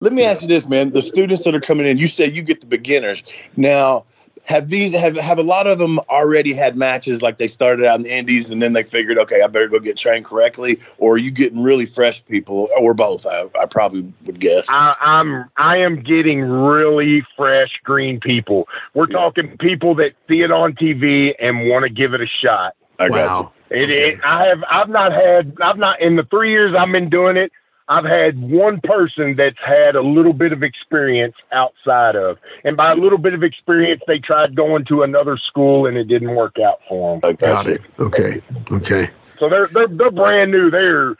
Let 0.01 0.13
me 0.13 0.23
ask 0.23 0.41
you 0.41 0.47
this, 0.47 0.67
man. 0.67 0.93
The 0.93 1.03
students 1.03 1.43
that 1.43 1.53
are 1.53 1.59
coming 1.59 1.85
in, 1.85 1.99
you 1.99 2.07
said 2.07 2.35
you 2.35 2.41
get 2.41 2.61
the 2.61 2.67
beginners. 2.67 3.21
Now, 3.55 4.05
have 4.45 4.69
these 4.69 4.93
have 4.93 5.17
have 5.17 5.37
a 5.37 5.43
lot 5.43 5.67
of 5.67 5.77
them 5.77 5.99
already 6.09 6.53
had 6.53 6.77
matches 6.77 7.21
like 7.21 7.37
they 7.37 7.47
started 7.47 7.85
out 7.85 7.95
in 7.95 8.01
the 8.03 8.11
indies 8.11 8.49
and 8.49 8.61
then 8.61 8.73
they 8.73 8.83
figured 8.83 9.17
okay 9.17 9.41
i 9.41 9.47
better 9.47 9.67
go 9.67 9.79
get 9.79 9.97
trained 9.97 10.23
correctly 10.25 10.79
or 10.97 11.13
are 11.15 11.17
you 11.17 11.31
getting 11.31 11.61
really 11.63 11.85
fresh 11.85 12.23
people 12.25 12.69
or 12.79 12.93
both 12.93 13.25
i, 13.25 13.45
I 13.59 13.65
probably 13.65 14.11
would 14.25 14.39
guess 14.39 14.67
I, 14.69 14.95
i'm 15.01 15.49
i 15.57 15.77
am 15.77 16.01
getting 16.01 16.41
really 16.41 17.25
fresh 17.35 17.71
green 17.83 18.19
people 18.19 18.67
we're 18.93 19.07
Yeah. 19.09 19.17
talking 19.17 19.57
people 19.57 19.95
that 19.95 20.13
see 20.27 20.41
it 20.41 20.51
on 20.51 20.73
tv 20.73 21.33
and 21.39 21.67
want 21.67 21.83
to 21.83 21.89
give 21.89 22.13
it 22.13 22.21
a 22.21 22.27
shot 22.27 22.75
i 22.99 23.09
got 23.09 23.15
Wow. 23.15 23.51
It, 23.71 23.89
it, 23.89 24.19
I 24.23 24.45
have. 24.45 24.63
I've 24.69 24.89
not 24.89 25.11
had. 25.11 25.57
I've 25.59 25.77
not 25.77 25.99
in 25.99 26.15
the 26.17 26.23
three 26.23 26.51
years 26.51 26.75
I've 26.77 26.91
been 26.91 27.09
doing 27.09 27.35
it. 27.35 27.51
I've 27.87 28.05
had 28.05 28.41
one 28.41 28.81
person 28.81 29.35
that's 29.35 29.59
had 29.63 29.95
a 29.95 30.01
little 30.01 30.33
bit 30.33 30.51
of 30.51 30.63
experience 30.63 31.35
outside 31.51 32.15
of, 32.15 32.37
and 32.63 32.75
by 32.75 32.91
a 32.91 32.95
little 32.95 33.19
bit 33.19 33.33
of 33.33 33.43
experience, 33.43 34.01
they 34.07 34.17
tried 34.17 34.55
going 34.55 34.85
to 34.85 35.03
another 35.03 35.37
school 35.37 35.85
and 35.85 35.95
it 35.95 36.05
didn't 36.05 36.33
work 36.33 36.57
out 36.59 36.79
for 36.89 37.13
them. 37.13 37.29
I 37.29 37.33
got 37.33 37.63
Got 37.63 37.67
you. 37.67 37.73
it. 37.73 37.81
Okay. 37.99 38.41
Okay. 38.71 39.09
So 39.39 39.49
they're 39.49 39.67
they're 39.67 39.87
they're 39.87 40.11
brand 40.11 40.51
new. 40.51 40.71
They're 40.71 41.15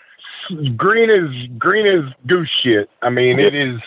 green 0.76 1.10
as 1.10 1.30
green 1.58 1.86
as 1.86 2.12
goose 2.26 2.52
shit. 2.64 2.90
I 3.02 3.10
mean, 3.10 3.38
it 3.40 3.54
is. 3.54 3.80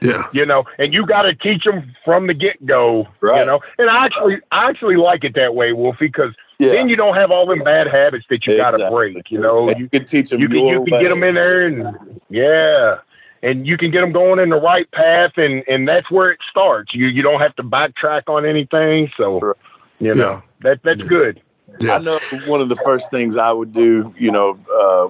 Yeah. 0.00 0.28
You 0.32 0.46
know, 0.46 0.62
and 0.78 0.94
you 0.94 1.06
got 1.06 1.22
to 1.22 1.34
teach 1.34 1.64
them 1.64 1.92
from 2.04 2.28
the 2.28 2.34
get 2.34 2.64
go. 2.66 3.08
Right. 3.20 3.40
You 3.40 3.46
know, 3.46 3.60
and 3.78 3.90
I 3.90 4.04
actually 4.04 4.36
I 4.52 4.68
actually 4.68 4.96
like 4.96 5.24
it 5.24 5.34
that 5.34 5.56
way, 5.56 5.72
Wolfie, 5.72 6.06
because 6.06 6.34
Yeah. 6.58 6.72
then 6.72 6.88
you 6.88 6.96
don't 6.96 7.14
have 7.14 7.30
all 7.30 7.46
them 7.46 7.62
bad 7.62 7.86
habits 7.86 8.24
that 8.30 8.46
you 8.46 8.56
got 8.56 8.70
to 8.70 8.88
break. 8.90 9.30
You 9.30 9.40
know, 9.40 9.68
And 9.68 9.78
you 9.78 9.84
you 9.84 9.88
can 9.90 10.04
teach 10.04 10.30
them 10.30 10.40
you 10.40 10.48
can 10.48 10.64
you 10.64 10.84
can 10.84 10.98
get 11.00 11.08
them 11.08 11.22
in 11.22 11.34
there 11.34 11.66
and 11.66 12.20
yeah 12.30 12.98
and 13.42 13.66
you 13.66 13.76
can 13.76 13.90
get 13.90 14.00
them 14.00 14.12
going 14.12 14.40
in 14.40 14.48
the 14.48 14.60
right 14.60 14.90
path 14.90 15.32
and 15.36 15.62
and 15.68 15.86
that's 15.86 16.10
where 16.10 16.30
it 16.30 16.38
starts 16.50 16.94
you 16.94 17.06
you 17.06 17.22
don't 17.22 17.40
have 17.40 17.54
to 17.56 17.62
backtrack 17.62 18.22
on 18.28 18.46
anything 18.46 19.10
so 19.16 19.54
you 19.98 20.14
know 20.14 20.32
Yeah. 20.34 20.40
that 20.60 20.82
that's 20.82 21.00
Yeah. 21.00 21.06
good 21.06 21.42
I 21.90 21.98
know 21.98 22.18
one 22.30 22.60
of 22.60 22.68
the 22.68 22.76
first 22.76 23.10
things 23.10 23.36
I 23.36 23.52
would 23.52 23.72
do, 23.72 24.14
you 24.16 24.30
know, 24.30 24.58
uh, 24.74 25.08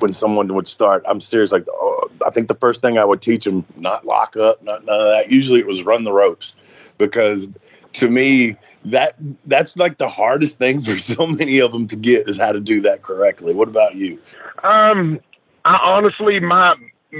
when 0.00 0.12
someone 0.12 0.52
would 0.54 0.68
start, 0.68 1.02
I'm 1.08 1.20
serious. 1.20 1.50
Like, 1.50 1.66
uh, 1.66 2.06
I 2.26 2.30
think 2.30 2.48
the 2.48 2.54
first 2.54 2.82
thing 2.82 2.98
I 2.98 3.04
would 3.04 3.20
teach 3.22 3.44
them, 3.44 3.64
not 3.76 4.04
lock 4.04 4.36
up, 4.36 4.62
not 4.62 4.84
none 4.84 5.00
of 5.00 5.06
that. 5.08 5.30
Usually 5.32 5.58
it 5.60 5.66
was 5.66 5.82
run 5.82 6.04
the 6.04 6.12
ropes 6.12 6.56
because 6.98 7.48
to 7.94 8.08
me, 8.08 8.56
that 8.84 9.14
that's 9.46 9.76
like 9.76 9.98
the 9.98 10.08
hardest 10.08 10.58
thing 10.58 10.80
for 10.80 10.98
so 10.98 11.26
many 11.26 11.58
of 11.58 11.72
them 11.72 11.86
to 11.88 11.96
get 11.96 12.28
is 12.28 12.38
how 12.38 12.52
to 12.52 12.60
do 12.60 12.80
that 12.82 13.02
correctly. 13.02 13.54
What 13.54 13.68
about 13.68 13.94
you? 13.94 14.18
um 14.64 15.20
i 15.64 15.76
honestly 15.76 16.40
my 16.40 16.74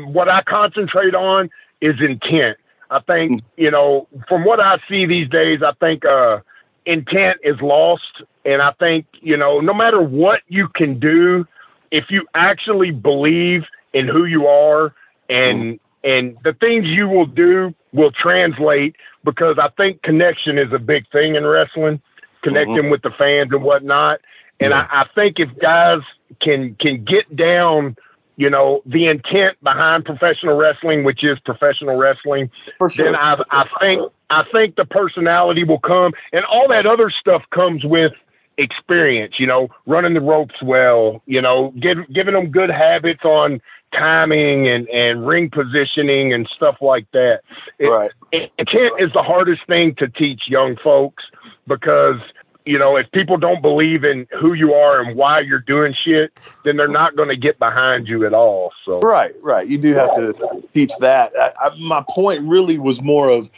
what 0.06 0.28
i 0.28 0.42
concentrate 0.42 1.14
on 1.14 1.50
is 1.80 2.00
intent 2.00 2.56
i 2.90 2.98
think 3.00 3.42
you 3.56 3.70
know 3.70 4.08
from 4.28 4.44
what 4.44 4.58
i 4.60 4.78
see 4.88 5.06
these 5.06 5.28
days 5.28 5.62
i 5.62 5.72
think 5.74 6.04
uh 6.04 6.40
intent 6.86 7.38
is 7.44 7.60
lost 7.60 8.22
and 8.44 8.60
i 8.62 8.72
think 8.72 9.06
you 9.20 9.36
know 9.36 9.60
no 9.60 9.72
matter 9.74 10.00
what 10.02 10.40
you 10.48 10.68
can 10.68 10.98
do 10.98 11.46
if 11.90 12.10
you 12.10 12.26
actually 12.34 12.90
believe 12.90 13.64
in 13.92 14.08
who 14.08 14.24
you 14.24 14.46
are 14.46 14.92
and 15.28 15.78
and 16.02 16.36
the 16.44 16.52
things 16.54 16.86
you 16.86 17.08
will 17.08 17.26
do 17.26 17.74
will 17.94 18.10
translate 18.10 18.96
because 19.24 19.56
I 19.58 19.68
think 19.70 20.02
connection 20.02 20.58
is 20.58 20.72
a 20.72 20.78
big 20.78 21.08
thing 21.10 21.36
in 21.36 21.46
wrestling, 21.46 22.02
connecting 22.42 22.76
mm-hmm. 22.76 22.90
with 22.90 23.02
the 23.02 23.10
fans 23.10 23.50
and 23.52 23.62
whatnot. 23.62 24.20
And 24.60 24.70
Yeah. 24.70 24.86
I, 24.90 25.02
I 25.02 25.06
think 25.14 25.40
if 25.40 25.48
guys 25.58 26.00
can 26.40 26.74
can 26.74 27.04
get 27.04 27.34
down, 27.34 27.96
you 28.36 28.50
know, 28.50 28.82
the 28.84 29.06
intent 29.06 29.56
behind 29.62 30.04
professional 30.04 30.56
wrestling, 30.56 31.04
which 31.04 31.24
is 31.24 31.38
professional 31.40 31.96
wrestling, 31.96 32.50
For 32.78 32.90
sure. 32.90 33.06
then 33.06 33.16
I, 33.16 33.42
I 33.52 33.68
think 33.80 34.12
I 34.30 34.44
think 34.52 34.76
the 34.76 34.84
personality 34.84 35.64
will 35.64 35.80
come, 35.80 36.12
and 36.32 36.44
all 36.44 36.68
that 36.68 36.86
other 36.86 37.10
stuff 37.10 37.42
comes 37.50 37.84
with 37.84 38.12
experience. 38.58 39.34
You 39.38 39.46
know, 39.46 39.68
running 39.86 40.14
the 40.14 40.20
ropes 40.20 40.60
well. 40.62 41.22
You 41.26 41.40
know, 41.40 41.72
give, 41.80 41.98
giving 42.12 42.34
them 42.34 42.50
good 42.50 42.70
habits 42.70 43.24
on 43.24 43.60
timing 43.96 44.68
and 44.68 44.88
and 44.88 45.26
ring 45.26 45.50
positioning 45.50 46.32
and 46.32 46.48
stuff 46.54 46.76
like 46.80 47.06
that. 47.12 47.40
It- 47.78 47.88
right. 47.88 48.12
Intent 48.32 48.94
is 48.98 49.12
the 49.12 49.22
hardest 49.22 49.64
thing 49.66 49.94
to 49.96 50.08
teach 50.08 50.42
young 50.48 50.76
folks 50.76 51.24
because. 51.66 52.20
You 52.66 52.78
know, 52.78 52.96
if 52.96 53.12
people 53.12 53.36
don't 53.36 53.60
believe 53.60 54.04
in 54.04 54.26
who 54.40 54.54
you 54.54 54.72
are 54.72 55.02
and 55.02 55.18
why 55.18 55.40
you're 55.40 55.58
doing 55.58 55.92
shit, 56.02 56.32
then 56.64 56.78
they're 56.78 56.88
not 56.88 57.14
going 57.14 57.28
to 57.28 57.36
get 57.36 57.58
behind 57.58 58.08
you 58.08 58.24
at 58.24 58.32
all. 58.32 58.72
So, 58.86 59.00
Right, 59.00 59.34
right. 59.42 59.68
You 59.68 59.76
do 59.76 59.92
have 59.92 60.14
to 60.14 60.64
teach 60.72 60.96
that. 61.00 61.30
I, 61.38 61.52
I, 61.60 61.76
my 61.78 62.02
point 62.08 62.40
really 62.40 62.78
was 62.78 63.02
more 63.02 63.28
of 63.28 63.50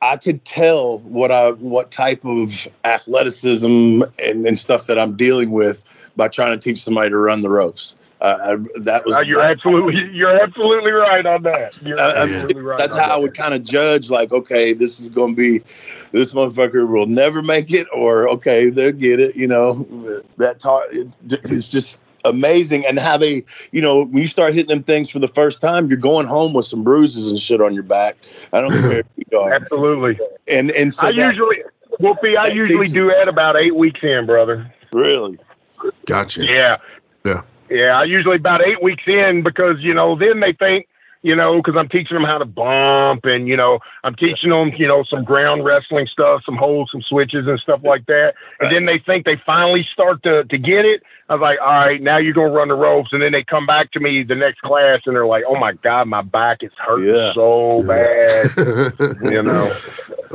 I 0.00 0.16
could 0.16 0.44
tell 0.44 1.00
what 1.00 1.30
I 1.30 1.52
what 1.52 1.90
type 1.90 2.24
of 2.24 2.68
athleticism 2.84 4.02
and, 4.18 4.46
and 4.46 4.58
stuff 4.58 4.86
that 4.86 4.98
I'm 4.98 5.16
dealing 5.16 5.50
with 5.50 6.10
by 6.16 6.28
trying 6.28 6.52
to 6.52 6.58
teach 6.58 6.78
somebody 6.78 7.10
to 7.10 7.18
run 7.18 7.40
the 7.40 7.50
ropes. 7.50 7.94
Uh, 8.20 8.56
I, 8.74 8.80
that 8.80 9.04
was 9.06 9.14
Uh, 9.14 9.20
you're 9.20 9.40
absolutely 9.42 10.10
you're 10.12 10.40
absolutely 10.42 10.90
right 10.90 11.24
on 11.24 11.42
that. 11.44 11.80
You're 11.84 12.00
I- 12.00 12.10
I'm- 12.14 12.34
absolutely 12.34 12.62
right. 12.62 12.76
that's 12.78 12.96
on 12.96 13.04
how 13.04 13.14
I 13.14 13.16
would 13.16 13.34
kind 13.34 13.54
of 13.54 13.62
judge. 13.62 14.10
Like, 14.10 14.32
okay, 14.32 14.72
this 14.72 14.98
is 14.98 15.08
going 15.08 15.36
to 15.36 15.40
be 15.40 15.58
this 16.10 16.34
motherfucker 16.34 16.88
will 16.88 17.06
never 17.06 17.42
make 17.42 17.72
it, 17.72 17.86
or 17.92 18.28
okay, 18.30 18.70
they'll 18.70 18.90
get 18.92 19.20
it. 19.20 19.36
You 19.36 19.46
know, 19.46 20.22
that 20.38 20.58
talk. 20.58 20.82
It, 20.90 21.14
it's 21.44 21.68
just 21.68 22.00
amazing, 22.24 22.84
and 22.86 22.98
how 22.98 23.16
they, 23.16 23.44
you 23.70 23.80
know, 23.80 24.00
when 24.04 24.18
you 24.18 24.26
start 24.26 24.52
hitting 24.52 24.74
them 24.74 24.82
things 24.82 25.08
for 25.08 25.20
the 25.20 25.28
first 25.28 25.60
time, 25.60 25.86
you're 25.88 25.96
going 25.96 26.26
home 26.26 26.52
with 26.52 26.66
some 26.66 26.82
bruises 26.82 27.30
and 27.30 27.38
shit 27.40 27.60
on 27.60 27.72
your 27.72 27.84
back. 27.84 28.16
I 28.52 28.60
don't 28.60 28.72
care 28.72 29.02
who 29.02 29.22
you 29.30 29.38
are, 29.38 29.52
Absolutely. 29.54 30.18
and 30.48 30.72
and 30.72 30.92
so 30.92 31.06
I 31.06 31.12
that- 31.12 31.28
usually, 31.34 31.62
Wolfie, 32.00 32.36
I 32.36 32.48
usually 32.48 32.88
do 32.88 33.06
that 33.06 33.28
about 33.28 33.56
eight 33.56 33.76
weeks 33.76 34.00
in, 34.02 34.26
brother. 34.26 34.68
really, 34.92 35.38
Gotcha. 36.06 36.44
Yeah. 36.44 36.78
Yeah. 37.24 37.42
Yeah. 37.70 38.02
Usually 38.02 38.36
about 38.36 38.66
eight 38.66 38.82
weeks 38.82 39.04
in 39.06 39.42
because, 39.42 39.76
you 39.80 39.94
know, 39.94 40.16
then 40.16 40.40
they 40.40 40.52
think, 40.52 40.87
you 41.22 41.34
know, 41.34 41.56
because 41.56 41.76
I'm 41.76 41.88
teaching 41.88 42.14
them 42.14 42.24
how 42.24 42.38
to 42.38 42.44
bump 42.44 43.24
and, 43.24 43.48
you 43.48 43.56
know, 43.56 43.80
I'm 44.04 44.14
teaching 44.14 44.50
them, 44.50 44.70
you 44.76 44.86
know, 44.86 45.02
some 45.02 45.24
ground 45.24 45.64
wrestling 45.64 46.06
stuff, 46.06 46.42
some 46.46 46.56
holds, 46.56 46.92
some 46.92 47.02
switches 47.02 47.46
and 47.46 47.58
stuff 47.58 47.80
like 47.82 48.06
that. 48.06 48.34
And 48.60 48.70
then 48.70 48.84
they 48.84 48.98
think 48.98 49.24
they 49.24 49.36
finally 49.44 49.86
start 49.92 50.22
to, 50.22 50.44
to 50.44 50.58
get 50.58 50.84
it. 50.84 51.02
I 51.28 51.34
was 51.34 51.40
like, 51.42 51.58
all 51.60 51.66
right, 51.66 52.00
now 52.00 52.16
you're 52.18 52.32
going 52.32 52.50
to 52.52 52.56
run 52.56 52.68
the 52.68 52.74
ropes. 52.74 53.12
And 53.12 53.20
then 53.20 53.32
they 53.32 53.42
come 53.42 53.66
back 53.66 53.90
to 53.92 54.00
me 54.00 54.22
the 54.22 54.36
next 54.36 54.60
class 54.60 55.00
and 55.06 55.14
they're 55.16 55.26
like, 55.26 55.44
oh 55.46 55.56
my 55.56 55.72
God, 55.72 56.06
my 56.08 56.22
back 56.22 56.62
is 56.62 56.70
hurting 56.78 57.12
Yeah. 57.14 57.32
so 57.34 57.82
bad, 57.86 58.50
you 59.32 59.42
know. 59.42 59.72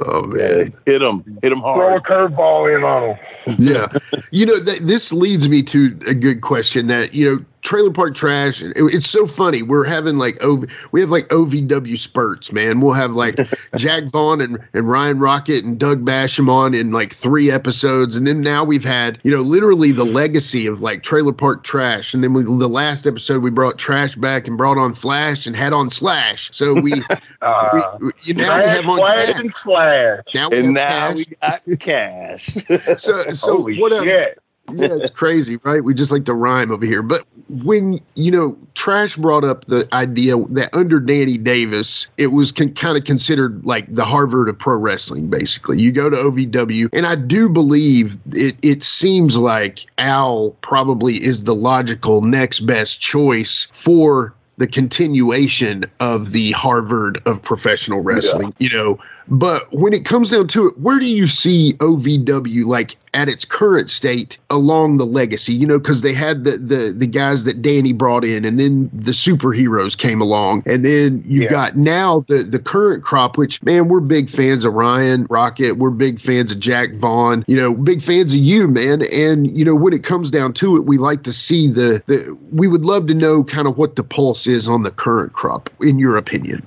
Oh 0.05 0.23
man, 0.27 0.73
hit 0.85 0.99
them, 0.99 1.23
hit 1.41 1.49
them 1.49 1.61
hard. 1.61 1.77
Throw 1.77 1.95
a 1.97 2.27
curveball 2.29 2.75
in 2.75 2.83
on 2.83 3.17
them. 3.47 3.55
yeah. 3.57 3.87
You 4.31 4.45
know, 4.45 4.59
th- 4.59 4.79
this 4.79 5.13
leads 5.13 5.47
me 5.47 5.63
to 5.63 5.97
a 6.07 6.13
good 6.13 6.41
question 6.41 6.87
that, 6.87 7.13
you 7.13 7.31
know, 7.37 7.45
trailer 7.63 7.91
park 7.91 8.13
trash, 8.15 8.61
it- 8.61 8.73
it's 8.75 9.09
so 9.09 9.25
funny. 9.25 9.61
We're 9.63 9.85
having 9.85 10.17
like, 10.17 10.41
OV, 10.43 10.65
we 10.91 11.01
have 11.01 11.09
like 11.09 11.27
OVW 11.29 11.97
spurts, 11.97 12.51
man. 12.51 12.79
We'll 12.81 12.93
have 12.93 13.13
like 13.15 13.37
Jack 13.77 14.05
Vaughn 14.05 14.41
and, 14.41 14.59
and 14.73 14.89
Ryan 14.89 15.19
Rocket 15.19 15.63
and 15.63 15.79
Doug 15.79 16.05
Basham 16.05 16.49
on 16.49 16.73
in 16.73 16.91
like 16.91 17.13
three 17.13 17.49
episodes. 17.49 18.15
And 18.15 18.27
then 18.27 18.41
now 18.41 18.63
we've 18.63 18.83
had, 18.83 19.19
you 19.23 19.31
know, 19.31 19.41
literally 19.41 19.91
the 19.91 20.03
legacy 20.05 20.67
of 20.67 20.81
like 20.81 21.03
trailer 21.03 21.33
park 21.33 21.63
trash. 21.63 22.13
And 22.13 22.23
then 22.23 22.33
we, 22.33 22.43
the 22.43 22.67
last 22.69 23.07
episode, 23.07 23.41
we 23.41 23.49
brought 23.49 23.77
trash 23.77 24.15
back 24.15 24.47
and 24.47 24.57
brought 24.57 24.77
on 24.77 24.93
Flash 24.93 25.47
and 25.47 25.55
had 25.55 25.73
on 25.73 25.89
Slash. 25.89 26.49
So 26.53 26.73
we, 26.73 26.93
Uh, 27.41 27.97
we, 27.99 28.11
you 28.23 28.33
now 28.35 28.57
we 28.57 28.65
have 28.69 28.85
on 28.87 28.97
flash, 28.97 29.27
Cash. 29.29 29.39
and 29.39 29.51
slash. 29.51 30.19
Now 30.33 30.49
we 30.49 30.57
And 30.59 30.77
have 30.77 31.15
now 31.15 31.23
Cash. 31.47 31.61
we 31.65 31.73
got 31.75 31.79
cash. 31.79 32.57
So, 32.97 33.21
so 33.33 33.57
Holy 33.57 33.79
what? 33.79 33.91
Um, 33.93 34.03
shit! 34.05 34.39
Yeah, 34.71 34.89
it's 34.91 35.09
crazy, 35.09 35.57
right? 35.63 35.83
We 35.83 35.93
just 35.93 36.11
like 36.11 36.25
to 36.25 36.33
rhyme 36.33 36.71
over 36.71 36.85
here. 36.85 37.01
But 37.01 37.25
when, 37.49 37.99
you 38.15 38.31
know, 38.31 38.57
Trash 38.75 39.17
brought 39.17 39.43
up 39.43 39.65
the 39.65 39.87
idea 39.93 40.37
that 40.37 40.73
under 40.73 40.99
Danny 40.99 41.37
Davis, 41.37 42.07
it 42.17 42.27
was 42.27 42.51
con- 42.51 42.73
kind 42.73 42.97
of 42.97 43.03
considered 43.03 43.65
like 43.65 43.93
the 43.93 44.05
Harvard 44.05 44.47
of 44.47 44.57
pro 44.57 44.77
wrestling, 44.77 45.29
basically. 45.29 45.81
You 45.81 45.91
go 45.91 46.09
to 46.09 46.15
OVW, 46.15 46.89
and 46.93 47.05
I 47.05 47.15
do 47.15 47.49
believe 47.49 48.17
it, 48.31 48.55
it 48.61 48.83
seems 48.83 49.37
like 49.37 49.85
Al 49.97 50.51
probably 50.61 51.23
is 51.23 51.43
the 51.43 51.55
logical 51.55 52.21
next 52.21 52.61
best 52.61 53.01
choice 53.01 53.67
for 53.73 54.33
the 54.57 54.67
continuation 54.67 55.83
of 55.99 56.31
the 56.31 56.51
Harvard 56.51 57.21
of 57.25 57.41
professional 57.41 57.99
wrestling, 57.99 58.53
you 58.59 58.69
know. 58.69 58.99
But 59.27 59.71
when 59.71 59.93
it 59.93 60.05
comes 60.05 60.31
down 60.31 60.47
to 60.49 60.67
it, 60.67 60.77
where 60.79 60.99
do 60.99 61.05
you 61.05 61.27
see 61.27 61.73
OVW 61.79 62.65
like 62.65 62.95
at 63.13 63.29
its 63.29 63.45
current 63.45 63.89
state 63.89 64.37
along 64.49 64.97
the 64.97 65.05
legacy? 65.05 65.53
You 65.53 65.65
know, 65.67 65.79
because 65.79 66.01
they 66.01 66.13
had 66.13 66.43
the, 66.43 66.57
the 66.57 66.93
the 66.95 67.07
guys 67.07 67.43
that 67.45 67.61
Danny 67.61 67.93
brought 67.93 68.25
in, 68.25 68.43
and 68.45 68.59
then 68.59 68.89
the 68.93 69.11
superheroes 69.11 69.97
came 69.97 70.21
along, 70.21 70.63
and 70.65 70.83
then 70.83 71.23
you've 71.25 71.43
Yeah. 71.43 71.49
got 71.49 71.77
now 71.77 72.19
the 72.21 72.43
the 72.43 72.59
current 72.59 73.03
crop. 73.03 73.37
Which 73.37 73.61
man, 73.63 73.87
we're 73.87 73.99
big 74.01 74.29
fans 74.29 74.65
of 74.65 74.73
Ryan 74.73 75.25
Rocket. 75.29 75.77
We're 75.77 75.89
big 75.91 76.19
fans 76.19 76.51
of 76.51 76.59
Jack 76.59 76.93
Vaughn. 76.95 77.45
You 77.47 77.55
know, 77.57 77.73
big 77.73 78.01
fans 78.01 78.33
of 78.33 78.39
you, 78.39 78.67
man. 78.67 79.03
And 79.03 79.55
you 79.57 79.63
know, 79.63 79.75
when 79.75 79.93
it 79.93 80.03
comes 80.03 80.29
down 80.29 80.53
to 80.53 80.75
it, 80.75 80.81
we 80.81 80.97
like 80.97 81.23
to 81.23 81.33
see 81.33 81.67
the 81.69 82.03
the. 82.07 82.37
We 82.51 82.67
would 82.67 82.85
love 82.85 83.07
to 83.07 83.13
know 83.13 83.43
kind 83.43 83.67
of 83.67 83.77
what 83.77 83.95
the 83.95 84.03
pulse 84.03 84.47
is 84.47 84.67
on 84.67 84.83
the 84.83 84.91
current 84.91 85.33
crop, 85.33 85.69
in 85.81 85.97
your 85.97 86.17
opinion. 86.17 86.65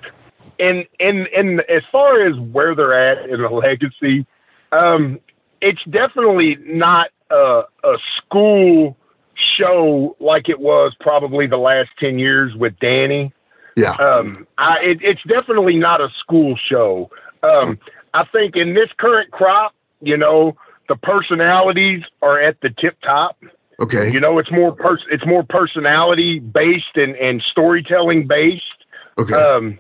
And 0.59 0.87
and 1.01 1.27
and 1.29 1.61
as 1.63 1.83
far 1.91 2.27
as 2.27 2.37
where 2.39 2.75
they're 2.75 2.95
at 2.95 3.29
in 3.29 3.43
the 3.43 3.49
legacy, 3.49 4.27
um, 4.73 5.19
it's 5.61 5.83
definitely 5.91 6.57
not 6.65 7.11
a, 7.31 7.63
a 7.85 7.97
school 8.17 8.97
show 9.35 10.17
like 10.21 10.49
it 10.49 10.61
was 10.61 10.95
probably 11.01 11.47
the 11.47 11.59
last 11.59 11.91
ten 11.99 12.19
years 12.19 12.55
with 12.55 12.79
Danny. 12.81 13.33
Yeah. 13.77 13.93
Um, 13.93 14.47
I, 14.57 14.79
it, 14.81 14.99
it's 15.03 15.23
definitely 15.29 15.77
not 15.77 16.01
a 16.01 16.09
school 16.19 16.57
show. 16.57 17.11
Um, 17.43 17.79
I 18.15 18.25
think 18.25 18.57
in 18.57 18.75
this 18.75 18.89
current 18.97 19.31
crop, 19.31 19.75
you 20.01 20.17
know, 20.17 20.57
the 20.89 20.97
personalities 20.97 22.03
are 22.23 22.41
at 22.41 22.61
the 22.63 22.71
tip 22.71 22.99
top. 23.03 23.37
Okay. 23.79 24.11
You 24.11 24.21
know, 24.21 24.39
it's 24.39 24.51
more 24.51 24.75
pers- 24.75 25.05
it's 25.11 25.27
more 25.27 25.43
personality 25.43 26.39
based 26.39 26.97
and, 26.97 27.15
and 27.17 27.43
storytelling 27.51 28.27
based 28.27 28.63
Okay. 29.19 29.35
um, 29.35 29.79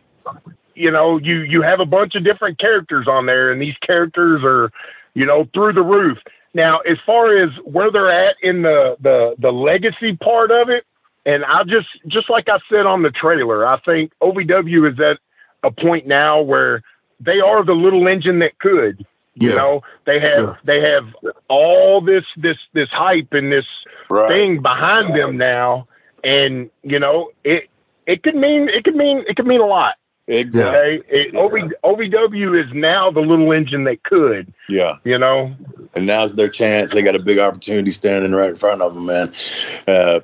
you 0.77 0.91
know, 0.91 1.19
you 1.19 1.41
you 1.41 1.63
have 1.63 1.81
a 1.81 1.87
bunch 1.87 2.15
of 2.15 2.25
different 2.25 2.59
characters 2.59 3.09
on 3.09 3.27
there, 3.27 3.51
and 3.51 3.61
these 3.61 3.77
characters 3.79 4.43
are, 4.45 4.71
you 5.15 5.25
know, 5.27 5.49
through 5.55 5.73
the 5.73 5.83
roof. 5.83 6.19
Now, 6.55 6.79
as 6.81 6.99
far 7.05 7.37
as 7.37 7.51
where 7.65 7.91
they're 7.91 8.11
at 8.11 8.37
in 8.43 8.63
the 8.63 8.97
the 9.01 9.35
the 9.39 9.53
legacy 9.53 10.17
part 10.17 10.51
of 10.51 10.69
it, 10.69 10.85
and 11.25 11.45
I 11.45 11.65
just 11.65 11.89
just 12.07 12.31
like 12.31 12.49
I 12.49 12.59
said 12.71 12.87
on 12.87 13.03
the 13.03 13.11
trailer, 13.11 13.67
I 13.67 13.79
think 13.79 14.13
OVW 14.23 14.93
is 14.93 15.01
at 15.01 15.19
a 15.63 15.71
point 15.71 16.07
now 16.07 16.41
where 16.41 16.83
they 17.21 17.41
are 17.41 17.65
the 17.65 17.75
little 17.75 18.07
engine 18.07 18.39
that 18.41 18.59
could. 18.59 19.05
You 19.35 19.51
Yeah. 19.51 19.57
know, 19.57 19.83
they 20.05 20.19
have 20.21 20.43
Yeah. 20.45 20.55
they 20.65 20.81
have 20.81 21.15
all 21.49 22.01
this 22.01 22.25
this 22.37 22.57
this 22.73 22.89
hype 22.91 23.33
and 23.33 23.53
this 23.53 23.67
right. 24.09 24.29
thing 24.29 24.63
behind 24.63 25.15
them 25.15 25.37
now, 25.37 25.87
and 26.25 26.71
you 26.83 26.99
know 26.99 27.31
it 27.45 27.69
it 28.07 28.23
could 28.23 28.37
mean 28.37 28.69
it 28.69 28.85
could 28.85 28.97
mean 28.97 29.25
it 29.29 29.37
could 29.37 29.47
mean 29.47 29.61
a 29.61 29.67
lot. 29.67 29.97
Exactly. 30.29 30.99
Okay, 30.99 31.03
it, 31.09 31.37
OV, 31.37 31.53
OVW 31.85 32.65
is 32.65 32.73
now 32.75 33.13
the 33.13 33.21
little 33.21 33.53
engine 33.53 33.85
that 33.85 34.03
could. 34.03 34.53
Yeah. 34.69 34.97
You 35.05 35.19
know, 35.19 35.55
And 35.95 36.07
now's 36.07 36.35
their 36.35 36.49
chance. 36.49 36.93
They 36.93 37.03
got 37.03 37.15
a 37.15 37.21
big 37.21 37.39
opportunity 37.39 37.93
standing 37.93 38.33
right 38.33 38.51
in 38.51 38.57
front 38.57 38.83
of 38.83 38.95
them, 38.95 39.07
man. 39.07 39.33
Uh, 39.87 40.21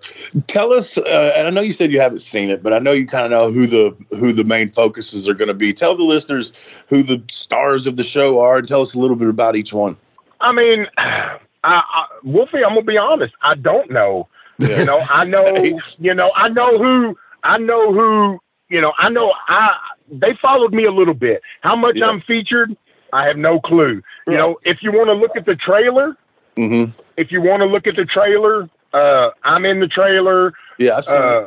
tell 0.49 0.73
us, 0.73 0.99
uh, 0.99 1.33
and 1.37 1.47
I 1.47 1.51
know 1.51 1.61
you 1.61 1.73
said 1.73 1.93
you 1.93 2.01
haven't 2.01 2.19
seen 2.19 2.51
it, 2.51 2.65
but 2.65 2.73
I 2.73 2.81
know 2.81 2.91
you 2.91 3.07
kind 3.07 3.25
of 3.25 3.31
know 3.31 3.51
who 3.53 3.69
the 3.69 3.97
who 4.17 4.33
the 4.33 4.43
main 4.43 4.71
focuses 4.71 5.29
are 5.29 5.35
going 5.35 5.49
to 5.49 5.55
be. 5.55 5.73
Tell 5.73 5.97
the 5.97 6.03
listeners 6.03 6.53
who 6.89 7.05
the 7.05 7.23
stars 7.31 7.87
of 7.87 7.97
the 7.97 8.05
show 8.05 8.41
are, 8.41 8.59
and 8.59 8.67
tell 8.67 8.81
us 8.81 8.95
a 8.95 8.99
little 8.99 9.17
bit 9.17 9.29
about 9.29 9.55
each 9.55 9.73
one. 9.73 9.97
I 10.41 10.51
mean, 10.51 10.87
I, 10.99 11.39
I, 11.65 12.07
Wolfie, 12.25 12.65
I'm 12.65 12.71
gonna 12.75 12.83
be 12.83 12.99
honest. 12.99 13.35
I 13.43 13.55
don't 13.55 13.91
know. 13.91 14.29
Yeah. 14.59 14.81
You 14.81 14.85
know, 14.85 14.99
I 15.11 15.25
know. 15.25 15.79
You 15.99 16.15
know, 16.15 16.33
I 16.35 16.49
know 16.49 16.77
who. 16.79 17.17
I 17.45 17.59
know 17.59 17.93
who. 17.93 18.41
You 18.69 18.81
know, 18.81 18.93
I 18.99 19.09
know. 19.09 19.33
I 19.49 19.77
they 20.13 20.35
followed 20.41 20.73
me 20.73 20.85
a 20.85 20.93
little 20.93 21.15
bit. 21.15 21.43
How 21.63 21.75
much 21.75 21.97
Yeah. 21.97 22.07
I'm 22.07 22.21
featured, 22.21 22.77
I 23.13 23.27
have 23.27 23.37
no 23.37 23.59
clue. 23.61 24.03
You 24.27 24.35
know, 24.35 24.59
if 24.65 24.83
you 24.83 24.93
want 24.93 25.09
to 25.09 25.15
look 25.15 25.37
at 25.37 25.47
the 25.47 25.57
trailer, 25.57 26.17
hmm 26.57 26.85
if 27.17 27.31
you 27.33 27.41
want 27.43 27.61
to 27.61 27.67
look 27.67 27.87
at 27.87 27.97
the 27.97 28.05
trailer, 28.05 28.69
uh, 28.95 29.31
I'm 29.43 29.65
in 29.67 29.81
the 29.81 29.89
trailer. 29.89 30.53
Yeah, 30.79 30.97
I've 30.99 31.05
seen 31.05 31.17
Uh. 31.17 31.47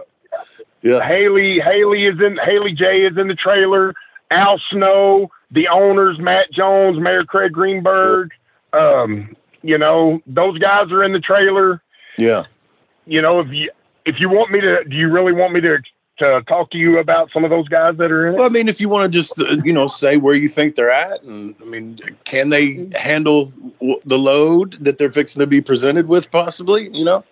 Yeah. 0.82 1.02
Haley 1.02 1.60
Haley 1.60 2.06
is 2.06 2.20
in 2.22 2.38
Haley 2.38 2.74
J 2.74 3.06
is 3.06 3.18
in 3.18 3.28
the 3.28 3.36
trailer. 3.36 3.94
Al 4.30 4.60
Snow, 4.70 5.32
the 5.52 5.68
owners, 5.68 6.20
Matt 6.20 6.52
Jones, 6.52 7.00
Mayor 7.00 7.24
Craig 7.24 7.52
Greenberg. 7.54 8.32
Um, 8.74 9.36
you 9.64 9.78
know, 9.78 10.22
those 10.28 10.58
guys 10.60 10.92
are 10.92 11.04
in 11.04 11.12
the 11.14 11.20
trailer. 11.20 11.82
Yeah. 12.18 12.44
You 13.08 13.22
know, 13.22 13.40
if 13.40 13.48
you 13.50 13.72
if 14.06 14.20
you 14.20 14.30
want 14.30 14.52
me 14.52 14.62
to, 14.62 14.84
do 14.84 14.96
you 14.96 15.10
really 15.10 15.34
want 15.34 15.54
me 15.54 15.62
to 15.62 15.78
to 16.18 16.42
talk 16.48 16.72
to 16.72 16.78
you 16.78 17.00
about 17.00 17.32
some 17.32 17.44
of 17.44 17.50
those 17.50 17.68
guys 17.68 17.98
that 17.98 18.12
are 18.12 18.28
in 18.28 18.34
it? 18.36 18.38
Well, 18.38 18.46
I 18.46 18.50
mean, 18.50 18.68
if 18.70 18.80
you 18.80 18.90
want 18.90 19.12
to 19.12 19.18
just 19.18 19.40
uh, 19.40 19.58
you 19.64 19.74
know 19.74 19.88
say 19.88 20.18
where 20.18 20.36
you 20.36 20.48
think 20.48 20.76
they're 20.76 20.92
at, 20.92 21.22
and 21.24 21.56
I 21.62 21.66
mean, 21.66 22.00
can 22.24 22.50
they 22.50 22.88
handle 22.96 23.48
w- 23.80 24.00
the 24.06 24.18
load 24.18 24.74
that 24.84 24.98
they're 24.98 25.12
fixing 25.12 25.40
to 25.42 25.48
be 25.48 25.62
presented 25.62 26.08
with, 26.08 26.32
possibly? 26.32 26.90
You 26.96 27.06
know. 27.06 27.24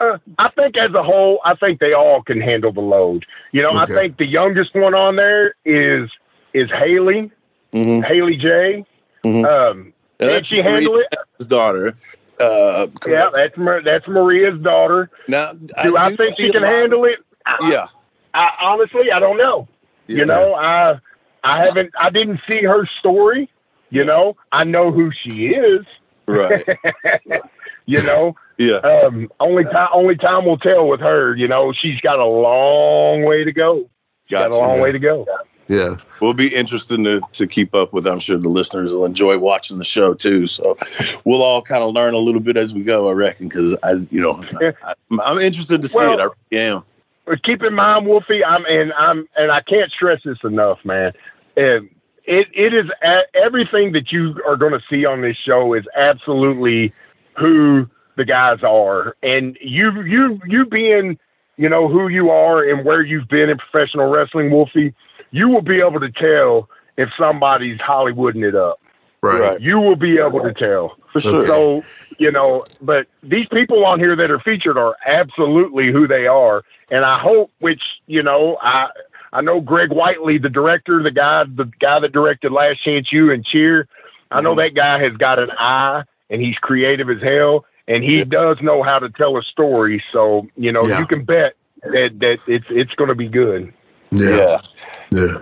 Uh, 0.00 0.18
I 0.38 0.48
think 0.50 0.76
as 0.76 0.92
a 0.94 1.02
whole, 1.02 1.40
I 1.44 1.54
think 1.54 1.78
they 1.78 1.92
all 1.92 2.22
can 2.22 2.40
handle 2.40 2.72
the 2.72 2.80
load. 2.80 3.24
You 3.52 3.62
know, 3.62 3.72
I 3.72 3.86
think 3.86 4.16
the 4.16 4.26
youngest 4.26 4.74
one 4.74 4.94
on 4.94 5.16
there 5.16 5.54
is 5.64 6.10
is 6.54 6.68
Haley, 6.70 7.30
Mm-hmm. 7.72 8.02
Haley 8.02 8.36
J. 8.36 8.84
Mhm. 9.24 9.46
Um, 9.46 9.92
can 10.18 10.42
she 10.42 10.58
handle 10.58 10.98
it? 10.98 11.06
His 11.38 11.46
daughter. 11.46 11.96
Uh, 12.40 12.88
Yeah, 13.06 13.30
that's 13.32 13.54
that's 13.84 14.08
Maria's 14.08 14.60
daughter. 14.60 15.08
Now, 15.28 15.52
Do 15.52 15.96
I, 15.96 16.10
do 16.10 16.16
think 16.16 16.38
she 16.38 16.50
can 16.50 16.62
handle 16.64 17.04
it? 17.04 17.20
I, 17.46 17.70
Yeah. 17.70 17.86
I, 18.34 18.50
honestly, 18.60 19.10
I 19.12 19.18
don't 19.20 19.36
know. 19.38 19.68
Yeah. 20.06 20.18
You 20.18 20.26
know, 20.26 20.54
I 20.54 20.98
I 21.44 21.64
haven't 21.64 21.92
I 21.98 22.10
didn't 22.10 22.40
see 22.48 22.62
her 22.64 22.86
story. 23.00 23.48
You 23.90 24.04
know, 24.04 24.36
I 24.52 24.64
know 24.64 24.90
who 24.90 25.10
she 25.22 25.48
is. 25.48 25.84
Right. 26.26 26.64
You 27.84 28.00
know, 28.04 28.32
Yeah. 28.58 28.76
um, 28.76 29.28
only 29.40 29.64
time 29.64 29.88
only 29.92 30.14
time 30.16 30.44
will 30.44 30.56
tell 30.56 30.86
with 30.86 31.00
her. 31.00 31.34
You 31.34 31.48
know, 31.48 31.72
she's 31.72 32.00
got 32.00 32.20
a 32.20 32.24
long 32.24 33.24
way 33.24 33.42
to 33.42 33.52
go. 33.52 33.90
She's 34.28 34.38
got 34.38 34.52
a 34.52 34.56
long 34.56 34.76
Yeah. 34.76 34.82
way 34.82 34.92
to 34.92 34.98
go. 35.00 35.26
Yeah. 35.68 35.96
we'll 36.20 36.32
be 36.34 36.54
interesting 36.54 37.02
to, 37.04 37.20
to 37.32 37.46
keep 37.48 37.74
up 37.74 37.92
with. 37.92 38.06
I'm 38.06 38.20
sure 38.20 38.36
the 38.38 38.48
listeners 38.48 38.92
will 38.92 39.04
enjoy 39.04 39.36
watching 39.38 39.78
the 39.78 39.84
show 39.84 40.14
too. 40.14 40.46
So 40.46 40.76
we'll 41.24 41.42
all 41.42 41.60
kind 41.60 41.82
of 41.82 41.92
learn 41.92 42.14
a 42.14 42.18
little 42.18 42.40
bit 42.40 42.56
as 42.56 42.72
we 42.72 42.82
go, 42.84 43.08
I 43.08 43.12
reckon, 43.14 43.48
because 43.48 43.74
I, 43.82 43.92
you 44.10 44.20
know, 44.20 44.44
I, 44.84 44.94
I'm 45.24 45.38
interested 45.38 45.82
to 45.82 45.88
see 45.88 45.98
Well- 45.98 46.12
it. 46.12 46.20
I 46.20 46.24
really 46.52 46.64
am. 46.64 46.84
But 47.24 47.42
keep 47.44 47.62
in 47.62 47.74
mind, 47.74 48.06
Wolfie, 48.06 48.44
I'm 48.44 48.64
and 48.66 48.92
I'm 48.94 49.28
and 49.36 49.50
I 49.52 49.60
can't 49.62 49.90
stress 49.92 50.20
this 50.24 50.38
enough, 50.44 50.78
man. 50.84 51.12
And 51.56 51.88
it 52.24 52.48
it 52.52 52.74
is 52.74 52.90
a, 53.02 53.20
everything 53.34 53.92
that 53.92 54.10
you 54.10 54.40
are 54.46 54.56
going 54.56 54.72
to 54.72 54.82
see 54.90 55.04
on 55.04 55.22
this 55.22 55.36
show 55.36 55.74
is 55.74 55.84
absolutely 55.96 56.92
who 57.38 57.88
the 58.16 58.24
guys 58.24 58.62
are, 58.62 59.16
and 59.22 59.56
you 59.60 60.02
you 60.02 60.40
you 60.46 60.66
being 60.66 61.18
you 61.56 61.68
know 61.68 61.88
who 61.88 62.08
you 62.08 62.30
are 62.30 62.68
and 62.68 62.84
where 62.84 63.02
you've 63.02 63.28
been 63.28 63.50
in 63.50 63.58
professional 63.58 64.10
wrestling, 64.10 64.50
Wolfie, 64.50 64.94
you 65.30 65.48
will 65.48 65.62
be 65.62 65.80
able 65.80 66.00
to 66.00 66.10
tell 66.10 66.68
if 66.96 67.08
somebody's 67.18 67.78
Hollywooding 67.78 68.46
it 68.46 68.54
up. 68.54 68.80
Right. 69.22 69.40
Right. 69.40 69.60
You 69.60 69.78
will 69.78 69.96
be 69.96 70.18
able 70.18 70.42
to 70.42 70.52
tell. 70.52 70.96
For 71.12 71.20
sure. 71.20 71.46
So, 71.46 71.84
you 72.22 72.30
know, 72.30 72.62
but 72.80 73.08
these 73.24 73.48
people 73.48 73.84
on 73.84 73.98
here 73.98 74.14
that 74.14 74.30
are 74.30 74.38
featured 74.38 74.78
are 74.78 74.96
absolutely 75.04 75.90
who 75.90 76.06
they 76.06 76.28
are. 76.28 76.62
And 76.88 77.04
I 77.04 77.18
hope, 77.18 77.50
which, 77.58 77.82
you 78.06 78.22
know, 78.22 78.58
I, 78.62 78.90
I 79.32 79.40
know 79.40 79.60
Greg 79.60 79.90
Whiteley, 79.90 80.38
the 80.38 80.48
director, 80.48 81.02
the 81.02 81.10
guy, 81.10 81.42
the 81.44 81.64
guy 81.80 81.98
that 81.98 82.12
directed 82.12 82.52
Last 82.52 82.84
Chance 82.84 83.12
U 83.12 83.32
and 83.32 83.44
Cheer. 83.44 83.88
I 84.30 84.40
know 84.40 84.50
mm-hmm. 84.50 84.60
that 84.60 84.74
guy 84.74 85.02
has 85.02 85.16
got 85.16 85.40
an 85.40 85.50
eye 85.58 86.04
and 86.30 86.40
he's 86.40 86.56
creative 86.58 87.10
as 87.10 87.20
hell 87.20 87.64
and 87.88 88.04
he 88.04 88.18
yeah. 88.18 88.24
does 88.24 88.58
know 88.62 88.84
how 88.84 89.00
to 89.00 89.10
tell 89.10 89.36
a 89.36 89.42
story. 89.42 90.00
So, 90.12 90.46
you 90.56 90.70
know, 90.70 90.86
yeah. 90.86 91.00
you 91.00 91.06
can 91.06 91.24
bet 91.24 91.56
that, 91.82 92.20
that 92.20 92.38
it's, 92.46 92.66
it's 92.70 92.94
going 92.94 93.08
to 93.08 93.16
be 93.16 93.28
good. 93.28 93.74
Yeah. 94.12 94.60
Yeah. 95.10 95.40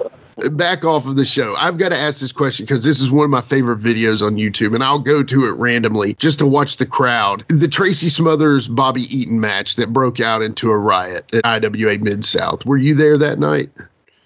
Back 0.53 0.85
off 0.85 1.07
of 1.07 1.17
the 1.17 1.25
show. 1.25 1.55
I've 1.57 1.79
got 1.79 1.91
to 1.91 1.97
ask 1.97 2.21
this 2.21 2.33
question 2.33 2.65
because 2.65 2.85
this 2.85 3.01
is 3.01 3.11
one 3.11 3.25
of 3.25 3.31
my 3.31 3.43
favorite 3.43 3.81
videos 3.81 4.25
on 4.25 4.37
YouTube, 4.37 4.75
and 4.75 4.83
I'll 4.83 4.99
go 4.99 5.23
to 5.23 5.47
it 5.47 5.53
randomly 5.53 6.15
just 6.15 6.39
to 6.39 6.47
watch 6.47 6.79
the 6.79 6.87
crowd. 6.87 7.45
The 7.49 7.69
Tracy 7.69 8.09
Smothers 8.09 8.69
Bobby 8.69 9.03
Eaton 9.15 9.41
match 9.41 9.77
that 9.77 9.93
broke 9.93 10.21
out 10.21 10.43
into 10.43 10.71
a 10.71 10.79
riot 10.79 11.29
at 11.35 11.45
IWA 11.45 11.99
Mid 11.99 12.25
South. 12.25 12.65
Were 12.65 12.79
you 12.79 12.95
there 12.95 13.19
that 13.19 13.39
night? 13.39 13.71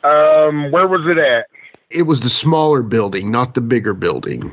Um, 0.05 0.71
where 0.71 0.87
was 0.87 1.07
it 1.07 1.19
at? 1.19 1.47
It 1.91 2.03
was 2.03 2.21
the 2.21 2.29
smaller 2.29 2.83
building, 2.83 3.31
not 3.31 3.55
the 3.55 3.61
bigger 3.61 3.95
building. 3.95 4.53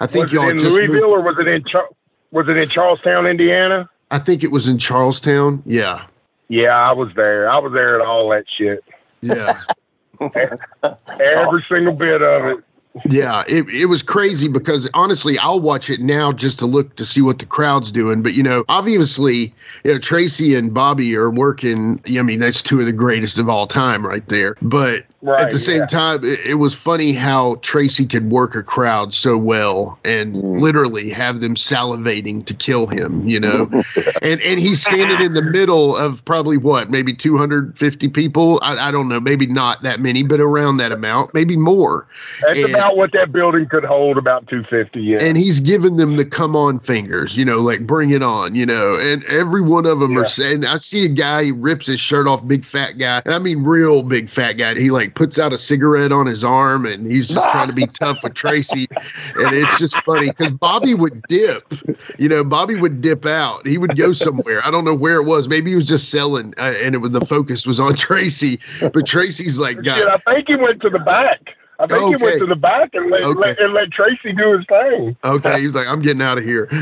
I 0.00 0.06
think 0.06 0.24
was 0.24 0.32
y'all 0.32 0.48
it 0.48 0.56
in 0.56 0.58
Louisville 0.58 1.10
or 1.10 1.22
was 1.22 1.36
it 1.38 1.48
in 1.48 1.64
Char- 1.64 1.88
was 2.30 2.48
it 2.48 2.56
in 2.56 2.68
Charlestown, 2.68 3.26
Indiana? 3.26 3.88
I 4.10 4.18
think 4.18 4.42
it 4.42 4.50
was 4.50 4.68
in 4.68 4.78
Charlestown. 4.78 5.62
Yeah. 5.66 6.04
Yeah, 6.48 6.70
I 6.70 6.92
was 6.92 7.10
there. 7.16 7.48
I 7.48 7.58
was 7.58 7.72
there 7.72 8.00
at 8.00 8.06
all 8.06 8.28
that 8.30 8.44
shit. 8.58 8.84
Yeah. 9.22 9.58
Every 11.20 11.64
single 11.68 11.94
bit 11.94 12.22
of 12.22 12.44
it. 12.46 12.64
Yeah, 13.10 13.42
it, 13.48 13.68
it 13.70 13.86
was 13.86 14.04
crazy 14.04 14.46
because 14.46 14.88
honestly, 14.94 15.36
I'll 15.38 15.58
watch 15.58 15.90
it 15.90 16.00
now 16.00 16.32
just 16.32 16.60
to 16.60 16.66
look 16.66 16.94
to 16.96 17.04
see 17.04 17.22
what 17.22 17.40
the 17.40 17.46
crowd's 17.46 17.90
doing. 17.90 18.22
But 18.22 18.34
you 18.34 18.42
know, 18.42 18.64
obviously, 18.68 19.52
you 19.82 19.92
know, 19.92 19.98
Tracy 19.98 20.54
and 20.54 20.72
Bobby 20.72 21.16
are 21.16 21.30
working. 21.30 22.00
I 22.06 22.22
mean, 22.22 22.38
that's 22.38 22.62
two 22.62 22.78
of 22.78 22.86
the 22.86 22.92
greatest 22.92 23.38
of 23.38 23.48
all 23.48 23.66
time 23.66 24.06
right 24.06 24.26
there. 24.28 24.56
But 24.62 25.04
Right, 25.24 25.40
At 25.40 25.52
the 25.52 25.58
same 25.58 25.80
yeah. 25.80 25.86
time, 25.86 26.22
it, 26.22 26.38
it, 26.44 26.54
was 26.56 26.74
funny 26.74 27.14
how 27.14 27.54
Tracy 27.62 28.04
could 28.04 28.30
work 28.30 28.54
a 28.54 28.62
crowd 28.62 29.14
so 29.14 29.38
well 29.38 29.98
and 30.04 30.34
mm. 30.34 30.60
literally 30.60 31.08
have 31.08 31.40
them 31.40 31.54
salivating 31.54 32.44
to 32.44 32.52
kill 32.52 32.86
him, 32.86 33.26
you 33.26 33.40
know. 33.40 33.70
and 34.22 34.38
and 34.42 34.60
he's 34.60 34.82
standing 34.82 35.22
in 35.22 35.32
the 35.32 35.40
middle 35.40 35.96
of 35.96 36.22
probably 36.26 36.58
what, 36.58 36.90
maybe 36.90 37.14
250 37.14 38.08
people. 38.08 38.58
I, 38.60 38.88
I, 38.88 38.90
don't 38.90 39.08
know, 39.08 39.18
maybe 39.18 39.46
not 39.46 39.82
that 39.82 39.98
many, 39.98 40.22
but 40.22 40.40
around 40.40 40.76
that 40.76 40.92
amount, 40.92 41.32
maybe 41.32 41.56
more. 41.56 42.06
That's 42.42 42.58
and, 42.58 42.68
about 42.68 42.98
what 42.98 43.12
that 43.12 43.32
building 43.32 43.66
could 43.66 43.84
hold, 43.84 44.18
about 44.18 44.46
250. 44.48 45.00
Yeah. 45.00 45.22
And 45.22 45.38
he's 45.38 45.58
giving 45.58 45.96
them 45.96 46.18
the 46.18 46.26
come 46.26 46.54
on 46.54 46.78
fingers, 46.78 47.34
you 47.34 47.46
know, 47.46 47.60
like 47.60 47.86
bring 47.86 48.10
it 48.10 48.22
on, 48.22 48.54
you 48.54 48.66
know. 48.66 48.96
And 48.96 49.24
every 49.24 49.62
one 49.62 49.86
of 49.86 50.00
them 50.00 50.12
yeah. 50.12 50.20
are 50.20 50.26
saying, 50.26 50.66
I 50.66 50.76
see 50.76 51.06
a 51.06 51.08
guy, 51.08 51.44
he 51.44 51.50
rips 51.50 51.86
his 51.86 51.98
shirt 51.98 52.26
off, 52.26 52.46
big 52.46 52.62
fat 52.62 52.98
guy, 52.98 53.22
and 53.24 53.32
I 53.32 53.38
mean 53.38 53.64
real 53.64 54.02
big 54.02 54.28
fat 54.28 54.52
guy. 54.52 54.74
He 54.74 54.90
like 54.90 55.13
puts 55.14 55.38
out 55.38 55.52
a 55.52 55.58
cigarette 55.58 56.12
on 56.12 56.26
his 56.26 56.44
arm 56.44 56.86
and 56.86 57.10
he's 57.10 57.28
just 57.28 57.48
trying 57.50 57.68
to 57.68 57.72
be 57.72 57.86
tough 58.00 58.22
with 58.22 58.34
Tracy. 58.34 58.88
And 59.36 59.54
it's 59.54 59.78
just 59.78 59.96
funny 60.02 60.30
because 60.30 60.50
Bobby 60.52 60.94
would 60.94 61.22
dip, 61.28 61.72
you 62.18 62.28
know, 62.28 62.44
Bobby 62.44 62.80
would 62.80 63.00
dip 63.00 63.26
out. 63.26 63.66
He 63.66 63.78
would 63.78 63.96
go 63.96 64.12
somewhere. 64.12 64.64
I 64.64 64.70
don't 64.70 64.84
know 64.84 64.94
where 64.94 65.16
it 65.16 65.24
was. 65.24 65.48
Maybe 65.48 65.70
he 65.70 65.76
was 65.76 65.86
just 65.86 66.10
selling 66.10 66.54
uh, 66.58 66.74
and 66.82 66.94
it 66.94 66.98
was 66.98 67.12
the 67.12 67.20
focus 67.20 67.66
was 67.66 67.80
on 67.80 67.94
Tracy. 67.96 68.60
But 68.80 69.06
Tracy's 69.06 69.58
like, 69.58 69.82
God. 69.82 69.98
Yeah, 69.98 70.16
I 70.26 70.34
think 70.34 70.48
he 70.48 70.56
went 70.56 70.80
to 70.82 70.90
the 70.90 70.98
back. 70.98 71.56
I 71.78 71.86
think 71.86 72.02
okay. 72.02 72.16
he 72.16 72.22
went 72.22 72.40
to 72.40 72.46
the 72.46 72.54
back 72.54 72.94
and 72.94 73.10
let, 73.10 73.24
okay. 73.24 73.38
let, 73.38 73.58
and 73.58 73.74
let 73.74 73.90
Tracy 73.90 74.32
do 74.32 74.56
his 74.56 74.64
thing. 74.66 75.16
Okay, 75.24 75.60
he 75.60 75.66
was 75.66 75.74
like, 75.74 75.88
"I'm 75.88 76.02
getting 76.02 76.22
out 76.22 76.38
of 76.38 76.44
here." 76.44 76.68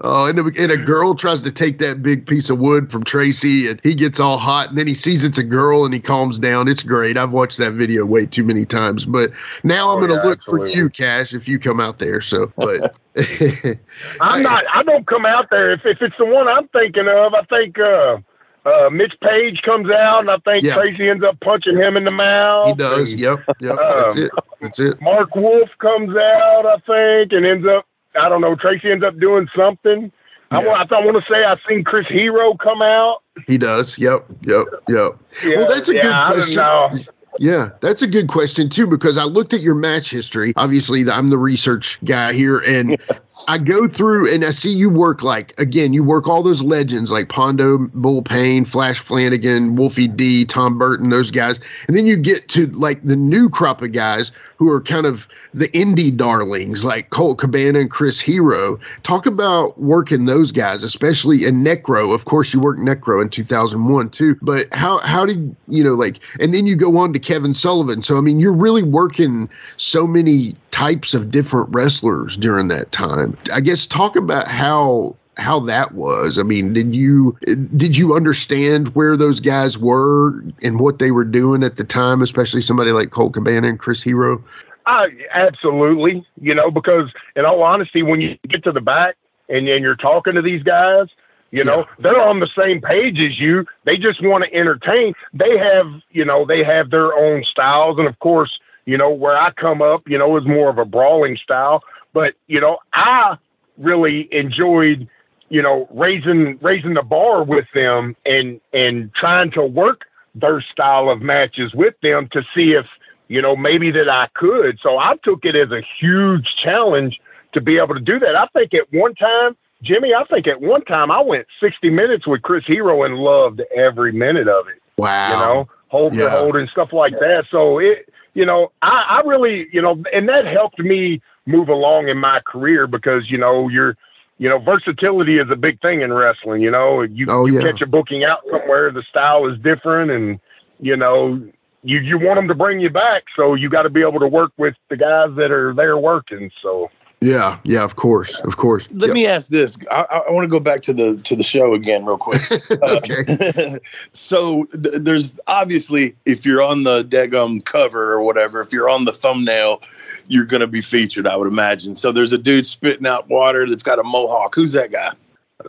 oh, 0.00 0.26
and, 0.26 0.38
and 0.38 0.72
a 0.72 0.76
girl 0.76 1.14
tries 1.14 1.42
to 1.42 1.52
take 1.52 1.78
that 1.78 2.02
big 2.02 2.26
piece 2.26 2.50
of 2.50 2.58
wood 2.58 2.90
from 2.90 3.04
Tracy, 3.04 3.68
and 3.68 3.80
he 3.84 3.94
gets 3.94 4.18
all 4.18 4.36
hot, 4.36 4.68
and 4.68 4.78
then 4.78 4.88
he 4.88 4.94
sees 4.94 5.22
it's 5.22 5.38
a 5.38 5.44
girl, 5.44 5.84
and 5.84 5.94
he 5.94 6.00
calms 6.00 6.40
down. 6.40 6.66
It's 6.66 6.82
great. 6.82 7.16
I've 7.16 7.30
watched 7.30 7.58
that 7.58 7.72
video 7.72 8.04
way 8.04 8.26
too 8.26 8.42
many 8.42 8.64
times, 8.64 9.06
but 9.06 9.30
now 9.62 9.90
I'm 9.90 9.98
oh, 9.98 10.06
going 10.06 10.10
to 10.10 10.16
yeah, 10.16 10.30
look 10.30 10.38
absolutely. 10.38 10.72
for 10.72 10.76
you, 10.76 10.90
Cash, 10.90 11.34
if 11.34 11.46
you 11.46 11.60
come 11.60 11.78
out 11.78 12.00
there. 12.00 12.20
So, 12.20 12.52
but 12.56 12.96
I'm 14.20 14.42
not. 14.42 14.64
I 14.72 14.82
don't 14.82 15.06
come 15.06 15.24
out 15.24 15.50
there 15.50 15.72
if 15.72 15.86
if 15.86 16.02
it's 16.02 16.16
the 16.18 16.26
one 16.26 16.48
I'm 16.48 16.66
thinking 16.68 17.06
of. 17.08 17.34
I 17.34 17.42
think. 17.44 17.78
uh 17.78 18.18
uh, 18.64 18.88
Mitch 18.90 19.14
Page 19.22 19.62
comes 19.62 19.90
out, 19.90 20.20
and 20.20 20.30
I 20.30 20.38
think 20.38 20.64
yeah. 20.64 20.74
Tracy 20.74 21.08
ends 21.08 21.24
up 21.24 21.38
punching 21.40 21.76
him 21.76 21.96
in 21.96 22.04
the 22.04 22.10
mouth. 22.10 22.68
He 22.68 22.74
does. 22.74 23.12
And, 23.12 23.20
yep. 23.20 23.38
Yep. 23.60 23.78
Um, 23.78 24.00
that's 24.00 24.16
it. 24.16 24.30
That's 24.60 24.80
it. 24.80 25.00
Mark 25.00 25.34
Wolf 25.36 25.68
comes 25.78 26.16
out, 26.16 26.66
I 26.66 26.78
think, 26.86 27.32
and 27.32 27.44
ends 27.44 27.66
up. 27.66 27.86
I 28.18 28.28
don't 28.28 28.40
know. 28.40 28.54
Tracy 28.54 28.90
ends 28.90 29.04
up 29.04 29.18
doing 29.18 29.48
something. 29.56 30.12
Yeah. 30.52 30.58
I, 30.58 30.66
want, 30.66 30.92
I 30.92 31.04
want 31.04 31.16
to 31.16 31.32
say 31.32 31.44
I've 31.44 31.58
seen 31.68 31.84
Chris 31.84 32.06
Hero 32.06 32.54
come 32.56 32.80
out. 32.80 33.22
He 33.46 33.58
does. 33.58 33.98
Yep. 33.98 34.24
Yep. 34.42 34.64
Yep. 34.88 35.18
Yeah, 35.42 35.56
well, 35.56 35.68
that's 35.68 35.88
a 35.88 35.94
yeah, 35.94 36.28
good 36.28 36.34
question. 36.34 37.06
Yeah, 37.40 37.70
that's 37.80 38.02
a 38.02 38.06
good 38.06 38.28
question 38.28 38.68
too 38.68 38.86
because 38.86 39.18
I 39.18 39.24
looked 39.24 39.52
at 39.54 39.60
your 39.60 39.74
match 39.74 40.10
history. 40.10 40.52
Obviously, 40.56 41.08
I'm 41.10 41.30
the 41.30 41.38
research 41.38 41.98
guy 42.04 42.32
here, 42.32 42.58
and 42.60 42.96
I 43.48 43.58
go 43.58 43.88
through 43.88 44.32
and 44.32 44.44
I 44.44 44.50
see 44.50 44.72
you 44.72 44.88
work 44.88 45.22
like 45.22 45.58
again, 45.58 45.92
you 45.92 46.04
work 46.04 46.28
all 46.28 46.42
those 46.42 46.62
legends 46.62 47.10
like 47.10 47.28
Pondo, 47.28 47.78
Bull 47.92 48.22
Pain, 48.22 48.64
Flash 48.64 49.00
Flanagan, 49.00 49.74
Wolfie 49.74 50.08
D, 50.08 50.44
Tom 50.44 50.78
Burton, 50.78 51.10
those 51.10 51.30
guys, 51.30 51.60
and 51.88 51.96
then 51.96 52.06
you 52.06 52.16
get 52.16 52.48
to 52.50 52.66
like 52.68 53.02
the 53.02 53.16
new 53.16 53.48
crop 53.48 53.82
of 53.82 53.92
guys 53.92 54.30
who 54.56 54.70
are 54.70 54.80
kind 54.80 55.04
of 55.04 55.28
the 55.52 55.68
indie 55.68 56.16
darlings 56.16 56.84
like 56.84 57.10
Colt 57.10 57.38
Cabana 57.38 57.80
and 57.80 57.90
Chris 57.90 58.20
Hero. 58.20 58.78
Talk 59.02 59.26
about 59.26 59.78
working 59.78 60.26
those 60.26 60.52
guys, 60.52 60.84
especially 60.84 61.44
in 61.44 61.64
Necro. 61.64 62.14
Of 62.14 62.24
course, 62.24 62.54
you 62.54 62.60
worked 62.60 62.80
Necro 62.80 63.20
in 63.20 63.28
2001 63.28 64.10
too, 64.10 64.36
but 64.42 64.72
how 64.72 64.98
how 65.00 65.26
did 65.26 65.54
you 65.68 65.82
know 65.82 65.94
like? 65.94 66.20
And 66.40 66.54
then 66.54 66.66
you 66.66 66.76
go 66.76 66.96
on 66.96 67.12
to 67.12 67.18
Kevin 67.18 67.52
Sullivan. 67.52 68.00
So 68.00 68.16
I 68.16 68.20
mean, 68.20 68.38
you're 68.38 68.52
really 68.52 68.82
working 68.82 69.50
so 69.76 70.06
many 70.06 70.54
types 70.74 71.14
of 71.14 71.30
different 71.30 71.68
wrestlers 71.70 72.36
during 72.36 72.66
that 72.66 72.90
time. 72.90 73.38
I 73.52 73.60
guess 73.60 73.86
talk 73.86 74.16
about 74.16 74.48
how 74.48 75.14
how 75.36 75.60
that 75.60 75.92
was. 75.92 76.36
I 76.36 76.42
mean, 76.42 76.72
did 76.72 76.96
you 76.96 77.38
did 77.76 77.96
you 77.96 78.16
understand 78.16 78.88
where 78.96 79.16
those 79.16 79.38
guys 79.38 79.78
were 79.78 80.42
and 80.62 80.80
what 80.80 80.98
they 80.98 81.12
were 81.12 81.24
doing 81.24 81.62
at 81.62 81.76
the 81.76 81.84
time, 81.84 82.22
especially 82.22 82.60
somebody 82.60 82.90
like 82.90 83.10
Colt 83.10 83.34
Cabana 83.34 83.68
and 83.68 83.78
Chris 83.78 84.02
Hero? 84.02 84.42
Uh, 84.86 85.06
absolutely. 85.32 86.26
You 86.40 86.56
know, 86.56 86.72
because 86.72 87.08
in 87.36 87.44
all 87.44 87.62
honesty, 87.62 88.02
when 88.02 88.20
you 88.20 88.36
get 88.48 88.64
to 88.64 88.72
the 88.72 88.80
back 88.80 89.14
and, 89.48 89.68
and 89.68 89.80
you're 89.84 89.94
talking 89.94 90.34
to 90.34 90.42
these 90.42 90.64
guys, 90.64 91.06
you 91.52 91.62
know, 91.62 91.78
yeah. 91.78 91.84
they're 92.00 92.20
on 92.20 92.40
the 92.40 92.48
same 92.58 92.80
page 92.80 93.20
as 93.20 93.38
you. 93.38 93.64
They 93.84 93.96
just 93.96 94.20
want 94.24 94.42
to 94.42 94.52
entertain. 94.52 95.14
They 95.32 95.56
have, 95.56 95.86
you 96.10 96.24
know, 96.24 96.44
they 96.44 96.64
have 96.64 96.90
their 96.90 97.14
own 97.14 97.44
styles. 97.44 97.96
And 97.96 98.08
of 98.08 98.18
course, 98.18 98.58
you 98.86 98.98
know, 98.98 99.10
where 99.10 99.36
I 99.36 99.50
come 99.52 99.82
up, 99.82 100.08
you 100.08 100.18
know, 100.18 100.36
is 100.36 100.44
more 100.46 100.68
of 100.70 100.78
a 100.78 100.84
brawling 100.84 101.36
style. 101.36 101.82
But, 102.12 102.34
you 102.46 102.60
know, 102.60 102.78
I 102.92 103.36
really 103.78 104.28
enjoyed, 104.32 105.08
you 105.48 105.62
know, 105.62 105.88
raising 105.90 106.58
raising 106.60 106.94
the 106.94 107.02
bar 107.02 107.42
with 107.42 107.66
them 107.74 108.16
and 108.24 108.60
and 108.72 109.12
trying 109.14 109.50
to 109.52 109.64
work 109.64 110.02
their 110.34 110.60
style 110.60 111.10
of 111.10 111.22
matches 111.22 111.74
with 111.74 111.94
them 112.02 112.28
to 112.32 112.42
see 112.54 112.72
if, 112.72 112.86
you 113.28 113.40
know, 113.40 113.56
maybe 113.56 113.90
that 113.92 114.08
I 114.08 114.28
could. 114.34 114.78
So 114.82 114.98
I 114.98 115.16
took 115.22 115.44
it 115.44 115.56
as 115.56 115.70
a 115.70 115.82
huge 115.98 116.46
challenge 116.62 117.20
to 117.52 117.60
be 117.60 117.78
able 117.78 117.94
to 117.94 118.00
do 118.00 118.18
that. 118.18 118.36
I 118.36 118.46
think 118.48 118.74
at 118.74 118.92
one 118.92 119.14
time, 119.14 119.56
Jimmy, 119.82 120.12
I 120.14 120.24
think 120.24 120.46
at 120.46 120.60
one 120.60 120.84
time 120.84 121.10
I 121.10 121.20
went 121.20 121.46
60 121.60 121.90
minutes 121.90 122.26
with 122.26 122.42
Chris 122.42 122.64
Hero 122.66 123.04
and 123.04 123.16
loved 123.16 123.62
every 123.74 124.12
minute 124.12 124.48
of 124.48 124.66
it. 124.68 124.80
Wow. 124.96 125.30
You 125.30 125.38
know, 125.38 125.68
hold 125.88 126.14
yeah. 126.14 126.30
for 126.30 126.30
hold 126.30 126.56
and 126.56 126.68
stuff 126.68 126.92
like 126.92 127.12
that. 127.20 127.44
So 127.50 127.78
it 127.78 128.08
you 128.34 128.44
know, 128.44 128.72
I, 128.82 129.20
I 129.22 129.26
really, 129.26 129.68
you 129.72 129.80
know, 129.80 130.02
and 130.12 130.28
that 130.28 130.46
helped 130.46 130.78
me 130.78 131.22
move 131.46 131.68
along 131.68 132.08
in 132.08 132.18
my 132.18 132.40
career 132.40 132.86
because, 132.86 133.30
you 133.30 133.38
know, 133.38 133.68
you're, 133.68 133.96
you 134.38 134.48
know, 134.48 134.58
versatility 134.58 135.38
is 135.38 135.48
a 135.50 135.56
big 135.56 135.80
thing 135.80 136.02
in 136.02 136.12
wrestling. 136.12 136.60
You 136.60 136.70
know, 136.70 137.02
you, 137.02 137.26
oh, 137.28 137.46
you 137.46 137.54
yeah. 137.54 137.70
catch 137.70 137.80
a 137.80 137.86
booking 137.86 138.24
out 138.24 138.40
somewhere, 138.50 138.90
the 138.90 139.04
style 139.08 139.46
is 139.46 139.58
different, 139.60 140.10
and 140.10 140.40
you 140.80 140.96
know, 140.96 141.40
you 141.84 142.00
you 142.00 142.18
want 142.18 142.36
them 142.36 142.48
to 142.48 142.54
bring 142.54 142.80
you 142.80 142.90
back, 142.90 143.24
so 143.36 143.54
you 143.54 143.70
got 143.70 143.82
to 143.82 143.90
be 143.90 144.00
able 144.00 144.18
to 144.18 144.26
work 144.26 144.50
with 144.56 144.74
the 144.90 144.96
guys 144.96 145.28
that 145.36 145.52
are 145.52 145.72
there 145.72 145.96
working. 145.96 146.50
So 146.62 146.90
yeah, 147.24 147.58
yeah, 147.64 147.82
of 147.82 147.96
course, 147.96 148.38
of 148.40 148.58
course. 148.58 148.86
Let 148.92 149.08
yep. 149.08 149.14
me 149.14 149.26
ask 149.26 149.48
this. 149.48 149.78
I, 149.90 150.22
I 150.28 150.30
want 150.30 150.44
to 150.44 150.48
go 150.48 150.60
back 150.60 150.82
to 150.82 150.92
the 150.92 151.16
to 151.24 151.34
the 151.34 151.42
show 151.42 151.72
again, 151.72 152.04
real 152.04 152.18
quick. 152.18 152.42
okay. 152.70 153.24
Uh, 153.26 153.78
so 154.12 154.64
th- 154.64 154.96
there's 154.98 155.34
obviously, 155.46 156.14
if 156.26 156.44
you're 156.44 156.62
on 156.62 156.82
the 156.82 157.02
Degum 157.04 157.64
cover 157.64 158.12
or 158.12 158.20
whatever, 158.20 158.60
if 158.60 158.74
you're 158.74 158.90
on 158.90 159.06
the 159.06 159.12
thumbnail, 159.12 159.80
you're 160.28 160.44
going 160.44 160.60
to 160.60 160.66
be 160.66 160.82
featured. 160.82 161.26
I 161.26 161.34
would 161.36 161.48
imagine. 161.48 161.96
So 161.96 162.12
there's 162.12 162.34
a 162.34 162.38
dude 162.38 162.66
spitting 162.66 163.06
out 163.06 163.28
water 163.30 163.66
that's 163.66 163.82
got 163.82 163.98
a 163.98 164.04
mohawk. 164.04 164.54
Who's 164.54 164.72
that 164.72 164.92
guy? 164.92 165.14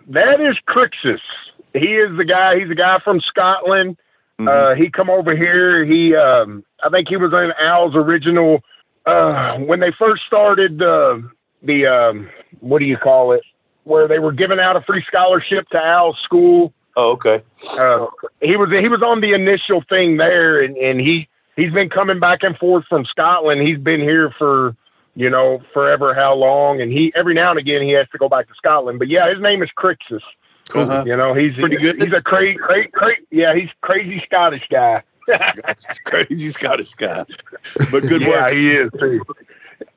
That 0.07 0.41
is 0.41 0.57
Crixus. 0.67 1.21
He 1.73 1.95
is 1.95 2.17
the 2.17 2.25
guy. 2.25 2.59
He's 2.59 2.69
a 2.69 2.75
guy 2.75 2.99
from 2.99 3.21
Scotland. 3.21 3.97
Mm-hmm. 4.39 4.47
Uh, 4.49 4.75
he 4.75 4.89
come 4.89 5.09
over 5.09 5.35
here. 5.35 5.85
He, 5.85 6.15
um, 6.15 6.65
I 6.83 6.89
think 6.89 7.07
he 7.07 7.15
was 7.15 7.31
in 7.31 7.53
Al's 7.59 7.95
original. 7.95 8.61
Uh, 9.05 9.59
when 9.59 9.79
they 9.79 9.91
first 9.91 10.23
started 10.25 10.81
uh, 10.81 11.19
the 11.65 11.87
um, 11.87 12.29
what 12.59 12.79
do 12.79 12.85
you 12.85 12.97
call 12.97 13.31
it? 13.31 13.43
Where 13.83 14.07
they 14.07 14.19
were 14.19 14.31
giving 14.31 14.59
out 14.59 14.75
a 14.75 14.81
free 14.81 15.03
scholarship 15.07 15.69
to 15.69 15.77
Al's 15.83 16.17
school. 16.23 16.73
Oh, 16.97 17.11
okay. 17.11 17.43
Uh, 17.77 18.07
he 18.41 18.55
was 18.55 18.69
he 18.69 18.87
was 18.87 19.01
on 19.01 19.21
the 19.21 19.33
initial 19.33 19.83
thing 19.89 20.17
there, 20.17 20.61
and, 20.61 20.77
and 20.77 20.99
he 20.99 21.27
he's 21.55 21.71
been 21.71 21.89
coming 21.89 22.19
back 22.19 22.43
and 22.43 22.57
forth 22.57 22.85
from 22.87 23.05
Scotland. 23.05 23.61
He's 23.67 23.77
been 23.77 23.99
here 23.99 24.33
for 24.37 24.75
you 25.15 25.29
know 25.29 25.61
forever 25.73 26.13
how 26.13 26.35
long, 26.35 26.81
and 26.81 26.91
he 26.91 27.11
every 27.15 27.33
now 27.33 27.51
and 27.51 27.59
again 27.59 27.81
he 27.81 27.91
has 27.91 28.07
to 28.09 28.17
go 28.17 28.29
back 28.29 28.47
to 28.47 28.53
Scotland. 28.55 28.99
But 28.99 29.09
yeah, 29.09 29.29
his 29.29 29.41
name 29.41 29.61
is 29.61 29.69
Crixus. 29.77 30.21
Cool. 30.69 30.83
Uh-huh. 30.83 31.03
You 31.05 31.15
know, 31.15 31.33
he's 31.33 31.53
pretty 31.55 31.77
good. 31.77 32.01
He's 32.01 32.13
a 32.13 32.21
crazy, 32.21 32.57
crazy, 32.57 32.89
cra- 32.91 33.15
yeah, 33.29 33.53
he's 33.53 33.69
crazy 33.81 34.21
Scottish 34.25 34.67
guy. 34.69 35.03
crazy 36.05 36.49
Scottish 36.49 36.93
guy, 36.93 37.25
but 37.91 38.03
good 38.03 38.21
yeah, 38.21 38.27
work. 38.29 38.53
he 38.53 38.71
is 38.71 38.91
too. 38.99 39.21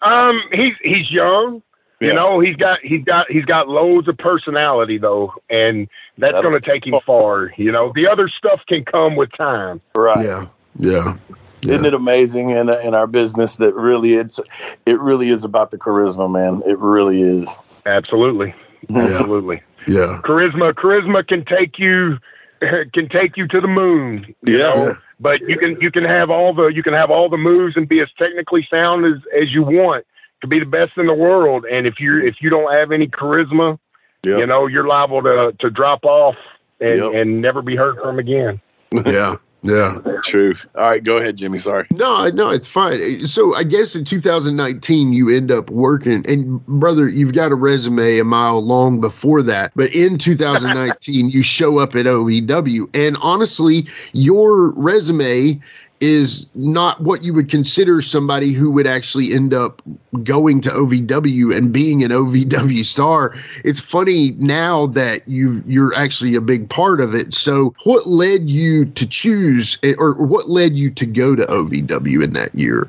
Um, 0.03 0.41
he's 0.53 0.75
he's 0.83 1.11
young. 1.11 1.63
You 2.01 2.15
know, 2.15 2.39
he's 2.39 2.55
got 2.55 2.79
he's 2.81 3.03
got 3.05 3.29
he's 3.29 3.45
got 3.45 3.69
loads 3.69 4.07
of 4.07 4.17
personality 4.19 4.99
though, 4.99 5.35
and 5.51 5.89
that's 6.17 6.35
That'll- 6.35 6.51
going 6.53 6.63
to 6.63 6.71
take 6.71 6.87
him 6.87 6.95
far. 7.05 7.53
You 7.57 7.73
know, 7.73 7.91
the 7.95 8.07
other 8.07 8.29
stuff 8.29 8.61
can 8.69 8.85
come 8.85 9.17
with 9.17 9.31
time. 9.37 9.81
Right. 9.97 10.25
Yeah. 10.25 10.45
Yeah. 10.79 11.17
Isn't 11.63 11.87
it 11.87 11.95
amazing 11.95 12.51
in 12.51 12.69
in 12.71 12.95
our 12.95 13.09
business 13.09 13.57
that 13.57 13.75
really 13.75 14.15
it's 14.15 14.39
it 14.87 15.01
really 15.01 15.31
is 15.31 15.43
about 15.43 15.73
the 15.73 15.79
charisma, 15.79 16.31
man. 16.31 16.63
It 16.65 16.79
really 16.79 17.21
is. 17.21 17.59
Absolutely, 17.85 18.55
Yeah. 18.89 19.01
absolutely. 19.19 19.61
Yeah. 19.89 20.21
Charisma, 20.25 20.75
charisma 20.75 21.27
can 21.27 21.45
take 21.45 21.81
you 21.81 22.19
can 22.61 23.09
take 23.09 23.37
you 23.37 23.49
to 23.49 23.61
the 23.61 23.67
moon. 23.67 24.25
You 24.47 24.59
Yeah. 24.59 24.63
know? 24.75 24.97
Yeah. 25.19 25.23
But 25.23 25.41
you 25.43 25.59
can 25.59 25.81
you 25.81 25.91
can 25.91 26.05
have 26.05 26.31
all 26.31 26.55
the 26.55 26.67
you 26.69 26.83
can 26.83 26.95
have 26.95 27.11
all 27.11 27.29
the 27.29 27.37
moves 27.37 27.77
and 27.77 27.89
be 27.89 28.01
as 28.01 28.09
technically 28.19 28.67
sound 28.71 29.05
as 29.05 29.21
as 29.41 29.53
you 29.53 29.63
want 29.63 30.07
to 30.41 30.47
be 30.47 30.59
the 30.61 30.67
best 30.67 30.93
in 30.97 31.07
the 31.07 31.15
world. 31.15 31.65
And 31.71 31.87
if 31.87 32.01
you 32.01 32.25
if 32.25 32.37
you 32.41 32.51
don't 32.51 32.73
have 32.73 32.93
any 32.93 33.09
charisma, 33.09 33.79
Yep. 34.25 34.39
you 34.41 34.47
know 34.47 34.67
you're 34.67 34.87
liable 34.87 35.23
to 35.23 35.55
to 35.61 35.71
drop 35.71 36.05
off 36.05 36.37
and 36.81 36.99
Yep. 36.99 37.13
and 37.15 37.41
never 37.41 37.63
be 37.63 37.77
heard 37.77 37.97
from 37.99 38.19
again. 38.19 38.61
Yeah. 39.07 39.37
Yeah. 39.63 39.99
True. 40.25 40.55
All 40.77 40.83
right, 40.83 41.03
go 41.03 41.17
ahead, 41.17 41.37
Jimmy. 41.37 41.59
Sorry. 41.59 41.87
No, 41.93 42.29
no, 42.31 42.49
it's 42.49 42.67
fine. 42.67 43.27
So 43.27 43.55
I 43.55 43.65
guess 43.65 43.97
in 43.97 44.05
2019 44.05 45.13
you 45.13 45.35
end 45.35 45.51
up 45.51 45.69
working, 45.71 46.25
and 46.29 46.65
brother, 46.67 47.09
you've 47.09 47.33
got 47.33 47.51
a 47.51 47.57
resume 47.57 48.19
a 48.19 48.25
mile 48.25 48.65
long 48.65 49.01
before 49.01 49.43
that. 49.43 49.73
But 49.75 49.93
in 49.93 50.17
2019, 50.17 51.31
you 51.31 51.43
show 51.43 51.79
up 51.79 51.97
at 51.97 52.07
OVW, 52.07 52.89
and 52.95 53.17
honestly, 53.21 53.89
your 54.13 54.71
resume 54.71 55.61
is 56.01 56.47
not 56.55 57.01
what 57.01 57.25
you 57.25 57.35
would 57.35 57.49
consider 57.49 58.01
somebody 58.01 58.53
who 58.53 58.71
would 58.71 58.87
actually 58.87 59.33
end 59.33 59.53
up 59.53 59.83
going 60.23 60.61
to 60.63 60.71
OVW 60.71 61.57
and 61.57 61.73
being 61.73 62.03
an 62.03 62.11
OVW 62.11 62.85
star. 62.85 63.35
It's 63.65 63.81
funny 63.81 64.33
now 64.39 64.87
that 64.87 65.27
you 65.29 65.63
you're 65.67 65.95
actually 65.95 66.35
a 66.35 66.41
big 66.41 66.69
part 66.69 67.01
of 67.01 67.15
it. 67.15 67.35
So, 67.35 67.75
what 67.85 68.07
led 68.07 68.49
you 68.49 68.85
to 68.85 69.07
choose, 69.07 69.79
or 69.99 70.15
what 70.15 70.49
led 70.49 70.75
you 70.75 70.91
to 70.91 71.07
go 71.07 71.35
to 71.35 71.45
OVW 71.45 72.23
in 72.23 72.33
that 72.33 72.55
year? 72.55 72.89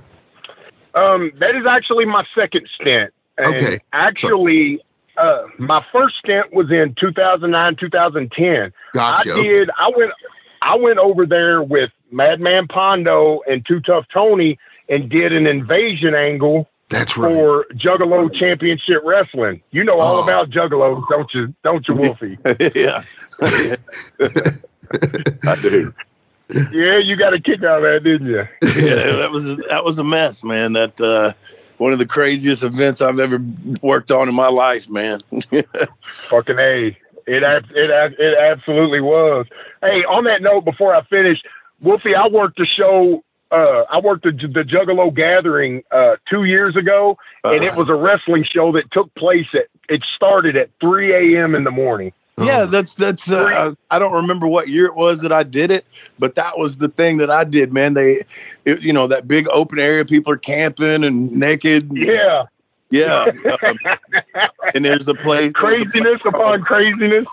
Um, 0.96 1.32
that 1.40 1.56
is 1.56 1.66
actually 1.66 2.06
my 2.06 2.26
second 2.36 2.68
stint. 2.80 3.14
And 3.38 3.56
Okay. 3.56 3.80
Actually, 3.94 4.82
uh, 5.18 5.44
my 5.58 5.84
first 5.92 6.16
stint 6.18 6.54
was 6.54 6.70
in 6.72 6.96
2009, 7.00 7.76
2010. 7.76 8.74
Gotcha. 8.94 9.34
I 9.34 9.42
did. 9.42 9.70
I 9.78 9.92
went. 9.96 10.12
I 10.62 10.76
went 10.76 11.00
over 11.00 11.26
there 11.26 11.64
with 11.64 11.90
Madman 12.12 12.68
Pondo 12.68 13.42
and 13.50 13.66
Too 13.66 13.80
Tough 13.82 14.06
Tony 14.14 14.58
and 14.90 15.10
did 15.10 15.32
an 15.34 15.46
invasion 15.48 16.16
angle 16.16 16.68
That's 16.90 17.16
right. 17.18 17.32
for 17.34 17.66
Juggalo 17.76 18.34
Championship 18.34 19.02
Wrestling. 19.06 19.62
You 19.72 19.84
know 19.84 20.00
all 20.00 20.18
Oh. 20.18 20.24
about 20.24 20.50
Juggalo, 20.50 21.04
don't 21.10 21.34
you? 21.34 21.54
Don't 21.64 21.88
you, 21.88 21.94
Wolfie? 21.96 22.38
yeah. 22.76 23.04
I 25.48 25.56
do. 25.62 25.94
yeah, 26.72 26.98
you 26.98 27.16
got 27.16 27.34
a 27.34 27.40
kick 27.40 27.64
out 27.64 27.84
of 27.84 27.84
that, 27.84 28.02
didn't 28.04 28.28
you? 28.28 28.48
Yeah, 28.84 29.18
that 29.18 29.32
was 29.32 29.58
that 29.70 29.84
was 29.84 30.00
a 30.00 30.04
mess, 30.04 30.44
man. 30.44 30.74
That 30.74 31.00
uh 31.00 31.34
one 31.78 31.94
of 31.94 32.00
the 32.00 32.06
craziest 32.06 32.64
events 32.64 33.02
I've 33.02 33.20
ever 33.20 33.40
worked 33.82 34.12
on 34.12 34.28
in 34.28 34.36
my 34.36 34.48
life, 34.50 34.90
man. 34.90 35.20
Fucking 36.02 36.60
a. 36.60 36.98
It 37.28 37.44
ab- 37.44 37.72
it 37.76 37.92
ab- 37.92 38.16
it 38.20 38.38
absolutely 38.38 39.02
was. 39.02 39.46
Hey, 39.82 40.04
on 40.06 40.24
that 40.24 40.42
note, 40.42 40.66
before 40.66 40.96
I 40.96 41.04
finish, 41.04 41.42
Wolfie, 41.82 42.16
I 42.16 42.28
worked 42.28 42.58
the 42.58 42.66
show. 42.66 43.24
Uh, 43.52 43.84
I 43.90 44.00
worked 44.00 44.24
the, 44.24 44.32
the 44.32 44.64
Juggalo 44.64 45.14
Gathering 45.14 45.84
uh, 45.92 46.18
two 46.30 46.44
years 46.44 46.76
ago, 46.76 47.18
and 47.44 47.64
it 47.64 47.74
Uh, 47.74 47.78
was 47.78 47.90
a 47.90 47.96
wrestling 47.96 48.44
show 48.44 48.72
that 48.74 48.92
took 48.92 49.14
place 49.16 49.48
at. 49.54 49.66
It 49.88 50.04
started 50.16 50.56
at 50.56 50.70
3 50.80 51.36
a.m. 51.36 51.56
in 51.56 51.64
the 51.64 51.72
morning. 51.72 52.14
yeah, 52.38 52.66
that's 52.66 52.94
that's 52.94 53.32
uh, 53.32 53.74
I 53.90 53.98
don't 54.00 54.14
remember 54.14 54.48
what 54.48 54.70
year 54.70 54.86
it 54.86 54.96
was 54.96 55.22
that 55.22 55.32
I 55.32 55.42
did 55.44 55.72
it, 55.72 55.84
but 56.20 56.36
that 56.36 56.60
was 56.60 56.78
the 56.78 56.88
thing 56.90 57.18
that 57.18 57.32
I 57.32 57.44
did, 57.44 57.74
man. 57.74 57.96
They 57.96 58.22
it, 58.66 58.82
you 58.82 58.94
know, 58.94 59.08
that 59.08 59.28
big 59.28 59.48
open 59.50 59.80
area 59.80 60.06
people 60.06 60.32
are 60.32 60.38
camping 60.38 61.04
and 61.04 61.32
naked. 61.32 61.90
Yeah, 61.92 62.44
Yeah. 62.92 63.32
um, 63.64 63.78
and 64.76 64.86
there's 64.86 65.08
a 65.08 65.16
place 65.16 65.52
there's 65.60 65.82
a 65.82 65.86
place 65.86 65.90
craziness 65.92 66.22
upon 66.26 66.62
craziness. 66.62 67.26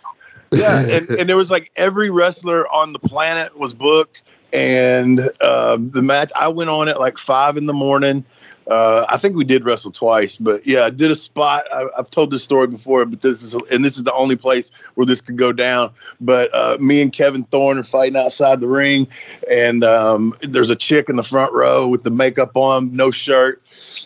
yeah, 0.51 0.80
and, 0.80 1.09
and 1.11 1.28
there 1.28 1.36
was 1.36 1.51
like 1.51 1.70
every 1.76 2.09
wrestler 2.11 2.66
on 2.72 2.92
the 2.94 2.99
planet 2.99 3.57
was 3.59 3.74
booked, 3.74 4.22
and 4.53 5.20
um, 5.42 5.90
the 5.90 6.03
match 6.03 6.30
I 6.36 6.49
went 6.49 6.70
on 6.70 6.88
at 6.88 6.99
like 7.01 7.18
five 7.18 7.57
in 7.57 7.66
the 7.66 7.72
morning. 7.74 8.24
Uh, 8.68 9.07
I 9.09 9.16
think 9.16 9.36
we 9.36 9.44
did 9.44 9.64
wrestle 9.64 9.92
twice, 9.92 10.38
but 10.38 10.66
yeah, 10.66 10.84
I 10.86 10.90
did 10.90 11.09
a 11.12 11.14
spot. 11.14 11.64
I, 11.72 11.86
I've 11.97 12.11
told 12.11 12.32
this 12.32 12.42
story 12.42 12.66
before, 12.66 13.05
but 13.05 13.20
this 13.20 13.40
is 13.44 13.55
and 13.70 13.84
this 13.84 13.97
is 13.97 14.03
the 14.03 14.12
only 14.12 14.34
place 14.34 14.72
where 14.94 15.07
this 15.07 15.20
could 15.20 15.36
go 15.36 15.53
down. 15.53 15.92
But 16.20 16.53
uh, 16.53 16.76
me 16.80 17.01
and 17.01 17.12
Kevin 17.12 17.44
Thorne 17.44 17.78
are 17.78 17.84
fighting 17.84 18.16
outside 18.16 18.61
the 18.61 18.66
ring, 18.66 19.07
and 19.49 19.84
um, 19.84 20.34
there's 20.40 20.70
a 20.70 20.74
chick 20.76 21.09
in 21.09 21.14
the 21.14 21.22
front 21.22 21.53
row 21.53 21.86
with 21.86 22.03
the 22.03 22.11
makeup 22.11 22.57
on, 22.57 22.94
no 22.97 23.12
shirt, 23.12 23.62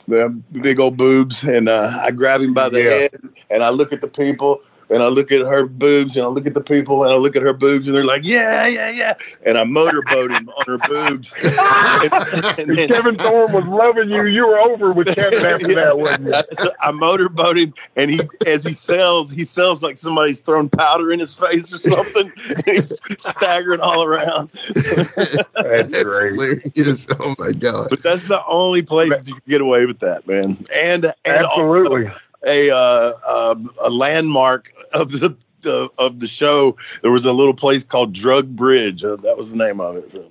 the 0.09 0.29
big 0.53 0.79
old 0.79 0.99
boobs, 0.99 1.43
and 1.43 1.69
uh, 1.71 1.99
I 1.99 2.11
grab 2.11 2.43
him 2.43 2.53
by 2.53 2.69
the 2.69 2.83
Yeah. 2.83 2.91
head 2.91 3.19
and 3.51 3.63
I 3.63 3.71
look 3.71 3.95
at 3.95 4.03
the 4.03 4.09
people 4.09 4.61
and 4.91 5.03
I 5.03 5.07
look 5.07 5.31
at 5.33 5.41
her 5.41 5.67
boobs 5.67 6.17
and 6.17 6.27
I 6.27 6.29
look 6.29 6.47
at 6.47 6.55
the 6.55 6.61
people 6.61 7.05
and 7.05 7.13
I 7.13 7.17
look 7.17 7.37
at 7.37 7.43
her 7.43 7.53
boobs 7.53 7.87
and 7.89 7.97
they're 7.97 8.05
like, 8.05 8.25
yeah, 8.25 8.67
yeah, 8.67 8.91
yeah. 8.91 9.15
And 9.47 9.57
I 9.57 9.65
motorboat 9.65 10.31
him 10.33 10.49
on 10.51 10.65
her 10.67 10.79
boobs. 10.89 11.35
and, 11.43 12.13
and 12.61 12.79
then- 12.79 12.89
Kevin 12.89 13.17
Thorne 13.17 13.53
was 13.53 13.65
loving 13.67 14.11
you. 14.11 14.25
You 14.27 14.47
were 14.47 14.59
over 14.59 14.93
with 14.93 15.15
Kevin 15.15 15.47
after 15.47 15.75
that, 15.75 15.99
wasn't 15.99 16.27
you? 16.27 16.35
so 16.53 16.73
I 16.81 16.91
motorboat 16.91 17.57
him, 17.59 17.75
and 17.97 18.11
he, 18.11 18.21
as 18.47 18.65
he 18.65 18.73
sells, 18.73 19.31
he 19.31 19.45
sells 19.45 19.83
like 19.83 19.97
somebody's 19.99 20.41
thrown 20.41 20.69
powder 20.69 21.13
in 21.13 21.21
his 21.21 21.35
face 21.35 21.73
or 21.73 21.79
something. 21.79 22.33
and 22.49 22.63
he's 22.67 23.01
staggering 23.19 23.81
all 23.81 24.03
around. 24.05 24.51
That's 24.75 25.15
That's 25.55 25.89
great. 25.89 26.33
hilarious. 26.33 27.07
Oh 27.21 27.35
my 27.39 27.53
god. 27.53 27.89
But 27.91 28.03
that's 28.03 28.25
the 28.25 28.45
only 28.47 28.83
place 28.83 29.11
that 29.11 29.27
you 29.27 29.35
can 29.35 29.43
get 29.47 29.61
away 29.61 29.87
with 29.87 29.99
that, 30.01 30.27
man. 30.27 30.65
And 30.75 31.07
and 31.25 31.47
Absolutely. 31.47 32.11
A 32.47 32.71
uh, 32.71 33.13
uh, 33.27 33.55
a 33.83 33.91
landmark 33.91 34.73
of 34.93 35.11
the. 35.13 35.37
the 35.61 35.91
of 35.99 36.21
the 36.21 36.27
show, 36.27 36.75
there 37.03 37.11
was 37.11 37.27
a 37.27 37.33
little 37.33 37.53
place 37.53 37.85
called 37.85 38.15
Drug 38.15 38.49
Bridge. 38.57 39.05
Uh, 39.05 39.17
that 39.17 39.37
was 39.37 39.51
the 39.51 39.57
name 39.59 39.79
of 39.79 39.95
it. 39.97 40.11
So- 40.11 40.25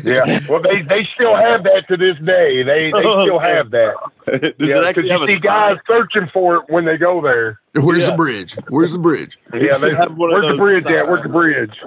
Yeah. 0.10 0.38
Well, 0.48 0.62
they, 0.62 0.80
they 0.80 1.06
still 1.14 1.36
have 1.36 1.64
that 1.64 1.86
to 1.88 1.98
this 1.98 2.16
day. 2.24 2.62
They 2.62 2.90
they 2.90 2.92
Oh, 3.04 3.24
still 3.24 3.36
okay. 3.36 3.50
have 3.52 3.68
that. 3.72 3.94
Does 4.56 4.68
Yeah, 4.70 4.76
it 4.78 4.80
'cause 4.80 4.86
actually 4.86 5.06
you 5.08 5.12
have 5.12 5.20
a 5.20 5.26
see 5.26 5.38
guys 5.40 5.76
searching 5.86 6.30
for 6.32 6.56
it 6.56 6.62
when 6.70 6.86
they 6.86 6.96
go 6.96 7.20
there. 7.20 7.60
Where's 7.74 8.04
Yeah. 8.04 8.12
the 8.12 8.16
bridge? 8.16 8.56
Where's 8.70 8.92
the 8.92 8.98
bridge? 8.98 9.38
Yeah, 9.52 9.76
they, 9.76 9.94
have 9.94 10.16
one 10.16 10.32
of 10.32 10.40
where's 10.40 10.44
the 10.44 10.48
those 10.48 10.58
bridge 10.58 10.86
at? 10.86 11.06
Where's 11.08 11.22
the 11.24 11.28
bridge? 11.28 11.78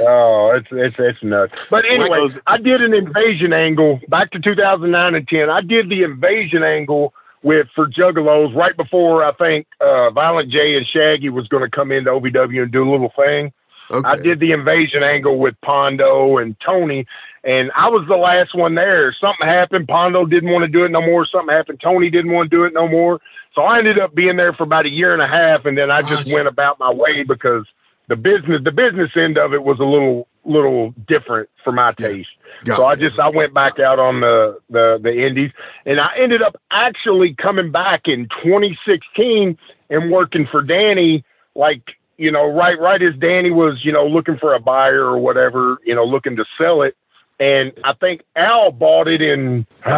Oh, 0.00 0.52
it's 0.56 0.68
it's 0.72 0.98
it's 0.98 1.22
nuts. 1.22 1.62
But 1.70 1.84
anyway, 1.84 2.08
Windows- 2.10 2.40
I 2.46 2.58
did 2.58 2.82
an 2.82 2.92
invasion 2.94 3.52
angle 3.52 4.00
back 4.08 4.30
to 4.32 4.40
2009 4.40 5.14
and 5.14 5.28
10. 5.28 5.48
I 5.50 5.60
did 5.60 5.88
the 5.88 6.02
invasion 6.02 6.62
angle 6.62 7.14
with 7.46 7.68
for 7.76 7.86
Juggalos 7.86 8.54
right 8.56 8.76
before 8.76 9.22
I 9.22 9.32
think 9.34 9.68
uh, 9.80 10.10
Violent 10.10 10.50
J 10.50 10.76
and 10.76 10.84
Shaggy 10.84 11.28
was 11.28 11.46
going 11.46 11.62
to 11.62 11.70
come 11.70 11.92
into 11.92 12.10
OVW 12.10 12.64
and 12.64 12.72
do 12.72 12.82
a 12.82 12.90
little 12.90 13.12
thing. 13.16 13.52
okay. 13.88 14.08
I 14.08 14.16
did 14.16 14.40
the 14.40 14.50
invasion 14.50 15.04
angle 15.04 15.38
with 15.38 15.54
Pondo 15.60 16.38
and 16.38 16.56
Tony, 16.58 17.06
and 17.44 17.70
I 17.76 17.88
was 17.88 18.04
the 18.08 18.16
last 18.16 18.52
one 18.56 18.74
there. 18.74 19.14
Something 19.20 19.46
happened. 19.46 19.86
Pondo 19.86 20.26
didn't 20.26 20.50
want 20.50 20.64
to 20.64 20.68
do 20.68 20.84
it 20.84 20.90
no 20.90 21.00
more. 21.00 21.24
Something 21.24 21.54
happened. 21.54 21.80
Tony 21.80 22.10
didn't 22.10 22.32
want 22.32 22.50
to 22.50 22.56
do 22.56 22.64
it 22.64 22.74
no 22.74 22.88
more. 22.88 23.20
So 23.54 23.62
I 23.62 23.78
ended 23.78 24.00
up 24.00 24.12
being 24.12 24.36
there 24.36 24.52
for 24.52 24.64
about 24.64 24.86
a 24.86 24.90
year 24.90 25.12
and 25.12 25.22
a 25.22 25.28
half, 25.28 25.66
and 25.66 25.78
then 25.78 25.88
I 25.88 26.02
just 26.02 26.24
Gotcha. 26.24 26.34
went 26.34 26.48
about 26.48 26.80
my 26.80 26.92
way 26.92 27.22
because 27.22 27.64
the 28.08 28.16
business 28.16 28.60
the 28.64 28.72
business 28.72 29.12
end 29.14 29.38
of 29.38 29.54
it 29.54 29.62
was 29.62 29.78
a 29.78 29.84
little 29.84 30.26
little 30.44 30.94
different 31.06 31.48
for 31.62 31.72
my 31.72 31.92
taste. 31.92 32.28
Got 32.64 32.76
So 32.76 32.86
I 32.86 32.94
just 32.96 33.18
I 33.18 33.28
went 33.28 33.52
back 33.54 33.78
out 33.78 33.98
on 33.98 34.20
the 34.20 34.58
the 34.70 34.98
the 35.02 35.26
indies, 35.26 35.52
and 35.84 36.00
I 36.00 36.16
ended 36.16 36.42
up 36.42 36.56
actually 36.70 37.34
coming 37.34 37.70
back 37.70 38.08
in 38.08 38.28
2016 38.42 39.58
and 39.90 40.10
working 40.10 40.46
for 40.46 40.62
Danny, 40.62 41.24
like 41.54 41.82
you 42.18 42.30
know, 42.32 42.46
right 42.50 42.78
right 42.80 43.02
as 43.02 43.14
Danny 43.16 43.50
was 43.50 43.84
you 43.84 43.92
know 43.92 44.06
looking 44.06 44.38
for 44.38 44.54
a 44.54 44.60
buyer 44.60 45.04
or 45.04 45.18
whatever, 45.18 45.78
you 45.84 45.94
know, 45.94 46.04
looking 46.04 46.36
to 46.36 46.44
sell 46.58 46.82
it. 46.82 46.96
And 47.38 47.72
I 47.84 47.92
think 47.92 48.22
Al 48.36 48.72
bought 48.72 49.08
it 49.08 49.20
in 49.20 49.66
uh, 49.84 49.90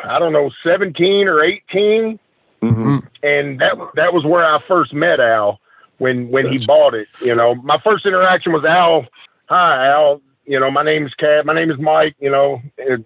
I 0.04 0.18
don't 0.18 0.32
know 0.32 0.50
17 0.64 1.28
or 1.28 1.42
18, 1.42 2.18
Mhm. 2.62 3.06
and 3.22 3.58
that 3.60 3.74
that 3.94 4.12
was 4.14 4.24
where 4.24 4.44
I 4.44 4.60
first 4.66 4.92
met 4.94 5.20
Al. 5.20 5.60
when 5.98 6.30
when 6.30 6.48
he 6.48 6.58
bought 6.66 6.94
it. 6.94 7.08
You 7.20 7.34
know, 7.34 7.54
my 7.56 7.78
first 7.78 8.06
interaction 8.06 8.52
was 8.52 8.64
Al. 8.64 9.04
Hi, 9.50 9.88
Al. 9.88 10.22
You 10.50 10.58
know, 10.58 10.68
my 10.68 10.82
name 10.82 11.06
is 11.06 11.14
Cat. 11.14 11.46
My 11.46 11.54
name 11.54 11.70
is 11.70 11.78
Mike. 11.78 12.16
You 12.18 12.28
know, 12.28 12.60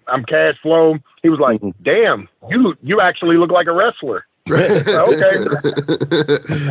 I'm 0.07 0.25
Cash 0.25 0.55
Flo. 0.63 0.97
He 1.21 1.29
was 1.29 1.39
like, 1.39 1.61
Mm-hmm. 1.61 1.83
"Damn, 1.83 2.27
you 2.49 2.75
you 2.81 2.99
actually 3.01 3.37
look 3.37 3.51
like 3.51 3.67
a 3.67 3.71
wrestler." 3.71 4.25
okay, 4.49 5.45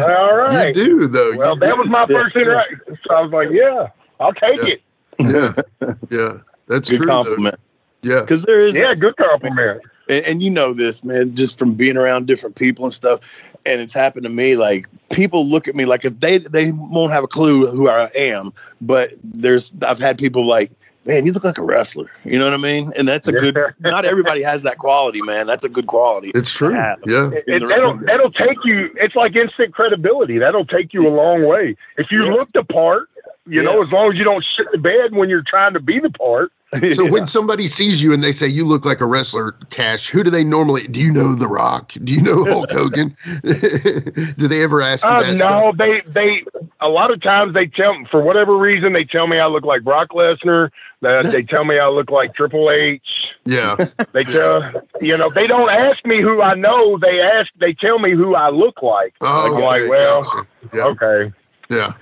all 0.02 0.36
right. 0.36 0.74
You 0.74 0.84
do 0.84 1.06
though. 1.08 1.36
Well, 1.36 1.54
You 1.54 1.60
that 1.60 1.74
do. 1.74 1.76
was 1.76 1.88
my 1.88 2.06
first 2.06 2.34
interaction. 2.34 2.80
So 3.06 3.14
I 3.14 3.20
was 3.20 3.30
like, 3.32 3.50
"Yeah, 3.52 3.88
I'll 4.18 4.32
take 4.34 4.56
Yeah. 4.56 4.66
it." 4.74 4.82
Yeah, 5.20 5.92
yeah. 6.10 6.28
That's 6.66 6.90
Good 6.90 6.96
true. 6.98 7.06
though. 7.06 7.12
compliment. 7.22 7.56
Yeah. 8.02 8.20
Because 8.22 8.42
there 8.42 8.58
is 8.58 8.74
Yeah, 8.74 8.94
good 8.94 9.16
compliment. 9.16 9.80
and, 10.08 10.26
and 10.26 10.42
you 10.42 10.50
know 10.50 10.74
this 10.74 11.04
man 11.04 11.34
just 11.36 11.56
from 11.58 11.74
being 11.74 11.96
around 11.96 12.26
different 12.26 12.56
people 12.56 12.84
and 12.84 12.92
stuff 12.92 13.20
and 13.66 13.80
it's 13.80 13.94
happened 13.94 14.24
to 14.24 14.30
me 14.30 14.56
like 14.56 14.86
people 15.10 15.46
look 15.46 15.68
at 15.68 15.74
me 15.74 15.84
like 15.84 16.04
if 16.04 16.18
they 16.20 16.38
they 16.38 16.72
won't 16.72 17.12
have 17.12 17.24
a 17.24 17.28
clue 17.28 17.66
who 17.66 17.88
i 17.88 18.10
am 18.14 18.52
but 18.80 19.12
there's 19.22 19.72
i've 19.82 19.98
had 19.98 20.18
people 20.18 20.44
like 20.46 20.70
man 21.06 21.24
you 21.26 21.32
look 21.32 21.44
like 21.44 21.58
a 21.58 21.62
wrestler 21.62 22.10
you 22.24 22.38
know 22.38 22.44
what 22.44 22.54
i 22.54 22.56
mean 22.56 22.92
and 22.96 23.06
that's 23.06 23.28
a 23.28 23.32
good 23.32 23.56
not 23.80 24.04
everybody 24.04 24.42
has 24.42 24.62
that 24.62 24.78
quality 24.78 25.20
man 25.22 25.46
that's 25.46 25.64
a 25.64 25.68
good 25.68 25.86
quality 25.86 26.30
It's 26.34 26.50
true. 26.52 26.74
Yeah. 26.74 26.94
Yeah. 27.06 27.30
It, 27.32 27.44
In 27.46 27.58
the 27.62 27.66
that'll, 27.68 27.90
wrestling 27.94 28.06
that'll 28.06 28.30
take 28.30 28.58
you. 28.64 28.90
It's 28.96 29.14
like 29.14 29.36
instant 29.36 29.72
credibility. 29.74 30.38
That'll 30.38 30.64
take 30.66 30.92
you 30.94 31.06
a 31.06 31.10
long 31.10 31.44
way. 31.46 31.76
If 31.98 32.08
you 32.10 32.24
Yeah. 32.24 32.32
look 32.32 32.48
the 32.54 32.64
part, 32.64 33.08
you 33.46 33.62
know, 33.62 33.82
as 33.82 33.92
long 33.92 34.10
as 34.12 34.18
you 34.18 34.24
don't 34.24 34.42
shit 34.56 34.66
the 34.72 34.78
bed 34.78 35.12
when 35.14 35.28
you're 35.28 35.42
trying 35.46 35.74
to 35.74 35.80
be 35.80 36.00
the 36.00 36.10
part. 36.10 36.50
So 36.94 37.04
Yeah. 37.04 37.10
when 37.10 37.26
somebody 37.26 37.68
sees 37.68 38.02
you 38.02 38.12
and 38.12 38.22
they 38.22 38.32
say 38.32 38.46
you 38.46 38.64
look 38.64 38.84
like 38.84 39.00
a 39.00 39.06
wrestler, 39.06 39.52
Cash, 39.70 40.08
who 40.08 40.22
do 40.24 40.30
they 40.30 40.44
normally? 40.44 40.86
Do 40.88 41.00
you 41.00 41.12
know 41.12 41.34
The 41.34 41.46
Rock? 41.48 41.92
Do 42.02 42.12
you 42.12 42.20
know 42.20 42.44
Hulk 42.44 42.70
Hogan? 42.70 43.16
do 43.42 44.48
they 44.48 44.62
ever 44.62 44.80
ask 44.82 45.04
you 45.04 45.10
Uh, 45.10 45.22
that? 45.22 45.36
no, 45.36 45.72
stuff? 45.72 45.76
they 45.78 46.02
they 46.08 46.44
a 46.80 46.88
lot 46.88 47.10
of 47.12 47.22
times 47.22 47.54
they 47.54 47.66
tell 47.66 47.94
for 48.10 48.20
whatever 48.22 48.56
reason 48.56 48.92
they 48.92 49.04
tell 49.04 49.26
me 49.26 49.38
I 49.38 49.46
look 49.46 49.64
like 49.64 49.82
Brock 49.84 50.08
Lesnar. 50.10 50.70
That 51.00 51.30
they 51.30 51.42
tell 51.42 51.64
me 51.64 51.78
I 51.78 51.88
look 51.88 52.10
like 52.10 52.34
Triple 52.34 52.70
H. 52.70 53.02
Yeah. 53.44 53.76
They 54.12 54.24
tell 54.24 54.62
you 55.02 55.16
know 55.16 55.30
they 55.34 55.46
don't 55.46 55.68
ask 55.70 56.04
me 56.06 56.22
who 56.22 56.40
I 56.40 56.54
know. 56.54 56.98
They 56.98 57.20
ask 57.20 57.50
they 57.60 57.74
tell 57.74 57.98
me 57.98 58.12
who 58.12 58.34
I 58.34 58.48
look 58.48 58.82
like. 58.82 59.14
Oh, 59.20 59.54
I'm 59.54 59.62
like, 59.62 59.88
well, 59.88 60.22
gotcha. 60.22 60.46
yeah, 60.72 60.84
okay. 60.84 61.32
yeah, 61.70 61.92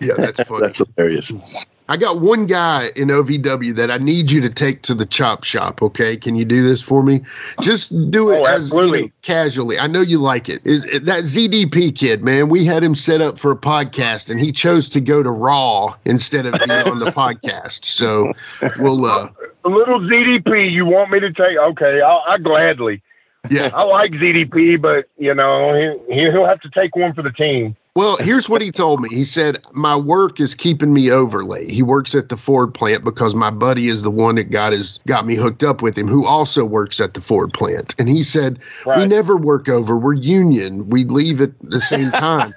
yeah. 0.00 0.14
That's 0.16 0.40
funny. 0.48 0.66
that's 0.66 0.78
hilarious 0.96 1.32
I 1.88 1.96
got 1.96 2.20
one 2.20 2.46
guy 2.46 2.90
in 2.96 3.08
OVW 3.08 3.74
that 3.74 3.90
I 3.90 3.98
need 3.98 4.30
you 4.30 4.40
to 4.40 4.48
take 4.48 4.82
to 4.82 4.94
the 4.94 5.04
chop 5.04 5.44
shop. 5.44 5.82
Okay, 5.82 6.16
can 6.16 6.34
you 6.36 6.44
do 6.44 6.62
this 6.62 6.80
for 6.80 7.02
me? 7.02 7.20
Just 7.60 7.90
do 8.10 8.30
it 8.30 8.38
Oh, 8.40 8.44
as 8.44 8.70
you 8.70 8.86
know, 9.02 9.08
casually. 9.22 9.78
I 9.78 9.88
know 9.88 10.00
you 10.00 10.18
like 10.18 10.48
it. 10.48 10.60
Is 10.64 10.84
is- 10.84 11.02
that 11.02 11.24
ZDP 11.24 11.94
kid, 11.94 12.22
man? 12.22 12.48
We 12.48 12.64
had 12.64 12.82
him 12.84 12.94
set 12.94 13.20
up 13.20 13.38
for 13.38 13.50
a 13.50 13.56
podcast, 13.56 14.30
and 14.30 14.38
he 14.40 14.52
chose 14.52 14.88
to 14.90 15.00
go 15.00 15.22
to 15.22 15.30
Raw 15.30 15.94
instead 16.04 16.46
of 16.46 16.54
being 16.54 16.70
on 16.88 16.98
the 16.98 17.06
podcast. 17.10 17.84
So 17.84 18.32
we'll, 18.78 19.04
uh, 19.04 19.28
A 19.64 19.68
little 19.68 20.00
ZDP. 20.00 20.70
You 20.70 20.86
want 20.86 21.10
me 21.10 21.20
to 21.20 21.32
take? 21.32 21.58
Okay, 21.58 22.00
I'll, 22.00 22.22
I 22.26 22.38
gladly. 22.38 23.02
yeah. 23.50 23.70
I 23.74 23.82
like 23.82 24.12
ZDP, 24.12 24.80
but 24.80 25.06
you 25.18 25.34
know 25.34 25.74
he, 26.08 26.14
he'll 26.30 26.46
have 26.46 26.60
to 26.60 26.70
take 26.70 26.94
one 26.96 27.12
for 27.12 27.22
the 27.22 27.32
team. 27.32 27.76
Well, 27.94 28.16
here's 28.16 28.48
what 28.48 28.62
he 28.62 28.72
told 28.72 29.02
me. 29.02 29.10
He 29.10 29.22
said, 29.22 29.58
My 29.72 29.94
work 29.94 30.40
is 30.40 30.54
keeping 30.54 30.94
me 30.94 31.10
overlay. 31.10 31.70
He 31.70 31.82
works 31.82 32.14
at 32.14 32.30
the 32.30 32.38
Ford 32.38 32.72
plant 32.72 33.04
because 33.04 33.34
my 33.34 33.50
buddy 33.50 33.88
is 33.90 34.00
the 34.02 34.10
one 34.10 34.36
that 34.36 34.44
got 34.44 34.72
his 34.72 34.98
got 35.06 35.26
me 35.26 35.34
hooked 35.34 35.62
up 35.62 35.82
with 35.82 35.98
him, 35.98 36.08
who 36.08 36.24
also 36.24 36.64
works 36.64 37.00
at 37.02 37.12
the 37.12 37.20
Ford 37.20 37.52
plant. 37.52 37.94
And 37.98 38.08
he 38.08 38.22
said, 38.22 38.58
We 38.96 39.04
never 39.04 39.36
work 39.36 39.68
over. 39.68 39.98
We're 39.98 40.14
union. 40.14 40.88
We 40.88 41.04
leave 41.04 41.42
at 41.42 41.50
the 41.64 41.80
same 41.80 42.10
time. 42.12 42.54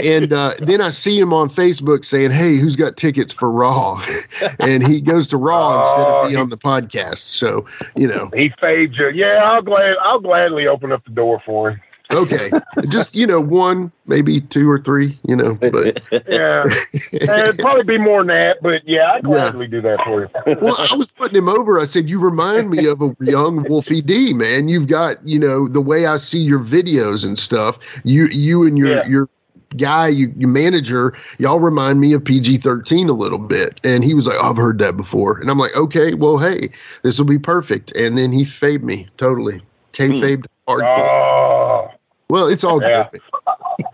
and 0.00 0.32
uh, 0.32 0.52
then 0.60 0.80
I 0.80 0.90
see 0.90 1.18
him 1.18 1.32
on 1.32 1.50
Facebook 1.50 2.04
saying, 2.04 2.30
Hey, 2.30 2.56
who's 2.56 2.76
got 2.76 2.96
tickets 2.96 3.32
for 3.32 3.50
Raw? 3.50 4.00
and 4.60 4.86
he 4.86 5.00
goes 5.00 5.26
to 5.28 5.38
Raw 5.38 5.80
instead 5.80 6.06
Oh, 6.06 6.20
of 6.20 6.28
being 6.28 6.40
on 6.40 6.50
the 6.50 6.56
podcast. 6.58 7.18
So, 7.30 7.66
you 7.96 8.06
know, 8.06 8.30
He 8.32 8.52
fades 8.60 8.96
you. 8.96 9.08
Yeah, 9.10 9.42
I'll 9.42 9.62
glad 9.62 9.96
I'll 10.02 10.20
gladly 10.20 10.68
open 10.68 10.92
up 10.92 11.04
the 11.04 11.10
door 11.10 11.42
for 11.44 11.70
him. 11.72 11.80
Okay. 12.10 12.50
Just, 12.88 13.14
you 13.14 13.26
know, 13.26 13.40
one, 13.40 13.92
maybe 14.06 14.40
two 14.40 14.70
or 14.70 14.80
three, 14.80 15.18
you 15.26 15.36
know, 15.36 15.54
but 15.60 16.02
Yeah, 16.28 16.64
it'd 17.12 17.58
probably 17.58 17.84
be 17.84 17.98
more 17.98 18.20
than 18.20 18.28
that, 18.28 18.62
but 18.62 18.86
yeah, 18.86 19.12
I 19.12 19.20
gladly 19.20 19.66
do 19.66 19.80
that 19.82 20.00
for 20.04 20.22
you. 20.22 20.56
well, 20.60 20.76
I 20.78 20.94
was 20.94 21.10
putting 21.10 21.36
him 21.36 21.48
over. 21.48 21.78
I 21.78 21.84
said, 21.84 22.08
"You 22.08 22.20
remind 22.20 22.70
me 22.70 22.86
of 22.86 23.00
a 23.02 23.14
young 23.20 23.64
Wolfie 23.68 24.02
D, 24.02 24.32
man. 24.32 24.68
You've 24.68 24.88
got, 24.88 25.24
you 25.26 25.38
know, 25.38 25.68
the 25.68 25.80
way 25.80 26.06
I 26.06 26.16
see 26.16 26.38
your 26.38 26.60
videos 26.60 27.24
and 27.24 27.38
stuff. 27.38 27.78
You, 28.04 28.26
you 28.26 28.64
and 28.64 28.78
your 28.78 28.88
Yeah. 28.88 29.06
your 29.06 29.28
guy, 29.76 30.08
you, 30.08 30.32
your 30.38 30.48
manager, 30.48 31.14
y'all 31.38 31.60
remind 31.60 32.00
me 32.00 32.12
of 32.12 32.24
PG 32.24 32.58
thirteen 32.58 33.08
a 33.08 33.14
little 33.14 33.38
bit." 33.38 33.80
And 33.84 34.04
he 34.04 34.14
was 34.14 34.26
like, 34.26 34.42
"I've 34.42 34.56
heard 34.56 34.78
that 34.78 34.96
before," 34.96 35.38
and 35.38 35.50
I'm 35.50 35.58
like, 35.58 35.76
"Okay, 35.76 36.14
well, 36.14 36.38
hey, 36.38 36.70
this 37.02 37.18
will 37.18 37.26
be 37.26 37.38
perfect." 37.38 37.94
And 37.96 38.16
then 38.16 38.32
he 38.32 38.44
faved 38.44 38.84
me 38.84 39.08
totally. 39.16 39.60
Kayfabed 39.92 40.46
hmm. 40.66 40.72
hardcore. 40.72 41.08
Oh, 41.08 41.90
Well, 42.30 42.48
it's 42.48 42.64
all 42.64 42.80
Yeah. 42.82 43.08
good. 43.10 43.20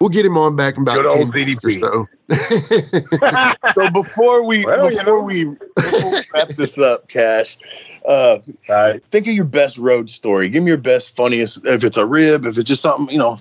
We'll 0.00 0.08
get 0.08 0.26
him 0.26 0.36
on 0.36 0.56
back 0.56 0.74
in 0.74 0.82
about 0.82 0.96
Good 0.96 1.06
old 1.06 1.32
10 1.32 1.44
minutes 1.44 1.64
or 1.64 1.70
so. 1.70 2.08
so 3.76 3.88
before 3.90 4.44
we 4.44 4.64
Well, 4.64 4.90
you 4.90 4.98
before 4.98 5.18
know. 5.20 5.22
we 5.24 5.44
we 5.44 6.24
wrap 6.34 6.48
this 6.56 6.76
up 6.76 7.06
cash 7.08 7.56
uh 8.08 8.38
right. 8.68 9.00
think 9.12 9.28
of 9.28 9.34
your 9.34 9.44
best 9.44 9.78
road 9.78 10.10
story. 10.10 10.48
Give 10.48 10.64
me 10.64 10.70
your 10.70 10.76
best, 10.76 11.14
funniest. 11.14 11.64
If 11.64 11.84
it's 11.84 11.96
a 11.96 12.04
rib, 12.04 12.44
if 12.46 12.58
it's 12.58 12.66
just 12.66 12.82
something 12.82 13.14
you 13.14 13.18
know 13.20 13.38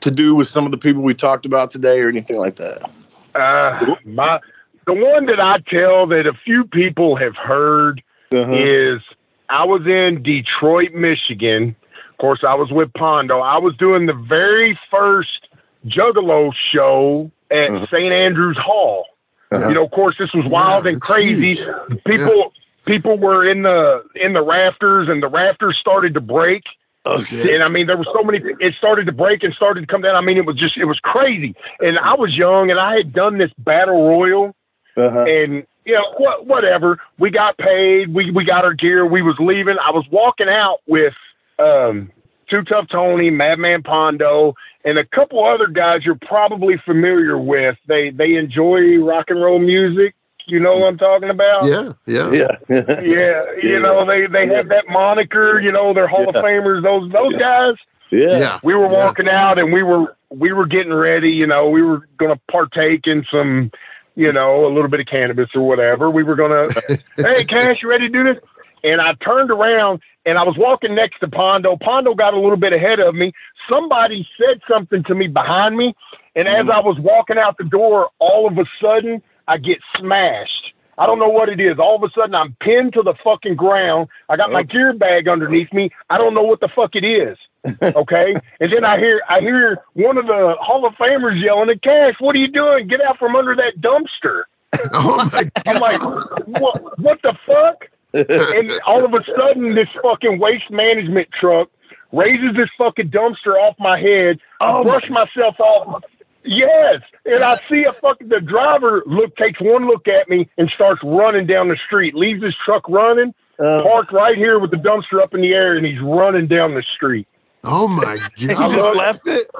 to 0.00 0.10
do 0.10 0.34
with 0.34 0.48
some 0.48 0.64
of 0.64 0.72
the 0.72 0.78
people 0.78 1.00
we 1.02 1.14
talked 1.14 1.46
about 1.46 1.70
today, 1.70 2.00
or 2.00 2.08
anything 2.08 2.38
like 2.38 2.56
that. 2.56 2.90
Uh, 3.36 3.94
my 4.06 4.40
the 4.88 4.94
one 4.94 5.26
that 5.26 5.38
I 5.38 5.58
tell 5.68 6.08
that 6.08 6.26
a 6.26 6.32
few 6.44 6.64
people 6.64 7.14
have 7.14 7.36
heard 7.36 8.02
Uh-huh. 8.32 8.52
is 8.52 9.00
I 9.48 9.62
was 9.62 9.86
in 9.86 10.24
Detroit, 10.24 10.92
Michigan. 10.92 11.76
Of 12.20 12.22
course, 12.22 12.44
I 12.46 12.52
was 12.52 12.70
with 12.70 12.92
Pondo. 12.92 13.40
I 13.40 13.56
was 13.56 13.74
doing 13.78 14.04
the 14.04 14.12
very 14.12 14.78
first 14.90 15.48
Juggalo 15.86 16.52
show 16.70 17.30
at 17.50 17.70
Mhm. 17.70 17.88
St. 17.88 18.12
Andrews 18.12 18.58
Hall. 18.58 19.06
Uh-huh. 19.50 19.68
You 19.68 19.74
know, 19.76 19.84
of 19.86 19.90
course, 19.90 20.18
this 20.18 20.30
was 20.34 20.44
wild 20.52 20.86
and 20.86 21.00
crazy. 21.00 21.52
huge. 21.54 22.04
People 22.04 22.52
people 22.84 23.16
were 23.16 23.48
in 23.48 23.62
the 23.62 24.04
in 24.16 24.34
the 24.34 24.42
rafters, 24.42 25.08
and 25.08 25.22
the 25.22 25.28
rafters 25.28 25.78
started 25.78 26.12
to 26.12 26.20
break. 26.20 26.62
Oh 27.06 27.22
shit! 27.22 27.54
And 27.54 27.62
I 27.62 27.68
mean, 27.68 27.86
there 27.86 27.96
were 27.96 28.04
so 28.12 28.22
many. 28.22 28.42
It 28.60 28.74
started 28.74 29.06
to 29.06 29.12
break 29.12 29.42
and 29.42 29.54
started 29.54 29.80
to 29.80 29.86
come 29.86 30.02
down. 30.02 30.14
I 30.14 30.20
mean, 30.20 30.36
it 30.36 30.44
was 30.44 30.56
just 30.56 30.76
it 30.76 30.84
was 30.84 30.98
crazy. 31.00 31.56
And 31.80 31.98
I 32.00 32.12
was 32.16 32.36
young, 32.36 32.70
and 32.70 32.78
I 32.78 32.96
had 32.98 33.14
done 33.14 33.38
this 33.38 33.50
battle 33.56 34.06
royal 34.10 34.54
Uh-huh. 34.94 35.22
and 35.22 35.66
you 35.86 35.94
know 35.94 36.04
what 36.18 36.44
whatever 36.46 36.98
we 37.18 37.30
got 37.30 37.56
paid 37.56 38.12
we 38.12 38.30
we 38.30 38.44
got 38.44 38.66
our 38.66 38.74
gear 38.74 39.06
we 39.06 39.22
was 39.22 39.34
leaving 39.38 39.78
i 39.78 39.90
was 39.90 40.04
walking 40.10 40.48
out 40.48 40.80
with 40.86 41.14
um 41.60 42.10
too 42.48 42.62
tough 42.64 42.88
tony 42.88 43.30
madman 43.30 43.82
pondo 43.82 44.54
and 44.84 44.98
a 44.98 45.04
couple 45.04 45.44
other 45.44 45.66
guys 45.66 46.04
you're 46.04 46.18
probably 46.26 46.76
familiar 46.84 47.38
with 47.38 47.76
they 47.86 48.10
they 48.10 48.34
enjoy 48.34 48.96
rock 48.98 49.26
and 49.28 49.40
roll 49.40 49.58
music 49.58 50.14
you 50.46 50.58
know 50.58 50.74
what 50.74 50.88
i'm 50.88 50.98
talking 50.98 51.30
about 51.30 51.64
yeah, 51.64 51.92
yeah. 52.06 52.30
Yeah. 52.30 52.56
yeah 52.68 53.02
you 53.02 53.44
Yeah. 53.62 53.78
know 53.78 54.04
they 54.04 54.26
they 54.26 54.48
have 54.48 54.68
that 54.68 54.84
moniker 54.88 55.60
you 55.60 55.70
know 55.70 55.94
they're 55.94 56.08
hall 56.08 56.28
of 56.28 56.34
famers 56.36 56.82
those 56.82 57.10
those 57.12 57.34
guys 57.34 57.74
yeah. 58.10 58.38
Yeah. 58.38 58.60
we 58.64 58.74
were 58.74 58.86
yeah. 58.90 59.04
walking 59.04 59.28
out 59.28 59.58
and 59.58 59.72
we 59.72 59.82
were 59.82 60.16
we 60.30 60.52
were 60.52 60.66
getting 60.66 60.92
ready 60.92 61.30
you 61.30 61.46
know 61.46 61.68
we 61.68 61.82
were 61.82 62.08
going 62.18 62.34
to 62.34 62.40
partake 62.50 63.06
in 63.06 63.24
some 63.30 63.70
you 64.16 64.32
know 64.32 64.66
a 64.66 64.70
little 64.72 64.88
bit 64.88 65.00
of 65.00 65.06
cannabis 65.06 65.48
or 65.54 65.66
whatever 65.66 66.10
we 66.10 66.22
were 66.24 66.34
going 66.34 66.68
to 66.68 66.98
hey 67.16 67.44
cash 67.44 67.78
you 67.82 67.88
ready 67.88 68.08
to 68.08 68.12
do 68.12 68.24
this 68.24 68.42
and 68.84 69.00
i 69.00 69.14
turned 69.14 69.50
around 69.50 70.00
and 70.26 70.38
i 70.38 70.42
was 70.42 70.56
walking 70.56 70.94
next 70.94 71.18
to 71.20 71.28
pondo 71.28 71.76
pondo 71.76 72.14
got 72.14 72.34
a 72.34 72.40
little 72.40 72.56
bit 72.56 72.72
ahead 72.72 73.00
of 73.00 73.14
me 73.14 73.32
somebody 73.68 74.26
said 74.38 74.60
something 74.68 75.02
to 75.04 75.14
me 75.14 75.26
behind 75.26 75.76
me 75.76 75.94
and 76.36 76.48
as 76.48 76.66
mm. 76.66 76.70
i 76.70 76.80
was 76.80 76.98
walking 77.00 77.38
out 77.38 77.56
the 77.58 77.64
door 77.64 78.10
all 78.18 78.46
of 78.46 78.58
a 78.58 78.64
sudden 78.80 79.22
i 79.48 79.56
get 79.56 79.78
smashed 79.98 80.74
I 81.00 81.06
don't 81.06 81.18
know 81.18 81.30
what 81.30 81.48
it 81.48 81.58
is. 81.58 81.78
All 81.78 81.96
of 81.96 82.02
a 82.02 82.10
sudden, 82.14 82.34
I'm 82.34 82.54
pinned 82.60 82.92
to 82.92 83.02
the 83.02 83.14
fucking 83.24 83.56
ground. 83.56 84.08
I 84.28 84.36
got 84.36 84.52
my 84.52 84.62
gear 84.62 84.92
bag 84.92 85.28
underneath 85.28 85.72
me. 85.72 85.90
I 86.10 86.18
don't 86.18 86.34
know 86.34 86.42
what 86.42 86.60
the 86.60 86.68
fuck 86.68 86.94
it 86.94 87.04
is. 87.04 87.38
Okay, 87.82 88.34
and 88.60 88.72
then 88.72 88.84
I 88.84 88.98
hear 88.98 89.20
I 89.28 89.40
hear 89.40 89.78
one 89.92 90.16
of 90.16 90.26
the 90.26 90.56
Hall 90.60 90.86
of 90.86 90.94
Famers 90.94 91.42
yelling 91.42 91.68
at 91.68 91.82
Cash, 91.82 92.14
"What 92.18 92.34
are 92.34 92.38
you 92.38 92.48
doing? 92.48 92.86
Get 92.86 93.02
out 93.02 93.18
from 93.18 93.36
under 93.36 93.54
that 93.54 93.80
dumpster!" 93.80 94.44
Oh 94.94 95.28
my 95.30 95.50
I'm 95.66 95.78
like, 95.78 96.00
"What? 96.46 96.98
What 96.98 97.20
the 97.22 97.36
fuck?" 97.46 97.88
And 98.12 98.70
all 98.86 99.04
of 99.04 99.14
a 99.14 99.24
sudden, 99.36 99.74
this 99.74 99.88
fucking 100.02 100.38
waste 100.38 100.70
management 100.70 101.28
truck 101.38 101.68
raises 102.12 102.56
this 102.56 102.68
fucking 102.76 103.10
dumpster 103.10 103.54
off 103.56 103.76
my 103.78 103.98
head. 104.00 104.38
I 104.60 104.82
brush 104.82 105.08
myself 105.10 105.58
off. 105.60 106.02
Yes, 106.42 107.02
and 107.26 107.42
I 107.42 107.60
see 107.68 107.84
a 107.84 107.92
fucking 107.92 108.28
the 108.28 108.40
driver 108.40 109.02
look 109.06 109.36
takes 109.36 109.60
one 109.60 109.86
look 109.86 110.08
at 110.08 110.28
me 110.28 110.48
and 110.56 110.70
starts 110.74 111.00
running 111.04 111.46
down 111.46 111.68
the 111.68 111.76
street. 111.86 112.14
Leaves 112.14 112.42
his 112.42 112.54
truck 112.64 112.88
running, 112.88 113.34
Uh, 113.58 113.82
parked 113.82 114.10
right 114.10 114.36
here 114.38 114.58
with 114.58 114.70
the 114.70 114.78
dumpster 114.78 115.22
up 115.22 115.34
in 115.34 115.42
the 115.42 115.52
air, 115.52 115.76
and 115.76 115.84
he's 115.84 116.00
running 116.00 116.46
down 116.46 116.74
the 116.74 116.82
street. 116.96 117.28
Oh 117.62 117.88
my 117.88 118.16
god! 118.16 118.30
he 118.36 118.46
just 118.46 118.96
left 118.96 119.26
it. 119.26 119.50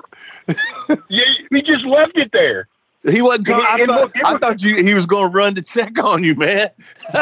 Yeah, 1.11 1.24
he 1.51 1.61
just 1.62 1.84
left 1.84 2.16
it 2.16 2.30
there. 2.32 2.66
He 3.09 3.22
wasn't. 3.22 3.46
Going, 3.46 3.64
I, 3.66 3.86
thought, 3.86 4.12
I 4.26 4.36
thought 4.38 4.62
you. 4.62 4.76
He 4.84 4.92
was 4.92 5.07
going 5.07 5.30
to 5.30 5.34
run 5.34 5.55
to 5.55 5.62
check 5.62 5.98
on 6.03 6.22
you, 6.22 6.34
man. 6.34 6.68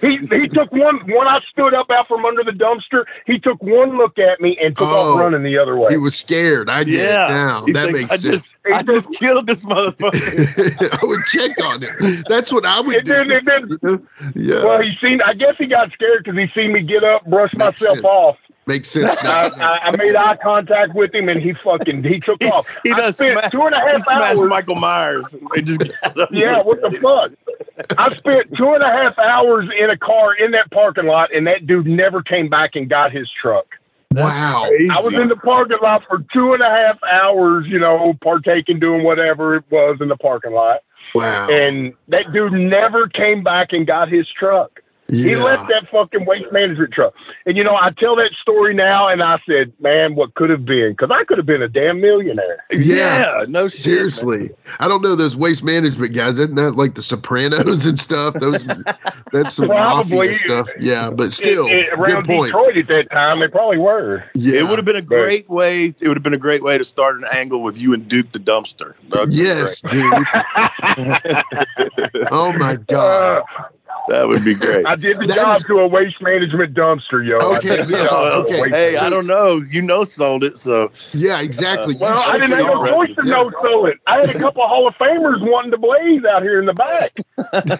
He 0.00 0.16
he 0.18 0.48
took 0.48 0.70
one 0.72 0.98
when 1.10 1.26
I 1.26 1.40
stood 1.50 1.74
up 1.74 1.90
out 1.90 2.06
from 2.08 2.24
under 2.24 2.42
the 2.44 2.52
dumpster. 2.52 3.04
He 3.26 3.38
took 3.38 3.62
one 3.62 3.96
look 3.98 4.18
at 4.18 4.40
me 4.40 4.56
and 4.62 4.76
took 4.76 4.88
Oh. 4.88 5.12
off 5.14 5.20
running 5.20 5.42
the 5.42 5.58
other 5.58 5.76
way. 5.76 5.88
He 5.90 5.96
was 5.98 6.14
scared. 6.14 6.70
I 6.70 6.84
get 6.84 7.06
Yeah. 7.08 7.26
it 7.26 7.30
now. 7.30 7.64
He 7.66 7.72
that 7.72 7.86
thinks, 7.90 8.00
makes 8.00 8.12
I 8.12 8.16
sense. 8.16 8.42
just, 8.52 8.56
I 8.72 8.82
just 8.82 9.12
killed 9.14 9.46
this 9.46 9.64
motherfucker. 9.64 10.98
I 11.02 11.04
would 11.06 11.24
check 11.26 11.60
on 11.64 11.82
him. 11.82 12.24
That's 12.28 12.52
what 12.52 12.64
I 12.64 12.80
would 12.80 12.96
And 12.96 13.04
do. 13.06 13.12
then, 13.12 13.30
and 13.30 13.78
then, 13.82 14.08
Yeah, 14.36 14.64
well, 14.64 14.80
he 14.80 14.92
seen. 15.00 15.20
I 15.22 15.34
guess 15.34 15.54
he 15.58 15.66
got 15.66 15.92
scared 15.92 16.24
because 16.24 16.38
he 16.38 16.46
seen 16.58 16.72
me 16.72 16.82
get 16.82 17.02
up, 17.04 17.26
brush 17.26 17.52
Makes 17.54 17.80
myself 17.82 17.96
sense. 17.96 18.04
off. 18.04 18.36
Makes 18.70 18.88
sense 18.88 19.18
I, 19.22 19.48
now. 19.48 19.52
I, 19.64 19.78
I 19.88 19.96
made 19.96 20.14
eye 20.16 20.36
contact 20.42 20.94
with 20.94 21.14
him, 21.14 21.28
and 21.28 21.38
he 21.40 21.52
fucking 21.64 22.02
he 22.04 22.18
took 22.20 22.42
He- 22.42 22.48
off. 22.48 22.76
he 22.84 22.92
I 22.92 22.96
done 22.96 23.12
spent 23.12 23.38
sma- 23.40 23.50
two 23.50 23.62
and 23.62 23.74
a 23.74 23.92
he 23.92 24.00
smashed 24.00 24.38
hours. 24.38 24.48
Michael 24.48 24.76
Myers. 24.76 25.36
Just. 25.62 25.90
Yeah, 26.30 26.62
what 26.62 26.80
the 26.80 26.90
fuck? 27.02 27.98
I 27.98 28.14
spent 28.16 28.56
two 28.56 28.72
and 28.74 28.82
a 28.82 28.88
half 28.88 29.18
hours 29.18 29.68
in 29.78 29.90
a 29.90 29.96
car 29.96 30.34
in 30.34 30.52
that 30.52 30.70
parking 30.70 31.06
lot, 31.06 31.34
and 31.34 31.46
that 31.46 31.66
dude 31.66 31.86
never 31.86 32.22
came 32.22 32.48
back 32.48 32.76
and 32.76 32.88
got 32.88 33.12
his 33.12 33.28
truck. 33.40 33.66
wow. 34.12 34.64
I 34.90 35.00
was 35.02 35.14
in 35.14 35.28
the 35.28 35.36
parking 35.36 35.78
lot 35.82 36.02
for 36.08 36.24
two 36.32 36.52
and 36.54 36.62
a 36.62 36.68
half 36.68 36.98
hours, 37.04 37.66
you 37.68 37.78
know, 37.78 38.14
partaking, 38.22 38.78
doing 38.80 39.02
whatever 39.04 39.54
it 39.56 39.64
was 39.70 39.98
in 40.00 40.08
the 40.08 40.16
parking 40.16 40.52
lot. 40.52 40.80
Wow. 41.14 41.48
And 41.48 41.94
that 42.08 42.32
dude 42.32 42.52
never 42.52 43.08
came 43.08 43.42
back 43.42 43.72
and 43.72 43.86
got 43.86 44.08
his 44.08 44.26
truck. 44.28 44.80
He 45.10 45.36
left 45.36 45.68
that 45.68 45.88
fucking 45.90 46.24
waste 46.24 46.52
management 46.52 46.92
truck. 46.92 47.14
And, 47.46 47.56
you 47.56 47.64
know, 47.64 47.74
I 47.74 47.90
tell 47.90 48.16
that 48.16 48.32
story 48.40 48.74
now, 48.74 49.08
and 49.08 49.22
I 49.22 49.38
said, 49.48 49.72
man, 49.80 50.14
what 50.14 50.34
could 50.34 50.50
have 50.50 50.64
been? 50.64 50.92
Because 50.92 51.10
I 51.10 51.24
could 51.24 51.38
have 51.38 51.46
been 51.46 51.62
a 51.62 51.68
damn 51.68 52.00
millionaire. 52.00 52.64
Yeah, 52.72 53.44
no 53.48 53.68
shit. 53.68 53.86
man. 53.86 54.10
Seriously, 54.10 54.50
I 54.78 54.88
don't 54.88 55.02
know 55.02 55.16
those 55.16 55.36
waste 55.36 55.62
management 55.64 56.14
guys. 56.14 56.38
Isn't 56.38 56.54
that 56.56 56.72
like 56.72 56.94
the 56.94 57.02
Sopranos 57.02 57.86
and 57.86 57.98
stuff? 57.98 58.34
Those 58.34 58.64
that's 59.32 59.54
some 59.54 59.68
Probably. 59.68 60.28
mafia 60.28 60.34
stuff. 60.34 60.68
Yeah, 60.80 61.10
but 61.10 61.32
still, 61.32 61.66
It- 61.66 61.72
it- 61.72 61.88
around 61.92 62.22
good 62.22 62.26
point. 62.26 62.46
Detroit 62.52 62.76
at 62.76 62.88
that 62.88 63.10
time, 63.10 63.40
they 63.40 63.48
probably 63.48 63.78
were. 63.78 64.24
Yeah, 64.34 64.60
It 64.60 64.68
would 64.68 64.78
have 64.78 64.84
been 64.84 64.96
a 64.96 65.02
great 65.02 65.48
way. 65.48 65.94
It 66.00 66.08
would 66.08 66.16
have 66.16 66.22
been 66.22 66.34
a 66.34 66.38
great 66.38 66.62
way 66.62 66.78
to 66.78 66.84
start 66.84 67.16
an 67.16 67.24
angle 67.32 67.62
with 67.62 67.80
you 67.80 67.92
and 67.94 68.06
Duke 68.08 68.32
the 68.32 68.38
dumpster. 68.38 68.94
That 69.10 69.20
would 69.20 69.30
be 69.30 69.36
Yes, 69.36 69.80
dude. 69.80 70.02
oh 72.30 72.52
my 72.58 72.76
god. 72.76 73.38
Uh, 73.38 73.42
great. 73.42 73.66
That 74.10 74.28
would 74.28 74.44
be 74.44 74.54
great. 74.54 74.84
I 74.84 74.96
did 74.96 75.18
the 75.18 75.26
That 75.26 75.36
job 75.36 75.56
is- 75.58 75.64
to 75.64 75.78
a 75.78 75.86
waste 75.86 76.20
management 76.20 76.74
dumpster, 76.74 77.24
yo. 77.26 77.38
I 77.38 77.56
Okay, 77.56 77.76
did 77.76 77.86
the 77.88 77.92
yeah, 77.98 78.04
job 78.06 78.46
to 78.48 78.52
okay. 78.52 78.60
waste- 78.62 78.74
hey, 78.74 78.96
I 78.96 79.08
don't 79.08 79.26
know. 79.26 79.62
You 79.70 79.80
know, 79.82 80.04
sold 80.04 80.44
it. 80.44 80.58
So 80.58 80.90
Yeah, 81.12 81.40
exactly. 81.40 81.96
Well, 81.98 82.12
I 82.28 82.32
didn't 82.38 82.58
be 82.58 82.64
have 82.64 82.74
no 82.74 82.80
all- 82.94 83.06
choice 83.06 83.16
to 83.16 83.22
no 83.24 83.50
sell 83.62 83.86
it. 83.86 83.98
I 84.06 84.18
had 84.20 84.30
a 84.30 84.38
couple 84.38 84.62
of 84.62 84.68
Hall 84.68 84.86
of 84.86 84.94
Famers 84.96 85.40
wanting 85.40 85.70
to 85.70 85.78
blaze 85.78 86.24
out 86.24 86.42
here 86.42 86.58
in 86.58 86.66
the 86.66 86.74
back. 86.74 87.12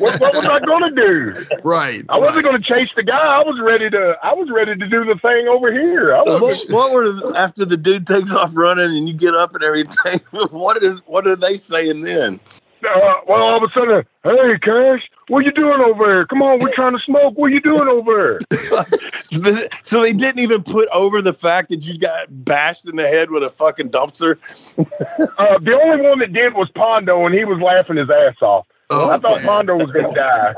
What, 0.00 0.20
what 0.20 0.34
was 0.34 0.46
I 0.46 0.60
going 0.60 0.94
to 0.94 1.00
do? 1.00 1.46
Right. 1.64 2.04
I 2.08 2.16
wasn't 2.18 2.36
right. 2.44 2.50
going 2.52 2.62
to 2.62 2.68
chase 2.68 2.88
the 2.96 3.02
guy. 3.02 3.18
I 3.18 3.42
was 3.42 3.60
ready 3.60 3.90
to. 3.90 4.16
I 4.22 4.32
was 4.32 4.48
ready 4.50 4.74
to 4.76 4.86
do 4.88 5.04
the 5.04 5.16
thing 5.20 5.48
over 5.48 5.70
here. 5.72 6.14
I 6.14 6.22
what, 6.22 6.40
wasn't, 6.40 6.70
what 6.72 6.92
were 6.92 7.12
the- 7.12 7.32
after 7.36 7.64
the 7.64 7.76
dude 7.76 8.06
takes 8.06 8.34
off 8.34 8.52
running 8.56 8.96
and 8.96 9.06
you 9.08 9.14
get 9.14 9.34
up 9.34 9.54
and 9.54 9.62
everything? 9.62 10.20
What 10.50 10.82
is 10.82 11.00
what 11.06 11.26
are 11.26 11.36
they 11.36 11.54
saying 11.54 12.02
then? 12.02 12.40
uh, 12.88 13.14
well, 13.28 13.42
all 13.42 13.56
of 13.56 13.62
a 13.62 13.72
sudden, 13.74 14.04
hey, 14.24 14.58
Cash, 14.60 15.10
what 15.30 15.44
you 15.44 15.52
doing 15.52 15.80
over 15.80 16.04
here? 16.06 16.26
Come 16.26 16.42
on, 16.42 16.58
we're 16.58 16.72
trying 16.74 16.92
to 16.92 17.02
smoke. 17.04 17.38
What 17.38 17.52
you 17.52 17.60
doing 17.60 17.88
over 17.88 18.38
here? 18.50 18.80
So 19.82 20.02
they- 20.02 20.12
didn't 20.12 20.40
even 20.40 20.62
put 20.64 20.88
over 20.92 21.22
the 21.22 21.32
fact 21.32 21.68
that 21.70 21.86
you 21.86 21.96
got 21.98 22.26
bashed 22.44 22.86
in 22.86 22.96
the 22.96 23.06
head 23.06 23.30
with 23.30 23.44
a 23.44 23.48
fucking 23.48 23.90
dumpster. 23.90 24.36
Uh, 24.76 25.58
the 25.60 25.80
only 25.80 26.06
one 26.06 26.18
that 26.18 26.32
did 26.32 26.54
was 26.54 26.68
Pondo, 26.74 27.24
and 27.26 27.34
he 27.34 27.44
was 27.44 27.60
laughing 27.60 27.96
his 27.96 28.10
ass 28.10 28.34
off. 28.42 28.66
Oh, 28.90 29.08
I 29.08 29.18
thought 29.18 29.38
man. 29.38 29.46
Pondo 29.46 29.76
was 29.76 29.90
going 29.92 30.10
to 30.10 30.14
die. 30.14 30.54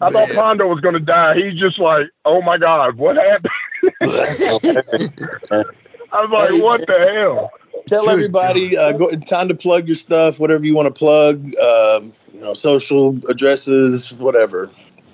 I 0.00 0.10
thought 0.10 0.28
Man. 0.28 0.36
Pondo 0.36 0.66
was 0.66 0.80
going 0.80 0.94
to 0.94 1.00
die. 1.00 1.36
He's 1.36 1.58
just 1.58 1.78
like, 1.78 2.08
oh 2.24 2.42
my 2.42 2.58
God, 2.58 2.96
what 2.96 3.16
happened? 3.16 3.52
I 6.12 6.22
was 6.22 6.32
like, 6.32 6.62
what 6.62 6.86
the 6.86 7.12
hell? 7.14 7.52
Tell 7.86 8.02
Good 8.04 8.10
everybody 8.12 8.76
uh, 8.76 8.92
go, 8.92 9.10
time 9.10 9.48
to 9.48 9.54
plug 9.54 9.86
your 9.86 9.94
stuff, 9.94 10.40
whatever 10.40 10.66
you 10.66 10.74
want 10.74 10.86
to 10.86 10.98
plug. 10.98 11.54
Um, 11.56 12.12
you 12.36 12.42
know, 12.42 12.52
social 12.54 13.16
addresses, 13.30 14.12
whatever. 14.14 14.68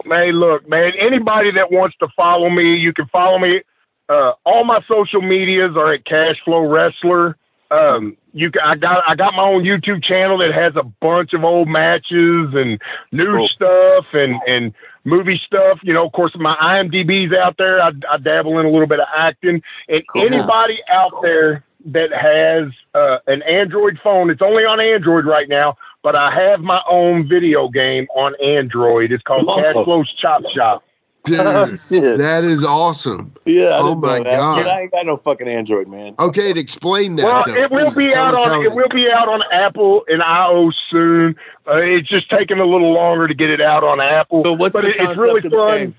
Man, 0.05 0.33
look, 0.33 0.69
man, 0.69 0.93
anybody 0.99 1.53
that 1.53 1.71
wants 1.71 1.97
to 2.01 2.09
follow 2.17 2.51
me, 2.51 2.75
you 2.75 2.93
can 2.93 3.07
follow 3.07 3.39
me. 3.39 3.63
Uh, 4.09 4.33
all 4.45 4.65
my 4.65 4.81
social 4.89 5.23
medias 5.23 5.77
are 5.77 5.93
at 5.93 6.05
Cashflow 6.05 6.69
Wrestler. 6.71 7.37
Um, 7.71 8.17
you 8.35 8.51
I 8.63 8.75
got 8.75 9.05
I 9.09 9.15
got 9.15 9.35
my 9.35 9.45
own 9.45 9.63
YouTube 9.63 10.03
channel 10.03 10.37
that 10.39 10.53
has 10.53 10.75
a 10.75 10.83
bunch 10.83 11.33
of 11.33 11.45
old 11.45 11.69
matches 11.69 12.51
and 12.55 12.81
new 13.13 13.37
Cool. 13.37 13.49
stuff 13.49 14.07
and 14.13 14.35
and 14.49 14.75
movie 15.05 15.41
stuff. 15.47 15.79
You 15.85 15.95
know, 15.95 16.05
of 16.05 16.13
course, 16.13 16.33
my 16.35 16.57
IMDb's 16.57 17.33
out 17.33 17.57
there. 17.57 17.81
I, 17.81 17.93
I 18.11 18.19
dabble 18.19 18.59
in 18.59 18.67
a 18.67 18.71
little 18.71 18.89
bit 18.89 18.99
of 19.01 19.07
acting. 19.17 19.63
And 19.89 20.03
Cool. 20.13 20.23
anybody 20.27 20.81
out 20.93 21.13
there 21.23 21.65
that 21.87 22.13
has 22.13 22.69
uh, 22.95 23.19
an 23.29 23.43
Android 23.43 23.99
phone, 24.03 24.31
it's 24.31 24.43
only 24.43 24.65
on 24.65 24.81
Android 24.81 25.25
right 25.25 25.49
now. 25.49 25.77
But 26.03 26.17
I 26.17 26.35
have 26.35 26.61
my 26.61 26.83
own 26.91 27.29
video 27.29 27.69
game 27.69 28.07
on 28.15 28.35
Android. 28.43 29.13
It's 29.13 29.23
called 29.23 29.45
Oh. 29.49 29.61
Cash 29.61 29.75
Flo's 29.85 30.13
Chop 30.15 30.43
Shop. 30.55 30.83
Dude, 31.25 31.39
Shit. 31.79 32.19
that 32.19 32.43
is 32.43 32.65
awesome. 32.65 33.33
Yeah. 33.45 33.67
I 33.69 33.79
Oh 33.83 33.95
my. 33.95 34.19
God. 34.25 34.57
Kid, 34.59 34.67
I 34.67 34.81
ain't 34.81 34.91
got 34.91 35.07
no 35.07 35.17
fucking 35.17 35.47
Android, 35.47 35.87
man. 35.87 36.17
Okay, 36.19 36.53
to 36.53 36.59
explain 36.59 37.15
that. 37.17 37.25
Well, 37.25 37.45
though, 37.47 37.55
it 37.55 37.71
will 37.71 37.93
please 37.93 38.07
be 38.09 38.13
tell 38.13 38.25
out 38.37 38.51
on 38.51 38.65
it 38.67 38.73
will 38.73 38.89
be 38.89 39.09
out 39.09 39.29
on 39.29 39.43
Apple 39.53 40.05
and 40.09 40.21
iOS 40.21 40.73
soon. 40.91 41.37
Uh, 41.69 41.77
it's 41.77 42.09
just 42.09 42.29
taking 42.29 42.59
a 42.59 42.67
little 42.67 42.93
longer 42.93 43.29
to 43.29 43.35
get 43.35 43.51
it 43.51 43.61
out 43.61 43.85
on 43.85 44.01
Apple. 44.01 44.43
So 44.43 44.53
what's 44.55 44.73
but 44.73 44.83
the 44.83 44.91
it, 44.91 44.97
it's 44.99 45.21
really 45.21 45.39
of 45.39 45.43
the 45.45 45.51
fun. 45.51 45.79
game? 45.79 45.95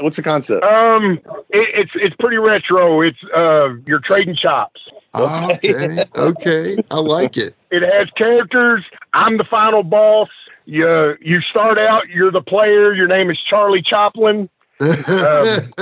What's 0.00 0.16
the 0.16 0.22
concept? 0.22 0.62
Um, 0.62 1.12
it, 1.48 1.70
it's 1.74 1.92
it's 1.94 2.16
pretty 2.16 2.36
retro. 2.36 3.00
It's 3.00 3.16
uh, 3.34 3.70
you're 3.86 4.00
trading 4.00 4.36
chops. 4.36 4.82
Oh, 5.14 5.52
okay, 5.54 6.04
okay, 6.14 6.76
I 6.90 6.96
like 6.98 7.38
it. 7.38 7.54
It 7.70 7.82
has 7.82 8.08
characters. 8.16 8.82
I'm 9.14 9.36
the 9.38 9.44
final 9.44 9.82
boss. 9.82 10.28
You 10.66 11.16
you 11.20 11.40
start 11.40 11.78
out. 11.78 12.08
You're 12.08 12.30
the 12.30 12.42
player. 12.42 12.92
Your 12.92 13.06
name 13.08 13.30
is 13.30 13.38
Charlie 13.48 13.82
Choplin, 13.82 14.48
Um, 14.80 15.72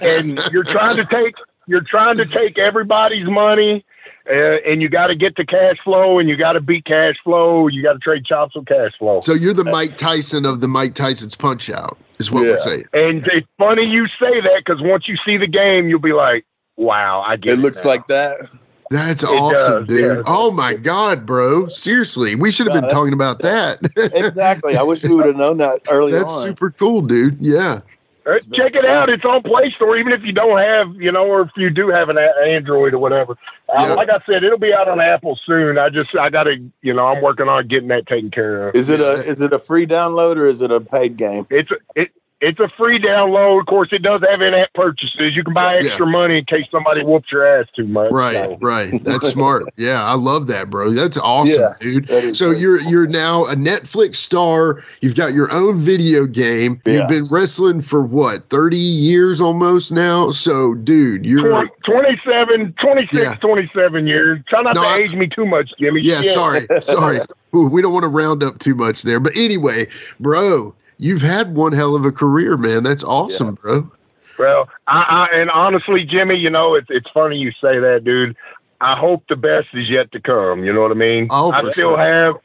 and 0.00 0.38
you're 0.52 0.64
trying 0.64 0.96
to 0.96 1.04
take 1.06 1.34
you're 1.66 1.80
trying 1.82 2.16
to 2.18 2.26
take 2.26 2.58
everybody's 2.58 3.26
money. 3.28 3.84
Uh, 4.28 4.58
and 4.68 4.82
you 4.82 4.88
got 4.88 5.06
to 5.06 5.14
get 5.14 5.36
to 5.36 5.46
Cash 5.46 5.76
Flo, 5.84 6.18
and 6.18 6.28
you 6.28 6.36
got 6.36 6.54
to 6.54 6.60
beat 6.60 6.84
Cash 6.84 7.14
Flo. 7.22 7.68
You 7.68 7.80
got 7.80 7.92
to 7.92 7.98
trade 8.00 8.24
chops 8.24 8.56
with 8.56 8.66
Cash 8.66 8.90
Flo. 8.98 9.20
so 9.20 9.32
you're 9.34 9.54
the 9.54 9.62
Mike 9.64 9.96
Tyson 9.96 10.44
of 10.44 10.60
the 10.60 10.66
Mike 10.66 10.94
Tyson's 10.94 11.36
Punch 11.36 11.70
Out, 11.70 11.96
is 12.18 12.28
what 12.32 12.42
we're 12.42 12.58
saying. 12.58 12.84
And 12.92 13.24
it's 13.28 13.46
funny 13.56 13.84
you 13.84 14.06
say 14.20 14.40
that 14.40 14.62
because 14.64 14.82
once 14.82 15.06
you 15.06 15.16
see 15.24 15.36
the 15.36 15.46
game, 15.46 15.88
you'll 15.88 16.00
be 16.00 16.12
like, 16.12 16.44
"Wow, 16.76 17.22
I 17.24 17.36
get 17.36 17.52
It 17.52 17.58
it." 17.60 17.62
looks 17.62 17.84
now. 17.84 17.90
like 17.90 18.08
that. 18.08 18.50
That's 18.90 19.22
It 19.22 19.28
awesome, 19.28 19.84
does, 19.84 19.88
dude. 19.88 20.16
yeah. 20.18 20.22
Oh 20.26 20.52
my 20.52 20.74
god, 20.74 21.26
bro! 21.26 21.68
Seriously, 21.68 22.34
we 22.36 22.52
should 22.52 22.66
have 22.68 22.74
No, 22.76 22.82
been 22.82 22.90
talking 22.90 23.12
about 23.12 23.40
that. 23.40 23.80
Exactly. 24.14 24.76
I 24.76 24.82
wish 24.82 25.02
we 25.02 25.14
would 25.14 25.26
have 25.26 25.36
known 25.36 25.56
that 25.58 25.80
early 25.90 26.12
That's 26.12 26.30
on. 26.30 26.42
super 26.46 26.70
cool, 26.70 27.02
dude. 27.02 27.36
Yeah. 27.40 27.80
Uh, 28.26 28.38
Check 28.54 28.74
it 28.74 28.84
out. 28.84 29.08
It's 29.08 29.24
on 29.24 29.40
Play 29.42 29.70
Store, 29.70 29.96
even 29.96 30.12
if 30.12 30.22
you 30.24 30.32
don't 30.32 30.58
have, 30.58 30.94
you 30.96 31.12
know, 31.12 31.26
or 31.26 31.42
if 31.42 31.50
you 31.56 31.70
do 31.70 31.88
have 31.90 32.08
an 32.08 32.18
Android 32.18 32.92
or 32.92 32.98
whatever. 32.98 33.36
Uh, 33.68 33.94
like 33.96 34.08
I 34.10 34.18
said, 34.26 34.42
it'll 34.42 34.58
be 34.58 34.72
out 34.72 34.88
on 34.88 35.00
Apple 35.00 35.38
soon. 35.46 35.78
I 35.78 35.90
just, 35.90 36.16
I 36.16 36.28
gotta, 36.30 36.56
you 36.82 36.92
know, 36.92 37.06
I'm 37.06 37.22
working 37.22 37.48
on 37.48 37.68
getting 37.68 37.86
that 37.88 38.06
taken 38.08 38.32
care 38.32 38.68
of. 38.68 38.74
Is 38.74 38.88
it 38.88 38.98
a 39.00 39.12
is 39.24 39.40
it 39.42 39.52
a 39.52 39.58
free 39.60 39.86
download 39.86 40.36
or 40.36 40.46
is 40.46 40.60
it 40.60 40.72
a 40.72 40.80
paid 40.80 41.16
game? 41.16 41.46
It's 41.50 41.70
it. 41.94 42.10
It's 42.42 42.60
a 42.60 42.68
free 42.76 42.98
download. 42.98 43.60
Of 43.60 43.66
course, 43.66 43.88
it 43.92 44.02
does 44.02 44.20
have 44.28 44.42
in-app 44.42 44.70
purchases. 44.74 45.34
You 45.34 45.42
can 45.42 45.54
buy 45.54 45.78
Yeah. 45.78 45.86
extra 45.86 46.06
money 46.06 46.36
in 46.36 46.44
case 46.44 46.66
somebody 46.70 47.02
whoops 47.02 47.32
your 47.32 47.46
ass 47.46 47.66
too 47.74 47.86
much. 47.86 48.12
Right, 48.12 48.34
So, 48.52 48.58
right. 48.60 48.92
That's 49.04 49.28
smart. 49.28 49.64
Yeah, 49.78 50.04
I 50.04 50.14
love 50.16 50.46
that, 50.48 50.68
bro. 50.68 50.90
That's 50.90 51.16
awesome, 51.16 51.58
Yeah, 51.58 51.68
dude. 51.80 52.08
that 52.08 52.36
So 52.36 52.50
great. 52.50 52.60
you're 52.60 52.80
you're 52.82 53.06
now 53.06 53.46
a 53.46 53.54
Netflix 53.54 54.16
star. 54.16 54.82
You've 55.00 55.14
got 55.14 55.32
your 55.32 55.50
own 55.50 55.78
video 55.78 56.26
game. 56.26 56.78
Yeah. 56.84 56.92
You've 56.92 57.08
been 57.08 57.26
wrestling 57.30 57.80
for 57.80 58.02
what, 58.02 58.46
30 58.50 58.76
years 58.76 59.40
almost 59.40 59.90
now? 59.90 60.30
So, 60.30 60.74
dude, 60.74 61.24
you're 61.24 61.48
20, 61.48 61.70
27, 61.86 62.74
26, 62.78 63.14
Yeah. 63.14 63.34
27 63.36 64.06
years. 64.06 64.40
Try 64.46 64.60
not 64.60 64.74
No, 64.74 64.82
to 64.82 64.88
I- 64.88 64.96
age 64.98 65.14
me 65.14 65.26
too 65.26 65.46
much, 65.46 65.70
Jimmy. 65.80 66.02
Yeah, 66.02 66.20
sorry. 66.20 66.66
Sorry. 66.82 67.16
Ooh, 67.54 67.62
we 67.68 67.80
don't 67.80 67.94
want 67.94 68.02
to 68.02 68.08
round 68.10 68.42
up 68.42 68.58
too 68.58 68.74
much 68.74 69.02
there. 69.04 69.20
But 69.20 69.32
anyway, 69.34 69.86
bro, 70.20 70.74
you've 70.98 71.22
had 71.22 71.54
one 71.54 71.72
hell 71.72 71.94
of 71.94 72.04
a 72.04 72.12
career, 72.12 72.56
man. 72.56 72.82
That's 72.82 73.04
awesome, 73.04 73.54
bro. 73.54 73.90
Well, 74.38 74.68
I, 74.86 75.28
I 75.32 75.36
and 75.36 75.50
honestly, 75.50 76.04
Jimmy, 76.04 76.36
you 76.36 76.50
know, 76.50 76.74
it's 76.74 76.88
it's 76.90 77.08
funny 77.10 77.38
you 77.38 77.52
say 77.52 77.78
that, 77.78 78.02
dude. 78.04 78.36
I 78.80 78.94
hope 78.94 79.24
the 79.28 79.36
best 79.36 79.68
is 79.72 79.88
yet 79.88 80.12
to 80.12 80.20
come. 80.20 80.64
You 80.64 80.72
know 80.72 80.82
what 80.82 80.90
I 80.90 80.94
mean? 80.94 81.28
Oh, 81.30 81.50
I 81.50 81.60
still 81.70 81.96
sure. 81.96 81.98
have 81.98 82.36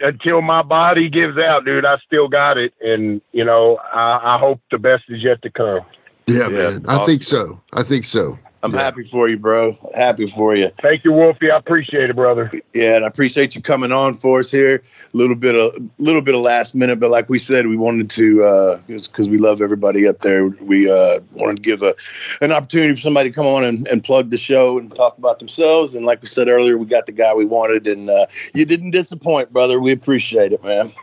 until 0.00 0.40
my 0.40 0.62
body 0.62 1.08
gives 1.08 1.38
out, 1.38 1.64
dude. 1.64 1.84
I 1.84 1.98
still 1.98 2.28
got 2.28 2.58
it, 2.58 2.72
and 2.80 3.20
you 3.32 3.44
know, 3.44 3.78
I, 3.92 4.36
I 4.36 4.38
hope 4.38 4.60
the 4.70 4.78
best 4.78 5.04
is 5.08 5.22
yet 5.22 5.42
to 5.42 5.50
come. 5.50 5.80
Yeah, 6.26 6.48
Yeah, 6.48 6.70
man. 6.70 6.86
I 6.88 7.04
think 7.06 7.22
so. 7.22 7.60
I 7.72 7.82
think 7.82 8.04
so. 8.04 8.38
I'm 8.62 8.72
yeah. 8.72 8.82
happy 8.82 9.02
for 9.02 9.26
you, 9.28 9.38
bro. 9.38 9.76
Happy 9.94 10.26
for 10.26 10.54
you. 10.54 10.70
Thank 10.82 11.04
you, 11.04 11.12
Wolfie. 11.12 11.50
I 11.50 11.56
appreciate 11.56 12.10
it, 12.10 12.16
brother. 12.16 12.50
Yeah, 12.74 12.96
and 12.96 13.04
I 13.04 13.08
appreciate 13.08 13.54
you 13.54 13.62
coming 13.62 13.90
on 13.90 14.14
for 14.14 14.40
us 14.40 14.50
here. 14.50 14.82
A 15.14 15.16
little 15.16 15.34
bit 15.34 15.54
of 15.54 15.74
a 15.74 15.90
little 15.98 16.20
bit 16.20 16.34
of 16.34 16.42
last 16.42 16.74
minute, 16.74 17.00
but 17.00 17.08
like 17.08 17.30
we 17.30 17.38
said, 17.38 17.66
we 17.66 17.76
wanted 17.76 18.10
to 18.10 18.44
uh 18.44 18.76
because 18.86 19.28
uh, 19.28 19.30
we 19.30 19.38
love 19.38 19.62
everybody 19.62 20.06
up 20.06 20.20
there. 20.20 20.48
We 20.48 20.90
uh, 20.90 21.20
wanted 21.32 21.56
to 21.56 21.62
give 21.62 21.82
a 21.82 21.94
an 22.42 22.52
opportunity 22.52 22.94
for 22.94 23.00
somebody 23.00 23.30
to 23.30 23.34
come 23.34 23.46
on 23.46 23.64
and, 23.64 23.88
and 23.88 24.04
plug 24.04 24.28
the 24.28 24.36
show 24.36 24.78
and 24.78 24.94
talk 24.94 25.16
about 25.16 25.38
themselves. 25.38 25.94
And 25.94 26.04
like 26.04 26.20
we 26.20 26.28
said 26.28 26.48
earlier, 26.48 26.76
we 26.76 26.84
got 26.84 27.06
the 27.06 27.12
guy 27.12 27.32
we 27.32 27.46
wanted, 27.46 27.86
and 27.86 28.10
uh, 28.10 28.26
you 28.52 28.66
didn't 28.66 28.90
disappoint, 28.90 29.52
brother. 29.52 29.80
We 29.80 29.92
appreciate 29.92 30.52
it, 30.52 30.62
man. 30.62 30.92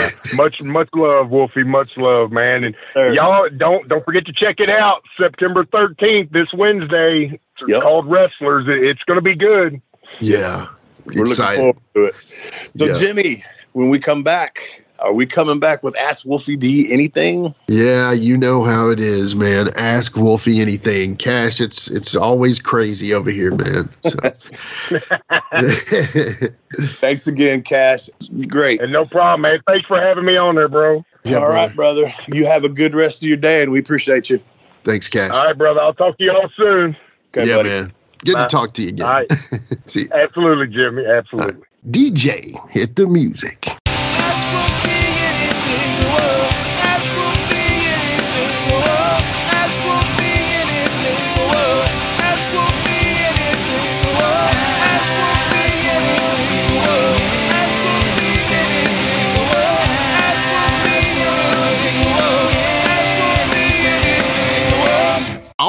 much 0.34 0.60
much 0.62 0.88
love, 0.94 1.30
Wolfie. 1.30 1.64
Much 1.64 1.96
love, 1.96 2.32
man. 2.32 2.74
And 2.94 3.14
y'all 3.14 3.48
don't 3.48 3.88
don't 3.88 4.04
forget 4.04 4.26
to 4.26 4.32
check 4.32 4.60
it 4.60 4.70
out. 4.70 5.02
September 5.18 5.64
thirteenth, 5.64 6.30
this 6.30 6.52
Wednesday. 6.52 7.38
It's 7.58 7.68
yep. 7.68 7.82
called 7.82 8.10
Wrestlers. 8.10 8.64
It's 8.68 9.02
going 9.04 9.18
to 9.18 9.22
be 9.22 9.34
good. 9.34 9.80
Yeah, 10.20 10.66
we're 11.06 11.26
Excited. 11.26 11.64
looking 11.64 11.82
forward 11.82 11.82
to 11.94 12.04
it. 12.04 12.14
So, 12.76 12.86
yeah. 12.86 12.92
Jimmy, 12.94 13.44
when 13.72 13.88
we 13.88 13.98
come 13.98 14.22
back, 14.22 14.81
are 15.02 15.12
we 15.12 15.26
coming 15.26 15.58
back 15.58 15.82
with 15.82 15.96
Ask 15.98 16.24
Wolfie 16.24 16.56
D 16.56 16.92
anything? 16.92 17.54
Yeah, 17.66 18.12
you 18.12 18.36
know 18.36 18.64
how 18.64 18.88
it 18.88 19.00
is, 19.00 19.34
man. 19.34 19.70
Ask 19.76 20.16
Wolfie 20.16 20.60
anything. 20.60 21.16
Cash, 21.16 21.60
it's 21.60 21.90
it's 21.90 22.14
always 22.16 22.58
crazy 22.58 23.12
over 23.12 23.30
here, 23.30 23.54
man. 23.54 23.90
So. 24.04 24.16
Thanks 27.00 27.26
again, 27.26 27.62
Cash. 27.62 28.08
Great. 28.46 28.80
And 28.80 28.92
no 28.92 29.04
problem, 29.04 29.42
man. 29.42 29.60
Thanks 29.66 29.86
for 29.86 30.00
having 30.00 30.24
me 30.24 30.36
on 30.36 30.54
there, 30.54 30.68
bro. 30.68 31.04
Yeah, 31.24 31.38
all 31.38 31.48
right, 31.48 31.74
brother. 31.74 32.12
You 32.32 32.46
have 32.46 32.64
a 32.64 32.68
good 32.68 32.94
rest 32.94 33.22
of 33.22 33.28
your 33.28 33.36
day, 33.36 33.62
and 33.62 33.70
we 33.70 33.78
appreciate 33.78 34.30
you. 34.30 34.40
Thanks, 34.84 35.08
Cash. 35.08 35.30
All 35.30 35.44
right, 35.44 35.56
brother. 35.56 35.80
I'll 35.80 35.94
talk 35.94 36.18
to 36.18 36.24
you 36.24 36.32
all 36.32 36.48
soon. 36.56 36.96
Okay, 37.30 37.48
yeah, 37.48 37.56
buddy. 37.56 37.68
man. 37.68 37.92
Good 38.24 38.34
Bye. 38.34 38.42
to 38.42 38.48
talk 38.48 38.74
to 38.74 38.82
you 38.82 38.88
again. 38.90 39.06
All 39.06 39.12
right. 39.12 39.32
See. 39.86 40.08
Absolutely, 40.12 40.68
Jimmy. 40.68 41.04
Absolutely. 41.04 41.54
Right. 41.54 41.64
DJ, 41.90 42.70
hit 42.70 42.94
the 42.96 43.06
music. 43.06 43.68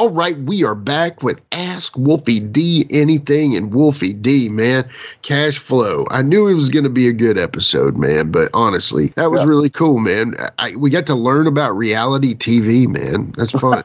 All 0.04 0.10
right, 0.10 0.38
we 0.40 0.62
are 0.64 0.74
back 0.74 1.22
with 1.22 1.40
Ask 1.52 1.96
Wolfie 1.96 2.38
D 2.38 2.86
Anything 2.90 3.56
and 3.56 3.72
Wolfie 3.72 4.12
D, 4.12 4.50
man. 4.50 4.86
Cash 5.22 5.56
Flo. 5.56 6.06
I 6.10 6.20
knew 6.20 6.46
it 6.46 6.52
was 6.52 6.68
going 6.68 6.84
to 6.84 6.90
be 6.90 7.08
a 7.08 7.12
good 7.14 7.38
episode, 7.38 7.96
man, 7.96 8.30
but 8.30 8.50
honestly, 8.52 9.14
that 9.16 9.30
was 9.30 9.40
yeah. 9.40 9.46
really 9.46 9.70
cool, 9.70 10.00
man. 10.00 10.34
I, 10.58 10.76
we 10.76 10.90
got 10.90 11.06
to 11.06 11.14
learn 11.14 11.46
about 11.46 11.74
reality 11.74 12.34
TV, 12.34 12.86
man. 12.86 13.32
That's 13.38 13.50
fun. 13.58 13.82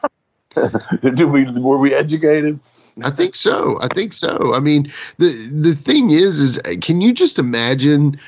Did 1.00 1.30
we, 1.30 1.50
were 1.58 1.78
we 1.78 1.94
educated? 1.94 2.60
I 3.02 3.08
think 3.08 3.34
so. 3.34 3.78
I 3.80 3.88
think 3.88 4.12
so. 4.12 4.52
I 4.54 4.60
mean, 4.60 4.92
the 5.16 5.30
the 5.46 5.74
thing 5.74 6.10
is, 6.10 6.38
is 6.38 6.58
uh, 6.66 6.74
can 6.82 7.00
you 7.00 7.14
just 7.14 7.38
imagine 7.38 8.20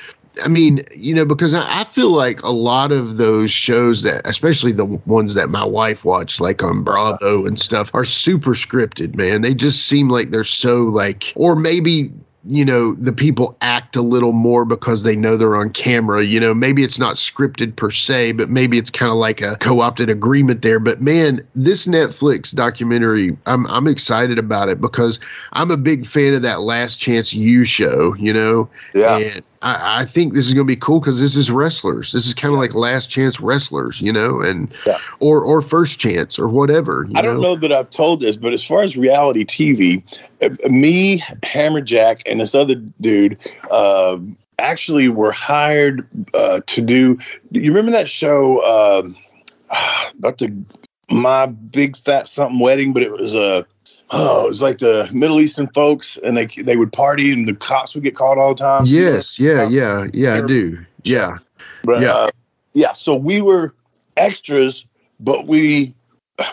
I 0.43 0.47
mean, 0.47 0.83
you 0.95 1.13
know, 1.13 1.25
because 1.25 1.53
I, 1.53 1.81
I, 1.81 1.83
feel 1.83 2.09
like 2.09 2.41
a 2.41 2.51
lot 2.51 2.91
of 2.91 3.17
those 3.17 3.51
shows 3.51 4.01
that, 4.01 4.21
especially 4.25 4.71
the 4.71 4.85
ones 4.85 5.35
that 5.35 5.49
my 5.49 5.63
wife 5.63 6.03
watched, 6.03 6.41
like 6.41 6.63
on 6.63 6.83
Bravo 6.83 7.45
and 7.45 7.59
stuff, 7.59 7.91
are 7.93 8.05
super 8.05 8.51
scripted, 8.51 9.15
man. 9.15 9.41
They 9.41 9.53
just 9.53 9.85
seem 9.85 10.09
like 10.09 10.31
they're 10.31 10.43
so 10.43 10.83
like, 10.83 11.33
or 11.35 11.55
maybe 11.55 12.11
you 12.45 12.65
know 12.65 12.93
the 12.95 13.13
people 13.13 13.55
act 13.61 13.95
a 13.95 14.01
little 14.01 14.33
more 14.33 14.65
because 14.65 15.03
they 15.03 15.15
know 15.15 15.37
they're 15.37 15.55
on 15.55 15.69
camera 15.69 16.23
you 16.23 16.39
know. 16.39 16.53
Maybe 16.53 16.83
it's 16.83 16.99
not 16.99 17.15
scripted 17.15 17.75
per 17.75 17.89
se 17.89 18.33
but 18.33 18.49
maybe 18.49 18.77
it's 18.77 18.91
kind 18.91 19.11
of 19.11 19.17
like 19.17 19.41
a 19.41 19.55
co-opted 19.57 20.09
agreement 20.09 20.61
there. 20.61 20.79
But 20.79 21.01
man 21.01 21.45
this 21.55 21.87
netflix 21.87 22.53
documentary 22.53 23.37
i'm 23.45 23.65
i'm 23.67 23.87
excited 23.87 24.37
about 24.37 24.67
it 24.67 24.81
because 24.81 25.19
i'm 25.53 25.71
a 25.71 25.77
big 25.77 26.05
fan 26.05 26.33
of 26.33 26.41
that 26.41 26.61
Last 26.61 26.97
Chance 26.97 27.33
U 27.33 27.63
show 27.63 28.13
you 28.15 28.33
know? 28.33 28.69
Yeah. 28.93 29.17
And 29.17 29.41
I, 29.63 30.01
I 30.01 30.05
think 30.05 30.33
this 30.33 30.47
is 30.47 30.53
going 30.53 30.67
to 30.67 30.71
be 30.71 30.75
cool 30.75 30.99
because 30.99 31.19
this 31.19 31.35
is 31.35 31.49
wrestlers. 31.49 32.11
This 32.11 32.27
is 32.27 32.33
kind 32.33 32.53
of 32.53 32.59
like 32.59 32.75
last 32.75 33.09
chance 33.09 33.39
wrestlers, 33.39 34.01
you 34.01 34.11
know, 34.11 34.41
and 34.41 34.71
yeah. 34.85 34.99
or 35.19 35.41
or 35.41 35.61
first 35.61 35.99
chance 35.99 36.37
or 36.37 36.49
whatever. 36.49 37.07
I 37.15 37.21
don't 37.21 37.37
know? 37.37 37.53
know 37.53 37.55
that 37.55 37.71
I've 37.71 37.89
told 37.89 38.19
this, 38.19 38.35
but 38.35 38.53
as 38.53 38.65
far 38.65 38.81
as 38.81 38.97
reality 38.97 39.45
TV, 39.45 40.03
uh, 40.41 40.49
me, 40.69 41.19
Hammerjack, 41.41 42.21
and 42.25 42.39
this 42.39 42.53
other 42.53 42.75
dude. 43.01 43.37
Uh, 43.71 44.17
actually 44.59 45.09
were 45.09 45.31
hired 45.31 46.07
uh, 46.35 46.61
to 46.67 46.79
do. 46.79 47.17
You 47.51 47.71
remember 47.71 47.91
that 47.91 48.07
show 48.07 48.59
uh, 48.59 49.03
about 50.17 50.37
the 50.37 50.55
my 51.09 51.47
big 51.47 51.97
fat 51.97 52.27
something 52.27 52.59
wedding? 52.59 52.93
But 52.93 53.03
it 53.03 53.11
was 53.11 53.35
a 53.35 53.65
oh, 54.13 54.45
it 54.45 54.49
was 54.49 54.61
like 54.61 54.77
the 54.77 55.09
Middle 55.11 55.39
Eastern 55.39 55.67
folks, 55.69 56.17
and 56.23 56.37
they 56.37 56.45
they 56.45 56.77
would 56.77 56.93
party, 56.93 57.31
and 57.31 57.47
the 57.47 57.53
cops 57.53 57.95
would 57.95 58.03
get 58.03 58.15
called 58.15 58.37
all 58.37 58.53
the 58.55 58.63
time. 58.63 58.85
Yes, 58.85 59.39
yeah, 59.39 59.67
yeah, 59.67 60.07
yeah, 60.13 60.35
I 60.35 60.47
do. 60.47 60.83
Yeah, 61.03 61.37
but, 61.83 62.01
yeah, 62.01 62.13
uh, 62.13 62.29
yeah. 62.73 62.93
So 62.93 63.15
we 63.15 63.41
were 63.41 63.73
extras, 64.15 64.85
but 65.19 65.47
we 65.47 65.93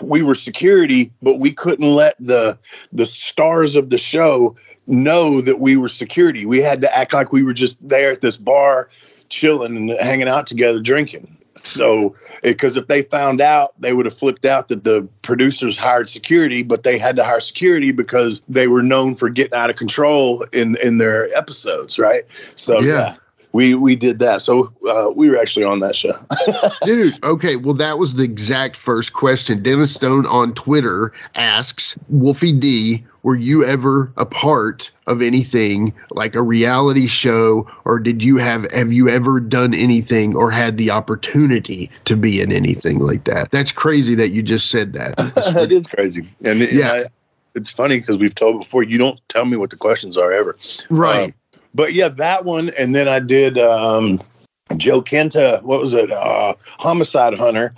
we 0.00 0.22
were 0.22 0.34
security, 0.34 1.12
but 1.22 1.38
we 1.38 1.52
couldn't 1.52 1.94
let 1.94 2.16
the 2.18 2.58
the 2.92 3.06
stars 3.06 3.76
of 3.76 3.90
the 3.90 3.98
show 3.98 4.56
know 4.86 5.40
that 5.40 5.60
we 5.60 5.76
were 5.76 5.88
security. 5.88 6.46
We 6.46 6.58
had 6.58 6.80
to 6.80 6.96
act 6.96 7.12
like 7.12 7.32
we 7.32 7.42
were 7.42 7.54
just 7.54 7.76
there 7.86 8.10
at 8.10 8.22
this 8.22 8.36
bar, 8.36 8.88
chilling 9.28 9.76
and 9.76 9.90
hanging 10.00 10.28
out 10.28 10.46
together, 10.46 10.80
drinking. 10.80 11.36
So, 11.66 12.14
because 12.42 12.76
if 12.76 12.86
they 12.86 13.02
found 13.02 13.40
out, 13.40 13.72
they 13.80 13.92
would 13.92 14.06
have 14.06 14.16
flipped 14.16 14.44
out 14.46 14.68
that 14.68 14.84
the 14.84 15.06
producers 15.22 15.76
hired 15.76 16.08
security, 16.08 16.62
but 16.62 16.82
they 16.82 16.98
had 16.98 17.16
to 17.16 17.24
hire 17.24 17.40
security 17.40 17.92
because 17.92 18.42
they 18.48 18.66
were 18.66 18.82
known 18.82 19.14
for 19.14 19.28
getting 19.28 19.58
out 19.58 19.70
of 19.70 19.76
control 19.76 20.44
in 20.52 20.76
in 20.82 20.98
their 20.98 21.34
episodes, 21.36 21.98
right? 21.98 22.24
So, 22.56 22.80
yeah. 22.80 22.92
yeah 22.92 23.14
we 23.52 23.74
we 23.74 23.96
did 23.96 24.18
that. 24.20 24.42
So 24.42 24.72
uh, 24.88 25.10
we 25.14 25.28
were 25.28 25.36
actually 25.36 25.64
on 25.64 25.80
that 25.80 25.96
show. 25.96 26.14
Dude, 26.84 27.22
okay. 27.24 27.56
Well, 27.56 27.74
that 27.74 27.98
was 27.98 28.14
the 28.14 28.22
exact 28.22 28.76
first 28.76 29.12
question. 29.12 29.62
Dennis 29.62 29.94
Stone 29.94 30.26
on 30.26 30.54
Twitter 30.54 31.12
asks 31.34 31.98
Wolfie 32.08 32.52
D, 32.52 33.04
were 33.22 33.36
you 33.36 33.64
ever 33.64 34.12
a 34.16 34.26
part 34.26 34.90
of 35.06 35.22
anything 35.22 35.92
like 36.10 36.34
a 36.34 36.42
reality 36.42 37.06
show 37.06 37.68
or 37.84 37.98
did 37.98 38.22
you 38.22 38.36
have 38.36 38.70
have 38.72 38.92
you 38.92 39.08
ever 39.08 39.40
done 39.40 39.74
anything 39.74 40.34
or 40.34 40.50
had 40.50 40.76
the 40.76 40.90
opportunity 40.90 41.90
to 42.04 42.16
be 42.16 42.40
in 42.40 42.52
anything 42.52 42.98
like 42.98 43.24
that? 43.24 43.50
That's 43.50 43.72
crazy 43.72 44.14
that 44.14 44.30
you 44.30 44.42
just 44.42 44.70
said 44.70 44.92
that. 44.94 45.14
It 45.60 45.72
is 45.72 45.86
crazy. 45.86 46.28
And 46.44 46.60
yeah. 46.60 46.92
I, 46.92 47.04
it's 47.54 47.70
funny 47.70 47.98
because 47.98 48.16
we've 48.18 48.34
told 48.34 48.60
before 48.60 48.82
you 48.82 48.98
don't 48.98 49.20
tell 49.28 49.44
me 49.44 49.56
what 49.56 49.70
the 49.70 49.76
questions 49.76 50.16
are 50.16 50.32
ever. 50.32 50.56
Right. 50.88 51.30
Uh, 51.30 51.58
but 51.74 51.92
yeah 51.92 52.08
that 52.08 52.44
one 52.44 52.70
and 52.78 52.94
then 52.94 53.06
i 53.06 53.20
did 53.20 53.58
um 53.58 54.20
Joe 54.76 55.02
Kenda 55.02 55.62
what 55.62 55.80
was 55.80 55.94
it? 55.94 56.10
Uh 56.12 56.54
homicide 56.78 57.36
hunter 57.36 57.74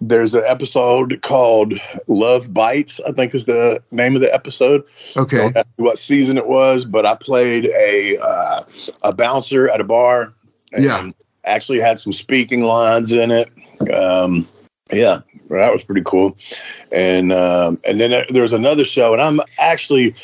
there's 0.00 0.34
an 0.34 0.42
episode 0.46 1.20
called 1.22 1.74
Love 2.08 2.52
Bites, 2.52 3.00
I 3.06 3.12
think 3.12 3.34
is 3.34 3.46
the 3.46 3.82
name 3.90 4.14
of 4.14 4.20
the 4.20 4.32
episode. 4.32 4.84
Okay. 5.16 5.52
what 5.76 5.98
season 5.98 6.38
it 6.38 6.46
was, 6.46 6.84
but 6.84 7.06
I 7.06 7.14
played 7.14 7.66
a 7.66 8.18
uh, 8.18 8.64
a 9.02 9.12
bouncer 9.12 9.68
at 9.68 9.80
a 9.80 9.84
bar. 9.84 10.32
yeah. 10.76 11.10
Actually 11.44 11.80
had 11.80 12.00
some 12.00 12.12
speaking 12.12 12.62
lines 12.62 13.12
in 13.12 13.30
it. 13.30 13.50
Um, 13.92 14.48
yeah, 14.90 15.20
that 15.50 15.72
was 15.72 15.84
pretty 15.84 16.02
cool. 16.04 16.36
And 16.92 17.32
um, 17.32 17.78
and 17.86 18.00
then 18.00 18.24
there's 18.30 18.52
another 18.52 18.84
show, 18.84 19.12
and 19.12 19.20
I'm 19.20 19.40
actually, 19.58 20.14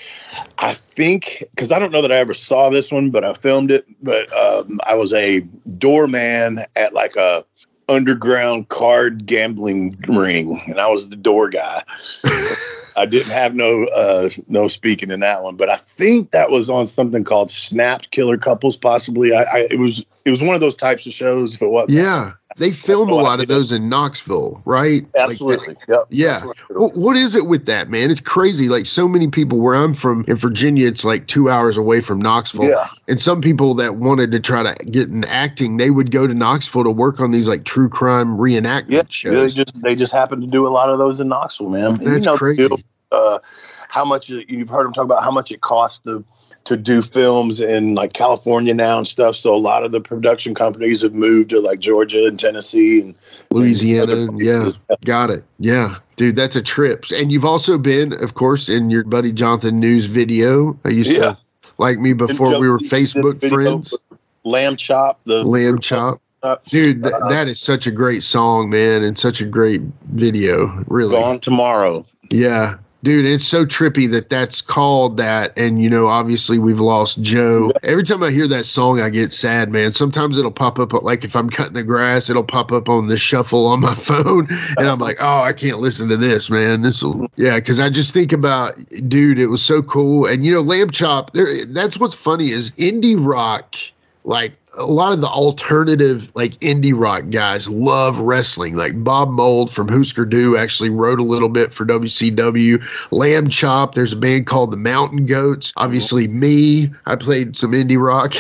I 0.59 0.73
think, 0.73 1.45
because 1.51 1.73
I 1.73 1.79
don't 1.79 1.93
know 1.93 2.03
that 2.03 2.13
I 2.13 2.17
ever 2.17 2.35
saw 2.35 2.71
this 2.71 2.91
one, 2.91 3.11
but 3.11 3.25
I 3.25 3.35
filmed 3.35 3.71
it. 3.71 3.87
But 4.03 4.33
um, 4.37 4.81
I 4.87 4.95
was 4.95 5.13
a 5.13 5.41
doorman 5.79 6.61
at 6.77 6.93
like 6.93 7.17
a 7.17 7.45
underground 7.91 8.69
card 8.69 9.27
gambling 9.27 9.97
ring, 10.09 10.63
and 10.67 10.81
I 10.81 10.89
was 10.89 11.09
the 11.09 11.17
door 11.17 11.51
guy. 11.51 11.83
I 12.97 13.07
didn't 13.07 13.33
have 13.33 13.55
no 13.55 13.85
uh, 13.87 14.31
no 14.49 14.69
speaking 14.69 15.11
in 15.11 15.21
that 15.21 15.43
one, 15.43 15.57
but 15.57 15.69
I 15.69 15.77
think 15.77 16.31
that 16.31 16.51
was 16.51 16.71
on 16.71 16.87
something 16.87 17.25
called 17.25 17.51
Snapped 17.51 18.11
Killer 18.11 18.39
Couples. 18.39 18.77
Possibly, 18.77 19.35
I, 19.35 19.43
I 19.43 19.59
it 19.71 19.79
was 19.79 20.05
it 20.25 20.31
was 20.31 20.43
one 20.43 20.55
of 20.55 20.61
those 20.61 20.77
types 20.77 21.07
of 21.07 21.13
shows. 21.13 21.55
If 21.55 21.63
it 21.63 21.69
was, 21.69 21.89
yeah, 21.89 22.33
they 22.61 22.73
film 22.73 23.09
a 23.09 23.15
lot 23.15 23.41
of 23.41 23.49
those 23.49 23.73
in 23.73 23.89
Knoxville, 23.89 24.61
right? 24.67 25.07
Absolutely. 25.17 25.69
Like 25.69 25.79
yep. 25.89 26.03
Yeah. 26.11 26.43
What 26.69 27.17
is 27.17 27.35
it 27.35 27.47
with 27.47 27.65
that, 27.65 27.89
man? 27.89 28.11
It's 28.11 28.21
crazy. 28.21 28.69
Like 28.69 28.85
so 28.85 29.09
many 29.09 29.29
people 29.29 29.61
where 29.61 29.75
I'm 29.75 29.95
from 29.95 30.27
in 30.29 30.37
Virginia, 30.37 30.87
it's 30.87 31.03
like 31.03 31.27
two 31.27 31.49
hours 31.49 31.79
away 31.79 32.03
from 32.03 32.21
Knoxville. 32.21 32.69
Yeah. 32.69 32.91
And 33.09 33.19
some 33.19 33.41
people 33.41 33.73
that 33.77 33.97
wanted 33.97 34.31
to 34.33 34.41
try 34.41 34.63
to 34.63 34.75
get 34.85 35.09
in 35.09 35.25
acting, 35.25 35.79
they 35.79 35.91
would 35.91 36.11
go 36.11 36.27
to 36.27 36.35
Knoxville 36.35 36.85
to 36.85 36.91
work 36.91 37.19
on 37.19 37.31
these 37.31 37.49
like 37.49 37.65
true 37.65 37.89
crime 37.89 38.37
reenactment 38.37 38.91
yeah, 38.91 39.03
shows. 39.09 39.55
They 39.55 39.65
just 39.65 39.81
they 39.81 39.95
just 39.97 40.13
happen 40.13 40.43
to 40.43 40.47
do 40.47 40.67
a 40.67 40.69
lot 40.69 40.91
of 40.91 40.99
those 40.99 41.19
in 41.19 41.29
Knoxville, 41.29 41.71
man. 41.71 41.95
That's 41.95 42.27
you 42.27 42.33
know 42.33 42.37
crazy. 42.37 42.69
uh, 43.11 43.39
how 43.89 44.05
much 44.05 44.29
you've 44.29 44.69
heard 44.69 44.85
them 44.85 44.93
talk 44.93 45.05
about 45.05 45.25
how 45.25 45.31
much 45.31 45.51
it 45.51 45.63
costs 45.63 46.01
to 46.05 46.23
to 46.65 46.77
do 46.77 47.03
films 47.03 47.61
in 47.61 47.95
like 47.95 48.13
California 48.13 48.75
now 48.75 48.99
and 48.99 49.09
stuff. 49.09 49.35
So 49.37 49.55
a 49.55 49.57
lot 49.57 49.83
of 49.85 49.93
the 49.93 50.01
production 50.01 50.55
companies 50.55 51.03
have 51.03 51.15
moved 51.15 51.51
to 51.51 51.61
like 51.61 51.81
Georgia 51.81 52.27
and 52.27 52.39
Tennessee 52.39 53.01
and 53.01 53.15
Louisiana. 53.51 54.13
and 54.13 54.39
Yeah. 54.41 54.69
Got 55.05 55.31
it. 55.31 55.45
Yeah. 55.59 55.97
Dude, 56.17 56.37
that's 56.37 56.57
a 56.57 56.63
trip. 56.63 57.07
And 57.15 57.33
you've 57.33 57.45
also 57.47 57.79
been, 57.79 58.13
of 58.23 58.35
course, 58.35 58.69
in 58.69 58.91
your 58.91 59.05
buddy 59.05 59.33
Jonathan 59.33 59.81
News 59.81 60.07
video. 60.07 60.79
I 60.85 60.91
used 60.91 61.11
Yeah. 61.11 61.19
to 61.19 61.39
like 61.79 61.99
me 61.99 62.13
before 62.13 62.61
we 62.61 62.69
were 62.69 62.79
Facebook 62.79 63.41
friends. 63.49 63.95
Lambchop, 64.45 65.17
the 65.25 65.43
Lambchop. 65.45 66.19
Dude, 66.71 67.03
th- 67.03 67.15
Uh, 67.15 67.29
that 67.29 67.49
is 67.49 67.61
such 67.61 67.87
a 67.87 67.91
great 67.91 68.23
song, 68.23 68.71
man, 68.71 69.03
and 69.03 69.17
such 69.19 69.41
a 69.41 69.45
great 69.45 69.83
video. 70.13 70.83
Really. 70.89 71.13
Gone 71.17 71.39
Tomorrow. 71.41 72.07
Yeah. 72.31 72.77
Dude, 73.03 73.25
it's 73.25 73.47
so 73.47 73.65
trippy 73.65 74.11
that 74.11 74.29
that's 74.29 74.61
called 74.61 75.17
that. 75.17 75.57
And, 75.57 75.83
you 75.83 75.89
know, 75.89 76.09
obviously 76.09 76.59
we've 76.59 76.81
lost 76.81 77.23
Joe. 77.23 77.73
Every 77.83 78.03
time 78.03 78.23
I 78.23 78.31
hear 78.31 78.47
that 78.49 78.67
song, 78.67 79.01
I 79.01 79.09
get 79.09 79.33
sad, 79.33 79.71
man. 79.71 79.93
Sometimes 79.93 80.37
it'll 80.37 80.51
pop 80.51 80.79
up, 80.79 80.93
like 80.93 81.25
if 81.25 81.35
I'm 81.35 81.49
cutting 81.49 81.73
the 81.73 81.83
grass, 81.83 82.29
it'll 82.29 82.45
pop 82.45 82.73
up 82.73 82.91
on 82.91 83.07
the 83.07 83.17
shuffle 83.17 83.67
on 83.67 83.81
my 83.81 83.95
phone. 84.11 84.49
And 84.77 84.87
I'm 84.87 84.99
like, 84.99 85.17
oh, 85.21 85.43
I 85.43 85.55
can't 85.55 85.79
listen 85.79 86.11
to 86.11 86.17
this, 86.17 86.51
man. 86.51 86.83
This 86.83 87.03
will, 87.03 87.27
yeah. 87.37 87.59
Cause 87.61 87.81
I 87.81 87.89
just 87.89 88.13
think 88.13 88.33
about, 88.33 88.75
dude, 89.09 89.39
it 89.39 89.47
was 89.47 89.63
so 89.63 89.83
cool. 89.83 90.27
And, 90.27 90.45
you 90.45 90.53
know, 90.53 90.63
Lambchop, 90.63 91.31
there, 91.31 91.65
that's 91.65 91.99
what's 91.99 92.15
funny 92.15 92.51
is 92.51 92.71
indie 92.73 93.17
rock, 93.19 93.77
like, 94.25 94.53
a 94.81 94.87
lot 94.87 95.13
of 95.13 95.21
the 95.21 95.29
alternative, 95.29 96.31
like 96.35 96.53
indie 96.61 96.93
rock 96.99 97.25
guys 97.31 97.69
love 97.69 98.19
wrestling. 98.19 98.77
Like 98.77 99.03
Bob 99.05 99.31
Mould 99.31 99.71
from 99.71 99.89
Hüsker 99.89 100.29
Dü 100.29 100.59
actually 100.59 100.91
wrote 100.91 101.21
a 101.21 101.25
little 101.25 101.49
bit 101.49 101.73
for 101.75 101.85
WCW. 101.87 102.79
Lambchop, 103.11 103.95
there's 103.95 104.13
a 104.13 104.17
band 104.17 104.47
called 104.47 104.71
the 104.73 104.77
Mountain 104.77 105.27
Goats. 105.27 105.73
Obviously, 105.77 106.29
me, 106.29 106.91
I 107.07 107.17
played 107.17 107.57
some 107.57 107.73
indie 107.73 108.01
rock. 108.01 108.35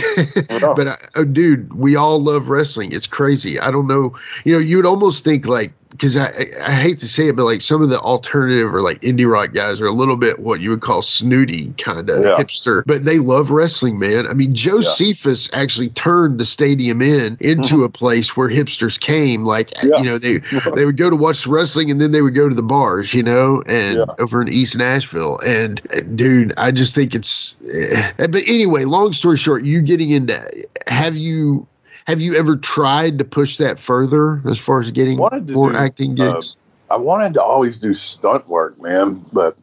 but, 0.76 0.88
I, 0.88 0.96
oh, 1.14 1.24
dude, 1.24 1.72
we 1.74 1.96
all 1.96 2.20
love 2.20 2.48
wrestling. 2.48 2.92
It's 2.92 3.06
crazy. 3.06 3.60
I 3.60 3.70
don't 3.70 3.86
know. 3.86 4.14
You 4.44 4.54
know, 4.54 4.58
you 4.58 4.76
would 4.76 4.86
almost 4.86 5.24
think 5.24 5.46
like, 5.46 5.72
because 5.90 6.16
I, 6.16 6.26
I 6.26 6.46
I 6.66 6.70
hate 6.70 7.00
to 7.00 7.08
say 7.08 7.28
it, 7.28 7.36
but 7.36 7.44
like 7.44 7.60
some 7.60 7.82
of 7.82 7.88
the 7.90 7.98
alternative 8.00 8.72
or 8.72 8.80
like 8.80 9.00
indie 9.00 9.30
rock 9.30 9.52
guys 9.52 9.80
are 9.80 9.86
a 9.86 9.92
little 9.92 10.16
bit 10.16 10.38
what 10.38 10.60
you 10.60 10.70
would 10.70 10.80
call 10.82 11.02
snooty 11.02 11.74
kind 11.78 12.08
of 12.08 12.24
Yeah. 12.24 12.36
hipster, 12.36 12.84
but 12.86 13.04
they 13.04 13.18
love 13.18 13.50
wrestling, 13.50 13.98
man. 13.98 14.26
I 14.28 14.32
mean, 14.32 14.54
Joe 14.54 14.76
Yeah. 14.76 14.88
Cephas 14.88 15.50
actually 15.52 15.88
turned 15.90 16.29
the 16.38 16.44
stadium 16.44 17.00
in 17.02 17.36
into 17.40 17.84
a 17.84 17.88
place 17.88 18.36
where 18.36 18.48
hipsters 18.48 18.98
came. 18.98 19.44
Like 19.44 19.72
Yeah. 19.82 19.98
you 19.98 20.04
know, 20.04 20.18
they 20.18 20.38
they 20.74 20.84
would 20.84 20.96
go 20.96 21.10
to 21.10 21.16
watch 21.16 21.46
wrestling 21.46 21.90
and 21.90 22.00
then 22.00 22.12
they 22.12 22.22
would 22.22 22.34
go 22.34 22.48
to 22.48 22.54
the 22.54 22.62
bars, 22.62 23.12
you 23.14 23.22
know, 23.22 23.62
and 23.66 23.98
Yeah. 23.98 24.04
over 24.18 24.40
in 24.42 24.48
East 24.48 24.76
Nashville. 24.76 25.38
And 25.46 25.80
uh, 25.94 26.00
dude, 26.14 26.52
I 26.56 26.70
just 26.70 26.94
think 26.94 27.14
it's. 27.14 27.56
eh, 27.72 28.12
But 28.16 28.42
anyway, 28.46 28.84
long 28.84 29.12
story 29.12 29.36
short, 29.36 29.64
you 29.64 29.82
getting 29.82 30.10
into 30.10 30.38
have 30.86 31.16
you. 31.16 31.66
Have 32.06 32.20
you 32.20 32.34
ever 32.34 32.56
tried 32.56 33.18
to 33.18 33.24
push 33.24 33.56
that 33.58 33.78
further 33.78 34.42
as 34.48 34.58
far 34.58 34.80
as 34.80 34.90
getting 34.90 35.16
more 35.18 35.30
do, 35.44 35.76
acting 35.76 36.20
uh, 36.20 36.34
gigs? 36.34 36.56
I 36.90 36.96
wanted 36.96 37.34
to 37.34 37.42
always 37.42 37.78
do 37.78 37.92
stunt 37.92 38.48
work, 38.48 38.80
man, 38.80 39.24
but 39.32 39.56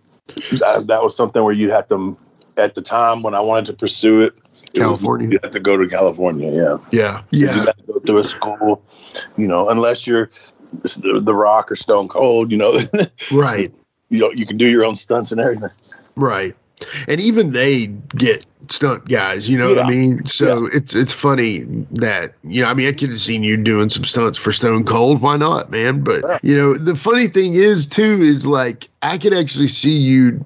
that, 0.51 0.87
that 0.87 1.03
was 1.03 1.13
something 1.13 1.43
where 1.43 1.51
you'd 1.51 1.71
have 1.71 1.89
to, 1.89 2.15
at 2.55 2.75
the 2.75 2.81
time 2.81 3.21
when 3.21 3.35
I 3.35 3.41
wanted 3.41 3.65
to 3.65 3.73
pursue 3.73 4.21
it, 4.21 4.33
was- 4.73 4.81
California. 4.81 5.29
you 5.29 5.39
have 5.43 5.51
to 5.51 5.59
go 5.59 5.77
to 5.77 5.87
California, 5.87 6.51
yeah. 6.51 6.77
Yeah. 6.91 7.21
Yeah. 7.31 7.55
You 7.55 7.61
had 7.65 7.77
to 7.77 7.93
go 7.93 7.99
to 7.99 8.17
a 8.17 8.23
school, 8.23 8.81
you 9.37 9.47
know, 9.47 9.69
unless 9.69 10.05
you're 10.07 10.29
the, 10.83 11.21
the 11.23 11.33
Rock 11.33 11.71
or 11.71 11.75
Stone 11.75 12.07
Cold, 12.09 12.51
you 12.51 12.57
know, 12.57 12.79
right. 13.31 13.73
you 14.09 14.19
know, 14.19 14.31
you 14.31 14.45
can 14.45 14.57
do 14.57 14.67
your 14.67 14.83
own 14.85 14.95
stunts 14.95 15.31
and 15.31 15.39
everything. 15.41 15.69
Right. 16.15 16.55
And 17.07 17.19
even 17.19 17.51
they 17.51 17.87
get 18.15 18.45
stunt 18.69 19.07
guys, 19.07 19.49
you 19.49 19.57
know 19.57 19.69
what 19.73 19.79
I 19.79 19.89
mean? 19.89 20.25
So 20.25 20.67
it's 20.67 20.93
it's 20.95 21.13
funny 21.13 21.59
that 21.91 22.33
you 22.43 22.61
know, 22.61 22.69
I 22.69 22.73
mean 22.73 22.87
I 22.87 22.91
could 22.91 23.09
have 23.09 23.19
seen 23.19 23.43
you 23.43 23.57
doing 23.57 23.89
some 23.89 24.03
stunts 24.03 24.37
for 24.37 24.51
Stone 24.51 24.83
Cold. 24.85 25.21
Why 25.21 25.37
not, 25.37 25.71
man? 25.71 26.01
But 26.03 26.21
Yeah. 26.27 26.37
you 26.43 26.55
know, 26.55 26.73
the 26.75 26.95
funny 26.95 27.27
thing 27.27 27.53
is 27.53 27.87
too, 27.87 28.21
is 28.21 28.45
like 28.45 28.89
I 29.01 29.17
could 29.17 29.33
actually 29.33 29.67
see 29.67 29.97
you 29.97 30.39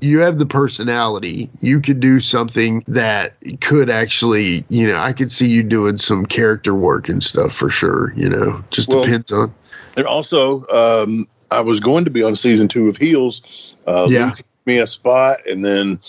you 0.00 0.18
have 0.20 0.38
the 0.38 0.46
personality. 0.46 1.50
You 1.60 1.80
could 1.80 2.00
do 2.00 2.18
something 2.20 2.82
that 2.88 3.34
could 3.60 3.90
actually, 3.90 4.64
you 4.68 4.86
know, 4.86 4.98
I 4.98 5.12
could 5.12 5.30
see 5.30 5.48
you 5.48 5.62
doing 5.62 5.98
some 5.98 6.26
character 6.26 6.74
work 6.74 7.08
and 7.08 7.22
stuff 7.22 7.52
for 7.52 7.68
sure, 7.70 8.12
you 8.16 8.28
know. 8.28 8.62
Just 8.70 8.88
Well, 8.88 9.02
depends 9.02 9.32
on 9.32 9.54
And 9.96 10.06
also, 10.06 10.66
um, 10.68 11.28
I 11.50 11.60
was 11.60 11.80
going 11.80 12.04
to 12.04 12.10
be 12.10 12.22
on 12.22 12.34
season 12.36 12.68
two 12.68 12.88
of 12.88 12.96
Heels. 12.96 13.42
Uh, 13.86 14.06
Yeah. 14.10 14.26
Luke 14.26 14.40
me 14.66 14.78
a 14.78 14.86
spot, 14.86 15.38
and 15.46 15.64
then 15.64 16.00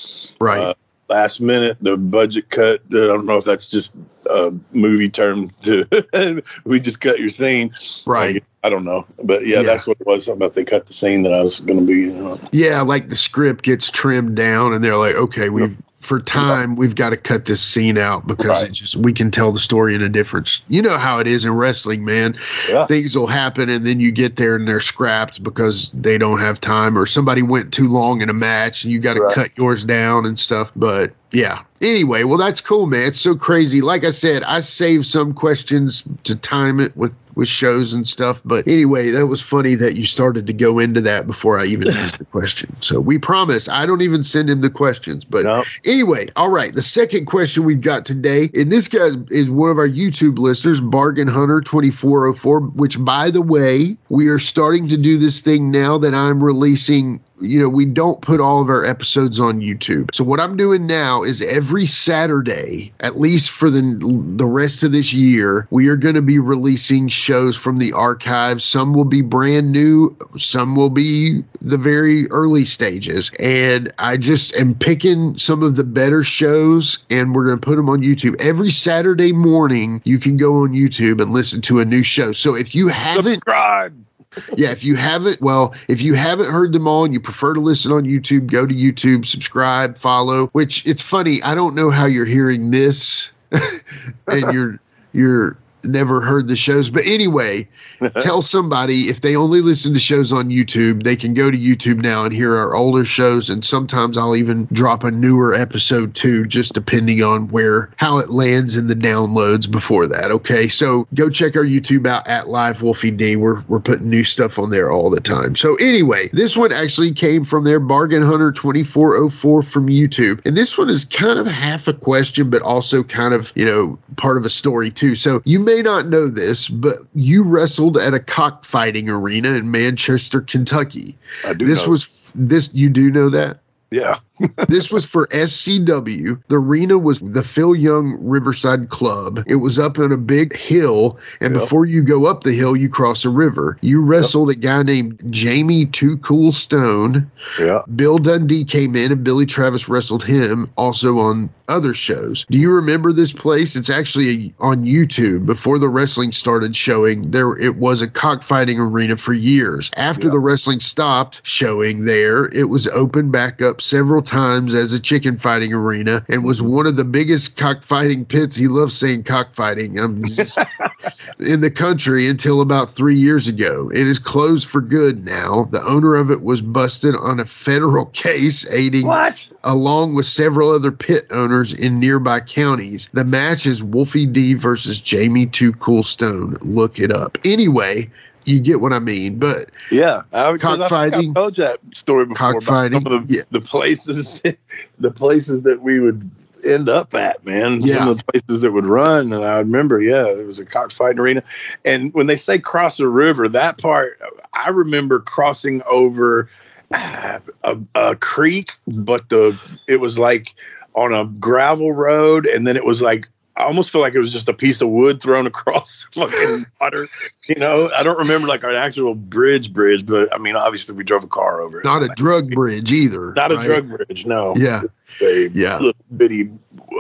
right. 0.42 0.60
uh, 0.62 0.74
last 1.10 1.40
minute 1.40 1.78
the 1.82 1.96
budget 1.98 2.50
cut. 2.50 2.82
I 2.92 2.94
don't 2.96 3.26
know 3.26 3.38
if 3.38 3.46
that's 3.46 3.68
just 3.68 3.96
a 4.30 4.54
movie 4.74 5.10
term 5.10 5.50
to 5.64 6.44
we 6.66 6.80
just 6.80 7.00
cut 7.02 7.20
your 7.20 7.30
scene. 7.30 7.74
right. 8.06 8.36
Like, 8.36 8.44
I 8.64 8.70
don't 8.70 8.84
know, 8.84 9.06
but 9.24 9.46
yeah, 9.46 9.58
Yeah. 9.58 9.64
that's 9.64 9.88
what 9.88 9.98
it 10.02 10.06
was. 10.08 10.26
Something 10.26 10.42
about 10.42 10.56
they 10.56 10.66
cut 10.66 10.88
the 10.88 10.94
scene 10.94 11.24
that 11.24 11.34
I 11.34 11.42
was 11.42 11.62
going 11.62 11.80
to 11.80 11.86
be. 11.86 12.10
in. 12.10 12.26
on. 12.26 12.50
Yeah, 12.52 12.82
like 12.82 13.08
the 13.08 13.16
script 13.16 13.64
gets 13.64 13.90
trimmed 13.90 14.36
down, 14.36 14.74
and 14.74 14.84
they're 14.84 14.98
like, 14.98 15.16
okay, 15.16 15.50
we 15.50 15.74
for 16.08 16.20
time 16.22 16.76
we've 16.78 16.96
got 16.96 17.10
to 17.12 17.18
cut 17.18 17.46
this 17.46 17.62
scene 17.62 17.98
out 17.98 18.26
because 18.26 18.62
Right. 18.62 18.70
it 18.70 18.72
just 18.72 18.96
we 18.96 19.12
can 19.12 19.30
tell 19.30 19.52
the 19.52 19.60
story 19.60 19.94
in 19.94 20.02
a 20.02 20.10
different. 20.10 20.62
You 20.70 20.82
know 20.82 20.98
how 20.98 21.20
it 21.20 21.28
is 21.28 21.44
in 21.46 21.52
wrestling, 21.54 22.06
man. 22.06 22.38
Yeah. 22.70 22.86
Things 22.88 23.16
will 23.18 23.28
happen, 23.28 23.70
and 23.70 23.86
then 23.86 24.00
you 24.00 24.12
get 24.12 24.38
there 24.38 24.56
and 24.56 24.68
they're 24.68 24.80
scrapped 24.80 25.44
because 25.44 25.90
they 25.94 26.18
don't 26.18 26.40
have 26.40 26.60
time, 26.62 26.98
or 26.98 27.06
somebody 27.06 27.42
went 27.42 27.74
too 27.74 27.90
long 27.90 28.22
in 28.22 28.30
a 28.30 28.34
match, 28.34 28.84
and 28.84 28.92
you 28.92 29.00
got 29.00 29.16
to 29.16 29.22
Right. 29.22 29.36
cut 29.36 29.50
yours 29.58 29.84
down 29.84 30.26
and 30.26 30.40
stuff. 30.40 30.72
But 30.76 31.12
yeah. 31.34 31.60
Anyway, 31.82 32.24
well, 32.24 32.38
that's 32.38 32.62
cool, 32.62 32.86
man. 32.88 33.02
It's 33.08 33.20
so 33.20 33.36
crazy. 33.36 33.82
Like 33.82 34.06
I 34.06 34.10
said, 34.12 34.44
I 34.44 34.62
saved 34.62 35.06
some 35.06 35.34
questions 35.34 36.04
to 36.24 36.36
time 36.36 36.80
it 36.80 36.96
with 36.96 37.12
with 37.38 37.48
shows 37.48 37.94
and 37.94 38.08
stuff. 38.08 38.42
But 38.44 38.68
anyway, 38.68 39.12
that 39.12 39.28
was 39.28 39.42
funny 39.42 39.76
that 39.76 39.96
you 39.96 40.06
started 40.06 40.48
to 40.48 40.54
go 40.54 40.80
into 40.80 41.00
that 41.02 41.28
before 41.28 41.60
I 41.60 41.66
even 41.66 41.88
asked 41.98 42.18
the 42.18 42.26
question. 42.26 42.76
So 42.82 43.00
we 43.00 43.18
promise 43.18 43.70
I 43.70 43.86
don't 43.86 44.02
even 44.02 44.24
send 44.24 44.50
him 44.50 44.62
the 44.62 44.70
questions. 44.70 45.24
But 45.24 45.44
No. 45.46 45.64
anyway, 45.86 46.28
all 46.36 46.50
right. 46.50 46.74
The 46.74 46.82
second 46.82 47.26
question 47.28 47.64
we've 47.64 47.80
got 47.80 48.06
today, 48.06 48.50
and 48.56 48.72
this 48.72 48.88
guy 48.88 49.06
is- 49.06 49.18
is 49.30 49.50
one 49.50 49.70
of 49.70 49.78
our 49.78 49.88
YouTube 49.88 50.40
listeners, 50.40 50.82
Bargain 50.82 51.28
Hunter 51.28 51.62
2404, 51.62 52.60
which 52.76 53.04
by 53.04 53.30
the 53.30 53.42
way, 53.42 53.96
we 54.10 54.28
are 54.28 54.40
starting 54.40 54.88
to 54.90 54.98
do 54.98 55.18
this 55.18 55.40
thing 55.42 55.70
now 55.72 55.98
that 56.00 56.14
I'm 56.16 56.44
releasing 56.44 57.20
you 57.40 57.60
know, 57.60 57.70
we 57.70 57.86
don't 57.86 58.22
put 58.22 58.40
all 58.40 58.62
of 58.62 58.70
our 58.70 58.86
episodes 58.86 59.40
on 59.40 59.60
YouTube. 59.60 60.14
So 60.14 60.24
what 60.24 60.40
I'm 60.40 60.58
doing 60.58 60.88
now 60.88 61.24
is 61.24 61.42
every 61.42 61.86
Saturday, 61.86 62.94
at 63.00 63.20
least 63.20 63.52
for 63.52 63.70
the 63.70 63.98
the 64.36 64.46
rest 64.46 64.84
of 64.84 64.92
this 64.92 65.14
year, 65.14 65.68
we 65.70 65.88
are 65.88 65.98
going 65.98 66.16
to 66.16 66.22
be 66.22 66.40
releasing 66.40 67.08
shows 67.08 67.56
from 67.56 67.78
the 67.78 67.94
archives. 67.94 68.64
Some 68.64 68.94
will 68.94 69.06
be 69.06 69.22
brand 69.22 69.72
new, 69.72 70.16
some 70.36 70.76
will 70.76 70.90
be 70.90 71.44
the 71.62 71.78
very 71.78 72.28
early 72.30 72.66
stages. 72.66 73.32
And 73.40 73.92
I 74.00 74.18
just 74.18 74.56
am 74.56 74.74
picking 74.76 75.38
some 75.38 75.64
of 75.64 75.76
the 75.76 75.84
better 75.84 76.24
shows 76.24 77.00
and 77.10 77.36
we're 77.36 77.46
going 77.46 77.60
to 77.60 77.66
put 77.66 77.76
them 77.76 77.90
on 77.90 78.02
YouTube. 78.02 78.40
Every 78.42 78.72
Saturday 78.72 79.32
morning, 79.32 80.02
you 80.06 80.20
can 80.20 80.38
go 80.38 80.64
on 80.64 80.70
YouTube 80.70 81.22
and 81.22 81.32
listen 81.32 81.62
to 81.62 81.80
a 81.80 81.86
new 81.86 82.04
show. 82.04 82.32
So 82.32 82.56
if 82.56 82.74
you 82.74 82.88
haven't 82.88 83.36
Subscribe. 83.36 84.07
Yeah, 84.56 84.72
if 84.72 84.84
you 84.84 84.96
haven't, 84.96 85.42
well, 85.42 85.76
if 85.88 86.02
you 86.02 86.14
haven't 86.14 86.50
heard 86.52 86.74
them 86.74 86.88
all 86.88 87.06
and 87.06 87.14
you 87.14 87.20
prefer 87.20 87.54
to 87.54 87.60
listen 87.60 87.92
on 87.92 88.04
YouTube, 88.04 88.48
go 88.48 88.66
to 88.66 88.76
YouTube, 88.76 89.26
subscribe, 89.26 89.98
follow. 89.98 90.48
Which 90.48 90.86
it's 90.86 91.02
funny, 91.02 91.42
I 91.44 91.56
don't 91.56 91.76
know 91.76 91.90
how 91.90 92.06
you're 92.06 92.26
hearing 92.26 92.72
this, 92.72 93.32
and 93.52 94.54
you're 94.54 94.80
you're 95.14 95.58
never 95.84 96.22
heard 96.22 96.48
the 96.48 96.56
shows, 96.56 96.90
but 96.90 97.06
anyway, 97.06 97.68
tell 98.20 98.42
somebody 98.42 99.10
if 99.10 99.22
they 99.22 99.36
only 99.36 99.62
listen 99.62 99.94
to 99.94 100.00
shows 100.00 100.32
on 100.32 100.50
YouTube, 100.50 101.04
they 101.04 101.16
can 101.16 101.34
go 101.34 101.50
to 101.50 101.58
YouTube 101.58 102.02
now 102.02 102.24
and 102.24 102.34
hear 102.34 102.56
our 102.56 102.76
older 102.76 103.06
shows. 103.06 103.50
And 103.50 103.64
sometimes 103.64 104.18
I'll 104.18 104.36
even 104.36 104.68
drop 104.72 105.04
a 105.04 105.12
newer 105.12 105.54
episode 105.54 106.16
too, 106.16 106.46
just 106.46 106.74
depending 106.74 107.24
on 107.24 107.48
where 107.50 107.90
how 107.98 108.18
it 108.18 108.30
lands 108.30 108.76
in 108.76 108.88
the 108.88 108.96
downloads 108.96 109.70
before 109.70 110.08
that. 110.08 110.32
Okay. 110.32 110.68
So 110.68 111.08
go 111.14 111.30
check 111.30 111.56
our 111.56 111.64
YouTube 111.64 112.08
out 112.08 112.28
at 112.28 112.50
Live 112.50 112.82
Wolfie 112.82 113.12
D. 113.12 113.36
We're 113.36 113.62
we're 113.68 113.80
putting 113.80 114.10
new 114.10 114.24
stuff 114.24 114.60
on 114.60 114.70
there 114.70 114.92
all 114.92 115.10
the 115.10 115.22
time. 115.22 115.56
So 115.56 115.76
anyway, 115.76 116.30
this 116.34 116.56
one 116.56 116.72
actually 116.72 117.14
came 117.14 117.44
from 117.44 117.64
their 117.64 117.80
Bargain 117.80 118.22
Hunter 118.22 118.52
2404 118.52 119.64
from 119.64 119.88
YouTube. 119.88 120.42
And 120.46 120.56
this 120.56 120.78
one 120.78 120.90
is 120.90 121.06
kind 121.06 121.40
of 121.40 121.48
half 121.48 121.88
a 121.88 121.94
question, 121.94 122.50
but 122.50 122.62
also 122.62 123.04
kind 123.04 123.34
of, 123.34 123.52
you 123.56 123.66
know, 123.66 123.98
part 124.18 124.38
of 124.38 124.46
a 124.46 124.50
story 124.50 124.92
too. 124.92 125.16
So 125.16 125.42
you 125.46 125.60
may 125.60 125.77
not 125.82 126.08
know 126.08 126.28
this, 126.28 126.68
but 126.68 126.98
you 127.16 127.44
wrestled 127.44 127.98
at 127.98 128.14
a 128.14 128.20
cockfighting 128.20 129.10
arena 129.10 129.50
in 129.52 129.72
Manchester, 129.72 130.42
Kentucky. 130.42 131.18
I 131.46 131.54
do. 131.54 131.66
This 131.66 131.86
know. 131.86 131.92
was 131.92 132.32
this 132.36 132.70
you 132.74 132.90
do 132.90 133.12
know 133.12 133.30
that? 133.30 133.60
yeah. 133.92 134.20
This 134.68 134.92
was 134.92 135.06
for 135.06 135.28
SCW. 135.28 136.42
The 136.48 136.56
arena 136.58 136.98
was 136.98 137.20
the 137.20 137.44
Phil 137.44 137.76
Young 137.76 138.18
Riverside 138.22 138.90
Club. 138.90 139.44
It 139.48 139.56
was 139.56 139.80
up 139.80 140.00
on 140.00 140.12
a 140.12 140.18
big 140.18 140.56
hill, 140.56 141.18
and 141.42 141.54
Yep. 141.54 141.64
before 141.64 141.86
you 141.86 142.04
go 142.04 142.26
up 142.26 142.44
the 142.44 142.54
hill, 142.54 142.76
you 142.76 142.90
cross 142.90 143.26
a 143.26 143.30
river. 143.30 143.78
You 143.82 144.02
wrestled 144.02 144.50
a 144.50 144.56
guy 144.56 144.84
named 144.84 145.20
Jamie 145.30 145.86
Too 145.88 146.18
Cool 146.18 146.52
Stone. 146.52 147.30
Yeah. 147.60 147.82
Bill 147.96 148.18
Dundee 148.18 148.64
came 148.66 148.96
in, 148.96 149.12
and 149.12 149.24
Billy 149.24 149.46
Travis 149.46 149.88
wrestled 149.90 150.24
him 150.24 150.70
also 150.78 151.18
on 151.18 151.50
other 151.70 151.94
shows. 151.94 152.46
Do 152.50 152.58
you 152.58 152.72
remember 152.72 153.12
this 153.12 153.34
place? 153.34 153.76
It's 153.76 153.90
actually 153.90 154.54
on 154.60 154.86
YouTube. 154.86 155.46
Before 155.46 155.78
the 155.78 155.90
wrestling 155.90 156.32
started 156.32 156.76
showing, 156.76 157.32
there 157.32 157.58
it 157.58 157.76
was 157.76 158.02
a 158.02 158.08
cockfighting 158.08 158.80
arena 158.80 159.18
for 159.18 159.34
years. 159.34 159.92
After 159.98 160.30
the 160.30 160.40
wrestling 160.40 160.80
stopped 160.80 161.42
showing 161.44 162.06
there, 162.06 162.46
it 162.54 162.70
was 162.70 162.88
opened 162.88 163.34
back 163.34 163.62
up 163.62 163.82
several 163.82 164.22
times 164.28 164.74
as 164.74 164.94
a 164.94 165.00
chicken 165.00 165.38
fighting 165.38 165.74
arena 165.74 166.24
and 166.28 166.44
was 166.44 166.60
mm-hmm. 166.60 166.76
one 166.76 166.86
of 166.86 166.98
the 166.98 167.04
biggest 167.04 167.58
cockfighting 167.58 168.26
pits. 168.26 168.56
He 168.56 168.68
loves 168.68 168.96
saying 168.96 169.24
cockfighting. 169.24 170.00
I'm 170.00 170.24
just 170.26 170.58
in 171.40 171.62
the 171.62 171.72
country 171.72 172.28
until 172.28 172.62
about 172.62 172.92
three 172.92 173.16
years 173.16 173.48
ago. 173.48 173.90
It 173.94 174.06
is 174.06 174.20
closed 174.20 174.68
for 174.68 174.82
good 174.82 175.26
now. 175.26 175.64
The 175.72 175.82
owner 175.84 176.16
of 176.16 176.30
it 176.30 176.42
was 176.42 176.62
busted 176.62 177.16
on 177.16 177.40
a 177.40 177.46
federal 177.46 178.06
case 178.28 178.70
aiding 178.70 179.08
What? 179.08 179.50
along 179.64 180.16
with 180.16 180.26
several 180.26 180.70
other 180.70 180.92
pit 180.92 181.26
owners 181.32 181.74
in 181.74 182.00
nearby 182.00 182.42
counties. 182.42 183.10
The 183.14 183.24
match 183.24 183.66
is 183.66 183.82
Wolfie 183.82 184.26
D 184.26 184.54
versus 184.54 185.00
Jamie 185.00 185.48
Too 185.48 185.72
Cool 185.74 186.04
Stone. 186.04 186.58
Look 186.62 187.00
it 187.00 187.12
up. 187.12 187.38
Anyway, 187.46 188.12
you 188.48 188.60
get 188.60 188.80
what 188.80 188.94
I 188.94 189.00
mean. 189.00 189.38
But 189.38 189.70
Yeah, 189.92 190.22
I 190.34 190.56
Cockfighting. 190.58 191.32
I 191.32 191.34
told 191.34 191.56
that 191.56 191.80
story 191.92 192.26
before. 192.26 192.54
Cockfighting, 192.54 193.02
Some 193.02 193.14
of 193.14 193.28
the, 193.28 193.34
yeah. 193.36 193.42
the 193.52 193.62
places, 193.62 194.42
the 195.00 195.12
places 195.12 195.64
that 195.64 195.82
we 195.82 196.00
would 196.00 196.30
end 196.64 196.90
up 196.90 197.14
at, 197.14 197.46
man. 197.46 197.82
Yeah. 197.82 197.98
Some 197.98 198.08
of 198.10 198.18
the 198.18 198.24
places 198.26 198.62
that 198.62 198.72
would 198.72 198.86
run, 198.86 199.34
and 199.34 199.44
I 199.44 199.60
remember, 199.60 200.02
yeah, 200.02 200.24
there 200.24 200.46
was 200.46 200.60
a 200.60 200.66
cockfighting 200.66 201.20
arena. 201.20 201.44
And 201.86 202.14
when 202.14 202.28
they 202.28 202.38
say 202.38 202.60
cross 202.60 203.00
a 203.00 203.08
river, 203.08 203.48
that 203.50 203.78
part, 203.78 204.20
I 204.54 204.70
remember 204.70 205.20
crossing 205.20 205.82
over 205.84 206.50
uh, 206.94 207.40
a, 207.64 207.78
a 207.96 208.16
creek, 208.16 208.78
but 208.88 209.30
the 209.30 209.60
it 209.88 209.98
was 209.98 210.18
like 210.18 210.56
on 210.94 211.14
a 211.14 211.26
gravel 211.26 211.94
road, 211.94 212.46
and 212.46 212.66
then 212.68 212.76
it 212.76 212.86
was 212.86 213.02
like. 213.02 213.28
I 213.58 213.64
almost 213.64 213.92
feel 213.92 214.02
like 214.02 214.14
it 214.14 214.20
was 214.20 214.32
just 214.32 214.48
a 214.48 214.54
piece 214.54 214.82
of 214.82 214.90
wood 214.90 215.22
thrown 215.22 215.48
across 215.54 216.06
fucking 216.14 216.66
water. 216.80 217.08
You 217.48 217.56
know, 217.56 217.90
I 217.92 218.04
don't 218.04 218.18
remember 218.20 218.48
like 218.48 218.64
an 218.64 218.72
actual 218.76 219.16
bridge 219.16 219.74
bridge, 219.74 220.06
but 220.06 220.34
I 220.34 220.38
mean, 220.38 220.56
obviously 220.56 220.96
we 220.96 221.04
drove 221.04 221.24
a 221.24 221.28
car 221.28 221.62
over 221.62 221.80
it. 221.80 221.86
not 221.86 222.04
a 222.04 222.10
drug 222.10 222.52
bridge 222.52 222.92
either. 222.92 223.34
Not 223.34 223.52
a 223.52 223.58
drug 223.58 223.90
bridge, 223.90 224.26
no. 224.26 224.56
Yeah. 224.56 224.84
A 225.22 225.48
Yeah. 225.48 225.78
little 225.78 225.94
bitty 226.16 226.52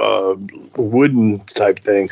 uh, 0.01 0.35
wooden 0.77 1.39
type 1.41 1.79
thing. 1.79 2.09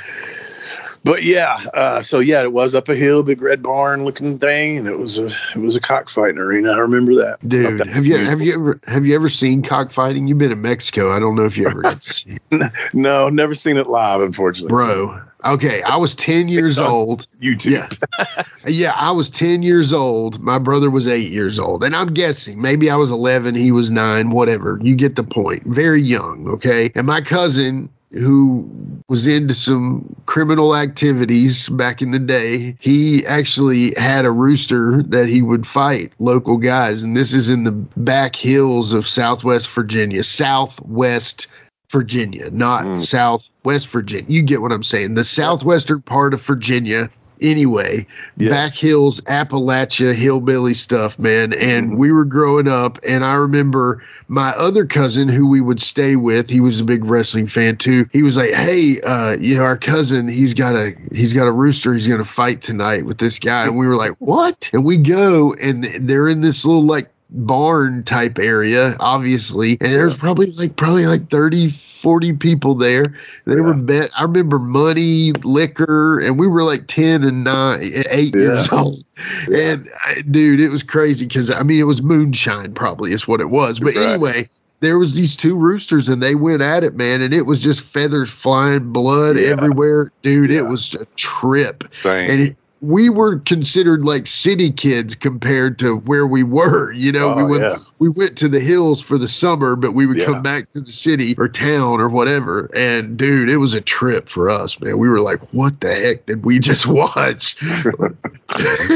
But 1.06 1.22
yeah, 1.22 1.62
uh, 1.76 2.02
so 2.02 2.20
yeah, 2.20 2.42
it 2.42 2.52
was 2.52 2.74
up 2.74 2.90
a 2.90 2.96
hill, 2.96 3.22
big 3.22 3.40
red 3.40 3.62
barn 3.62 4.06
looking 4.06 4.40
thing, 4.40 4.80
and 4.80 4.88
it 4.88 4.98
was 4.98 5.20
a 5.20 5.28
it 5.28 5.58
was 5.58 5.76
a 5.76 5.80
cockfighting 5.80 6.40
arena. 6.40 6.72
I 6.72 6.78
remember 6.80 7.14
that. 7.14 7.38
Dude, 7.48 7.78
that 7.78 7.88
have 7.90 8.08
you 8.08 8.18
have 8.18 8.42
you 8.42 8.54
ever 8.56 8.80
have 8.88 9.06
you 9.06 9.14
ever 9.14 9.30
seen 9.30 9.62
cockfighting? 9.62 10.26
You've 10.26 10.40
been 10.40 10.52
in 10.52 10.64
Mexico. 10.64 11.16
I 11.16 11.20
don't 11.20 11.36
know 11.36 11.46
if 11.46 11.58
you 11.58 11.68
ever 11.68 11.84
got 11.84 12.02
to 12.02 12.12
see 12.14 12.38
it. 12.50 12.72
No, 12.94 13.30
never 13.30 13.54
seen 13.54 13.78
it 13.78 13.86
live, 13.86 14.22
unfortunately. 14.22 14.70
Bro. 14.70 15.22
Okay, 15.44 15.84
I 15.84 15.96
was 15.96 16.16
10 16.16 16.48
years 16.48 16.80
old. 16.80 17.28
YouTube. 17.40 18.00
Yeah. 18.18 18.44
yeah, 18.68 18.96
I 18.96 19.12
was 19.12 19.30
10 19.30 19.62
years 19.62 19.94
old. 19.94 20.40
My 20.40 20.58
brother 20.58 20.90
was 20.90 21.08
8 21.08 21.32
years 21.32 21.60
old. 21.60 21.84
And 21.84 21.96
I'm 21.96 22.14
guessing 22.14 22.62
maybe 22.62 22.90
I 22.90 22.96
was 22.96 23.12
11, 23.12 23.54
he 23.54 23.72
was 23.72 23.92
9, 23.92 24.32
whatever. 24.32 24.80
You 24.82 24.96
get 24.96 25.16
the 25.16 25.24
point. 25.24 25.64
Very 25.66 26.02
young, 26.02 26.50
okay? 26.50 26.92
And 26.96 27.06
my 27.06 27.22
cousin 27.22 27.90
who 28.16 28.68
was 29.08 29.28
into 29.28 29.54
some 29.54 30.16
criminal 30.26 30.76
activities 30.76 31.70
back 31.70 32.02
in 32.02 32.12
the 32.12 32.20
day, 32.20 32.76
he 32.80 33.26
actually 33.28 33.94
had 33.96 34.26
a 34.26 34.32
rooster 34.32 35.04
that 35.04 35.28
he 35.28 35.42
would 35.42 35.68
fight 35.68 36.12
local 36.20 36.58
guys. 36.58 37.04
And 37.04 37.16
this 37.16 37.34
is 37.34 37.50
in 37.50 37.64
the 37.64 37.72
back 37.72 38.36
hills 38.36 38.94
of 38.94 39.08
Southwest 39.08 39.70
Virginia, 39.70 40.24
Southwest 40.24 41.48
Virginia, 41.92 42.50
not 42.52 42.86
Mm. 42.86 43.02
Southwest 43.02 43.88
Virginia. 43.90 44.26
You 44.28 44.42
get 44.42 44.62
what 44.62 44.72
I'm 44.72 44.84
saying. 44.84 45.14
The 45.14 45.24
southwestern 45.24 46.02
part 46.02 46.34
of 46.34 46.42
Virginia. 46.42 47.10
Anyway, 47.42 48.06
Yes. 48.38 48.50
back 48.50 48.74
hills, 48.74 49.22
Appalachia, 49.22 50.14
hillbilly 50.14 50.74
stuff, 50.74 51.18
man. 51.20 51.54
And 51.54 51.92
Mhm. 51.92 51.98
we 51.98 52.12
were 52.12 52.26
growing 52.26 52.68
up, 52.68 53.00
and 53.08 53.24
I 53.26 53.34
remember 53.34 54.02
my 54.28 54.50
other 54.58 54.86
cousin 54.86 55.28
who 55.30 55.48
we 55.48 55.62
would 55.62 55.80
stay 55.82 56.16
with. 56.16 56.50
He 56.50 56.60
was 56.60 56.80
a 56.80 56.84
big 56.84 57.06
wrestling 57.06 57.46
fan 57.48 57.78
too. 57.78 58.06
He 58.12 58.24
was 58.24 58.38
like, 58.38 58.52
"Hey, 58.52 59.00
uh, 59.02 59.38
you 59.40 59.56
know, 59.56 59.64
our 59.64 59.78
cousin, 59.78 60.28
he's 60.28 60.54
got 60.54 60.76
a 60.76 60.94
he's 61.14 61.34
got 61.34 61.46
a 61.48 61.52
rooster. 61.52 61.94
He's 61.94 62.08
gonna 62.08 62.24
fight 62.24 62.62
tonight 62.62 63.06
with 63.06 63.20
this 63.20 63.38
guy." 63.40 63.66
And 63.66 63.78
we 63.78 63.88
were 63.88 63.96
like, 63.96 64.14
"What?" 64.20 64.70
And 64.74 64.84
we 64.86 64.98
go, 64.98 65.54
and 65.62 65.84
they're 66.00 66.28
in 66.28 66.42
this 66.42 66.66
little 66.66 66.82
like 66.84 67.10
barn 67.36 68.04
type 68.04 68.40
area 68.40 68.96
obviously 69.00 69.72
and 69.82 69.94
there's 69.94 70.16
probably 70.16 70.48
like 70.52 70.76
probably 70.78 71.06
like 71.06 71.30
30 71.30 71.70
40 71.70 72.34
people 72.34 72.76
there 72.76 73.04
they 73.46 73.56
were 73.60 73.74
Yeah. 73.74 73.82
bet 73.82 74.12
i 74.18 74.22
remember 74.24 74.58
money 74.60 75.32
liquor 75.44 76.20
and 76.20 76.40
we 76.40 76.48
were 76.48 76.64
like 76.64 76.88
10 76.88 77.24
and 77.24 77.44
9 77.44 77.80
8 78.10 78.36
years 78.36 78.72
old 78.72 79.04
Yeah. 79.50 79.58
and 79.72 79.90
I, 80.06 80.22
dude 80.32 80.60
it 80.62 80.70
was 80.70 80.84
crazy 80.84 81.26
because 81.26 81.52
i 81.52 81.62
mean 81.64 81.80
it 81.80 81.84
was 81.84 82.02
moonshine 82.02 82.74
probably 82.74 83.12
is 83.12 83.28
what 83.28 83.42
it 83.42 83.50
was 83.50 83.80
but 83.80 83.96
Right. 83.96 84.08
anyway 84.08 84.50
there 84.82 84.98
was 85.00 85.16
these 85.16 85.36
two 85.36 85.56
roosters 85.56 86.08
and 86.10 86.22
they 86.22 86.36
went 86.36 86.62
at 86.62 86.84
it 86.84 86.96
man 86.96 87.22
and 87.22 87.34
it 87.34 87.46
was 87.46 87.62
just 87.62 87.82
feathers 87.82 88.30
flying 88.30 88.92
blood 88.94 89.38
Yeah. 89.38 89.50
everywhere 89.50 90.12
dude 90.22 90.52
Yeah. 90.52 90.60
it 90.60 90.68
was 90.68 90.94
a 90.96 91.06
trip 91.16 91.84
Dang. 92.04 92.30
and 92.30 92.42
it, 92.42 92.56
we 92.86 93.10
were 93.10 93.40
considered 93.40 94.06
like 94.06 94.28
city 94.28 94.72
kids 94.72 95.16
compared 95.16 95.80
to 95.80 95.98
where 96.00 96.28
we 96.28 96.44
were. 96.44 96.92
You 96.92 97.12
know, 97.12 97.34
we 97.34 97.44
Oh, 97.44 97.48
went 97.48 97.64
yeah. 97.64 97.78
we 98.00 98.10
went 98.10 98.38
to 98.38 98.48
the 98.48 98.60
hills 98.60 99.02
for 99.02 99.18
the 99.18 99.28
summer, 99.28 99.76
but 99.76 99.94
we 99.94 100.06
would 100.06 100.18
Yeah. 100.18 100.26
come 100.26 100.42
back 100.42 100.72
to 100.74 100.82
the 100.82 100.92
city 100.92 101.36
or 101.38 101.48
town 101.48 102.00
or 102.00 102.10
whatever. 102.10 102.70
And 102.76 103.18
dude, 103.18 103.50
it 103.50 103.58
was 103.58 103.74
a 103.74 103.82
trip 103.82 104.30
for 104.30 104.50
us, 104.50 104.80
man. 104.80 104.98
We 104.98 105.10
were 105.10 105.22
like, 105.22 105.40
"What 105.54 105.82
the 105.82 105.96
heck 105.96 106.26
did 106.26 106.46
we 106.46 106.60
just 106.70 106.86
watch?" 106.88 107.56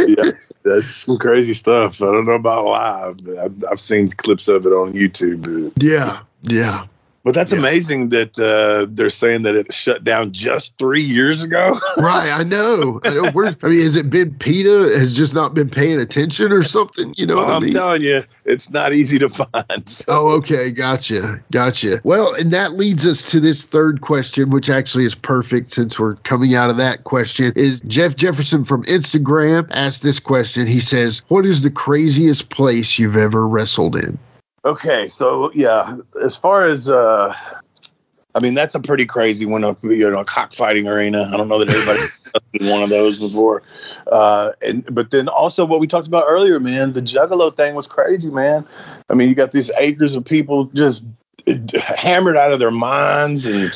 yeah, 0.08 0.32
that's 0.64 0.92
some 0.96 1.18
crazy 1.18 1.54
stuff. 1.54 2.02
I 2.02 2.06
don't 2.06 2.26
know 2.26 2.34
about 2.34 2.66
live, 2.66 3.18
but 3.24 3.38
I've, 3.38 3.64
I've 3.72 3.80
seen 3.80 4.10
clips 4.10 4.48
of 4.48 4.66
it 4.66 4.70
on 4.72 4.94
YouTube. 4.94 5.74
But, 5.74 5.84
yeah, 5.84 6.20
yeah. 6.44 6.86
But 7.30 7.36
that's 7.36 7.52
Yeah. 7.52 7.60
amazing 7.60 8.10
that 8.10 8.40
uh, 8.40 8.88
they're 8.90 9.12
saying 9.12 9.44
that 9.44 9.54
it 9.54 9.72
shut 9.72 10.04
down 10.04 10.32
just 10.32 10.76
three 10.80 11.04
years 11.04 11.44
ago. 11.44 11.80
Right, 11.98 12.32
I 12.32 12.44
know. 12.44 13.00
I 13.04 13.10
know. 13.10 13.30
We're, 13.36 13.56
I 13.62 13.68
mean, 13.68 13.82
has 13.82 13.96
it 13.96 14.10
been 14.10 14.34
PETA 14.36 14.96
has 14.98 15.16
just 15.16 15.36
not 15.36 15.54
been 15.54 15.70
paying 15.70 16.00
attention 16.00 16.52
or 16.52 16.64
something? 16.64 17.14
You 17.18 17.28
know 17.28 17.36
what 17.36 17.50
I 17.50 17.58
I'm 17.58 17.64
mean? 17.66 17.74
telling 17.74 18.02
you, 18.02 18.24
it's 18.46 18.72
not 18.72 18.94
easy 18.94 19.20
to 19.20 19.30
find. 19.30 19.50
So, 19.88 20.06
Oh, 20.08 20.28
okay. 20.38 20.72
Gotcha. 20.72 21.44
Gotcha. 21.52 22.02
Well, 22.04 22.34
and 22.34 22.52
that 22.52 22.74
leads 22.74 23.06
us 23.06 23.22
to 23.26 23.40
this 23.40 23.62
third 23.62 24.02
question, 24.02 24.50
which 24.50 24.70
actually 24.72 25.06
is 25.06 25.14
perfect 25.14 25.72
since 25.74 26.00
we're 26.00 26.16
coming 26.16 26.56
out 26.56 26.72
of 26.72 26.78
that 26.78 27.04
question. 27.04 27.54
Is 27.56 27.80
Jeff 27.82 28.16
Jefferson 28.16 28.66
from 28.66 28.84
Instagram 28.86 29.68
asked 29.72 30.02
this 30.02 30.20
question. 30.20 30.66
He 30.66 30.80
says, 30.80 31.22
What 31.28 31.46
is 31.46 31.62
the 31.62 31.70
craziest 31.70 32.50
place 32.50 32.98
you've 32.98 33.18
ever 33.18 33.48
wrestled 33.48 33.96
in? 33.96 34.18
Okay, 34.66 35.08
so 35.08 35.52
yeah, 35.54 35.98
as 36.24 36.36
far 36.38 36.64
as 36.66 36.90
uh, 36.90 37.34
I 38.36 38.40
mean, 38.40 38.54
that's 38.54 38.76
a 38.76 38.80
pretty 38.80 39.06
crazy 39.06 39.46
one. 39.46 39.64
uh, 39.64 39.76
You 39.84 40.10
know, 40.12 40.20
a 40.20 40.26
cockfighting 40.26 40.88
arena. 40.88 41.30
I 41.34 41.38
don't 41.38 41.48
know 41.48 41.60
that 41.60 41.70
everybody's 41.70 42.32
been 42.52 42.70
one 42.70 42.84
of 42.84 42.90
those 42.90 43.20
before. 43.20 43.64
Uh, 44.12 44.52
and 44.62 44.84
but 44.94 45.12
then 45.12 45.28
also 45.28 45.66
what 45.66 45.80
we 45.80 45.88
talked 45.88 46.08
about 46.08 46.26
earlier, 46.28 46.60
man, 46.60 46.92
the 46.92 47.02
Juggalo 47.02 47.56
thing 47.56 47.76
was 47.76 47.88
crazy, 47.88 48.30
man. 48.30 48.66
I 49.10 49.14
mean, 49.16 49.30
you 49.30 49.36
got 49.36 49.52
these 49.52 49.72
acres 49.78 50.16
of 50.16 50.24
people 50.26 50.66
just 50.74 51.04
hammered 51.98 52.38
out 52.38 52.52
of 52.52 52.60
their 52.60 52.72
minds 52.72 53.46
and 53.48 53.72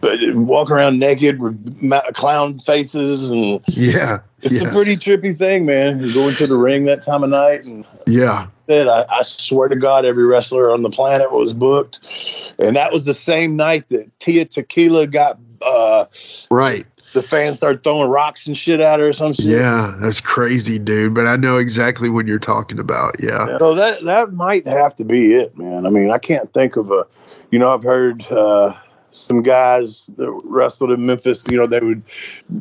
but 0.00 0.18
walk 0.34 0.70
around 0.70 0.98
naked 0.98 1.40
with 1.40 1.82
ma- 1.82 2.02
clown 2.12 2.58
faces 2.58 3.30
and 3.30 3.60
Yeah. 3.68 4.18
it's 4.42 4.60
yeah. 4.60 4.68
a 4.68 4.72
pretty 4.72 4.94
trippy 4.96 5.36
thing, 5.36 5.64
man. 5.66 6.00
You 6.00 6.12
go 6.12 6.28
into 6.28 6.46
the 6.46 6.54
ring 6.56 6.84
that 6.84 7.02
time 7.02 7.24
of 7.24 7.30
night 7.30 7.64
and 7.64 7.84
yeah. 8.06 8.46
said, 8.68 8.88
I, 8.88 9.04
I 9.10 9.22
swear 9.22 9.68
to 9.68 9.76
God, 9.76 10.04
every 10.04 10.24
wrestler 10.24 10.70
on 10.70 10.82
the 10.82 10.90
planet 10.90 11.32
was 11.32 11.54
booked. 11.54 12.54
And 12.58 12.76
that 12.76 12.92
was 12.92 13.04
the 13.04 13.14
same 13.14 13.56
night 13.56 13.88
that 13.90 14.10
Tila 14.18 14.48
Tequila 14.48 15.06
got 15.06 15.38
uh, 15.62 16.06
Right. 16.50 16.84
the 17.14 17.22
fans 17.22 17.56
started 17.56 17.82
throwing 17.82 18.10
rocks 18.10 18.46
and 18.46 18.56
shit 18.56 18.80
at 18.80 19.00
her 19.00 19.08
or 19.08 19.12
some 19.12 19.32
shit. 19.32 19.46
Yeah. 19.46 19.94
That's 19.98 20.20
crazy, 20.20 20.78
dude. 20.78 21.14
But 21.14 21.26
I 21.26 21.36
know 21.36 21.56
exactly 21.58 22.08
what 22.08 22.26
you're 22.26 22.38
talking 22.38 22.78
about. 22.78 23.16
Yeah. 23.22 23.58
So 23.58 23.74
that 23.74 24.04
that 24.04 24.32
might 24.32 24.66
have 24.66 24.94
to 24.96 25.04
be 25.04 25.34
it, 25.34 25.56
man. 25.56 25.86
I 25.86 25.90
mean, 25.90 26.10
I 26.10 26.18
can't 26.18 26.52
think 26.52 26.76
of 26.76 26.90
a, 26.90 27.06
you 27.50 27.58
know, 27.58 27.70
I've 27.70 27.82
heard 27.82 28.26
uh, 28.30 28.74
some 29.12 29.42
guys 29.42 30.06
that 30.16 30.30
wrestled 30.44 30.90
in 30.90 31.06
Memphis. 31.06 31.46
You 31.50 31.56
know, 31.56 31.66
they 31.66 31.80
would 31.80 32.02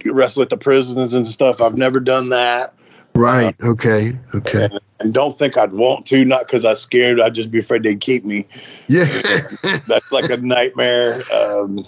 wrestle 0.06 0.42
at 0.44 0.50
the 0.50 0.58
prisons 0.58 1.14
and 1.14 1.28
stuff. 1.28 1.60
I've 1.62 1.78
never 1.78 2.00
done 2.00 2.30
that, 2.30 2.74
Right. 3.16 3.56
Okay. 3.64 4.18
Okay. 4.34 4.66
And, 4.66 4.80
and 5.00 5.14
don't 5.14 5.32
think 5.38 5.58
I'd 5.58 5.72
want 5.74 6.06
to, 6.08 6.26
not 6.26 6.48
because 6.48 6.66
I'm 6.66 6.76
scared. 6.76 7.20
I'd 7.22 7.34
just 7.34 7.50
be 7.50 7.60
afraid 7.60 7.84
they'd 7.84 8.00
keep 8.02 8.26
me. 8.26 8.46
Yeah. 8.88 9.06
That's 9.88 10.12
like 10.12 10.30
a 10.30 10.38
nightmare. 10.38 11.24
Um, 11.34 11.84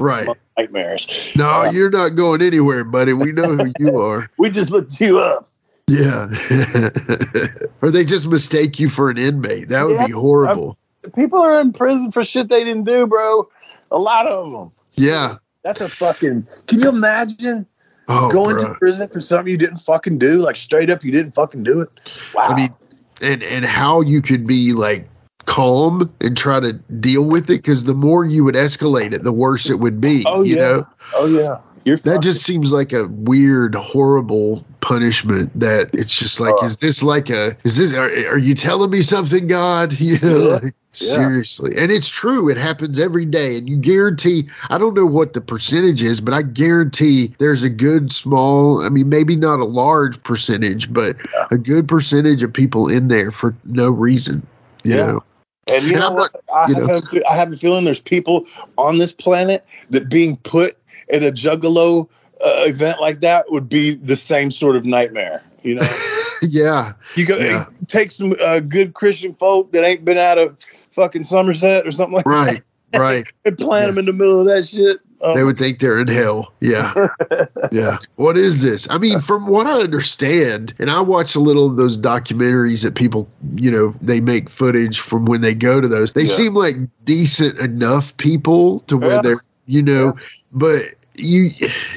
Right. 0.00 0.28
Nightmares. 0.56 1.32
no, 1.36 1.48
Uh, 1.48 1.70
you're 1.70 1.90
not 1.90 2.10
going 2.10 2.42
anywhere, 2.42 2.84
buddy. 2.84 3.12
We 3.12 3.32
know 3.32 3.56
who 3.56 3.72
you 3.78 3.96
are. 4.02 4.28
We 4.38 4.50
just 4.50 4.70
looked 4.70 5.00
you 5.00 5.18
up. 5.18 5.48
Yeah. 5.88 6.28
or 7.82 7.90
they 7.90 8.04
just 8.04 8.26
mistake 8.26 8.78
you 8.78 8.88
for 8.88 9.10
an 9.10 9.18
inmate. 9.18 9.68
That 9.68 9.86
would 9.86 9.94
Yeah, 9.96 10.06
be 10.06 10.12
horrible. 10.12 10.76
People 11.16 11.38
are 11.40 11.60
in 11.60 11.72
prison 11.72 12.12
for 12.12 12.22
shit 12.24 12.48
they 12.48 12.62
didn't 12.64 12.84
do, 12.84 13.06
bro. 13.06 13.48
A 13.90 13.98
lot 13.98 14.26
of 14.26 14.52
them. 14.52 14.70
yeah. 14.94 15.36
That's 15.64 15.80
a 15.80 15.88
fucking. 15.88 16.46
Can 16.66 16.80
you 16.80 16.88
imagine 16.88 17.66
Oh, 18.08 18.30
going 18.30 18.56
bro. 18.56 18.68
to 18.68 18.74
prison 18.74 19.08
for 19.08 19.20
something 19.20 19.50
you 19.50 19.58
didn't 19.58 19.78
fucking 19.78 20.18
do? 20.18 20.38
Like 20.38 20.56
straight 20.56 20.88
up, 20.90 21.04
you 21.04 21.12
didn't 21.12 21.32
fucking 21.32 21.62
do 21.62 21.80
it. 21.80 21.88
Wow. 22.34 22.48
I 22.48 22.56
mean, 22.56 22.74
and 23.20 23.42
and 23.42 23.64
how 23.64 24.00
you 24.00 24.22
could 24.22 24.46
be 24.46 24.72
like 24.72 25.08
calm 25.46 26.12
and 26.20 26.36
try 26.36 26.60
to 26.60 26.72
deal 27.00 27.24
with 27.24 27.44
it 27.44 27.58
because 27.62 27.84
the 27.84 27.94
more 27.94 28.24
you 28.24 28.44
would 28.44 28.54
escalate 28.54 29.12
it, 29.12 29.24
the 29.24 29.32
worse 29.32 29.68
it 29.70 29.80
would 29.80 30.00
be. 30.00 30.24
Oh, 30.26 30.42
you 30.42 30.56
yeah. 30.56 30.62
know, 30.62 30.86
oh 31.14 31.26
yeah, 31.26 31.60
you're 31.84 31.96
that 31.96 32.04
fucking- 32.04 32.22
just 32.22 32.44
seems 32.44 32.72
like 32.72 32.92
a 32.92 33.06
weird, 33.08 33.74
horrible 33.74 34.64
punishment. 34.80 35.50
That 35.58 35.90
it's 35.92 36.16
just 36.18 36.38
like, 36.40 36.54
Uh. 36.62 36.66
is 36.66 36.76
this 36.78 37.02
like 37.02 37.28
a? 37.30 37.56
Is 37.64 37.76
this? 37.76 37.92
Are, 37.92 38.08
are 38.28 38.38
you 38.38 38.54
telling 38.54 38.90
me 38.90 39.02
something, 39.02 39.46
God? 39.46 39.92
You 40.00 40.18
know, 40.20 40.38
Yeah. 40.48 40.54
like, 40.62 40.74
Yeah. 41.00 41.26
seriously. 41.26 41.72
And 41.76 41.90
it's 41.92 42.08
true. 42.08 42.48
It 42.48 42.56
happens 42.56 42.98
every 42.98 43.24
day, 43.24 43.56
and 43.56 43.68
you 43.68 43.76
guarantee. 43.76 44.48
I 44.70 44.78
don't 44.78 44.94
know 44.94 45.06
what 45.06 45.32
the 45.32 45.40
percentage 45.40 46.02
is, 46.02 46.20
but 46.20 46.34
I 46.34 46.42
guarantee 46.42 47.34
there's 47.38 47.62
a 47.62 47.70
good 47.70 48.10
small. 48.12 48.82
I 48.84 48.88
mean, 48.88 49.08
maybe 49.08 49.36
not 49.36 49.60
a 49.60 49.64
large 49.64 50.22
percentage, 50.22 50.92
but 50.92 51.16
a 51.50 51.58
good 51.58 51.86
percentage 51.88 52.42
of 52.42 52.52
people 52.52 52.88
in 52.88 53.08
there 53.08 53.30
for 53.30 53.54
no 53.64 53.90
reason. 53.90 54.46
You 54.84 54.96
Yeah. 54.96 55.06
know. 55.06 55.24
And 55.66 55.84
you 55.84 55.92
And 55.92 56.00
know 56.00 56.10
what? 56.12 56.30
I 56.54 56.68
you 56.68 56.74
have, 56.76 56.86
know. 56.86 57.20
a- 57.20 57.30
I 57.30 57.36
have 57.36 57.52
a 57.52 57.56
feeling 57.56 57.84
there's 57.84 58.00
people 58.00 58.46
on 58.78 58.96
this 58.96 59.12
planet 59.12 59.64
that 59.90 60.08
being 60.08 60.36
put 60.38 60.76
in 61.10 61.22
a 61.22 61.30
juggalo 61.30 62.08
uh, 62.40 62.64
event 62.66 63.00
like 63.00 63.20
that 63.20 63.50
would 63.50 63.68
be 63.68 63.94
the 63.96 64.16
same 64.16 64.50
sort 64.50 64.76
of 64.76 64.84
nightmare. 64.86 65.42
You 65.64 65.74
know, 65.74 65.88
yeah. 66.42 66.92
you 67.16 67.26
go 67.26 67.36
Yeah. 67.36 67.66
take 67.88 68.12
some 68.12 68.34
uh, 68.40 68.60
good 68.60 68.94
Christian 68.94 69.34
folk 69.34 69.72
that 69.72 69.84
ain't 69.84 70.04
been 70.04 70.16
out 70.18 70.38
of 70.38 70.56
fucking 70.98 71.22
Somerset 71.24 71.86
or 71.86 71.92
something 71.92 72.14
like 72.16 72.26
Right. 72.26 72.62
Right. 72.94 73.26
that 73.44 73.50
and 73.50 73.58
plant 73.58 73.88
them 73.88 73.98
in 73.98 74.06
the 74.06 74.14
middle 74.14 74.40
of 74.40 74.46
that 74.46 74.66
shit. 74.66 74.98
Um, 75.20 75.34
They 75.34 75.44
would 75.44 75.58
think 75.58 75.78
they're 75.78 75.98
in 76.00 76.08
hell. 76.08 76.54
Yeah. 76.60 76.94
yeah. 77.72 77.98
What 78.16 78.38
is 78.38 78.62
this? 78.62 78.88
I 78.88 78.96
mean, 78.96 79.20
from 79.20 79.46
what 79.46 79.66
I 79.66 79.80
understand, 79.80 80.72
and 80.78 80.90
I 80.90 81.00
watch 81.02 81.34
a 81.34 81.40
little 81.40 81.66
of 81.66 81.76
those 81.76 81.98
documentaries 81.98 82.82
that 82.84 82.94
people, 82.94 83.28
you 83.56 83.70
know, 83.70 83.94
they 84.00 84.20
make 84.20 84.48
footage 84.48 85.00
from 85.00 85.26
when 85.26 85.42
they 85.42 85.54
go 85.54 85.82
to 85.82 85.88
those. 85.88 86.12
They 86.14 86.22
Yeah. 86.22 86.32
seem 86.34 86.54
like 86.54 86.76
decent 87.04 87.58
enough 87.58 88.16
people 88.16 88.80
to 88.86 88.96
where 88.96 89.16
Yeah. 89.16 89.20
they're, 89.22 89.40
you 89.66 89.82
know, 89.82 90.16
but 90.52 90.94
you 91.18 91.54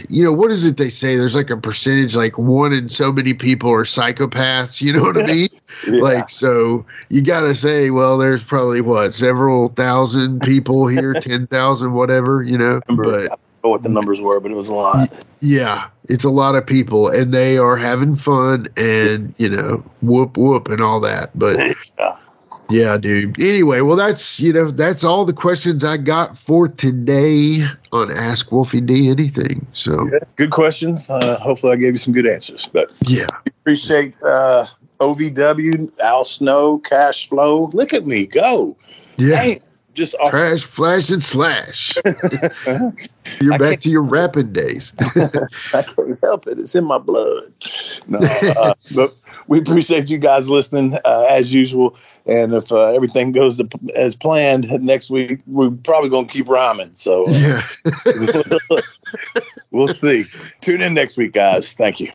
you 0.10 0.24
know 0.24 0.32
what 0.32 0.52
is 0.52 0.66
it 0.66 0.78
they 0.78 0.90
say 0.90 1.16
there's 1.16 1.36
like 1.36 1.50
a 1.50 1.58
percentage 1.58 2.16
like 2.16 2.38
one 2.38 2.74
in 2.74 2.90
so 2.90 3.12
many 3.12 3.34
people 3.34 3.72
are 3.72 3.84
psychopaths 3.84 4.82
you 4.82 4.92
know 4.92 5.02
what 5.02 5.18
i 5.18 5.26
mean 5.34 5.50
yeah. 5.88 6.02
like 6.02 6.30
so 6.30 6.86
you 7.10 7.22
gotta 7.22 7.56
say 7.56 7.90
well 7.90 8.18
there's 8.18 8.44
probably 8.44 8.82
what 8.82 9.14
several 9.14 9.70
thousand 9.70 10.42
people 10.42 10.88
here 10.88 11.14
10,000 11.22 11.94
whatever 11.94 12.44
you 12.44 12.58
know 12.58 12.82
but 12.88 13.32
I 13.32 13.36
don't 13.64 13.64
know 13.64 13.70
what 13.70 13.84
the 13.84 13.90
numbers 13.90 14.20
were, 14.22 14.40
but 14.40 14.52
it 14.52 14.56
was 14.56 14.70
a 14.70 14.74
lot. 14.74 15.14
yeah, 15.40 15.88
it's 16.10 16.24
a 16.24 16.32
lot 16.32 16.56
of 16.56 16.66
people 16.66 17.10
and 17.10 17.32
they 17.32 17.60
are 17.60 17.78
having 17.78 18.16
fun 18.16 18.68
and, 18.76 19.36
you 19.38 19.48
know, 19.48 19.84
whoop 20.02 20.36
whoop 20.36 20.68
and 20.68 20.82
all 20.82 21.00
that. 21.02 21.30
But 21.38 21.58
Yeah. 22.00 22.18
Yeah, 22.72 22.98
dude. 22.98 23.40
Anyway, 23.42 23.82
well 23.82 23.96
that's, 23.96 24.40
you 24.40 24.54
know, 24.54 24.72
that's 24.72 25.04
all 25.04 25.26
the 25.26 25.34
questions 25.34 25.84
I 25.84 25.98
got 25.98 26.38
for 26.38 26.68
today 26.68 27.64
on 27.92 28.12
Ask 28.12 28.52
Wolfie 28.52 28.82
D 28.82 29.10
anything. 29.10 29.66
So, 29.74 30.10
Good 30.36 30.52
questions. 30.52 31.10
Uh, 31.10 31.38
hopefully, 31.38 31.74
I 31.74 31.76
gave 31.76 31.94
you 31.94 31.98
some 31.98 32.14
good 32.14 32.28
answers. 32.28 32.70
But 32.72 32.92
yeah. 33.08 33.28
appreciate 33.46 34.16
uh, 34.24 34.66
OVW, 35.00 35.92
Al 36.00 36.24
Snow, 36.24 36.80
Cash 36.80 37.30
Flo. 37.30 37.70
Look 37.74 37.94
at 37.94 38.08
me 38.08 38.26
go. 38.26 38.76
Yeah. 39.18 39.36
Hey, 39.38 39.62
just 39.94 40.16
off 40.16 40.30
Trash, 40.30 40.64
flash, 40.64 41.10
and 41.10 41.24
slash. 41.24 41.94
You're 43.42 43.54
I 43.54 43.58
back 43.58 43.80
to 43.82 43.90
your 43.90 44.04
rapping 44.04 44.54
days. 44.54 44.94
I 45.00 45.82
can't 45.82 46.20
help 46.22 46.48
it. 46.48 46.60
It's 46.60 46.76
in 46.76 46.86
my 46.86 46.98
blood. 46.98 47.52
No, 48.08 48.20
uh, 48.20 48.74
but 48.96 49.16
we 49.52 49.60
appreciate 49.60 50.10
you 50.10 50.18
guys 50.18 50.48
listening 50.48 50.98
uh, 51.04 51.28
as 51.30 51.54
usual. 51.54 51.98
And 52.26 52.54
if 52.54 52.72
uh, 52.72 52.86
everything 52.94 53.34
goes 53.34 53.58
to, 53.58 53.68
as 53.98 54.16
planned 54.16 54.72
next 54.82 55.10
week, 55.10 55.42
we're 55.46 55.72
probably 55.72 56.10
going 56.10 56.26
to 56.28 56.32
keep 56.32 56.48
rhyming. 56.48 56.92
So 56.94 57.28
uh, 57.28 57.32
yeah. 57.32 58.80
we'll 59.72 59.90
see. 59.90 60.24
Tune 60.62 60.82
in 60.82 60.94
next 60.94 61.18
week, 61.18 61.34
guys. 61.34 61.74
Thank 61.74 62.00
you. 62.00 62.14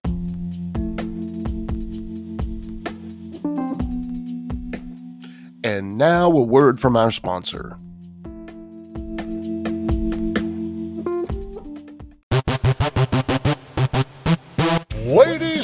And 5.63 5.99
now 5.99 6.31
a 6.31 6.43
word 6.43 6.81
from 6.81 6.97
our 6.97 7.11
sponsor. 7.11 7.77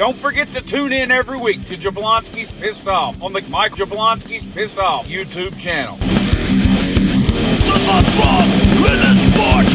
Don't 0.00 0.16
forget 0.16 0.48
to 0.56 0.62
tune 0.62 0.94
in 0.94 1.10
every 1.10 1.36
week 1.36 1.60
to 1.66 1.76
Jablonski's 1.76 2.50
Pissed 2.58 2.88
Off 2.88 3.22
on 3.22 3.34
the 3.34 3.44
Mike 3.50 3.72
Jablonski's 3.72 4.46
Pissed 4.56 4.78
Off 4.78 5.06
YouTube 5.06 5.52
channel. 5.60 5.96
The 6.00 7.76
wrong 8.16 8.48
in 8.80 8.96
the 8.96 9.12
sport. 9.28 9.68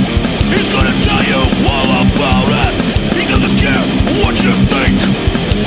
He's 0.50 0.66
gonna 0.74 0.98
tell 1.06 1.22
you 1.30 1.38
all 1.70 2.10
about 2.10 2.50
it. 2.58 2.74
He 3.14 3.22
doesn't 3.30 3.54
care 3.62 3.86
what 4.26 4.34
you 4.42 4.50
think. 4.74 4.98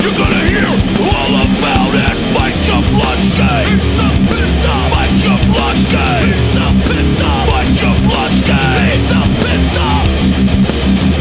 You're 0.03 0.19
gonna 0.19 0.43
hear 0.51 0.67
all 1.07 1.33
about 1.39 1.95
it. 1.95 2.19
Mike 2.35 2.59
Jablonski. 2.67 3.63
So 3.95 4.11
pissed 4.27 4.67
off. 4.67 4.91
Mike 4.91 5.15
Jablonski. 5.23 6.35
So 6.59 6.67
pissed 6.83 7.23
off. 7.23 7.47
Mike 7.47 7.75
Jablonski. 7.79 9.07
So 9.07 9.23
pissed 9.39 9.79
off. 9.79 10.11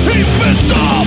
He's 0.09 0.25
pissed 0.41 0.73
off. 0.73 1.06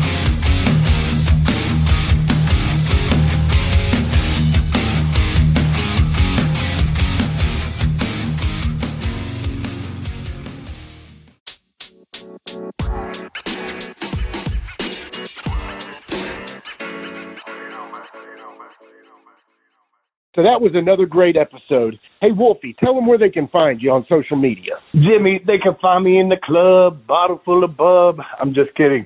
So 20.41 20.45
that 20.45 20.59
was 20.59 20.71
another 20.73 21.05
great 21.05 21.37
episode. 21.37 21.99
Hey, 22.19 22.31
Wolfie, 22.35 22.75
tell 22.79 22.95
them 22.95 23.05
where 23.05 23.19
they 23.19 23.29
can 23.29 23.47
find 23.49 23.79
you 23.79 23.91
on 23.91 24.07
social 24.09 24.35
media. 24.35 24.73
Jimmy, 24.95 25.39
they 25.45 25.59
can 25.61 25.75
find 25.79 26.03
me 26.03 26.19
in 26.19 26.29
the 26.29 26.37
club, 26.43 27.05
bottle 27.05 27.39
full 27.45 27.63
of 27.63 27.77
bub. 27.77 28.17
I'm 28.39 28.51
just 28.51 28.73
kidding. 28.73 29.05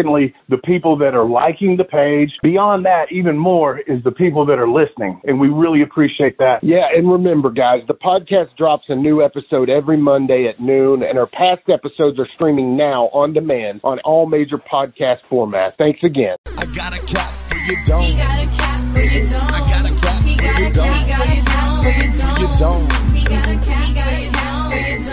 Secondly, 0.00 0.34
the 0.48 0.56
people 0.56 0.96
that 0.98 1.14
are 1.14 1.28
liking 1.28 1.76
the 1.76 1.84
page. 1.84 2.30
Beyond 2.42 2.86
that, 2.86 3.12
even 3.12 3.36
more 3.36 3.78
is 3.80 4.02
the 4.02 4.10
people 4.10 4.46
that 4.46 4.58
are 4.58 4.68
listening, 4.68 5.20
and 5.24 5.38
we 5.38 5.48
really 5.48 5.82
appreciate 5.82 6.38
that. 6.38 6.60
Yeah, 6.62 6.88
and 6.96 7.10
remember, 7.10 7.50
guys, 7.50 7.80
the 7.86 7.94
podcast 7.94 8.56
drops 8.56 8.84
a 8.88 8.96
new 8.96 9.22
episode 9.22 9.68
every 9.68 9.98
Monday 9.98 10.48
at 10.48 10.58
noon, 10.58 11.02
and 11.02 11.18
our 11.18 11.26
past 11.26 11.68
episodes 11.68 12.18
are 12.18 12.28
streaming 12.34 12.78
now 12.78 13.10
on 13.12 13.34
demand 13.34 13.82
on 13.84 13.98
all 14.00 14.26
major 14.26 14.56
podcast 14.56 15.18
formats. 15.30 15.72
Thanks 15.76 16.00
again. 16.02 16.36
I 16.56 16.64
got 16.74 16.98
a 16.98 17.04
cap 17.04 17.34
for 17.34 17.58
your 17.58 17.84
dome. 17.84 18.02
He 18.02 18.14
got 18.14 18.42
a 18.42 18.46
cap 18.56 18.80
for 18.94 19.00
your 19.00 19.28
dome. 19.28 19.48
I 19.50 19.60
got 19.68 19.84
a 19.84 19.94
cap 20.00 20.22
he 20.24 20.36
for 20.38 20.60
your 20.60 20.72
dome. 20.72 20.94
He 20.94 21.10
got 21.10 21.28
a 21.28 21.44
cap 21.44 21.84
for 21.84 22.40
your 22.40 22.56
dome. 22.56 22.88
He 23.12 23.24
got 23.24 23.48
a 23.48 23.58
cap 23.60 23.84
he 23.84 23.92
got 23.94 24.08
a 24.08 24.30
cap 24.32 24.70
for 24.70 24.78
your 24.78 25.04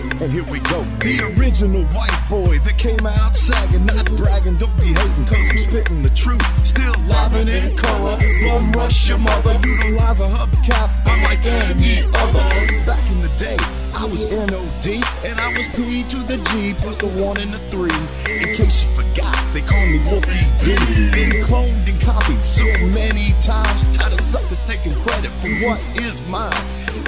dome. 0.00 0.09
And 0.20 0.30
here 0.30 0.44
we 0.52 0.58
go. 0.60 0.82
The 1.00 1.32
original 1.38 1.82
white 1.96 2.20
boy 2.28 2.58
that 2.58 2.76
came 2.76 3.06
out 3.06 3.34
sagging, 3.34 3.86
not 3.86 4.04
bragging, 4.18 4.58
don't 4.58 4.76
be 4.76 4.92
hating, 4.92 5.24
cause 5.24 5.38
I'm 5.40 5.58
spitting 5.58 6.02
the 6.02 6.10
truth. 6.10 6.44
Still 6.66 6.92
livin' 7.08 7.48
in 7.48 7.74
color. 7.74 8.18
Bum 8.44 8.70
rush 8.72 9.08
your 9.08 9.16
mother, 9.16 9.58
utilize 9.64 10.20
a 10.20 10.28
hubcap, 10.28 10.92
unlike 11.08 11.46
any 11.46 12.04
other. 12.20 12.44
Back 12.84 13.10
in 13.10 13.22
the 13.22 13.32
day, 13.38 13.56
I 13.94 14.04
was 14.06 14.24
NOD, 14.30 14.86
and 15.24 15.40
I 15.40 15.52
was 15.56 15.66
P 15.74 16.04
to 16.08 16.16
the 16.24 16.38
G, 16.50 16.74
plus 16.74 16.96
the 16.98 17.08
one 17.22 17.38
and 17.38 17.52
the 17.52 17.58
three. 17.70 17.90
In 18.30 18.54
case 18.54 18.84
you 18.84 18.90
forgot, 18.94 19.36
they 19.52 19.60
call 19.60 19.84
me 19.86 19.98
Wolfie 20.08 20.46
D. 20.62 20.74
Been 21.10 21.42
cloned 21.44 21.88
and 21.88 22.00
copied 22.00 22.40
so 22.40 22.64
many 22.94 23.32
times, 23.42 23.84
tired 23.96 24.12
of 24.12 24.20
suckers 24.20 24.60
taking 24.66 24.92
credit 25.02 25.30
for 25.42 25.50
what 25.66 25.80
is 25.96 26.24
mine. 26.26 26.52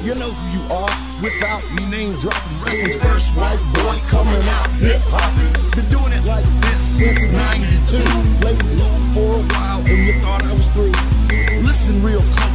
You 0.03 0.15
know 0.17 0.31
who 0.31 0.59
you 0.59 0.63
are 0.75 0.91
without 1.23 1.63
me 1.73 1.87
name 1.87 2.13
dropping. 2.19 2.59
Wrestling's 2.61 2.99
first 2.99 3.29
white 3.39 3.63
boy 3.79 3.97
coming 4.11 4.43
out 4.49 4.69
hip 4.83 5.01
hopping. 5.07 5.53
Been 5.73 5.89
doing 5.89 6.13
it 6.13 6.25
like 6.27 6.45
this 6.67 6.83
since 6.83 7.25
92. 7.27 8.03
Laid 8.43 8.63
low 8.77 8.97
for 9.15 9.39
a 9.39 9.43
while 9.55 9.79
and 9.79 9.99
you 10.07 10.21
thought 10.21 10.43
I 10.43 10.53
was 10.53 10.67
through. 10.75 10.93
Listen 11.63 12.01
real 12.01 12.21
close 12.35 12.52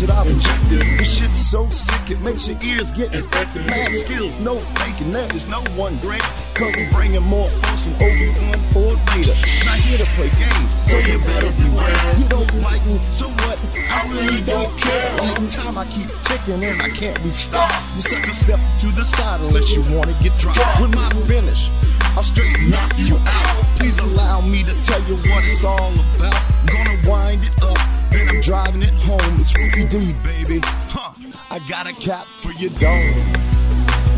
that 0.00 0.10
I've 0.10 0.28
injected. 0.28 0.82
This 0.98 1.18
shit's 1.18 1.38
so 1.38 1.68
sick 1.70 2.10
it 2.10 2.20
makes 2.20 2.48
your 2.48 2.58
ears 2.62 2.92
get 2.92 3.14
infected. 3.14 3.66
Mad 3.66 3.92
skills, 3.92 4.38
no 4.44 4.56
faking, 4.80 5.10
that. 5.12 5.28
there 5.28 5.36
is 5.36 5.48
no 5.48 5.60
one 5.74 5.96
great. 5.98 6.22
Cause 6.54 6.74
I'm 6.76 6.90
bringing 6.90 7.22
more 7.22 7.46
folks 7.46 7.86
than 7.86 7.94
Obi-Wan 7.96 8.58
or 8.76 8.96
Vader. 9.12 9.36
Not 9.64 9.78
here 9.80 9.98
to 9.98 10.08
play 10.16 10.30
games, 10.36 10.70
so 10.88 10.98
you 10.98 11.18
better 11.24 11.52
beware. 11.56 12.18
You 12.18 12.28
don't 12.28 12.52
like 12.62 12.84
me, 12.86 12.98
so 13.12 13.28
what? 13.46 13.56
I 13.90 14.08
really 14.12 14.42
don't 14.42 14.72
care. 14.78 15.16
Like 15.18 15.48
time 15.48 15.78
I 15.78 15.84
keep 15.86 16.08
ticking 16.22 16.62
and 16.62 16.82
I 16.82 16.88
can't 16.88 17.20
be 17.22 17.30
stopped. 17.30 17.74
You 17.94 18.00
sucker 18.00 18.32
step 18.32 18.60
to 18.80 18.86
the 18.92 19.04
side 19.04 19.40
unless 19.40 19.72
you 19.72 19.82
wanna 19.94 20.16
get 20.22 20.36
dropped. 20.38 20.80
With 20.80 20.94
my 20.94 21.08
finish, 21.26 21.70
I'll 22.16 22.22
straight 22.22 22.56
knock 22.68 22.92
you 22.98 23.16
out. 23.26 23.65
Please 23.76 23.98
allow 24.00 24.40
me 24.40 24.64
to 24.64 24.72
tell 24.84 25.02
you 25.04 25.16
what 25.16 25.44
it's 25.46 25.64
all 25.64 25.92
about. 26.16 26.42
Gonna 26.66 27.08
wind 27.08 27.42
it 27.42 27.62
up, 27.62 27.78
then 28.10 28.28
I'm 28.28 28.40
driving 28.40 28.82
it 28.82 28.94
home. 29.04 29.36
It's 29.38 29.56
Ruby 29.56 29.88
D, 29.88 30.12
baby. 30.24 30.60
Huh. 30.64 31.12
I 31.50 31.58
got 31.68 31.86
a 31.86 31.92
cap 31.92 32.26
for 32.42 32.52
your 32.52 32.70
dome. 32.70 33.14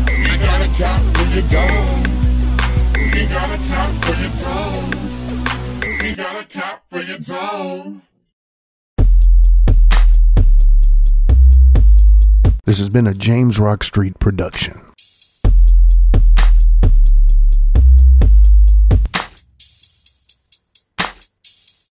I 0.07 0.37
got 0.41 0.61
a 0.61 0.67
cap 0.75 0.99
for 1.15 1.25
your 1.35 1.47
dome. 1.47 2.03
We 3.13 3.25
got 3.27 3.51
a 3.51 3.57
cap 3.67 4.05
for 4.05 4.15
your 4.21 4.31
dome. 4.43 4.89
We 6.01 6.15
got 6.15 6.41
a 6.41 6.45
cap 6.47 6.83
for 6.89 7.01
your 7.01 7.19
dome. 7.19 8.01
This 12.65 12.77
has 12.77 12.89
been 12.89 13.07
a 13.07 13.13
James 13.13 13.57
Rock 13.59 13.83
Street 13.83 14.19
production. 14.19 14.88